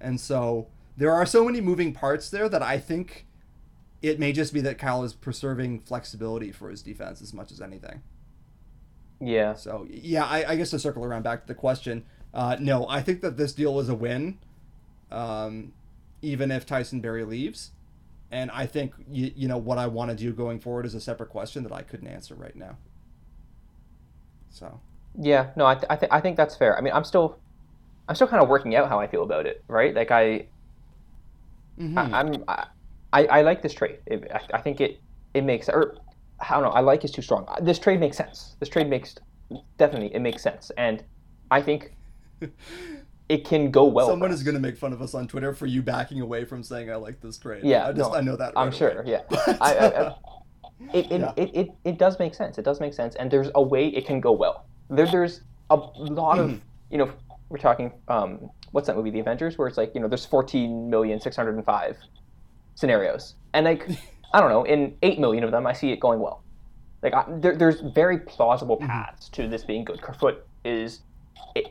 And 0.00 0.20
so 0.20 0.68
there 0.96 1.12
are 1.12 1.24
so 1.24 1.44
many 1.44 1.60
moving 1.60 1.92
parts 1.92 2.30
there 2.30 2.48
that 2.48 2.62
I 2.62 2.78
think 2.78 3.26
it 4.02 4.18
may 4.18 4.32
just 4.32 4.52
be 4.52 4.60
that 4.62 4.78
Kyle 4.78 5.04
is 5.04 5.14
preserving 5.14 5.80
flexibility 5.80 6.52
for 6.52 6.70
his 6.70 6.82
defense 6.82 7.22
as 7.22 7.32
much 7.32 7.50
as 7.50 7.60
anything. 7.60 8.02
Yeah. 9.20 9.54
So 9.54 9.86
yeah, 9.90 10.24
I, 10.24 10.52
I 10.52 10.56
guess 10.56 10.70
to 10.70 10.78
circle 10.78 11.04
around 11.04 11.22
back 11.22 11.42
to 11.42 11.46
the 11.46 11.54
question, 11.54 12.04
uh, 12.32 12.56
no, 12.60 12.86
I 12.88 13.02
think 13.02 13.22
that 13.22 13.36
this 13.36 13.52
deal 13.52 13.80
is 13.80 13.88
a 13.88 13.94
win, 13.94 14.38
um, 15.10 15.72
even 16.22 16.50
if 16.50 16.66
Tyson 16.66 17.00
Barrie 17.00 17.24
leaves, 17.24 17.72
and 18.30 18.50
I 18.50 18.66
think 18.66 18.94
you, 19.10 19.32
you 19.34 19.48
know 19.48 19.58
what 19.58 19.78
I 19.78 19.86
want 19.88 20.10
to 20.10 20.16
do 20.16 20.32
going 20.32 20.60
forward 20.60 20.86
is 20.86 20.94
a 20.94 21.00
separate 21.00 21.30
question 21.30 21.64
that 21.64 21.72
I 21.72 21.82
couldn't 21.82 22.06
answer 22.06 22.34
right 22.34 22.54
now. 22.54 22.76
So. 24.50 24.80
Yeah, 25.18 25.50
no, 25.56 25.66
I, 25.66 25.74
th- 25.74 25.86
I, 25.90 25.96
th- 25.96 26.12
I 26.12 26.20
think 26.20 26.36
that's 26.36 26.56
fair. 26.56 26.78
I 26.78 26.80
mean, 26.80 26.92
I'm 26.92 27.02
still, 27.02 27.36
I'm 28.08 28.14
still 28.14 28.28
kind 28.28 28.42
of 28.42 28.48
working 28.48 28.76
out 28.76 28.88
how 28.88 29.00
I 29.00 29.08
feel 29.08 29.24
about 29.24 29.46
it, 29.46 29.64
right? 29.66 29.92
Like 29.92 30.12
I, 30.12 30.46
mm-hmm. 31.78 31.98
I 31.98 32.20
am 32.20 32.44
I, 32.46 32.66
I, 33.12 33.26
I, 33.26 33.42
like 33.42 33.60
this 33.60 33.74
trade. 33.74 33.98
It, 34.06 34.30
I, 34.32 34.58
I, 34.58 34.60
think 34.60 34.80
it, 34.80 35.00
it 35.34 35.42
makes, 35.42 35.68
or 35.68 35.96
I 36.38 36.54
don't 36.54 36.62
know, 36.62 36.70
I 36.70 36.80
like 36.80 37.04
is 37.04 37.10
too 37.10 37.22
strong. 37.22 37.48
This 37.60 37.80
trade 37.80 37.98
makes 37.98 38.16
sense. 38.16 38.54
This 38.60 38.68
trade 38.68 38.88
makes, 38.88 39.16
definitely, 39.78 40.14
it 40.14 40.20
makes 40.20 40.42
sense. 40.42 40.70
And 40.78 41.02
I 41.50 41.60
think 41.60 41.92
it 43.28 43.44
can 43.44 43.70
go 43.70 43.84
well. 43.84 44.08
Someone 44.08 44.30
is 44.32 44.42
going 44.42 44.54
to 44.54 44.60
make 44.60 44.76
fun 44.76 44.92
of 44.92 45.00
us 45.02 45.14
on 45.14 45.28
Twitter 45.28 45.52
for 45.54 45.66
you 45.66 45.82
backing 45.82 46.20
away 46.20 46.44
from 46.44 46.62
saying 46.62 46.90
I 46.90 46.96
like 46.96 47.20
this 47.20 47.38
trade. 47.38 47.64
Yeah, 47.64 47.86
I 47.88 47.92
just 47.92 48.10
no, 48.10 48.16
I 48.16 48.20
know 48.20 48.36
that. 48.36 48.54
Right 48.56 48.62
I'm 48.62 48.72
sure. 48.72 49.00
Away. 49.00 49.10
Yeah, 49.10 49.22
I, 49.60 49.74
I, 49.74 50.14
it, 50.94 51.12
it, 51.12 51.20
yeah. 51.20 51.32
it, 51.36 51.50
it, 51.54 51.68
it 51.84 51.98
does 51.98 52.18
make 52.18 52.34
sense. 52.34 52.58
It 52.58 52.64
does 52.64 52.80
make 52.80 52.94
sense, 52.94 53.14
and 53.16 53.30
there's 53.30 53.50
a 53.54 53.62
way 53.62 53.88
it 53.88 54.06
can 54.06 54.20
go 54.20 54.32
well. 54.32 54.66
There, 54.88 55.06
there's 55.06 55.42
a 55.70 55.76
lot 55.76 56.38
of 56.38 56.50
Mm-hmm. 56.50 56.58
you 56.90 56.98
know 56.98 57.12
we're 57.48 57.58
talking 57.58 57.92
um, 58.08 58.50
what's 58.72 58.86
that 58.86 58.96
movie, 58.96 59.10
The 59.10 59.20
Avengers, 59.20 59.58
where 59.58 59.68
it's 59.68 59.76
like 59.76 59.92
you 59.94 60.00
know 60.00 60.08
there's 60.08 60.24
14 60.26 60.88
million 60.90 61.20
605 61.20 61.96
scenarios, 62.74 63.34
and 63.54 63.64
like 63.64 63.88
I 64.32 64.40
don't 64.40 64.50
know, 64.50 64.62
in 64.64 64.96
eight 65.02 65.18
million 65.18 65.44
of 65.44 65.50
them, 65.50 65.66
I 65.66 65.72
see 65.72 65.90
it 65.92 66.00
going 66.00 66.20
well. 66.20 66.42
Like 67.02 67.14
I, 67.14 67.24
there, 67.28 67.56
there's 67.56 67.80
very 67.80 68.18
plausible 68.18 68.76
Mm-hmm. 68.76 68.86
paths 68.86 69.28
to 69.30 69.48
this 69.48 69.64
being 69.64 69.84
good. 69.84 70.00
Kerfoot 70.02 70.46
is, 70.64 71.00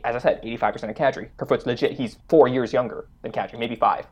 as 0.04 0.14
I 0.16 0.18
said, 0.18 0.42
85% 0.42 0.90
of 0.90 0.96
Kadri. 0.96 1.28
Kerfoot's 1.36 1.66
legit. 1.66 1.92
He's 1.92 2.18
four 2.28 2.48
years 2.48 2.72
younger 2.72 3.06
than 3.22 3.32
Kadri, 3.32 3.58
maybe 3.58 3.76
five. 3.76 4.06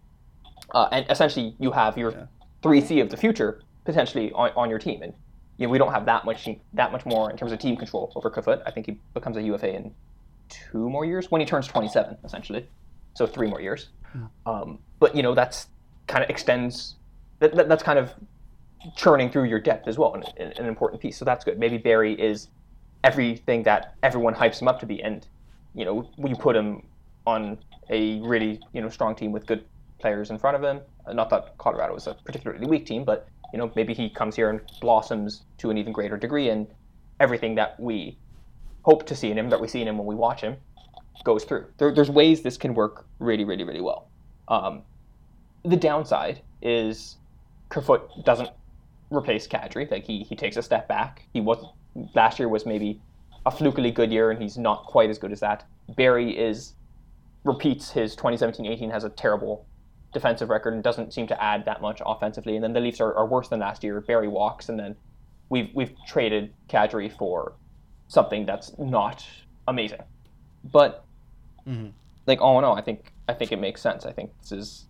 Uh, 0.74 0.88
and 0.92 1.06
essentially, 1.11 1.54
you 1.59 1.70
have 1.72 1.96
your 1.98 2.12
Yeah. 2.12 2.26
three 2.62 2.80
C 2.80 3.00
of 3.00 3.11
the 3.11 3.16
future 3.16 3.61
potentially 3.84 4.32
on, 4.32 4.50
on 4.56 4.68
your 4.70 4.78
team, 4.78 5.02
and 5.02 5.12
you 5.56 5.66
know, 5.66 5.70
we 5.72 5.78
don't 5.78 5.92
have 5.92 6.04
that 6.06 6.24
much 6.24 6.48
that 6.74 6.92
much 6.92 7.04
more 7.06 7.30
in 7.30 7.36
terms 7.36 7.52
of 7.52 7.59
team 7.59 7.76
control 7.76 8.12
over 8.14 8.30
Kerfoot. 8.30 8.61
I 8.66 8.70
think 8.70 8.86
he 8.86 8.98
becomes 9.14 9.36
a 9.36 9.42
UFA 9.42 9.74
in 9.74 9.94
two 10.48 10.88
more 10.90 11.04
years 11.04 11.30
when 11.30 11.40
he 11.40 11.46
turns 11.46 11.66
27, 11.66 12.16
essentially. 12.24 12.66
So 13.14 13.26
three 13.26 13.48
more 13.48 13.61
years. 13.61 13.88
Um, 14.46 14.78
but 15.00 15.14
you 15.16 15.22
know 15.22 15.34
that's 15.34 15.68
kind 16.06 16.22
of 16.24 16.30
extends. 16.30 16.94
That, 17.40 17.54
that, 17.56 17.68
that's 17.68 17.82
kind 17.82 17.98
of 17.98 18.12
churning 18.96 19.30
through 19.30 19.44
your 19.44 19.59
depth 19.61 19.86
as 19.88 19.98
well, 19.98 20.14
an, 20.14 20.24
an 20.59 20.66
important 20.66 21.00
piece. 21.02 21.16
So 21.18 21.24
that's 21.24 21.44
good. 21.44 21.59
Maybe 21.59 21.78
Barrie 21.78 22.14
is 22.20 22.48
everything 23.04 23.62
that 23.64 23.94
everyone 24.02 24.34
hypes 24.34 24.61
him 24.61 24.68
up 24.68 24.80
to 24.80 24.86
be, 24.86 25.02
and 25.02 25.26
you 25.78 25.84
know 25.84 26.10
you 26.18 26.34
put 26.34 26.56
him 26.56 26.82
on 27.26 27.56
a 27.88 28.20
really 28.20 28.60
you 28.72 28.82
know 28.82 28.88
strong 28.88 29.14
team 29.14 29.32
with 29.32 29.46
good 29.46 29.64
players 30.00 30.30
in 30.30 30.38
front 30.38 30.56
of 30.56 30.62
him. 30.62 30.80
Not 31.12 31.30
that 31.30 31.56
Colorado 31.58 31.94
is 31.96 32.06
a 32.06 32.14
particularly 32.14 32.66
weak 32.66 32.84
team, 32.84 33.04
but 33.04 33.28
you 33.52 33.58
know 33.58 33.70
maybe 33.76 33.94
he 33.94 34.10
comes 34.10 34.36
here 34.36 34.50
and 34.50 34.60
blossoms 34.80 35.44
to 35.58 35.70
an 35.70 35.78
even 35.78 35.92
greater 35.92 36.16
degree, 36.16 36.50
and 36.50 36.66
everything 37.20 37.54
that 37.54 37.78
we 37.78 38.18
hope 38.82 39.06
to 39.06 39.14
see 39.14 39.30
in 39.30 39.38
him, 39.38 39.50
that 39.50 39.60
we 39.60 39.68
see 39.68 39.80
in 39.80 39.88
him 39.88 39.98
when 39.98 40.06
we 40.06 40.14
watch 40.14 40.40
him, 40.40 40.56
goes 41.24 41.44
through. 41.44 41.66
There, 41.78 41.94
there's 41.94 42.10
ways 42.10 42.42
this 42.42 42.56
can 42.56 42.74
work 42.74 43.06
really, 43.18 43.44
really, 43.44 43.64
really 43.64 43.80
well. 43.80 44.08
Um, 44.48 44.82
the 45.64 45.76
downside 45.76 46.40
is 46.62 47.16
Kerfoot 47.68 48.24
doesn't 48.24 48.50
replace 49.10 49.46
Kadri. 49.46 49.90
Like 49.90 50.04
he, 50.04 50.22
he 50.22 50.34
takes 50.36 50.56
a 50.56 50.62
step 50.62 50.88
back. 50.88 51.24
He 51.32 51.40
was 51.40 51.64
last 52.14 52.38
year 52.38 52.48
was 52.48 52.64
maybe 52.64 53.00
a 53.47 53.51
flukily 53.51 53.93
good 53.95 54.12
year, 54.12 54.30
and 54.30 54.41
he's 54.41 54.59
not 54.59 54.84
quite 54.84 55.11
as 55.11 55.18
good 55.18 55.32
as 55.32 55.41
that. 55.41 55.66
Barrie 55.97 56.36
is 56.36 56.74
repeats 57.45 57.91
his 57.91 58.14
2017-18 58.16 58.91
has 58.91 59.05
a 59.05 59.11
terrible 59.11 59.64
defensive 60.12 60.51
record 60.51 60.74
and 60.74 60.82
doesn't 60.82 61.12
seem 61.12 61.26
to 61.26 61.43
add 61.43 61.64
that 61.64 61.80
much 61.80 62.03
offensively. 62.05 62.57
And 62.57 62.64
then 62.64 62.72
the 62.72 62.80
Leafs 62.80 63.01
are, 63.01 63.14
are 63.14 63.26
worse 63.26 63.49
than 63.49 63.61
last 63.61 63.84
year. 63.84 64.01
Barrie 64.01 64.28
walks, 64.28 64.68
and 64.68 64.78
then 64.78 64.97
we've 65.49 65.70
we've 65.74 65.93
traded 66.07 66.53
Kadri 66.68 67.11
for 67.11 67.55
something 68.09 68.47
that's 68.47 68.76
not 68.78 69.26
amazing. 69.66 70.03
But 70.64 71.05
mm-hmm. 71.66 71.89
like 72.26 72.41
all 72.41 72.59
in 72.59 72.64
all, 72.64 72.76
I 72.76 72.82
think 72.82 73.12
I 73.28 73.34
think 73.34 73.53
it 73.53 73.60
makes 73.60 73.81
sense. 73.81 74.06
I 74.06 74.12
think 74.12 74.31
this 74.40 74.52
is 74.52 74.85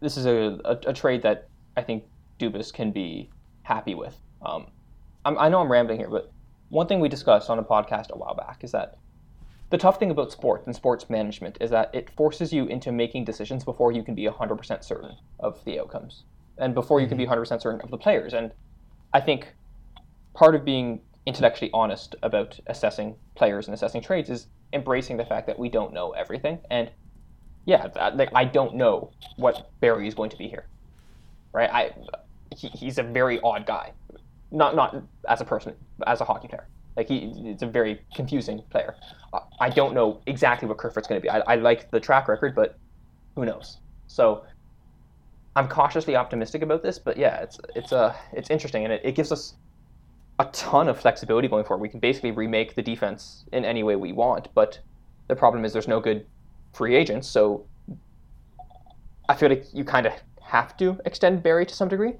this 0.00 0.16
is 0.16 0.26
a, 0.26 0.58
a, 0.64 0.90
a 0.90 0.92
trade 0.92 1.22
that 1.22 1.48
I 1.76 1.82
think 1.82 2.04
Dubas 2.38 2.72
can 2.72 2.90
be 2.90 3.30
happy 3.62 3.94
with. 3.94 4.16
Um, 4.42 4.68
I'm, 5.24 5.38
I 5.38 5.48
know 5.48 5.60
I'm 5.60 5.70
rambling 5.70 5.98
here, 5.98 6.08
but 6.08 6.32
one 6.70 6.86
thing 6.86 7.00
we 7.00 7.08
discussed 7.08 7.50
on 7.50 7.58
a 7.58 7.62
podcast 7.62 8.10
a 8.10 8.16
while 8.16 8.34
back 8.34 8.64
is 8.64 8.72
that 8.72 8.96
the 9.70 9.78
tough 9.78 9.98
thing 9.98 10.10
about 10.10 10.32
sports 10.32 10.66
and 10.66 10.74
sports 10.74 11.08
management 11.08 11.58
is 11.60 11.70
that 11.70 11.90
it 11.94 12.10
forces 12.10 12.52
you 12.52 12.66
into 12.66 12.90
making 12.90 13.24
decisions 13.24 13.64
before 13.64 13.92
you 13.92 14.02
can 14.02 14.14
be 14.14 14.24
100% 14.24 14.84
certain 14.84 15.16
of 15.38 15.64
the 15.64 15.78
outcomes 15.78 16.24
and 16.58 16.74
before 16.74 17.00
you 17.00 17.06
can 17.06 17.16
be 17.16 17.26
100% 17.26 17.30
mm-hmm. 17.42 17.58
certain 17.58 17.80
of 17.80 17.90
the 17.90 17.98
players. 17.98 18.34
And 18.34 18.52
I 19.12 19.20
think 19.20 19.54
part 20.34 20.54
of 20.54 20.64
being 20.64 21.00
intellectually 21.26 21.70
honest 21.72 22.16
about 22.22 22.58
assessing 22.66 23.14
players 23.34 23.66
and 23.66 23.74
assessing 23.74 24.02
trades 24.02 24.30
is 24.30 24.46
embracing 24.72 25.16
the 25.16 25.24
fact 25.24 25.46
that 25.46 25.58
we 25.58 25.68
don't 25.68 25.92
know 25.92 26.10
everything. 26.12 26.58
And 26.70 26.90
yeah, 27.64 27.88
that, 27.88 28.16
like 28.16 28.30
I 28.34 28.44
don't 28.44 28.74
know 28.74 29.12
what 29.36 29.70
Barrie 29.80 30.08
is 30.08 30.14
going 30.14 30.30
to 30.30 30.36
be 30.36 30.48
here, 30.48 30.66
right? 31.52 31.70
I 31.70 31.92
he, 32.56 32.68
he's 32.68 32.98
a 32.98 33.02
very 33.02 33.40
odd 33.42 33.66
guy, 33.66 33.92
not 34.50 34.74
not 34.74 35.02
as 35.28 35.40
a 35.40 35.44
person, 35.44 35.74
as 36.06 36.20
a 36.20 36.24
hockey 36.24 36.48
player. 36.48 36.66
Like 36.96 37.08
he, 37.08 37.32
it's 37.44 37.62
a 37.62 37.66
very 37.66 38.00
confusing 38.14 38.62
player. 38.70 38.96
I 39.60 39.70
don't 39.70 39.94
know 39.94 40.20
exactly 40.26 40.66
what 40.68 40.78
Kerfoot's 40.78 41.06
going 41.06 41.20
to 41.20 41.22
be. 41.22 41.30
I, 41.30 41.38
I 41.40 41.54
like 41.54 41.90
the 41.90 42.00
track 42.00 42.26
record, 42.28 42.54
but 42.54 42.78
who 43.36 43.44
knows? 43.44 43.78
So 44.06 44.44
I'm 45.54 45.68
cautiously 45.68 46.16
optimistic 46.16 46.62
about 46.62 46.82
this. 46.82 46.98
But 46.98 47.16
yeah, 47.16 47.40
it's 47.42 47.58
it's 47.74 47.92
uh, 47.92 48.14
it's 48.32 48.50
interesting, 48.50 48.84
and 48.84 48.92
it, 48.92 49.02
it 49.04 49.14
gives 49.14 49.30
us 49.30 49.54
a 50.38 50.46
ton 50.46 50.88
of 50.88 50.98
flexibility 50.98 51.48
going 51.48 51.64
forward. 51.64 51.82
We 51.82 51.88
can 51.88 52.00
basically 52.00 52.32
remake 52.32 52.74
the 52.74 52.82
defense 52.82 53.44
in 53.52 53.64
any 53.64 53.82
way 53.82 53.96
we 53.96 54.12
want, 54.12 54.48
but 54.54 54.80
the 55.28 55.36
problem 55.36 55.64
is 55.64 55.72
there's 55.72 55.88
no 55.88 56.00
good 56.00 56.26
free 56.72 56.96
agents, 56.96 57.28
so 57.28 57.66
I 59.28 59.34
feel 59.34 59.48
like 59.48 59.66
you 59.72 59.84
kind 59.84 60.06
of 60.06 60.12
have 60.42 60.76
to 60.78 60.98
extend 61.04 61.42
Barrie 61.42 61.66
to 61.66 61.74
some 61.74 61.88
degree. 61.88 62.14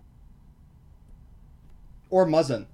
Or 2.11 2.27
Muzzin. 2.27 2.67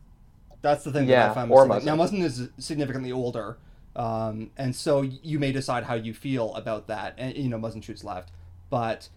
That's 0.62 0.84
the 0.84 0.92
thing 0.92 1.08
yeah, 1.08 1.28
that 1.28 1.30
I 1.30 1.34
find. 1.34 1.52
Or 1.52 1.66
Muzzin. 1.66 1.82
Muzzin. 1.82 1.84
Now 1.84 1.96
Muzzin 1.96 2.22
is 2.22 2.48
significantly 2.58 3.12
older, 3.12 3.58
um, 3.94 4.50
and 4.56 4.74
so 4.74 5.02
you 5.02 5.38
may 5.38 5.52
decide 5.52 5.84
how 5.84 5.94
you 5.94 6.12
feel 6.12 6.54
about 6.54 6.88
that. 6.88 7.14
And 7.18 7.36
you 7.36 7.48
know, 7.48 7.58
Muzzin 7.58 7.82
shoots 7.82 8.02
left, 8.02 8.32
but 8.70 9.08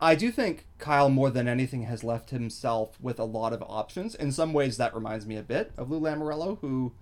I 0.00 0.14
do 0.14 0.30
think 0.30 0.66
Kyle 0.78 1.08
more 1.08 1.30
than 1.30 1.48
anything 1.48 1.82
has 1.84 2.04
left 2.04 2.30
himself 2.30 2.98
with 3.00 3.18
a 3.18 3.24
lot 3.24 3.52
of 3.52 3.62
options. 3.62 4.14
In 4.14 4.30
some 4.30 4.52
ways, 4.52 4.76
that 4.76 4.94
reminds 4.94 5.26
me 5.26 5.36
a 5.36 5.42
bit 5.42 5.72
of 5.78 5.90
Lou 5.90 6.00
Lamoriello, 6.00 6.58
who, 6.60 6.92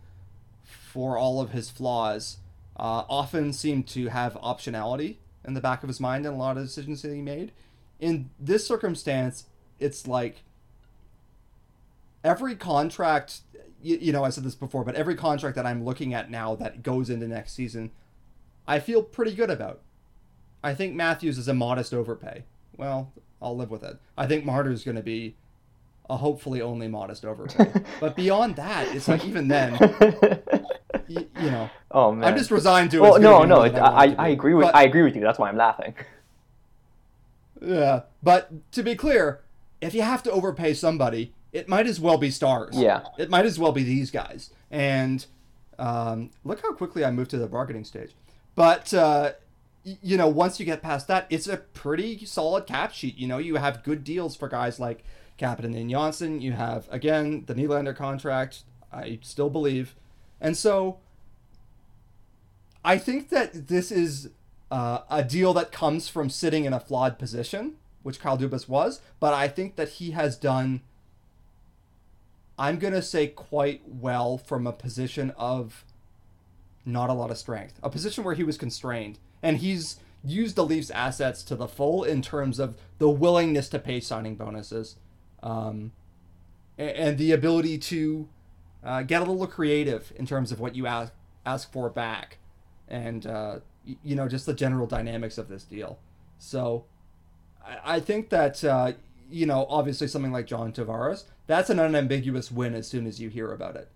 for 0.62 1.18
all 1.18 1.40
of 1.40 1.50
his 1.50 1.70
flaws, 1.70 2.38
uh, 2.76 3.04
often 3.08 3.52
seemed 3.52 3.88
to 3.88 4.08
have 4.08 4.34
optionality 4.34 5.16
in 5.44 5.54
the 5.54 5.60
back 5.60 5.82
of 5.82 5.88
his 5.88 6.00
mind 6.00 6.24
in 6.24 6.32
a 6.32 6.36
lot 6.36 6.56
of 6.56 6.62
decisions 6.62 7.02
that 7.02 7.12
he 7.12 7.20
made. 7.20 7.52
In 7.98 8.30
this 8.38 8.66
circumstance, 8.66 9.46
it's 9.80 10.06
like 10.06 10.42
every 12.24 12.56
contract 12.56 13.40
you, 13.84 13.98
you 14.00 14.12
know, 14.12 14.24
I 14.24 14.30
said 14.30 14.44
this 14.44 14.54
before, 14.54 14.82
but 14.82 14.94
every 14.94 15.14
contract 15.14 15.56
that 15.56 15.66
I'm 15.66 15.84
looking 15.84 16.14
at 16.14 16.30
now 16.30 16.54
that 16.56 16.82
goes 16.82 17.10
into 17.10 17.28
next 17.28 17.52
season, 17.52 17.92
I 18.66 18.80
feel 18.80 19.02
pretty 19.02 19.34
good 19.34 19.50
about. 19.50 19.82
I 20.62 20.74
think 20.74 20.94
Matthews 20.94 21.36
is 21.36 21.46
a 21.48 21.54
modest 21.54 21.92
overpay. 21.92 22.44
Well, 22.78 23.12
I'll 23.42 23.56
live 23.56 23.70
with 23.70 23.84
it. 23.84 23.98
I 24.16 24.26
think 24.26 24.46
Marner's 24.46 24.82
going 24.84 24.96
to 24.96 25.02
be 25.02 25.36
a 26.08 26.16
hopefully 26.16 26.62
only 26.62 26.88
modest 26.88 27.26
overpay. 27.26 27.84
but 28.00 28.16
beyond 28.16 28.56
that, 28.56 28.94
it's 28.96 29.06
like 29.06 29.24
even 29.26 29.48
then, 29.48 29.74
you, 31.08 31.28
you 31.40 31.50
know, 31.50 31.68
Oh 31.90 32.10
man. 32.10 32.24
I'm 32.24 32.36
just 32.38 32.50
resigned 32.50 32.90
to. 32.90 32.96
It 32.96 33.00
well, 33.02 33.20
no, 33.20 33.44
no. 33.44 33.62
It, 33.62 33.74
I, 33.76 34.06
I, 34.06 34.14
I 34.18 34.28
agree 34.28 34.54
with 34.54 34.66
But- 34.66 34.74
I 34.74 34.84
agree 34.84 35.02
with 35.02 35.14
you. 35.14 35.20
That's 35.22 35.38
why 35.38 35.48
I'm 35.48 35.56
laughing. 35.56 35.94
Yeah, 37.60 38.02
but 38.22 38.50
to 38.72 38.82
be 38.82 38.94
clear, 38.96 39.40
if 39.80 39.94
you 39.94 40.02
have 40.02 40.22
to 40.24 40.30
overpay 40.30 40.74
somebody, 40.74 41.32
it 41.54 41.68
might 41.68 41.86
as 41.86 41.98
well 41.98 42.18
be 42.18 42.30
stars. 42.30 42.76
Yeah. 42.76 43.04
It 43.16 43.30
might 43.30 43.46
as 43.46 43.58
well 43.58 43.72
be 43.72 43.82
these 43.82 44.10
guys. 44.10 44.50
And 44.70 45.24
um, 45.78 46.30
look 46.44 46.60
how 46.60 46.74
quickly 46.74 47.04
I 47.04 47.10
moved 47.10 47.30
to 47.30 47.38
the 47.38 47.46
bargaining 47.46 47.84
stage. 47.84 48.10
But 48.54 48.92
uh, 48.92 49.32
you 49.84 50.16
know, 50.16 50.28
once 50.28 50.60
you 50.60 50.66
get 50.66 50.82
past 50.82 51.08
that, 51.08 51.26
it's 51.30 51.46
a 51.46 51.56
pretty 51.56 52.26
solid 52.26 52.66
cap 52.66 52.92
sheet. 52.92 53.16
You 53.16 53.26
know, 53.26 53.38
you 53.38 53.56
have 53.56 53.82
good 53.82 54.04
deals 54.04 54.36
for 54.36 54.48
guys 54.48 54.78
like 54.78 55.04
Kapanen 55.38 55.76
and 55.76 55.90
Johnsson. 55.90 56.40
You 56.40 56.52
have 56.52 56.88
again 56.90 57.44
the 57.46 57.54
Nylander 57.54 57.96
contract. 57.96 58.64
I 58.92 59.18
still 59.22 59.50
believe, 59.50 59.96
and 60.40 60.56
so 60.56 60.98
I 62.84 62.98
think 62.98 63.30
that 63.30 63.68
this 63.68 63.90
is 63.90 64.30
uh, 64.70 65.00
a 65.10 65.24
deal 65.24 65.52
that 65.54 65.72
comes 65.72 66.08
from 66.08 66.28
sitting 66.30 66.64
in 66.64 66.72
a 66.72 66.80
flawed 66.80 67.18
position, 67.18 67.74
which 68.02 68.20
Kyle 68.20 68.38
Dubas 68.38 68.68
was. 68.68 69.00
But 69.20 69.34
I 69.34 69.48
think 69.48 69.76
that 69.76 69.88
he 69.88 70.12
has 70.12 70.36
done, 70.36 70.82
I'm 72.58 72.78
going 72.78 72.94
to 72.94 73.02
say, 73.02 73.28
quite 73.28 73.82
well 73.86 74.38
from 74.38 74.66
a 74.66 74.72
position 74.72 75.32
of 75.36 75.84
not 76.84 77.10
a 77.10 77.12
lot 77.12 77.30
of 77.30 77.38
strength, 77.38 77.78
a 77.82 77.90
position 77.90 78.24
where 78.24 78.34
he 78.34 78.44
was 78.44 78.56
constrained. 78.56 79.18
And 79.42 79.58
he's 79.58 79.98
used 80.22 80.56
the 80.56 80.64
Leafs' 80.64 80.90
assets 80.90 81.42
to 81.44 81.56
the 81.56 81.68
full 81.68 82.04
in 82.04 82.22
terms 82.22 82.58
of 82.58 82.76
the 82.98 83.10
willingness 83.10 83.68
to 83.70 83.78
pay 83.78 84.00
signing 84.00 84.36
bonuses 84.36 84.96
um, 85.42 85.92
and 86.78 87.18
the 87.18 87.32
ability 87.32 87.78
to 87.78 88.28
uh, 88.82 89.02
get 89.02 89.20
a 89.20 89.24
little 89.24 89.46
creative 89.46 90.12
in 90.16 90.26
terms 90.26 90.50
of 90.50 90.60
what 90.60 90.74
you 90.74 90.86
ask, 90.86 91.12
ask 91.44 91.70
for 91.70 91.90
back 91.90 92.38
and 92.88 93.26
uh, 93.26 93.58
you 94.02 94.14
know 94.14 94.28
just 94.28 94.46
the 94.46 94.54
general 94.54 94.86
dynamics 94.86 95.38
of 95.38 95.48
this 95.48 95.64
deal. 95.64 95.98
So 96.38 96.84
I, 97.64 97.96
I 97.96 98.00
think 98.00 98.30
that 98.30 98.62
uh, 98.64 98.92
you 99.30 99.46
know 99.46 99.66
obviously 99.68 100.08
something 100.08 100.32
like 100.32 100.46
John 100.46 100.72
Tavares 100.72 101.24
that's 101.46 101.70
an 101.70 101.78
unambiguous 101.78 102.50
win 102.50 102.74
as 102.74 102.88
soon 102.88 103.06
as 103.06 103.20
you 103.20 103.28
hear 103.28 103.52
about 103.52 103.76
it. 103.76 103.90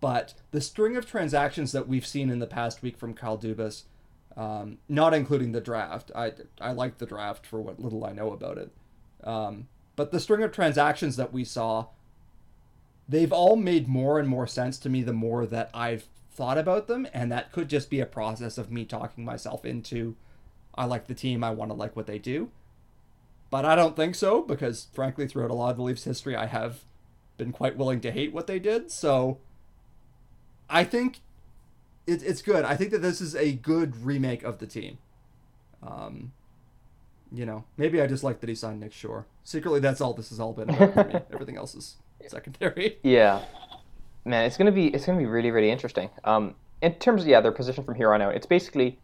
But 0.00 0.34
the 0.50 0.60
string 0.60 0.96
of 0.96 1.06
transactions 1.06 1.72
that 1.72 1.88
we've 1.88 2.06
seen 2.06 2.30
in 2.30 2.38
the 2.38 2.46
past 2.46 2.82
week 2.82 2.96
from 2.96 3.14
Kyle 3.14 3.38
Dubas, 3.38 3.84
um, 4.36 4.78
not 4.88 5.14
including 5.14 5.52
the 5.52 5.60
draft, 5.60 6.10
I 6.14 6.32
I 6.60 6.72
like 6.72 6.98
the 6.98 7.06
draft 7.06 7.46
for 7.46 7.60
what 7.60 7.80
little 7.80 8.04
I 8.04 8.12
know 8.12 8.32
about 8.32 8.58
it. 8.58 8.70
Um, 9.22 9.68
but 9.96 10.10
the 10.10 10.20
string 10.20 10.42
of 10.42 10.52
transactions 10.52 11.16
that 11.16 11.32
we 11.32 11.44
saw, 11.44 11.86
they've 13.08 13.32
all 13.32 13.56
made 13.56 13.88
more 13.88 14.18
and 14.18 14.28
more 14.28 14.46
sense 14.46 14.78
to 14.80 14.90
me 14.90 15.02
the 15.02 15.12
more 15.12 15.46
that 15.46 15.70
I've 15.72 16.08
thought 16.32 16.58
about 16.58 16.88
them, 16.88 17.06
and 17.14 17.30
that 17.32 17.52
could 17.52 17.68
just 17.68 17.88
be 17.88 18.00
a 18.00 18.06
process 18.06 18.58
of 18.58 18.70
me 18.70 18.84
talking 18.84 19.24
myself 19.24 19.64
into 19.64 20.16
I 20.74 20.84
like 20.86 21.06
the 21.06 21.14
team, 21.14 21.44
I 21.44 21.50
want 21.50 21.70
to 21.70 21.74
like 21.74 21.94
what 21.96 22.06
they 22.06 22.18
do. 22.18 22.50
But 23.54 23.64
I 23.64 23.76
don't 23.76 23.94
think 23.94 24.16
so 24.16 24.42
because, 24.42 24.88
frankly, 24.92 25.28
throughout 25.28 25.52
a 25.52 25.54
lot 25.54 25.70
of 25.70 25.76
the 25.76 25.84
Leafs' 25.84 26.02
history, 26.02 26.34
I 26.34 26.46
have 26.46 26.80
been 27.38 27.52
quite 27.52 27.76
willing 27.76 28.00
to 28.00 28.10
hate 28.10 28.32
what 28.32 28.48
they 28.48 28.58
did. 28.58 28.90
So 28.90 29.38
I 30.68 30.82
think 30.82 31.20
it, 32.04 32.20
it's 32.24 32.42
good. 32.42 32.64
I 32.64 32.74
think 32.74 32.90
that 32.90 33.00
this 33.00 33.20
is 33.20 33.36
a 33.36 33.52
good 33.52 34.04
remake 34.04 34.42
of 34.42 34.58
the 34.58 34.66
team. 34.66 34.98
Um, 35.84 36.32
you 37.30 37.46
know, 37.46 37.62
maybe 37.76 38.02
I 38.02 38.08
just 38.08 38.24
like 38.24 38.40
that 38.40 38.48
he 38.48 38.56
signed 38.56 38.80
Nick 38.80 38.92
Shore. 38.92 39.24
Secretly, 39.44 39.78
that's 39.78 40.00
all 40.00 40.14
this 40.14 40.30
has 40.30 40.40
all 40.40 40.52
been 40.52 40.70
about 40.70 40.92
for 40.92 41.04
me. 41.04 41.14
Everything 41.32 41.56
else 41.56 41.76
is 41.76 41.98
secondary. 42.26 42.98
Yeah, 43.04 43.44
man, 44.24 44.46
it's 44.46 44.56
gonna 44.56 44.72
be 44.72 44.88
it's 44.88 45.06
gonna 45.06 45.18
be 45.18 45.26
really 45.26 45.52
really 45.52 45.70
interesting. 45.70 46.10
Um, 46.24 46.56
in 46.82 46.94
terms 46.94 47.22
of 47.22 47.28
yeah, 47.28 47.40
their 47.40 47.52
position 47.52 47.84
from 47.84 47.94
here 47.94 48.12
on 48.12 48.20
out, 48.20 48.34
it's 48.34 48.46
basically 48.46 48.98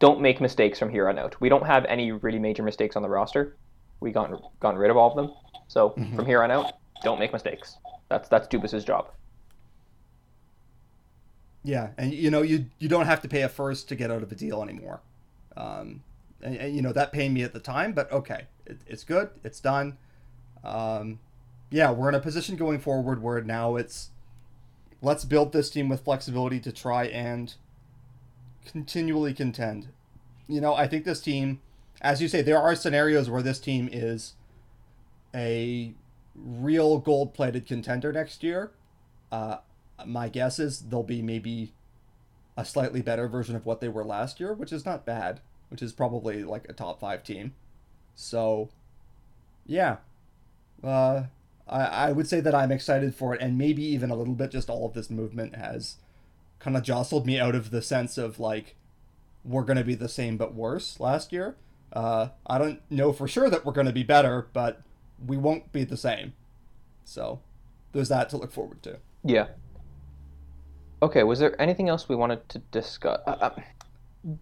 don't 0.00 0.20
make 0.20 0.40
mistakes 0.40 0.78
from 0.78 0.90
here 0.90 1.08
on 1.08 1.18
out. 1.18 1.40
We 1.40 1.48
don't 1.48 1.64
have 1.64 1.84
any 1.84 2.10
really 2.10 2.40
major 2.40 2.62
mistakes 2.62 2.96
on 2.96 3.02
the 3.02 3.08
roster. 3.08 3.56
We 4.00 4.10
gotten 4.10 4.38
gotten 4.58 4.78
rid 4.78 4.90
of 4.90 4.96
all 4.96 5.10
of 5.10 5.16
them. 5.16 5.32
So 5.68 5.90
from 5.90 6.26
here 6.26 6.42
on 6.42 6.50
out, 6.50 6.72
don't 7.02 7.20
make 7.20 7.32
mistakes. 7.32 7.76
That's 8.08 8.28
that's 8.28 8.48
Dubas's 8.48 8.84
job. 8.84 9.10
Yeah, 11.62 11.90
and 11.98 12.12
you 12.12 12.30
know 12.30 12.42
you 12.42 12.66
you 12.78 12.88
don't 12.88 13.06
have 13.06 13.20
to 13.22 13.28
pay 13.28 13.42
a 13.42 13.48
first 13.48 13.88
to 13.90 13.94
get 13.94 14.10
out 14.10 14.22
of 14.22 14.32
a 14.32 14.34
deal 14.34 14.62
anymore. 14.62 15.00
Um, 15.56 16.02
and, 16.42 16.56
and, 16.56 16.74
you 16.74 16.80
know 16.80 16.92
that 16.92 17.12
pained 17.12 17.34
me 17.34 17.42
at 17.42 17.52
the 17.52 17.60
time, 17.60 17.92
but 17.92 18.10
okay, 18.10 18.46
it, 18.64 18.78
it's 18.86 19.04
good, 19.04 19.30
it's 19.44 19.60
done. 19.60 19.98
Um, 20.64 21.20
yeah, 21.70 21.90
we're 21.90 22.08
in 22.08 22.14
a 22.14 22.20
position 22.20 22.56
going 22.56 22.78
forward 22.78 23.22
where 23.22 23.42
now 23.42 23.76
it's 23.76 24.10
let's 25.02 25.24
build 25.24 25.52
this 25.52 25.68
team 25.68 25.88
with 25.88 26.00
flexibility 26.00 26.58
to 26.60 26.72
try 26.72 27.04
and 27.04 27.54
continually 28.64 29.34
contend. 29.34 29.88
You 30.46 30.60
know, 30.60 30.74
I 30.74 30.86
think 30.88 31.04
this 31.04 31.20
team, 31.20 31.60
as 32.00 32.20
you 32.20 32.28
say, 32.28 32.42
there 32.42 32.58
are 32.58 32.74
scenarios 32.74 33.30
where 33.30 33.42
this 33.42 33.60
team 33.60 33.88
is 33.90 34.34
a 35.34 35.94
real 36.34 36.98
gold-plated 36.98 37.66
contender 37.66 38.12
next 38.12 38.42
year. 38.42 38.72
Uh, 39.30 39.58
my 40.06 40.28
guess 40.28 40.58
is 40.58 40.80
they'll 40.80 41.02
be 41.02 41.22
maybe 41.22 41.72
a 42.56 42.64
slightly 42.64 43.00
better 43.00 43.28
version 43.28 43.54
of 43.54 43.64
what 43.64 43.80
they 43.80 43.88
were 43.88 44.04
last 44.04 44.40
year, 44.40 44.52
which 44.52 44.72
is 44.72 44.84
not 44.84 45.06
bad, 45.06 45.40
which 45.68 45.82
is 45.82 45.92
probably 45.92 46.42
like 46.42 46.66
a 46.68 46.72
top 46.72 47.00
five 47.00 47.22
team. 47.22 47.54
So, 48.14 48.70
yeah, 49.66 49.98
uh, 50.82 51.24
I, 51.68 51.84
I 51.84 52.12
would 52.12 52.28
say 52.28 52.40
that 52.40 52.54
I'm 52.54 52.72
excited 52.72 53.14
for 53.14 53.34
it, 53.34 53.40
and 53.40 53.56
maybe 53.56 53.84
even 53.84 54.10
a 54.10 54.16
little 54.16 54.34
bit 54.34 54.50
just 54.50 54.68
all 54.68 54.84
of 54.84 54.94
this 54.94 55.10
movement 55.10 55.54
has 55.54 55.96
kind 56.60 56.76
of 56.76 56.82
jostled 56.82 57.26
me 57.26 57.38
out 57.40 57.54
of 57.54 57.70
the 57.70 57.82
sense 57.82 58.16
of 58.18 58.38
like 58.38 58.76
we're 59.44 59.62
going 59.64 59.78
to 59.78 59.84
be 59.84 59.94
the 59.94 60.08
same 60.08 60.36
but 60.36 60.54
worse 60.54 61.00
last 61.00 61.32
year. 61.32 61.56
Uh, 61.92 62.28
I 62.46 62.58
don't 62.58 62.80
know 62.90 63.12
for 63.12 63.26
sure 63.26 63.50
that 63.50 63.64
we're 63.64 63.72
going 63.72 63.86
to 63.86 63.92
be 63.92 64.02
better, 64.04 64.46
but 64.52 64.80
we 65.26 65.36
won't 65.36 65.72
be 65.72 65.82
the 65.84 65.96
same. 65.96 66.34
So, 67.04 67.40
there's 67.92 68.08
that 68.10 68.28
to 68.30 68.36
look 68.36 68.52
forward 68.52 68.82
to. 68.84 68.98
Yeah. 69.24 69.46
Okay. 71.02 71.22
Was 71.24 71.38
there 71.40 71.60
anything 71.60 71.88
else 71.88 72.08
we 72.08 72.14
wanted 72.14 72.48
to 72.50 72.58
discuss? 72.70 73.18
Uh, 73.26 73.30
uh, 73.40 73.50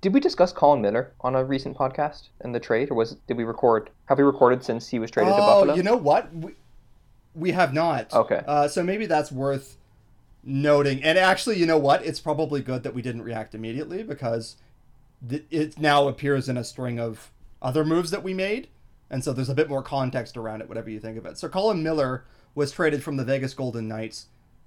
did 0.01 0.13
we 0.13 0.21
discuss 0.21 0.53
Colin 0.53 0.83
Miller 0.83 1.13
on 1.21 1.37
a 1.37 1.45
recent 1.45 1.77
podcast 1.79 2.29
in 2.45 2.53
the 2.53 2.61
trade, 2.61 2.91
or 2.91 2.95
was 2.95 3.15
did 3.29 3.37
we 3.37 3.45
record? 3.45 3.89
Have 4.07 4.19
we 4.19 4.25
recorded 4.25 4.63
since 4.65 4.89
he 4.89 4.99
was 4.99 5.11
traded 5.11 5.33
to 5.33 5.37
Oh, 5.37 5.47
Buffalo? 5.47 5.75
you 5.75 5.83
know 5.83 5.97
what? 5.97 6.35
We, 6.35 6.53
we 7.35 7.53
have 7.53 7.73
not. 7.73 8.13
Okay. 8.13 8.43
Uh, 8.47 8.69
so 8.69 8.83
maybe 8.83 9.07
that's 9.07 9.31
worth 9.33 9.78
noting. 10.43 11.03
And 11.03 11.19
actually, 11.19 11.59
you 11.59 11.67
know 11.67 11.79
what? 11.79 12.05
It's 12.05 12.21
probably 12.21 12.61
good 12.61 12.83
that 12.83 12.95
we 12.95 13.03
didn't 13.03 13.23
react 13.23 13.55
immediately 13.55 14.03
because 14.03 14.57
th- 15.29 15.45
it 15.51 15.79
now 15.79 16.09
appears 16.09 16.49
in 16.49 16.57
a 16.57 16.65
string 16.65 16.99
of 16.99 17.31
other 17.61 17.85
moves 17.85 18.11
that 18.11 18.23
we 18.23 18.35
made. 18.35 18.69
And 19.11 19.25
so 19.25 19.33
there's 19.33 19.49
a 19.49 19.55
bit 19.55 19.69
more 19.69 19.83
context 19.83 20.37
around 20.37 20.61
it, 20.61 20.69
whatever 20.69 20.91
you 20.91 21.01
think 21.01 21.17
of 21.17 21.27
it. 21.27 21.39
So 21.39 21.49
Colin 21.49 21.83
Miller 21.83 22.25
was 22.55 22.73
traded 22.73 23.03
from 23.03 23.17
the 23.17 23.25
Vegas 23.25 23.55
Golden 23.55 23.89
Knights 23.89 24.27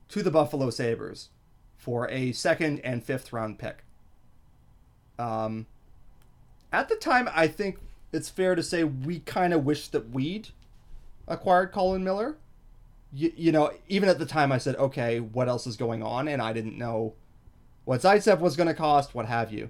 to 0.09 0.23
the 0.23 0.31
Buffalo 0.31 0.69
Sabres 0.69 1.29
for 1.77 2.09
a 2.09 2.31
second 2.31 2.79
and 2.79 3.03
fifth 3.03 3.33
round 3.33 3.59
pick. 3.59 3.83
Um, 5.17 5.67
at 6.71 6.89
the 6.89 6.95
time, 6.95 7.29
I 7.33 7.47
think 7.47 7.77
it's 8.11 8.29
fair 8.29 8.55
to 8.55 8.63
say 8.63 8.83
we 8.83 9.19
kind 9.19 9.53
of 9.53 9.65
wished 9.65 9.91
that 9.91 10.09
we'd 10.09 10.49
acquired 11.27 11.71
Colin 11.71 12.03
Miller. 12.03 12.37
You, 13.13 13.33
you 13.35 13.51
know, 13.51 13.71
even 13.89 14.09
at 14.09 14.19
the 14.19 14.25
time, 14.25 14.51
I 14.51 14.57
said, 14.57 14.75
okay, 14.77 15.19
what 15.19 15.49
else 15.49 15.67
is 15.67 15.75
going 15.75 16.01
on? 16.01 16.27
And 16.27 16.41
I 16.41 16.53
didn't 16.53 16.77
know 16.77 17.13
what 17.83 18.01
Zaitsev 18.01 18.39
was 18.39 18.55
going 18.55 18.67
to 18.67 18.73
cost, 18.73 19.13
what 19.13 19.25
have 19.25 19.51
you. 19.51 19.69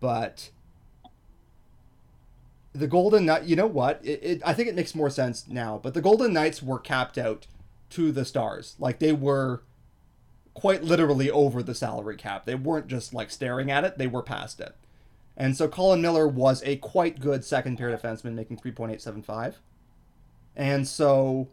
But 0.00 0.50
the 2.72 2.86
Golden 2.88 3.26
Knight, 3.26 3.44
you 3.44 3.56
know 3.56 3.66
what? 3.66 4.00
It, 4.04 4.20
it, 4.22 4.42
I 4.44 4.52
think 4.52 4.68
it 4.68 4.74
makes 4.74 4.94
more 4.94 5.10
sense 5.10 5.46
now. 5.48 5.80
But 5.82 5.94
the 5.94 6.02
Golden 6.02 6.32
Knights 6.32 6.62
were 6.62 6.78
capped 6.78 7.18
out 7.18 7.46
to 7.90 8.12
the 8.12 8.24
Stars. 8.24 8.74
Like 8.78 8.98
they 8.98 9.12
were 9.12 9.62
quite 10.54 10.82
literally 10.82 11.30
over 11.30 11.62
the 11.62 11.74
salary 11.74 12.16
cap. 12.16 12.46
They 12.46 12.54
weren't 12.54 12.88
just 12.88 13.14
like 13.14 13.30
staring 13.30 13.70
at 13.70 13.84
it, 13.84 13.98
they 13.98 14.06
were 14.06 14.22
past 14.22 14.60
it. 14.60 14.74
And 15.36 15.56
so 15.56 15.68
Colin 15.68 16.00
Miller 16.00 16.26
was 16.26 16.62
a 16.64 16.76
quite 16.76 17.20
good 17.20 17.44
second 17.44 17.76
pair 17.76 17.94
defenseman, 17.94 18.32
making 18.32 18.56
3.875. 18.56 19.56
And 20.56 20.88
so, 20.88 21.48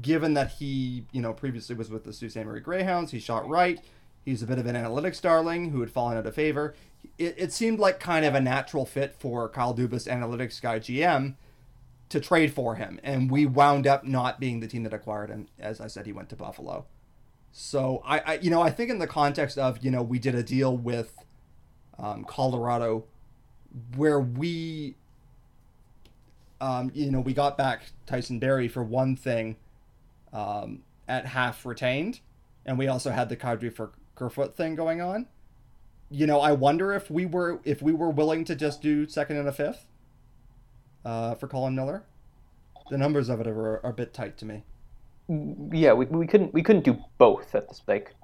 given 0.00 0.34
that 0.34 0.52
he, 0.52 1.04
you 1.12 1.20
know, 1.20 1.32
previously 1.32 1.74
was 1.74 1.90
with 1.90 2.04
the 2.04 2.12
Sault 2.12 2.32
Ste. 2.32 2.38
Marie 2.38 2.60
Greyhounds, 2.60 3.12
he 3.12 3.18
shot 3.18 3.48
right. 3.48 3.80
He's 4.24 4.42
a 4.42 4.46
bit 4.46 4.58
of 4.58 4.66
an 4.66 4.76
analytics 4.76 5.20
darling 5.20 5.70
who 5.70 5.80
had 5.80 5.90
fallen 5.90 6.16
out 6.16 6.26
of 6.26 6.34
favor. 6.34 6.74
It, 7.18 7.34
it 7.38 7.52
seemed 7.52 7.78
like 7.78 7.98
kind 7.98 8.24
of 8.24 8.34
a 8.34 8.40
natural 8.40 8.84
fit 8.84 9.14
for 9.18 9.48
Kyle 9.48 9.74
Dubas, 9.74 10.08
analytics 10.08 10.60
guy 10.60 10.78
GM, 10.78 11.34
to 12.10 12.20
trade 12.20 12.52
for 12.52 12.74
him, 12.74 13.00
and 13.02 13.30
we 13.30 13.46
wound 13.46 13.86
up 13.86 14.04
not 14.04 14.40
being 14.40 14.60
the 14.60 14.66
team 14.66 14.82
that 14.82 14.92
acquired 14.92 15.30
him. 15.30 15.48
As 15.58 15.80
I 15.80 15.86
said, 15.86 16.06
he 16.06 16.12
went 16.12 16.28
to 16.30 16.36
Buffalo. 16.36 16.84
So 17.52 18.02
I, 18.04 18.18
I 18.18 18.34
you 18.34 18.50
know, 18.50 18.62
I 18.62 18.70
think 18.70 18.90
in 18.90 18.98
the 18.98 19.06
context 19.06 19.56
of 19.58 19.82
you 19.84 19.90
know 19.90 20.02
we 20.02 20.18
did 20.18 20.34
a 20.34 20.42
deal 20.42 20.76
with 20.76 21.16
um, 21.98 22.24
Colorado 22.24 23.04
where 23.96 24.20
we, 24.20 24.96
um, 26.60 26.90
you 26.94 27.10
know, 27.10 27.20
we 27.20 27.32
got 27.32 27.56
back 27.56 27.82
Tyson 28.06 28.38
Barrie 28.38 28.68
for 28.68 28.82
one 28.82 29.16
thing, 29.16 29.56
um, 30.32 30.80
at 31.08 31.26
half 31.26 31.64
retained, 31.66 32.20
and 32.66 32.78
we 32.78 32.86
also 32.88 33.10
had 33.10 33.28
the 33.28 33.36
Kadri 33.36 33.72
for 33.72 33.92
Kerfoot 34.14 34.56
thing 34.56 34.74
going 34.74 35.00
on. 35.00 35.26
You 36.10 36.26
know, 36.26 36.40
I 36.40 36.52
wonder 36.52 36.92
if 36.92 37.10
we 37.10 37.26
were 37.26 37.60
if 37.64 37.82
we 37.82 37.92
were 37.92 38.10
willing 38.10 38.44
to 38.46 38.54
just 38.54 38.82
do 38.82 39.08
second 39.08 39.36
and 39.36 39.48
a 39.48 39.52
fifth 39.52 39.86
uh, 41.04 41.34
for 41.36 41.46
Colin 41.48 41.74
Miller. 41.74 42.04
The 42.90 42.98
numbers 42.98 43.28
of 43.28 43.40
it 43.40 43.46
are, 43.46 43.80
are 43.84 43.90
a 43.90 43.92
bit 43.92 44.12
tight 44.12 44.36
to 44.38 44.44
me. 44.44 44.64
Yeah, 45.72 45.92
we, 45.92 46.06
we 46.06 46.26
couldn't 46.26 46.52
we 46.52 46.62
couldn't 46.62 46.84
do 46.84 46.98
both 47.18 47.54
at 47.54 47.68
this 47.68 47.82
like 47.86 48.14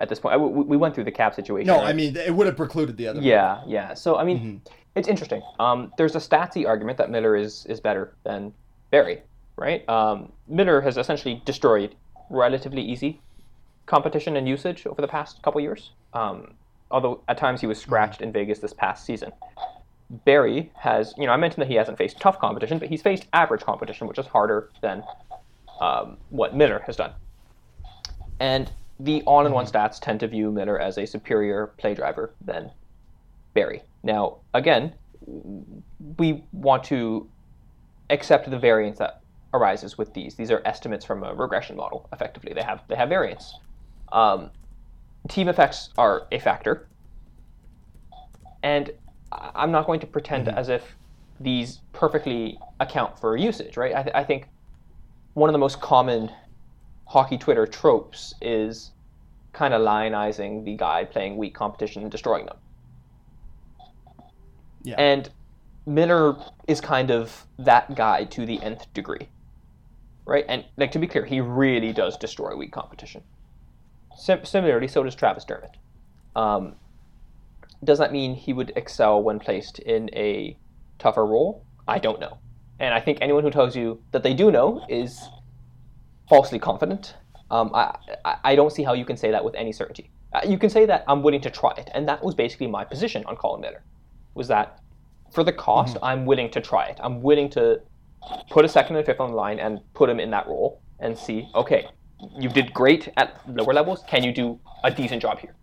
at 0.00 0.08
this 0.08 0.18
point. 0.18 0.34
I, 0.34 0.36
we, 0.36 0.64
we 0.64 0.76
went 0.76 0.94
through 0.96 1.04
the 1.04 1.12
cap 1.12 1.34
situation. 1.34 1.68
No, 1.68 1.76
right? 1.76 1.86
I 1.86 1.92
mean 1.92 2.16
it 2.16 2.34
would 2.34 2.46
have 2.48 2.56
precluded 2.56 2.96
the 2.96 3.06
other. 3.06 3.20
Yeah, 3.20 3.62
yeah. 3.66 3.94
So 3.94 4.16
I 4.16 4.24
mean, 4.24 4.62
Mhm. 4.66 4.72
it's 4.96 5.06
interesting. 5.06 5.42
Um, 5.60 5.92
there's 5.96 6.16
a 6.16 6.18
statsy 6.18 6.66
argument 6.66 6.98
that 6.98 7.10
Miller 7.10 7.36
is 7.36 7.64
is 7.66 7.78
better 7.80 8.14
than 8.24 8.52
Barrie, 8.90 9.22
right? 9.60 9.86
Um, 9.88 10.32
Miller 10.48 10.80
has 10.80 10.96
essentially 10.96 11.42
destroyed 11.44 11.94
relatively 12.30 12.82
easy 12.82 13.20
competition 13.86 14.36
and 14.36 14.48
usage 14.48 14.86
over 14.86 15.02
the 15.02 15.08
past 15.08 15.42
couple 15.42 15.60
years. 15.60 15.90
Um, 16.14 16.54
although 16.90 17.20
at 17.28 17.36
times 17.38 17.60
he 17.60 17.66
was 17.66 17.78
scratched 17.78 18.20
in 18.20 18.32
Vegas 18.32 18.58
this 18.58 18.72
past 18.72 19.04
season. 19.04 19.32
Barrie 20.24 20.72
has, 20.76 21.14
you 21.16 21.26
know, 21.26 21.32
I 21.32 21.36
mentioned 21.36 21.62
that 21.62 21.68
he 21.68 21.74
hasn't 21.74 21.98
faced 21.98 22.18
tough 22.18 22.40
competition, 22.40 22.78
but 22.78 22.88
he's 22.88 23.02
faced 23.02 23.26
average 23.32 23.62
competition, 23.62 24.08
which 24.08 24.18
is 24.18 24.26
harder 24.26 24.70
than 24.80 25.04
um, 25.80 26.16
what 26.30 26.56
Miller 26.56 26.82
has 26.86 26.96
done. 26.96 27.12
And 28.40 28.72
the 28.98 29.22
on-and-one 29.26 29.66
stats 29.66 30.00
tend 30.00 30.20
to 30.20 30.26
view 30.26 30.50
Miller 30.50 30.80
as 30.80 30.98
a 30.98 31.06
superior 31.06 31.68
play 31.78 31.94
driver 31.94 32.34
than 32.40 32.70
Barrie. 33.54 33.82
Now, 34.02 34.38
again, 34.52 34.94
we 36.16 36.44
want 36.52 36.84
to 36.84 37.28
accept 38.08 38.50
the 38.50 38.58
variance 38.58 38.98
that 38.98 39.19
arises 39.52 39.98
with 39.98 40.14
these. 40.14 40.34
These 40.34 40.50
are 40.50 40.62
estimates 40.64 41.04
from 41.04 41.22
a 41.24 41.34
regression 41.34 41.76
model. 41.76 42.08
Effectively, 42.12 42.52
they 42.52 42.62
have 42.62 42.82
they 42.88 42.96
have 42.96 43.08
variance. 43.08 43.58
Um, 44.12 44.50
team 45.28 45.48
effects 45.48 45.90
are 45.98 46.26
a 46.32 46.38
factor, 46.38 46.88
and 48.62 48.90
I'm 49.32 49.70
not 49.70 49.86
going 49.86 50.00
to 50.00 50.06
pretend 50.06 50.48
as 50.48 50.68
if 50.68 50.96
these 51.38 51.80
perfectly 51.92 52.58
account 52.80 53.18
for 53.18 53.36
usage. 53.36 53.76
Right? 53.76 53.94
I, 53.94 54.02
th- 54.02 54.14
I 54.14 54.24
think 54.24 54.48
one 55.34 55.48
of 55.48 55.52
the 55.52 55.58
most 55.58 55.80
common 55.80 56.30
hockey 57.06 57.38
Twitter 57.38 57.66
tropes 57.66 58.34
is 58.40 58.92
kind 59.52 59.74
of 59.74 59.82
lionizing 59.82 60.64
the 60.64 60.76
guy 60.76 61.04
playing 61.04 61.36
weak 61.36 61.54
competition 61.54 62.02
and 62.02 62.10
destroying 62.10 62.46
them. 62.46 62.56
Yeah. 64.82 64.94
And 64.96 65.28
Miller 65.86 66.36
is 66.68 66.80
kind 66.80 67.10
of 67.10 67.46
that 67.58 67.94
guy 67.96 68.24
to 68.24 68.46
the 68.46 68.62
nth 68.62 68.92
degree. 68.94 69.28
Right? 70.30 70.44
And 70.48 70.64
like 70.76 70.92
to 70.92 71.00
be 71.00 71.08
clear, 71.08 71.24
he 71.24 71.40
really 71.40 71.92
does 71.92 72.16
destroy 72.16 72.54
weak 72.54 72.70
competition. 72.70 73.24
Sim- 74.16 74.44
similarly, 74.44 74.86
so 74.86 75.02
does 75.02 75.16
Travis 75.16 75.44
Dermott. 75.44 75.76
Um, 76.36 76.76
does 77.82 77.98
that 77.98 78.12
mean 78.12 78.36
he 78.36 78.52
would 78.52 78.72
excel 78.76 79.20
when 79.20 79.40
placed 79.40 79.80
in 79.80 80.08
a 80.14 80.56
tougher 81.00 81.26
role? 81.26 81.64
I 81.88 81.98
don't 81.98 82.20
know. 82.20 82.38
And 82.78 82.94
I 82.94 83.00
think 83.00 83.18
anyone 83.20 83.42
who 83.42 83.50
tells 83.50 83.74
you 83.74 84.00
that 84.12 84.22
they 84.22 84.32
do 84.32 84.52
know 84.52 84.86
is 84.88 85.20
falsely 86.28 86.60
confident. 86.60 87.16
Um, 87.50 87.72
I, 87.74 87.96
I, 88.44 88.54
don't 88.54 88.70
see 88.70 88.84
how 88.84 88.92
you 88.92 89.04
can 89.04 89.16
say 89.16 89.32
that 89.32 89.44
with 89.44 89.56
any 89.56 89.72
certainty. 89.72 90.12
Uh, 90.32 90.42
you 90.46 90.58
can 90.58 90.70
say 90.70 90.86
that 90.86 91.02
I'm 91.08 91.24
willing 91.24 91.40
to 91.40 91.50
try 91.50 91.72
it, 91.76 91.90
and 91.92 92.06
that 92.06 92.22
was 92.22 92.36
basically 92.36 92.68
my 92.68 92.84
position 92.84 93.24
on 93.26 93.34
Colin 93.34 93.62
Miller. 93.62 93.82
Was 94.34 94.46
that 94.46 94.78
for 95.32 95.42
the 95.42 95.52
cost, 95.52 95.96
I'm 96.04 96.24
willing 96.24 96.52
to 96.52 96.60
try 96.60 96.86
it. 96.86 97.00
I'm 97.02 97.20
willing 97.20 97.50
to 97.50 97.80
put 98.50 98.64
a 98.64 98.68
second 98.68 98.96
and 98.96 99.06
fifth 99.06 99.20
on 99.20 99.30
the 99.30 99.36
line 99.36 99.58
and 99.58 99.80
put 99.94 100.08
him 100.10 100.20
in 100.20 100.30
that 100.30 100.46
role 100.46 100.80
and 100.98 101.16
see, 101.16 101.48
okay, 101.54 101.88
you 102.38 102.48
did 102.48 102.72
great 102.74 103.08
at 103.16 103.40
lower 103.48 103.72
levels. 103.72 104.02
Can 104.06 104.22
you 104.22 104.32
do 104.32 104.58
a 104.84 104.90
decent 104.90 105.22
job 105.22 105.38
here? 105.38 105.54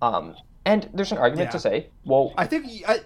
Um, 0.00 0.34
and 0.64 0.88
there's 0.94 1.12
an 1.12 1.18
argument 1.18 1.48
Yeah. 1.48 1.52
to 1.52 1.58
say, 1.58 1.88
well, 2.04 2.32
I 2.36 2.46
think 2.46 2.66
I. 2.88 3.00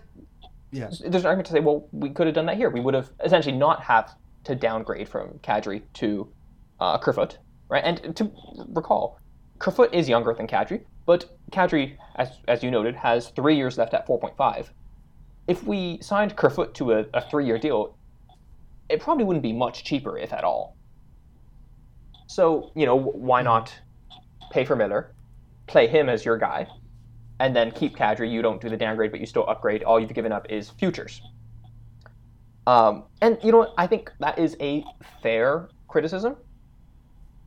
Yeah. 0.70 0.90
there's 1.00 1.24
an 1.24 1.26
argument 1.26 1.46
to 1.46 1.52
say, 1.52 1.60
well, 1.60 1.88
we 1.92 2.10
could 2.10 2.26
have 2.26 2.34
done 2.34 2.46
that 2.46 2.56
here. 2.56 2.68
We 2.70 2.80
would 2.80 2.94
have 2.94 3.10
essentially 3.24 3.56
not 3.56 3.82
have 3.82 4.14
to 4.44 4.54
downgrade 4.54 5.08
from 5.08 5.38
Kadri 5.42 5.82
to 5.94 6.28
uh, 6.78 6.98
Kerfoot, 6.98 7.38
right? 7.68 7.82
And 7.84 8.14
to 8.16 8.30
recall, 8.68 9.18
Kerfoot 9.58 9.92
is 9.94 10.08
younger 10.08 10.34
than 10.34 10.46
Kadri, 10.46 10.82
but 11.06 11.24
Kadri, 11.50 11.96
as, 12.16 12.28
as 12.46 12.62
you 12.62 12.70
noted, 12.70 12.94
has 12.96 13.28
three 13.30 13.56
years 13.56 13.78
left 13.78 13.94
at 13.94 14.06
4.5. 14.06 14.68
If 15.48 15.64
we 15.64 15.98
signed 16.02 16.36
Kerfoot 16.36 16.74
to 16.74 16.92
a, 16.92 17.04
a 17.14 17.22
three-year 17.28 17.58
deal, 17.58 17.96
it 18.88 19.00
probably 19.00 19.24
wouldn't 19.24 19.42
be 19.42 19.52
much 19.52 19.84
cheaper, 19.84 20.16
if 20.18 20.32
at 20.32 20.44
all. 20.44 20.76
So, 22.26 22.72
you 22.74 22.86
know, 22.86 22.96
why 22.96 23.42
not 23.42 23.74
pay 24.50 24.64
for 24.64 24.76
Miller, 24.76 25.14
play 25.66 25.86
him 25.86 26.08
as 26.08 26.24
your 26.24 26.38
guy, 26.38 26.66
and 27.40 27.54
then 27.54 27.70
keep 27.70 27.96
Kadri. 27.96 28.30
You 28.30 28.42
don't 28.42 28.60
do 28.60 28.68
the 28.68 28.76
downgrade, 28.76 29.10
but 29.10 29.20
you 29.20 29.26
still 29.26 29.48
upgrade. 29.48 29.82
All 29.82 30.00
you've 30.00 30.14
given 30.14 30.32
up 30.32 30.46
is 30.50 30.70
futures. 30.70 31.22
Um, 32.66 33.04
and 33.22 33.38
you 33.42 33.52
know 33.52 33.58
what? 33.58 33.74
I 33.78 33.86
think 33.86 34.12
that 34.20 34.38
is 34.38 34.56
a 34.60 34.84
fair 35.22 35.70
criticism. 35.86 36.36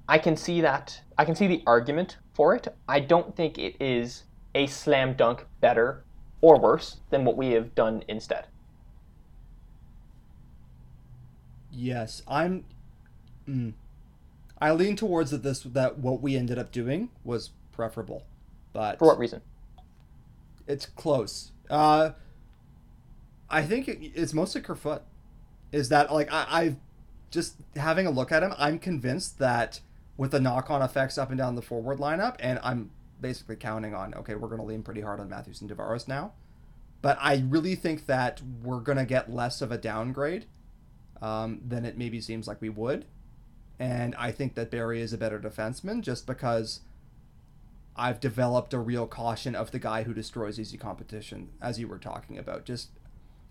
I 0.07 0.17
can 0.17 0.35
see 0.35 0.61
that. 0.61 0.99
I 1.17 1.25
can 1.25 1.35
see 1.35 1.47
the 1.47 1.61
argument 1.67 2.17
for 2.33 2.55
it. 2.55 2.67
I 2.87 2.99
don't 2.99 3.35
think 3.35 3.57
it 3.57 3.75
is 3.79 4.23
a 4.55 4.67
slam 4.67 5.13
dunk 5.13 5.45
better 5.59 6.03
or 6.41 6.59
worse 6.59 6.97
than 7.11 7.23
what 7.23 7.37
we 7.37 7.51
have 7.51 7.75
done 7.75 8.03
instead. 8.07 8.47
Yes, 11.71 12.21
I'm. 12.27 12.65
Mm, 13.47 13.73
I 14.61 14.71
lean 14.71 14.95
towards 14.95 15.31
that 15.31 15.41
this 15.43 15.61
that 15.63 15.97
what 15.99 16.21
we 16.21 16.35
ended 16.35 16.59
up 16.59 16.71
doing 16.71 17.09
was 17.23 17.51
preferable, 17.71 18.23
but 18.73 18.99
For 18.99 19.07
what 19.07 19.17
reason? 19.17 19.41
it's 20.67 20.85
close. 20.85 21.51
Uh, 21.69 22.11
I 23.49 23.63
think 23.63 23.87
it, 23.87 23.99
it's 24.15 24.33
mostly 24.33 24.61
Kerfoot. 24.61 25.01
Is 25.71 25.89
that 25.89 26.13
like 26.13 26.31
I, 26.31 26.45
I've 26.49 26.75
just 27.31 27.55
having 27.75 28.05
a 28.05 28.11
look 28.11 28.31
at 28.31 28.43
him, 28.43 28.53
I'm 28.57 28.77
convinced 28.77 29.39
that 29.39 29.79
with 30.17 30.31
the 30.31 30.39
knock-on 30.39 30.81
effects 30.81 31.17
up 31.17 31.29
and 31.29 31.37
down 31.37 31.55
the 31.55 31.61
forward 31.61 31.97
lineup, 31.97 32.35
and 32.39 32.59
I'm 32.61 32.91
basically 33.19 33.55
counting 33.55 33.95
on 33.95 34.13
okay, 34.15 34.35
we're 34.35 34.49
going 34.49 34.59
to 34.61 34.65
lean 34.67 34.83
pretty 34.83 35.01
hard 35.01 35.19
on 35.19 35.29
Matthews 35.29 35.61
and 35.61 35.69
Tavares 35.69 36.07
now, 36.07 36.33
but 37.01 37.17
I 37.21 37.43
really 37.47 37.75
think 37.75 38.05
that 38.05 38.41
we're 38.61 38.81
going 38.81 38.97
to 38.97 39.05
get 39.05 39.31
less 39.33 39.61
of 39.61 39.71
a 39.71 39.77
downgrade 39.77 40.45
um, 41.21 41.61
than 41.67 41.85
it 41.85 41.97
maybe 41.97 42.21
seems 42.21 42.47
like 42.47 42.61
we 42.61 42.69
would, 42.69 43.05
and 43.79 44.15
I 44.15 44.31
think 44.31 44.55
that 44.55 44.71
Barrie 44.71 45.01
is 45.01 45.13
a 45.13 45.17
better 45.17 45.39
defenseman 45.39 46.01
just 46.01 46.27
because 46.27 46.81
I've 47.95 48.19
developed 48.19 48.73
a 48.73 48.79
real 48.79 49.07
caution 49.07 49.55
of 49.55 49.71
the 49.71 49.79
guy 49.79 50.03
who 50.03 50.13
destroys 50.13 50.59
easy 50.59 50.77
competition, 50.77 51.49
as 51.61 51.79
you 51.79 51.87
were 51.87 51.97
talking 51.97 52.37
about. 52.37 52.65
Just 52.65 52.89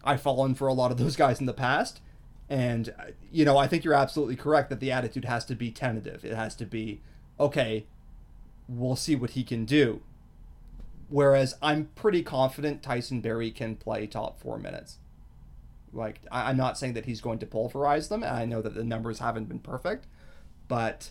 I've 0.03 0.23
fallen 0.23 0.55
for 0.55 0.69
a 0.69 0.73
lot 0.73 0.91
of 0.91 0.99
those 0.99 1.17
guys 1.17 1.41
in 1.41 1.47
the 1.47 1.53
past, 1.53 2.01
and 2.49 2.95
uh, 2.99 3.11
you 3.31 3.45
know 3.45 3.59
I 3.59 3.67
think 3.67 3.85
you're 3.85 3.95
absolutely 3.95 4.37
correct 4.37 4.71
that 4.71 4.81
the 4.81 4.93
attitude 4.93 5.27
has 5.27 5.45
to 5.47 5.55
be 5.55 5.71
tentative. 5.71 6.25
It 6.25 6.35
has 6.35 6.55
to 6.57 6.65
be 6.65 7.01
okay. 7.39 7.87
We'll 8.69 8.97
see 8.97 9.17
what 9.17 9.31
he 9.31 9.45
can 9.45 9.65
do. 9.65 10.01
Whereas 11.09 11.57
I'm 11.61 11.91
pretty 11.97 12.23
confident 12.23 12.83
Tyson 12.85 13.21
Barrie 13.21 13.51
can 13.51 13.75
play 13.75 14.07
top 14.07 14.41
four 14.41 14.59
minutes. 14.59 14.99
Like 15.93 16.21
I- 16.31 16.51
I'm 16.51 16.57
not 16.57 16.79
saying 16.79 16.95
that 16.95 17.05
he's 17.07 17.21
going 17.21 17.39
to 17.41 17.47
pulverize 17.47 18.09
them. 18.09 18.23
and 18.23 18.37
I 18.37 18.45
know 18.45 18.63
that 18.63 18.75
the 18.75 18.85
numbers 18.85 19.19
haven't 19.19 19.49
been 19.49 19.59
perfect, 19.59 20.07
but 20.69 21.11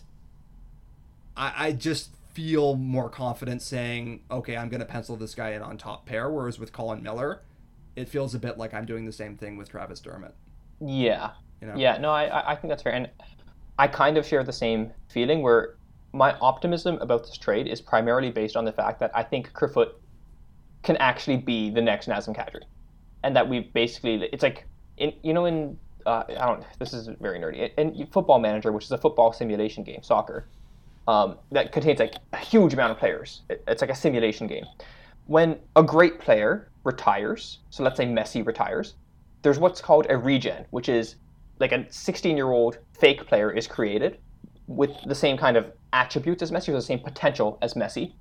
I, 1.36 1.52
I 1.68 1.72
just 1.72 2.10
feel 2.32 2.76
more 2.76 3.08
confident 3.10 3.60
saying, 3.62 4.22
okay, 4.30 4.56
I'm 4.56 4.68
going 4.68 4.80
to 4.80 4.86
pencil 4.86 5.16
this 5.16 5.34
guy 5.34 5.50
in 5.50 5.62
on 5.62 5.76
top 5.78 6.06
pair. 6.06 6.30
Whereas 6.30 6.58
with 6.58 6.72
Colin 6.72 7.02
Miller, 7.02 7.42
it 7.96 8.08
feels 8.08 8.34
a 8.34 8.38
bit 8.38 8.56
like 8.58 8.72
I'm 8.72 8.86
doing 8.86 9.04
the 9.04 9.12
same 9.12 9.36
thing 9.36 9.56
with 9.56 9.68
Travis 9.68 10.00
Dermott. 10.00 10.34
Yeah. 10.80 11.30
You 11.60 11.66
know? 11.68 11.74
Yeah, 11.76 11.98
no, 11.98 12.10
I, 12.10 12.24
I- 12.26 12.52
I 12.52 12.56
think 12.56 12.70
that's 12.70 12.82
fair. 12.82 12.92
And 12.94 13.10
I 13.78 13.86
kind 13.88 14.16
of 14.16 14.26
share 14.26 14.44
the 14.44 14.52
same 14.52 14.92
feeling 15.08 15.42
where 15.42 15.76
my 16.12 16.36
optimism 16.40 16.96
about 17.00 17.24
this 17.24 17.36
trade 17.36 17.66
is 17.68 17.80
primarily 17.80 18.30
based 18.30 18.56
on 18.56 18.64
the 18.64 18.72
fact 18.72 19.00
that 19.00 19.10
I 19.14 19.22
think 19.22 19.52
Kerfoot 19.52 20.00
can 20.82 20.96
actually 20.96 21.36
be 21.36 21.70
the 21.70 21.80
next 21.82 22.08
Nazem 22.08 22.34
Kadri. 22.36 22.62
And 23.22 23.36
that 23.36 23.48
we 23.48 23.60
basically, 23.60 24.14
it's 24.32 24.42
like, 24.42 24.66
in 25.00 25.12
you 25.24 25.34
know, 25.34 25.46
in, 25.46 25.78
uh, 26.06 26.24
I 26.28 26.46
don't, 26.46 26.64
this 26.78 26.94
is 26.94 27.08
very 27.20 27.40
nerdy, 27.40 27.70
in 27.76 28.06
Football 28.12 28.38
Manager, 28.38 28.72
which 28.72 28.84
is 28.84 28.92
a 28.92 28.98
football 28.98 29.32
simulation 29.32 29.82
game, 29.84 30.02
soccer, 30.02 30.48
um, 31.08 31.38
that 31.50 31.72
contains 31.72 31.98
like 31.98 32.14
a 32.32 32.38
huge 32.38 32.72
amount 32.74 32.92
of 32.92 32.98
players. 32.98 33.42
It- 33.50 33.64
it's 33.66 33.80
like 33.82 33.90
a 33.90 33.96
simulation 33.96 34.46
game. 34.46 34.64
When 35.26 35.58
a 35.76 35.82
great 35.82 36.20
player 36.20 36.70
retires, 36.84 37.60
so 37.70 37.82
let's 37.82 37.96
say 37.96 38.06
Messi 38.06 38.46
retires, 38.46 38.94
there's 39.42 39.58
what's 39.58 39.80
called 39.80 40.06
a 40.10 40.16
regen, 40.16 40.66
which 40.70 40.88
is 40.88 41.16
like 41.58 41.72
a 41.72 41.86
16 41.90 42.36
year 42.36 42.50
old 42.50 42.78
fake 42.98 43.26
player 43.26 43.50
is 43.50 43.66
created 43.66 44.18
with 44.66 44.92
the 45.06 45.14
same 45.14 45.36
kind 45.36 45.56
of 45.56 45.72
attributes 45.92 46.42
as 46.42 46.50
Messi, 46.50 46.68
or 46.68 46.72
the 46.72 46.82
same 46.82 47.00
potential 47.00 47.58
as 47.62 47.74
Messi 47.74 48.14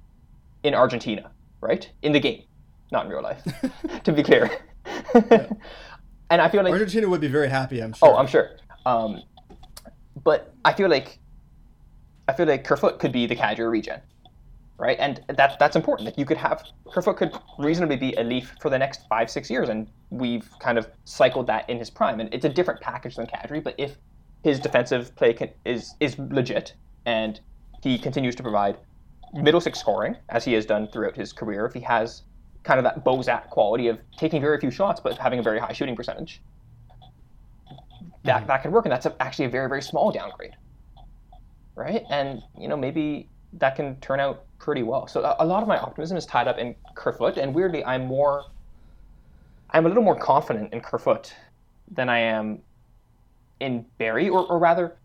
in 0.63 0.73
Argentina, 0.73 1.31
right? 1.61 1.91
In 2.01 2.11
the 2.13 2.19
game, 2.19 2.43
not 2.91 3.05
in 3.05 3.11
real 3.11 3.21
life, 3.23 3.43
to 4.03 4.11
be 4.13 4.23
clear. 4.23 4.49
And 6.29 6.41
I 6.41 6.49
feel 6.49 6.63
like 6.63 6.73
Argentina 6.73 7.07
would 7.07 7.21
be 7.21 7.27
very 7.27 7.49
happy. 7.49 7.81
I'm 7.81 7.93
sure. 7.93 8.09
Oh, 8.09 8.15
I'm 8.17 8.27
sure. 8.27 8.57
Um, 8.85 9.23
but 10.23 10.53
I 10.65 10.73
feel 10.73 10.89
like 10.89 11.19
I 12.27 12.33
feel 12.33 12.45
like 12.45 12.63
Kerfoot 12.63 12.99
could 12.99 13.11
be 13.11 13.25
the 13.25 13.35
Kadri 13.35 13.69
regen, 13.69 14.01
right? 14.77 14.97
And 14.99 15.21
that's 15.35 15.55
that's 15.57 15.75
important. 15.75 16.05
Like 16.05 16.17
you 16.17 16.25
could 16.25 16.37
have 16.37 16.63
Kerfoot 16.91 17.17
could 17.17 17.31
reasonably 17.57 17.95
be 17.95 18.13
a 18.13 18.23
Leaf 18.23 18.55
for 18.61 18.69
the 18.69 18.77
next 18.77 19.07
five 19.07 19.29
six 19.29 19.49
years, 19.49 19.69
and 19.69 19.89
we've 20.09 20.49
kind 20.59 20.77
of 20.77 20.87
cycled 21.05 21.47
that 21.47 21.69
in 21.69 21.77
his 21.77 21.89
prime. 21.89 22.19
And 22.19 22.33
it's 22.33 22.45
a 22.45 22.49
different 22.49 22.81
package 22.81 23.15
than 23.15 23.27
Kadri, 23.27 23.63
but 23.63 23.75
if 23.77 23.97
his 24.43 24.59
defensive 24.59 25.15
play 25.15 25.33
can, 25.33 25.49
is 25.65 25.95
is 25.99 26.17
legit 26.19 26.73
and 27.05 27.39
he 27.81 27.97
continues 27.97 28.35
to 28.35 28.43
provide 28.43 28.77
middle 29.33 29.61
six 29.61 29.79
scoring 29.79 30.15
as 30.29 30.43
he 30.43 30.53
has 30.53 30.65
done 30.65 30.87
throughout 30.87 31.15
his 31.15 31.33
career, 31.33 31.65
if 31.65 31.73
he 31.73 31.81
has 31.81 32.23
kind 32.63 32.79
of 32.79 32.83
that 32.83 33.03
Bozak 33.03 33.49
quality 33.49 33.87
of 33.87 33.99
taking 34.17 34.41
very 34.41 34.59
few 34.59 34.71
shots 34.71 34.99
but 34.99 35.17
having 35.17 35.39
a 35.39 35.43
very 35.43 35.59
high 35.59 35.73
shooting 35.73 35.95
percentage, 35.95 36.41
that 38.23 38.41
hmm. 38.41 38.47
that 38.47 38.61
could 38.61 38.71
work, 38.71 38.85
and 38.85 38.91
that's 38.91 39.05
a, 39.05 39.15
actually 39.21 39.45
a 39.45 39.49
very 39.49 39.69
very 39.69 39.81
small 39.81 40.11
downgrade, 40.11 40.55
right? 41.75 42.03
And 42.09 42.41
you 42.57 42.67
know 42.67 42.77
maybe 42.77 43.29
that 43.53 43.75
can 43.75 43.95
turn 43.97 44.19
out 44.19 44.45
pretty 44.59 44.83
well. 44.83 45.07
So 45.07 45.23
a, 45.23 45.37
a 45.39 45.45
lot 45.45 45.61
of 45.61 45.67
my 45.67 45.77
optimism 45.77 46.17
is 46.17 46.25
tied 46.25 46.47
up 46.47 46.57
in 46.57 46.75
Kerfoot, 46.95 47.37
and 47.37 47.53
weirdly, 47.53 47.83
I'm 47.83 48.05
more, 48.05 48.45
I'm 49.71 49.85
a 49.85 49.89
little 49.89 50.03
more 50.03 50.17
confident 50.17 50.73
in 50.73 50.81
Kerfoot 50.81 51.33
than 51.91 52.09
I 52.09 52.19
am 52.19 52.59
in 53.59 53.85
Barrie, 53.97 54.29
or, 54.29 54.45
or 54.45 54.59
rather, 54.59 54.97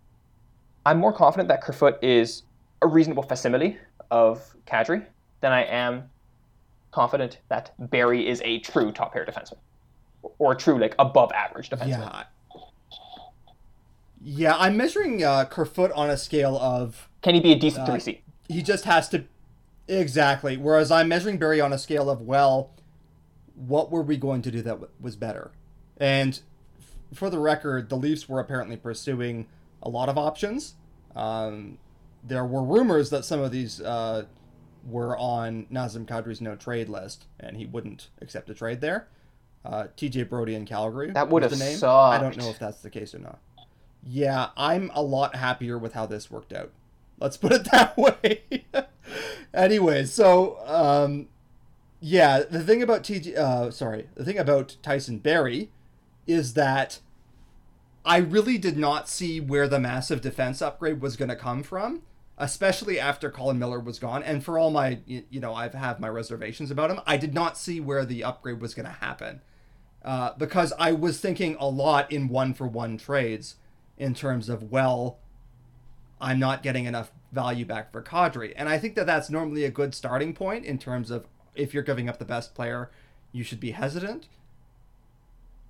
I'm 0.85 0.99
more 0.99 1.13
confident 1.13 1.49
that 1.49 1.63
Kerfoot 1.63 2.03
is 2.03 2.43
a 2.83 2.87
reasonable 2.87 3.23
facsimile 3.23 3.79
of 4.11 4.55
Kadri 4.67 5.05
than 5.41 5.53
I 5.53 5.65
am 5.65 6.11
confident 6.99 7.39
that 7.49 7.73
Barrie 7.79 8.27
is 8.29 8.41
a 8.45 8.61
true 8.61 8.93
top 8.93 9.13
pair 9.13 9.27
defenseman 9.27 9.59
or 10.39 10.55
true 10.55 10.79
like 10.79 10.95
above 10.99 11.33
average 11.33 11.69
defenseman. 11.69 11.89
Yeah. 11.89 12.23
Yeah, 14.23 14.57
I'm 14.57 14.77
measuring 14.77 15.23
uh, 15.23 15.45
Kerfoot 15.45 15.93
on 15.93 16.09
a 16.09 16.17
scale 16.17 16.57
of 16.57 17.09
Can 17.21 17.35
he 17.35 17.41
be 17.41 17.53
a 17.53 17.59
decent 17.59 17.87
Uh, 17.89 17.93
3C? 17.93 18.21
he 18.49 18.63
just 18.63 18.85
has 18.85 19.09
to 19.11 19.25
exactly. 19.89 20.57
Whereas 20.57 20.91
I'm 20.91 21.09
measuring 21.09 21.37
Barrie 21.39 21.61
on 21.61 21.73
a 21.73 21.79
scale 21.79 22.09
of 22.09 22.23
well, 22.23 22.71
what 23.55 23.91
were 23.91 24.03
we 24.03 24.17
going 24.17 24.41
to 24.43 24.51
do 24.51 24.63
that 24.63 24.71
w- 24.71 24.89
was 25.01 25.17
better? 25.17 25.51
And 25.99 26.41
f- 26.79 27.19
for 27.19 27.29
the 27.29 27.39
record, 27.39 27.91
the 27.91 27.97
Leafs 27.97 28.29
were 28.29 28.41
apparently 28.41 28.77
pursuing 28.77 29.47
a 29.83 29.91
lot 29.91 30.09
of 30.09 30.17
options. 30.17 30.75
Um, 31.15 31.77
there 32.27 32.47
were 32.47 32.63
rumors 32.65 33.11
that 33.11 33.25
some 33.27 33.41
of 33.41 33.53
these 33.53 33.81
uh, 33.83 34.25
were 34.87 35.17
on 35.17 35.67
Nazem 35.73 36.07
Kadri's 36.07 36.41
no 36.41 36.57
trade 36.57 36.89
list, 36.89 37.27
and 37.41 37.57
he 37.57 37.67
wouldn't 37.67 38.09
accept 38.21 38.51
a 38.51 38.55
trade 38.55 38.81
there. 38.81 39.09
Uh, 39.65 39.87
TJ 39.97 40.29
Brodie 40.29 40.55
in 40.55 40.67
Calgary. 40.67 41.11
That 41.11 41.29
would 41.31 41.43
was 41.43 41.53
have 41.53 41.59
the 41.59 41.65
name. 41.65 41.79
I 41.89 42.19
don't 42.19 42.37
know 42.37 42.51
if 42.51 42.59
that's 42.59 42.83
the 42.83 42.91
case 42.91 43.15
or 43.15 43.19
not. 43.19 43.39
Yeah, 44.03 44.51
I'm 44.57 44.91
a 44.95 45.03
lot 45.03 45.37
happier 45.37 45.79
with 45.79 45.95
how 45.95 46.05
this 46.05 46.31
worked 46.31 46.53
out. 46.53 46.71
Let's 47.19 47.37
put 47.37 47.53
it 47.53 47.65
that 47.73 47.97
way. 47.97 48.43
anyway, 49.55 50.05
so 50.05 50.59
um, 50.67 51.29
yeah, 52.01 52.41
the 52.41 52.63
thing 52.63 52.83
about 52.83 53.03
TJ, 53.03 53.37
uh, 53.37 53.71
sorry, 53.71 54.09
the 54.15 54.25
thing 54.25 54.39
about 54.39 54.77
Tyson 54.83 55.19
Barrie 55.19 55.71
is 56.27 56.53
that 56.55 57.01
I 58.05 58.19
really 58.19 58.59
did 58.59 58.77
not 58.77 59.09
see 59.09 59.41
where 59.41 59.67
the 59.67 59.81
massive 59.81 60.21
defense 60.21 60.61
upgrade 60.61 61.01
was 61.01 61.17
going 61.17 61.31
to 61.31 61.37
come 61.37 61.63
from, 61.63 62.03
especially 62.37 62.99
after 62.99 63.31
Colin 63.31 63.59
Miller 63.59 63.79
was 63.79 63.99
gone. 63.99 64.23
And 64.23 64.45
for 64.45 64.59
all 64.59 64.71
my, 64.71 64.99
you 65.07 65.41
know, 65.41 65.55
I've 65.55 65.75
have 65.75 66.01
my 66.01 66.09
reservations 66.09 66.71
about 66.71 66.91
him. 66.91 67.01
I 67.07 67.17
did 67.17 67.35
not 67.35 67.57
see 67.57 67.81
where 67.81 68.05
the 68.05 68.25
upgrade 68.25 68.61
was 68.61 68.75
going 68.75 68.87
to 68.87 68.93
happen 68.93 69.41
uh, 70.05 70.33
because 70.37 70.73
I 70.79 70.93
was 70.93 71.21
thinking 71.21 71.57
a 71.59 71.69
lot 71.69 72.11
in 72.11 72.29
one 72.29 72.55
for 72.55 72.67
one 72.67 72.99
trades 72.99 73.57
in 73.97 74.15
terms 74.15 74.49
of 74.49 74.71
well, 74.71 75.19
I'm 76.21 76.39
not 76.39 76.63
getting 76.63 76.85
enough 76.85 77.13
value 77.33 77.65
back 77.65 77.93
for 77.93 78.03
Kadri. 78.03 78.53
And 78.57 78.69
I 78.69 78.79
think 78.79 78.95
that 78.95 79.07
that's 79.07 79.31
normally 79.31 79.65
a 79.65 79.71
good 79.71 79.95
starting 79.95 80.35
point 80.35 80.65
in 80.65 80.79
terms 80.79 81.11
of 81.11 81.27
if 81.55 81.73
you're 81.73 81.83
giving 81.83 82.09
up 82.09 82.19
the 82.19 82.25
best 82.25 82.55
player, 82.55 82.91
you 83.33 83.45
should 83.45 83.61
be 83.61 83.73
hesitant. 83.73 84.29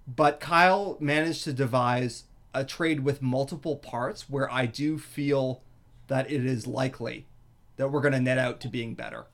But 0.06 0.40
Kyle 0.40 0.96
managed 1.00 1.44
to 1.44 1.52
devise 1.52 2.24
a 2.52 2.64
trade 2.64 3.00
with 3.00 3.22
multiple 3.22 3.76
parts 3.76 4.28
where 4.28 4.50
I 4.52 4.66
do 4.66 4.98
feel 4.98 5.62
that 6.08 6.30
it 6.30 6.44
is 6.44 6.66
likely 6.66 7.26
that 7.76 7.88
we're 7.88 8.00
going 8.00 8.12
to 8.12 8.20
net 8.20 8.38
out 8.38 8.60
to 8.60 8.68
being 8.68 8.94
better 8.94 9.26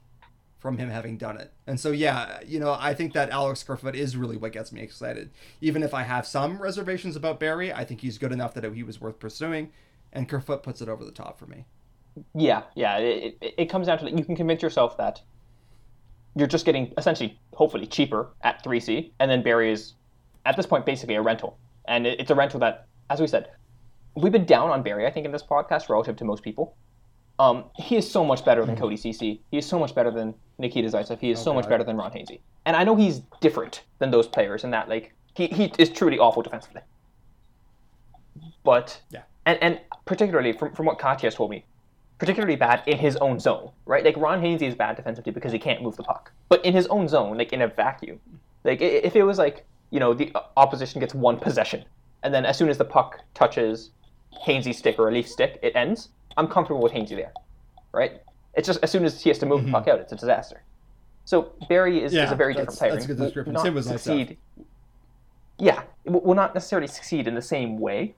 from 0.61 0.77
him 0.77 0.91
having 0.91 1.17
done 1.17 1.39
it. 1.39 1.53
And 1.67 1.81
so, 1.81 1.91
yeah, 1.91 2.41
you 2.47 2.61
know, 2.61 2.77
I 2.79 2.93
think 2.93 3.15
that 3.15 3.31
Alex 3.31 3.63
Kerfoot 3.63 3.97
is 3.97 4.17
really 4.17 4.37
what 4.37 4.53
gets 4.53 4.73
me 4.73 4.83
excited. 4.83 5.31
Even 5.61 5.83
if 5.83 5.95
I 5.95 6.03
have 6.03 6.27
some 6.27 6.61
reservations 6.61 7.17
about 7.17 7.41
Barrie, 7.41 7.73
I 7.73 7.85
think 7.85 8.03
he's 8.03 8.19
good 8.19 8.31
enough 8.31 8.53
that 8.55 8.65
he 8.75 8.83
was 8.83 9.01
worth 9.01 9.19
pursuing, 9.19 9.73
and 10.13 10.29
Kerfoot 10.29 10.63
puts 10.63 10.83
it 10.83 10.89
over 10.89 11.05
the 11.05 11.13
top 11.13 11.39
for 11.39 11.47
me. 11.47 11.65
Yeah, 12.35 12.65
yeah. 12.75 12.99
It, 12.99 13.39
it, 13.41 13.55
it 13.57 13.67
comes 13.67 13.87
down 13.87 13.99
to 13.99 14.05
that 14.05 14.19
you 14.19 14.25
can 14.25 14.37
convince 14.37 14.63
yourself 14.63 14.99
that 14.99 15.23
you're 16.37 16.47
just 16.47 16.67
getting 16.67 16.93
essentially, 16.99 17.39
hopefully, 17.55 17.87
cheaper 17.87 18.29
at 18.43 18.63
3C, 18.63 19.13
and 19.19 19.31
then 19.31 19.43
Barrie 19.43 19.73
is 19.73 19.95
at 20.45 20.57
this 20.57 20.67
point 20.67 20.85
basically 20.85 21.15
a 21.15 21.23
rental, 21.23 21.59
and 21.87 22.07
it, 22.07 22.21
it's 22.21 22.31
a 22.31 22.35
rental 22.35 22.61
that, 22.61 22.87
as 23.09 23.21
we 23.21 23.27
said, 23.27 23.49
we've 24.15 24.32
been 24.32 24.45
down 24.45 24.70
on 24.70 24.82
Barrie. 24.82 25.07
I 25.07 25.11
think 25.11 25.27
in 25.27 25.32
this 25.32 25.43
podcast 25.43 25.89
relative 25.89 26.16
to 26.16 26.24
most 26.24 26.43
people. 26.43 26.77
Um, 27.39 27.65
he 27.77 27.97
is 27.97 28.11
so 28.11 28.23
much 28.23 28.45
better 28.45 28.66
than 28.66 28.77
Cody 28.77 28.99
Ceci. 28.99 29.41
He 29.51 29.57
is 29.57 29.65
so 29.65 29.78
much 29.78 29.95
better 29.95 30.11
than 30.11 30.35
Nikita 30.59 30.89
Zaitsev. 30.89 31.19
He 31.20 31.31
is 31.31 31.41
so 31.41 31.55
much 31.55 31.66
better 31.69 31.82
than 31.82 31.97
Ron 31.97 32.11
Hainsey. 32.11 32.41
And 32.66 32.77
I 32.77 32.85
know 32.85 32.95
he's 32.97 33.20
different 33.41 33.85
than 33.99 34.11
those 34.11 34.27
players 34.27 34.62
in 34.62 34.70
that 34.73 34.91
like 34.91 35.15
he, 35.35 35.47
he 35.47 35.73
is 35.78 35.89
truly 35.89 36.19
awful 36.19 36.43
defensively. 36.43 36.82
But 38.62 39.01
Yeah. 39.11 39.23
and 39.47 39.59
and 39.62 39.81
particularly 40.05 40.53
from, 40.53 40.74
from 40.74 40.87
what 40.87 40.99
Katya 40.99 41.28
has 41.28 41.35
told 41.35 41.51
me, 41.51 41.65
particularly 42.19 42.57
bad 42.57 42.82
in 42.87 42.99
his 42.99 43.16
own 43.16 43.39
zone, 43.41 43.70
right? 43.87 44.05
Like 44.05 44.16
Ron 44.19 44.43
Hainsey 44.43 44.62
is 44.69 44.74
bad 44.74 44.97
defensively 44.97 45.32
because 45.32 45.53
he 45.53 45.59
can't 45.59 45.82
move 45.82 45.97
the 45.97 46.03
puck. 46.03 46.32
But 46.51 46.62
in 46.65 46.74
his 46.74 46.87
own 46.89 47.09
zone, 47.09 47.39
like 47.39 47.53
in 47.55 47.62
a 47.62 47.69
vacuum, 47.69 48.20
like 48.65 48.82
if 48.82 49.16
it 49.16 49.23
was 49.23 49.39
like 49.39 49.65
you 49.91 49.99
know 49.99 50.12
the 50.12 50.31
opposition 50.57 51.01
gets 51.01 51.15
one 51.15 51.39
possession, 51.39 51.85
and 52.23 52.35
then 52.35 52.45
as 52.45 52.59
soon 52.59 52.69
as 52.69 52.77
the 52.77 52.85
puck 52.85 53.20
touches 53.32 53.93
Hainsey's 54.47 54.78
stick 54.78 54.98
or 54.98 55.09
a 55.09 55.12
Leaf 55.12 55.28
stick, 55.28 55.59
it 55.62 55.74
ends. 55.77 56.11
I'm 56.36 56.47
comfortable 56.48 56.82
with 56.82 56.93
Hainsey 56.93 57.16
there, 57.16 57.32
right? 57.93 58.23
It's 58.55 58.66
just 58.66 58.81
as 58.82 58.90
soon 58.90 59.05
as 59.05 59.23
he 59.23 59.31
has 59.31 59.39
to 59.39 59.47
move 59.47 59.65
the 59.65 59.70
puck 59.70 59.89
out, 59.89 60.01
it's 60.01 60.12
a 60.12 60.16
disaster. 60.16 60.62
So 61.24 61.52
Barrie 61.69 62.02
is, 62.02 62.12
is 62.12 62.32
a 62.32 62.35
very 62.35 62.55
different 62.55 62.78
player. 62.78 62.93
that's 62.93 63.05
a 63.05 63.09
good 63.09 63.19
description. 63.19 63.52
not 63.55 63.65
Zaitsev. 63.65 63.85
succeed. 63.85 64.39
Yeah, 65.59 65.82
will 66.05 66.20
will 66.23 66.35
not 66.35 66.55
necessarily 66.55 66.89
succeed 66.89 67.28
in 67.28 67.35
the 67.35 67.43
same 67.43 67.78
way. 67.78 68.15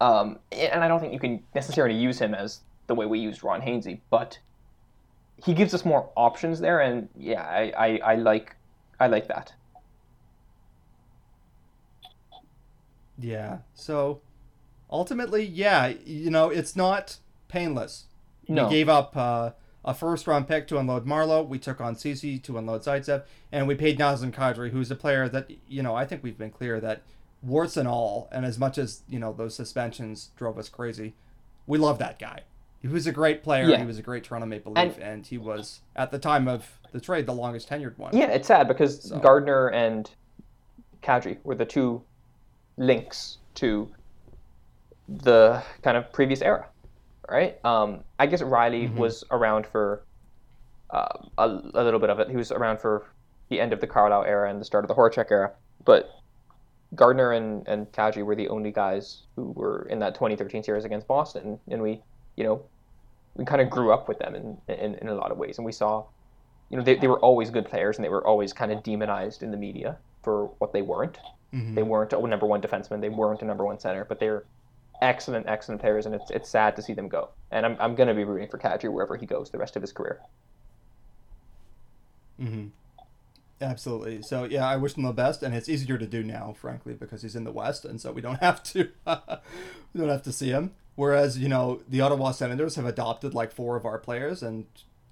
Um, 0.00 0.38
and 0.52 0.82
I 0.82 0.88
don't 0.88 1.00
think 1.00 1.12
you 1.12 1.18
can 1.18 1.42
necessarily 1.54 1.96
use 1.96 2.18
him 2.18 2.34
as 2.34 2.60
the 2.86 2.94
way 2.94 3.06
we 3.06 3.18
used 3.18 3.42
Ron 3.42 3.60
Hainsey, 3.60 4.00
but 4.10 4.38
he 5.44 5.54
gives 5.54 5.74
us 5.74 5.84
more 5.84 6.10
options 6.16 6.60
there, 6.60 6.80
and 6.80 7.08
yeah, 7.16 7.42
I, 7.42 7.72
I, 7.76 8.12
I 8.12 8.14
like 8.16 8.56
I 9.00 9.06
like 9.08 9.28
that. 9.28 9.52
Yeah. 13.18 13.58
So 13.74 14.20
ultimately, 14.94 15.44
yeah, 15.44 15.92
you 16.06 16.30
know, 16.30 16.48
it's 16.50 16.76
not 16.76 17.18
painless. 17.48 18.04
No. 18.48 18.64
We 18.64 18.70
gave 18.70 18.88
up 18.88 19.16
uh, 19.16 19.50
a 19.84 19.92
first 19.92 20.26
round 20.26 20.46
pick 20.46 20.68
to 20.68 20.78
unload 20.78 21.04
Marleau. 21.04 21.46
We 21.46 21.58
took 21.58 21.80
on 21.80 21.96
Ceci 21.96 22.38
to 22.38 22.56
unload 22.56 22.82
Zaitsev, 22.82 23.24
and 23.50 23.66
we 23.66 23.74
paid 23.74 23.98
Nazem 23.98 24.32
Kadri, 24.32 24.70
who's 24.70 24.90
a 24.90 24.96
player 24.96 25.28
that 25.28 25.50
you 25.68 25.82
know 25.82 25.94
I 25.94 26.04
think 26.06 26.22
we've 26.22 26.38
been 26.38 26.50
clear 26.50 26.80
that 26.80 27.02
warts 27.42 27.76
and 27.76 27.88
all, 27.88 28.28
and 28.30 28.44
as 28.46 28.58
much 28.58 28.78
as 28.78 29.02
you 29.08 29.18
know 29.18 29.32
those 29.32 29.54
suspensions 29.54 30.30
drove 30.36 30.58
us 30.58 30.68
crazy, 30.68 31.14
we 31.66 31.76
love 31.78 31.98
that 31.98 32.18
guy. 32.18 32.42
He 32.80 32.88
was 32.88 33.06
a 33.06 33.12
great 33.12 33.42
player. 33.42 33.66
Yeah. 33.66 33.78
He 33.78 33.86
was 33.86 33.98
a 33.98 34.02
great 34.02 34.24
Toronto 34.24 34.46
Maple 34.46 34.72
Leaf, 34.72 34.98
and, 35.00 35.26
he 35.26 35.38
was 35.38 35.80
at 35.96 36.10
the 36.10 36.18
time 36.18 36.46
of 36.46 36.68
the 36.92 37.00
trade 37.00 37.24
the 37.26 37.32
longest 37.32 37.68
tenured 37.68 37.96
one. 37.98 38.14
Yeah, 38.16 38.26
it's 38.30 38.46
sad 38.46 38.68
because 38.68 39.08
So- 39.08 39.18
Gardiner 39.18 39.68
and 39.70 40.08
Kadri 41.02 41.38
were 41.44 41.54
the 41.54 41.64
two 41.64 42.02
links 42.76 43.38
to 43.54 43.88
the 45.08 45.62
kind 45.82 45.96
of 45.96 46.12
previous 46.12 46.42
era, 46.42 46.66
right? 47.28 47.62
Um, 47.64 48.04
I 48.18 48.26
guess 48.26 48.42
Rielly 48.42 48.94
was 48.94 49.24
around 49.30 49.66
for 49.66 50.02
uh, 50.90 51.18
a, 51.38 51.60
a 51.74 51.82
little 51.84 52.00
bit 52.00 52.10
of 52.10 52.20
it. 52.20 52.30
He 52.30 52.36
was 52.36 52.52
around 52.52 52.80
for 52.80 53.06
the 53.48 53.60
end 53.60 53.72
of 53.72 53.80
the 53.80 53.86
Carlyle 53.86 54.24
era 54.24 54.50
and 54.50 54.60
the 54.60 54.64
start 54.64 54.84
of 54.84 54.88
the 54.88 54.94
Horachek 54.94 55.30
era, 55.30 55.52
but 55.84 56.10
Gardiner 56.94 57.32
and, 57.32 57.66
and 57.66 57.90
Kadri 57.92 58.24
were 58.24 58.36
the 58.36 58.48
only 58.48 58.70
guys 58.70 59.22
who 59.36 59.50
were 59.52 59.86
in 59.90 59.98
that 59.98 60.14
2013 60.14 60.62
series 60.62 60.84
against 60.84 61.06
Boston, 61.06 61.58
and 61.70 61.82
we, 61.82 62.00
you 62.36 62.44
know, 62.44 62.62
we 63.34 63.44
kind 63.44 63.60
of 63.60 63.68
grew 63.68 63.92
up 63.92 64.08
with 64.08 64.18
them 64.20 64.34
in, 64.34 64.56
in, 64.68 64.94
in 64.94 65.08
a 65.08 65.14
lot 65.14 65.32
of 65.32 65.38
ways, 65.38 65.58
and 65.58 65.64
we 65.66 65.72
saw 65.72 66.04
you 66.70 66.78
know, 66.78 66.82
they, 66.82 66.94
they 66.96 67.06
were 67.06 67.20
always 67.20 67.50
good 67.50 67.66
players 67.66 67.96
and 67.98 68.04
they 68.04 68.08
were 68.08 68.26
always 68.26 68.52
kind 68.52 68.72
of 68.72 68.82
demonized 68.82 69.42
in 69.42 69.50
the 69.50 69.56
media 69.56 69.96
for 70.22 70.46
what 70.58 70.72
they 70.72 70.82
weren't. 70.82 71.18
Mhm. 71.52 71.74
They 71.74 71.82
weren't 71.82 72.12
a 72.12 72.26
number 72.26 72.46
one 72.46 72.60
defenseman. 72.60 73.00
They 73.00 73.10
weren't 73.10 73.42
a 73.42 73.44
number 73.44 73.64
one 73.64 73.78
center, 73.78 74.04
but 74.04 74.18
they're 74.18 74.44
excellent, 75.04 75.46
excellent 75.48 75.80
players, 75.80 76.06
and 76.06 76.14
it's 76.14 76.30
it's 76.30 76.48
sad 76.48 76.76
to 76.76 76.82
see 76.82 76.94
them 76.94 77.08
go. 77.08 77.30
And 77.50 77.66
I'm 77.66 77.76
I'm 77.80 77.94
gonna 77.94 78.14
be 78.14 78.24
rooting 78.24 78.48
for 78.48 78.58
Kadri 78.58 78.92
wherever 78.92 79.16
he 79.16 79.26
goes 79.26 79.50
the 79.50 79.58
rest 79.58 79.76
of 79.76 79.82
his 79.82 79.92
career. 79.92 80.20
hmm 82.38 82.66
Absolutely. 83.60 84.20
So 84.22 84.44
yeah, 84.44 84.66
I 84.68 84.76
wish 84.76 84.96
him 84.96 85.04
the 85.04 85.12
best, 85.12 85.42
and 85.42 85.54
it's 85.54 85.68
easier 85.68 85.96
to 85.96 86.06
do 86.06 86.22
now, 86.22 86.54
frankly, 86.58 86.94
because 86.94 87.22
he's 87.22 87.36
in 87.36 87.44
the 87.44 87.52
West, 87.52 87.84
and 87.84 88.00
so 88.00 88.12
we 88.12 88.20
don't 88.20 88.40
have 88.42 88.62
to 88.64 88.90
we 89.94 90.00
don't 90.00 90.08
have 90.10 90.22
to 90.24 90.32
see 90.32 90.50
him. 90.50 90.72
Whereas 90.96 91.38
you 91.38 91.48
know 91.48 91.82
the 91.88 92.00
Ottawa 92.00 92.32
Senators 92.32 92.76
have 92.76 92.86
adopted 92.86 93.34
like 93.34 93.52
four 93.52 93.76
of 93.76 93.86
our 93.86 93.98
players, 93.98 94.42
and 94.42 94.66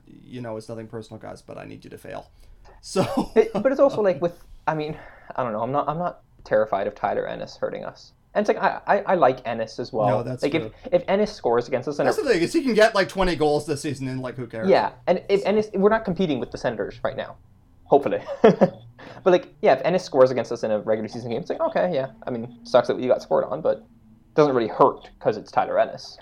you 0.07 0.41
know 0.41 0.57
it's 0.57 0.69
nothing 0.69 0.89
personal, 0.89 1.21
guys, 1.21 1.43
but 1.43 1.59
I 1.59 1.65
need 1.65 1.85
you 1.85 1.91
to 1.91 1.99
fail. 1.99 2.31
So 2.85 3.33
It, 3.37 3.53
but 3.55 3.71
it's 3.73 3.81
also 3.81 4.03
like 4.03 4.21
with 4.21 4.43
I 4.67 4.75
mean 4.75 4.99
I 5.37 5.43
don't 5.45 5.53
know. 5.53 5.63
I'm 5.63 5.73
not 5.73 5.89
I'm 5.89 5.99
not 5.99 6.23
terrified 6.45 6.87
of 6.89 6.95
Tyler 6.97 7.27
Ennis 7.27 7.57
hurting 7.57 7.85
us. 7.85 8.13
And 8.35 8.43
it's 8.43 8.49
like 8.49 8.63
I, 8.63 8.81
I, 8.87 8.99
I 9.01 9.15
like 9.15 9.47
Ennis 9.47 9.79
as 9.79 9.93
well. 9.93 10.09
No, 10.09 10.23
that's 10.23 10.43
like 10.43 10.53
true. 10.53 10.73
if 10.85 10.95
if 10.95 11.05
Ennis 11.07 11.33
scores 11.33 11.69
against 11.69 11.87
us, 11.89 11.99
and 11.99 12.09
that's 12.09 12.17
the 12.17 12.25
thing 12.25 12.41
is 12.41 12.53
he 12.53 12.63
can 12.63 12.73
get 12.75 12.95
like 12.95 13.09
twenty 13.09 13.37
goals 13.37 13.67
this 13.67 13.83
season, 13.83 14.09
and 14.09 14.23
like 14.23 14.37
who 14.37 14.47
cares? 14.47 14.69
yeah, 14.71 14.93
and 15.07 15.23
if 15.29 15.45
Ennis 15.45 15.69
we're 15.75 15.91
not 15.91 16.05
competing 16.05 16.41
with 16.41 16.51
the 16.51 16.57
Senators 16.57 16.99
right 17.05 17.17
now, 17.17 17.37
hopefully. 17.85 18.23
but 18.43 18.81
like 19.25 19.55
yeah, 19.61 19.75
if 19.75 19.83
Ennis 19.85 20.03
scores 20.03 20.31
against 20.31 20.51
us 20.51 20.63
in 20.63 20.71
a 20.71 20.81
regular 20.81 21.09
season 21.09 21.31
game, 21.31 21.43
it's 21.43 21.51
like 21.51 21.61
okay, 21.61 21.91
yeah. 21.93 22.13
I 22.27 22.31
mean, 22.31 22.65
sucks 22.65 22.89
that 22.89 22.99
you 22.99 23.09
got 23.09 23.21
scored 23.21 23.45
on, 23.45 23.61
but 23.61 23.79
it 23.79 24.35
doesn't 24.35 24.55
really 24.55 24.69
hurt 24.69 25.11
because 25.19 25.37
it's 25.37 25.51
Tyler 25.51 25.79
Ennis. 25.79 26.17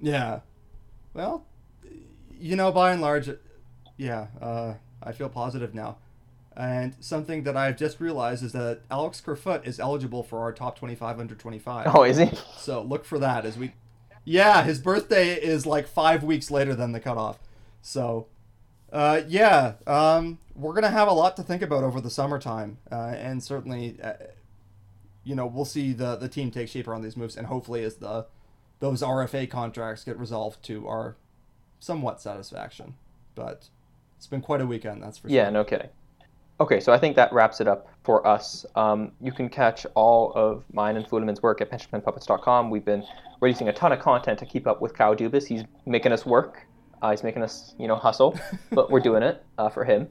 Yeah. 0.00 0.40
Well, 1.14 1.46
you 2.38 2.54
know, 2.54 2.70
by 2.70 2.92
and 2.92 3.00
large, 3.00 3.30
yeah, 3.96 4.26
uh, 4.40 4.74
I 5.02 5.12
feel 5.12 5.28
positive 5.28 5.74
now. 5.74 5.96
And 6.58 6.96
something 6.98 7.44
that 7.44 7.56
I've 7.56 7.76
just 7.76 8.00
realized 8.00 8.42
is 8.42 8.50
that 8.50 8.80
Alex 8.90 9.20
Kerfoot 9.20 9.64
is 9.64 9.78
eligible 9.78 10.24
for 10.24 10.40
our 10.40 10.52
top 10.52 10.76
25 10.76 11.20
under 11.20 11.36
25. 11.36 11.86
Oh, 11.94 12.02
is 12.02 12.16
he? 12.16 12.30
So 12.56 12.82
look 12.82 13.04
for 13.04 13.20
that 13.20 13.46
as 13.46 13.56
we. 13.56 13.74
Yeah, 14.24 14.64
his 14.64 14.80
birthday 14.80 15.34
is 15.34 15.66
like 15.66 15.86
five 15.86 16.24
weeks 16.24 16.50
later 16.50 16.74
than 16.74 16.90
the 16.90 16.98
cutoff. 16.98 17.38
So, 17.80 18.26
uh, 18.92 19.20
yeah, 19.28 19.74
um, 19.86 20.38
we're 20.56 20.72
going 20.72 20.82
to 20.82 20.90
have 20.90 21.06
a 21.06 21.12
lot 21.12 21.36
to 21.36 21.44
think 21.44 21.62
about 21.62 21.84
over 21.84 22.00
the 22.00 22.10
summertime. 22.10 22.78
Uh, 22.90 23.14
and 23.16 23.40
certainly, 23.40 23.96
uh, 24.02 24.14
you 25.22 25.36
know, 25.36 25.46
we'll 25.46 25.64
see 25.64 25.92
the, 25.92 26.16
the 26.16 26.28
team 26.28 26.50
take 26.50 26.68
shape 26.68 26.88
around 26.88 27.02
these 27.02 27.16
moves. 27.16 27.36
And 27.36 27.46
hopefully, 27.46 27.84
as 27.84 27.96
the 27.96 28.26
those 28.80 29.00
RFA 29.00 29.48
contracts 29.48 30.02
get 30.04 30.18
resolved 30.18 30.62
to 30.64 30.88
our 30.88 31.16
somewhat 31.78 32.20
satisfaction. 32.20 32.94
But 33.36 33.68
it's 34.16 34.26
been 34.26 34.40
quite 34.40 34.60
a 34.60 34.66
weekend, 34.66 35.02
that's 35.04 35.18
for 35.18 35.28
Yeah, 35.28 35.34
sure. 35.34 35.44
Yeah, 35.44 35.50
no 35.50 35.64
kidding. 35.64 35.88
Okay, 36.60 36.80
so 36.80 36.92
I 36.92 36.98
think 36.98 37.14
that 37.14 37.32
wraps 37.32 37.60
it 37.60 37.68
up 37.68 37.88
for 38.02 38.26
us. 38.26 38.66
Um, 38.74 39.12
you 39.20 39.30
can 39.30 39.48
catch 39.48 39.86
all 39.94 40.32
of 40.34 40.64
mine 40.72 40.96
and 40.96 41.06
Fulemin's 41.06 41.40
work 41.40 41.60
at 41.60 41.70
pensionplanpuppets.com. 41.70 42.68
We've 42.68 42.84
been 42.84 43.04
releasing 43.40 43.68
a 43.68 43.72
ton 43.72 43.92
of 43.92 44.00
content 44.00 44.40
to 44.40 44.46
keep 44.46 44.66
up 44.66 44.82
with 44.82 44.92
Kyle 44.92 45.14
Dubas. 45.14 45.46
He's 45.46 45.62
making 45.86 46.10
us 46.10 46.26
work. 46.26 46.66
Uh, 47.00 47.10
he's 47.12 47.22
making 47.22 47.44
us, 47.44 47.74
you 47.78 47.86
know, 47.86 47.94
hustle, 47.94 48.36
but 48.72 48.90
we're 48.90 48.98
doing 48.98 49.22
it 49.22 49.44
uh, 49.56 49.68
for 49.68 49.84
him. 49.84 50.08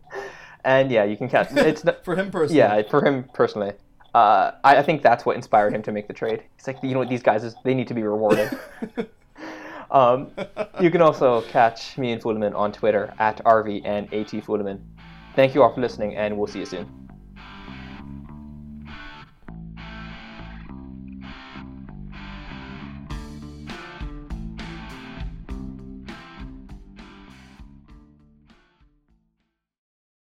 and 0.64 0.90
yeah, 0.90 1.04
you 1.04 1.18
can 1.18 1.28
catch 1.28 1.48
it's 1.52 1.84
not, 1.84 2.02
For 2.02 2.16
him 2.16 2.30
personally. 2.30 2.58
yeah 2.58 2.82
for 2.88 3.04
him 3.04 3.24
personally. 3.34 3.72
Uh, 4.14 4.52
I, 4.62 4.76
I 4.76 4.82
think 4.82 5.02
that's 5.02 5.26
what 5.26 5.36
inspired 5.36 5.74
him 5.74 5.82
to 5.82 5.92
make 5.92 6.06
the 6.06 6.14
trade. 6.14 6.44
He's 6.56 6.66
like, 6.66 6.78
you 6.82 6.92
know 6.94 7.00
what, 7.00 7.10
these 7.10 7.22
guys 7.22 7.44
is 7.44 7.56
they 7.62 7.74
need 7.74 7.88
to 7.88 7.94
be 7.94 8.04
rewarded. 8.04 8.58
um, 9.90 10.30
you 10.80 10.90
can 10.90 11.02
also 11.02 11.42
catch 11.42 11.98
me 11.98 12.12
and 12.12 12.22
Fulemin 12.22 12.54
on 12.54 12.72
Twitter 12.72 13.12
at 13.18 13.44
RV 13.44 13.82
and 13.84 14.06
AT 14.14 14.28
Fuleman. 14.28 14.80
Thank 15.34 15.54
you 15.54 15.62
all 15.62 15.72
for 15.74 15.80
listening, 15.80 16.16
and 16.16 16.36
we'll 16.38 16.46
see 16.46 16.60
you 16.60 16.66
soon. 16.66 17.03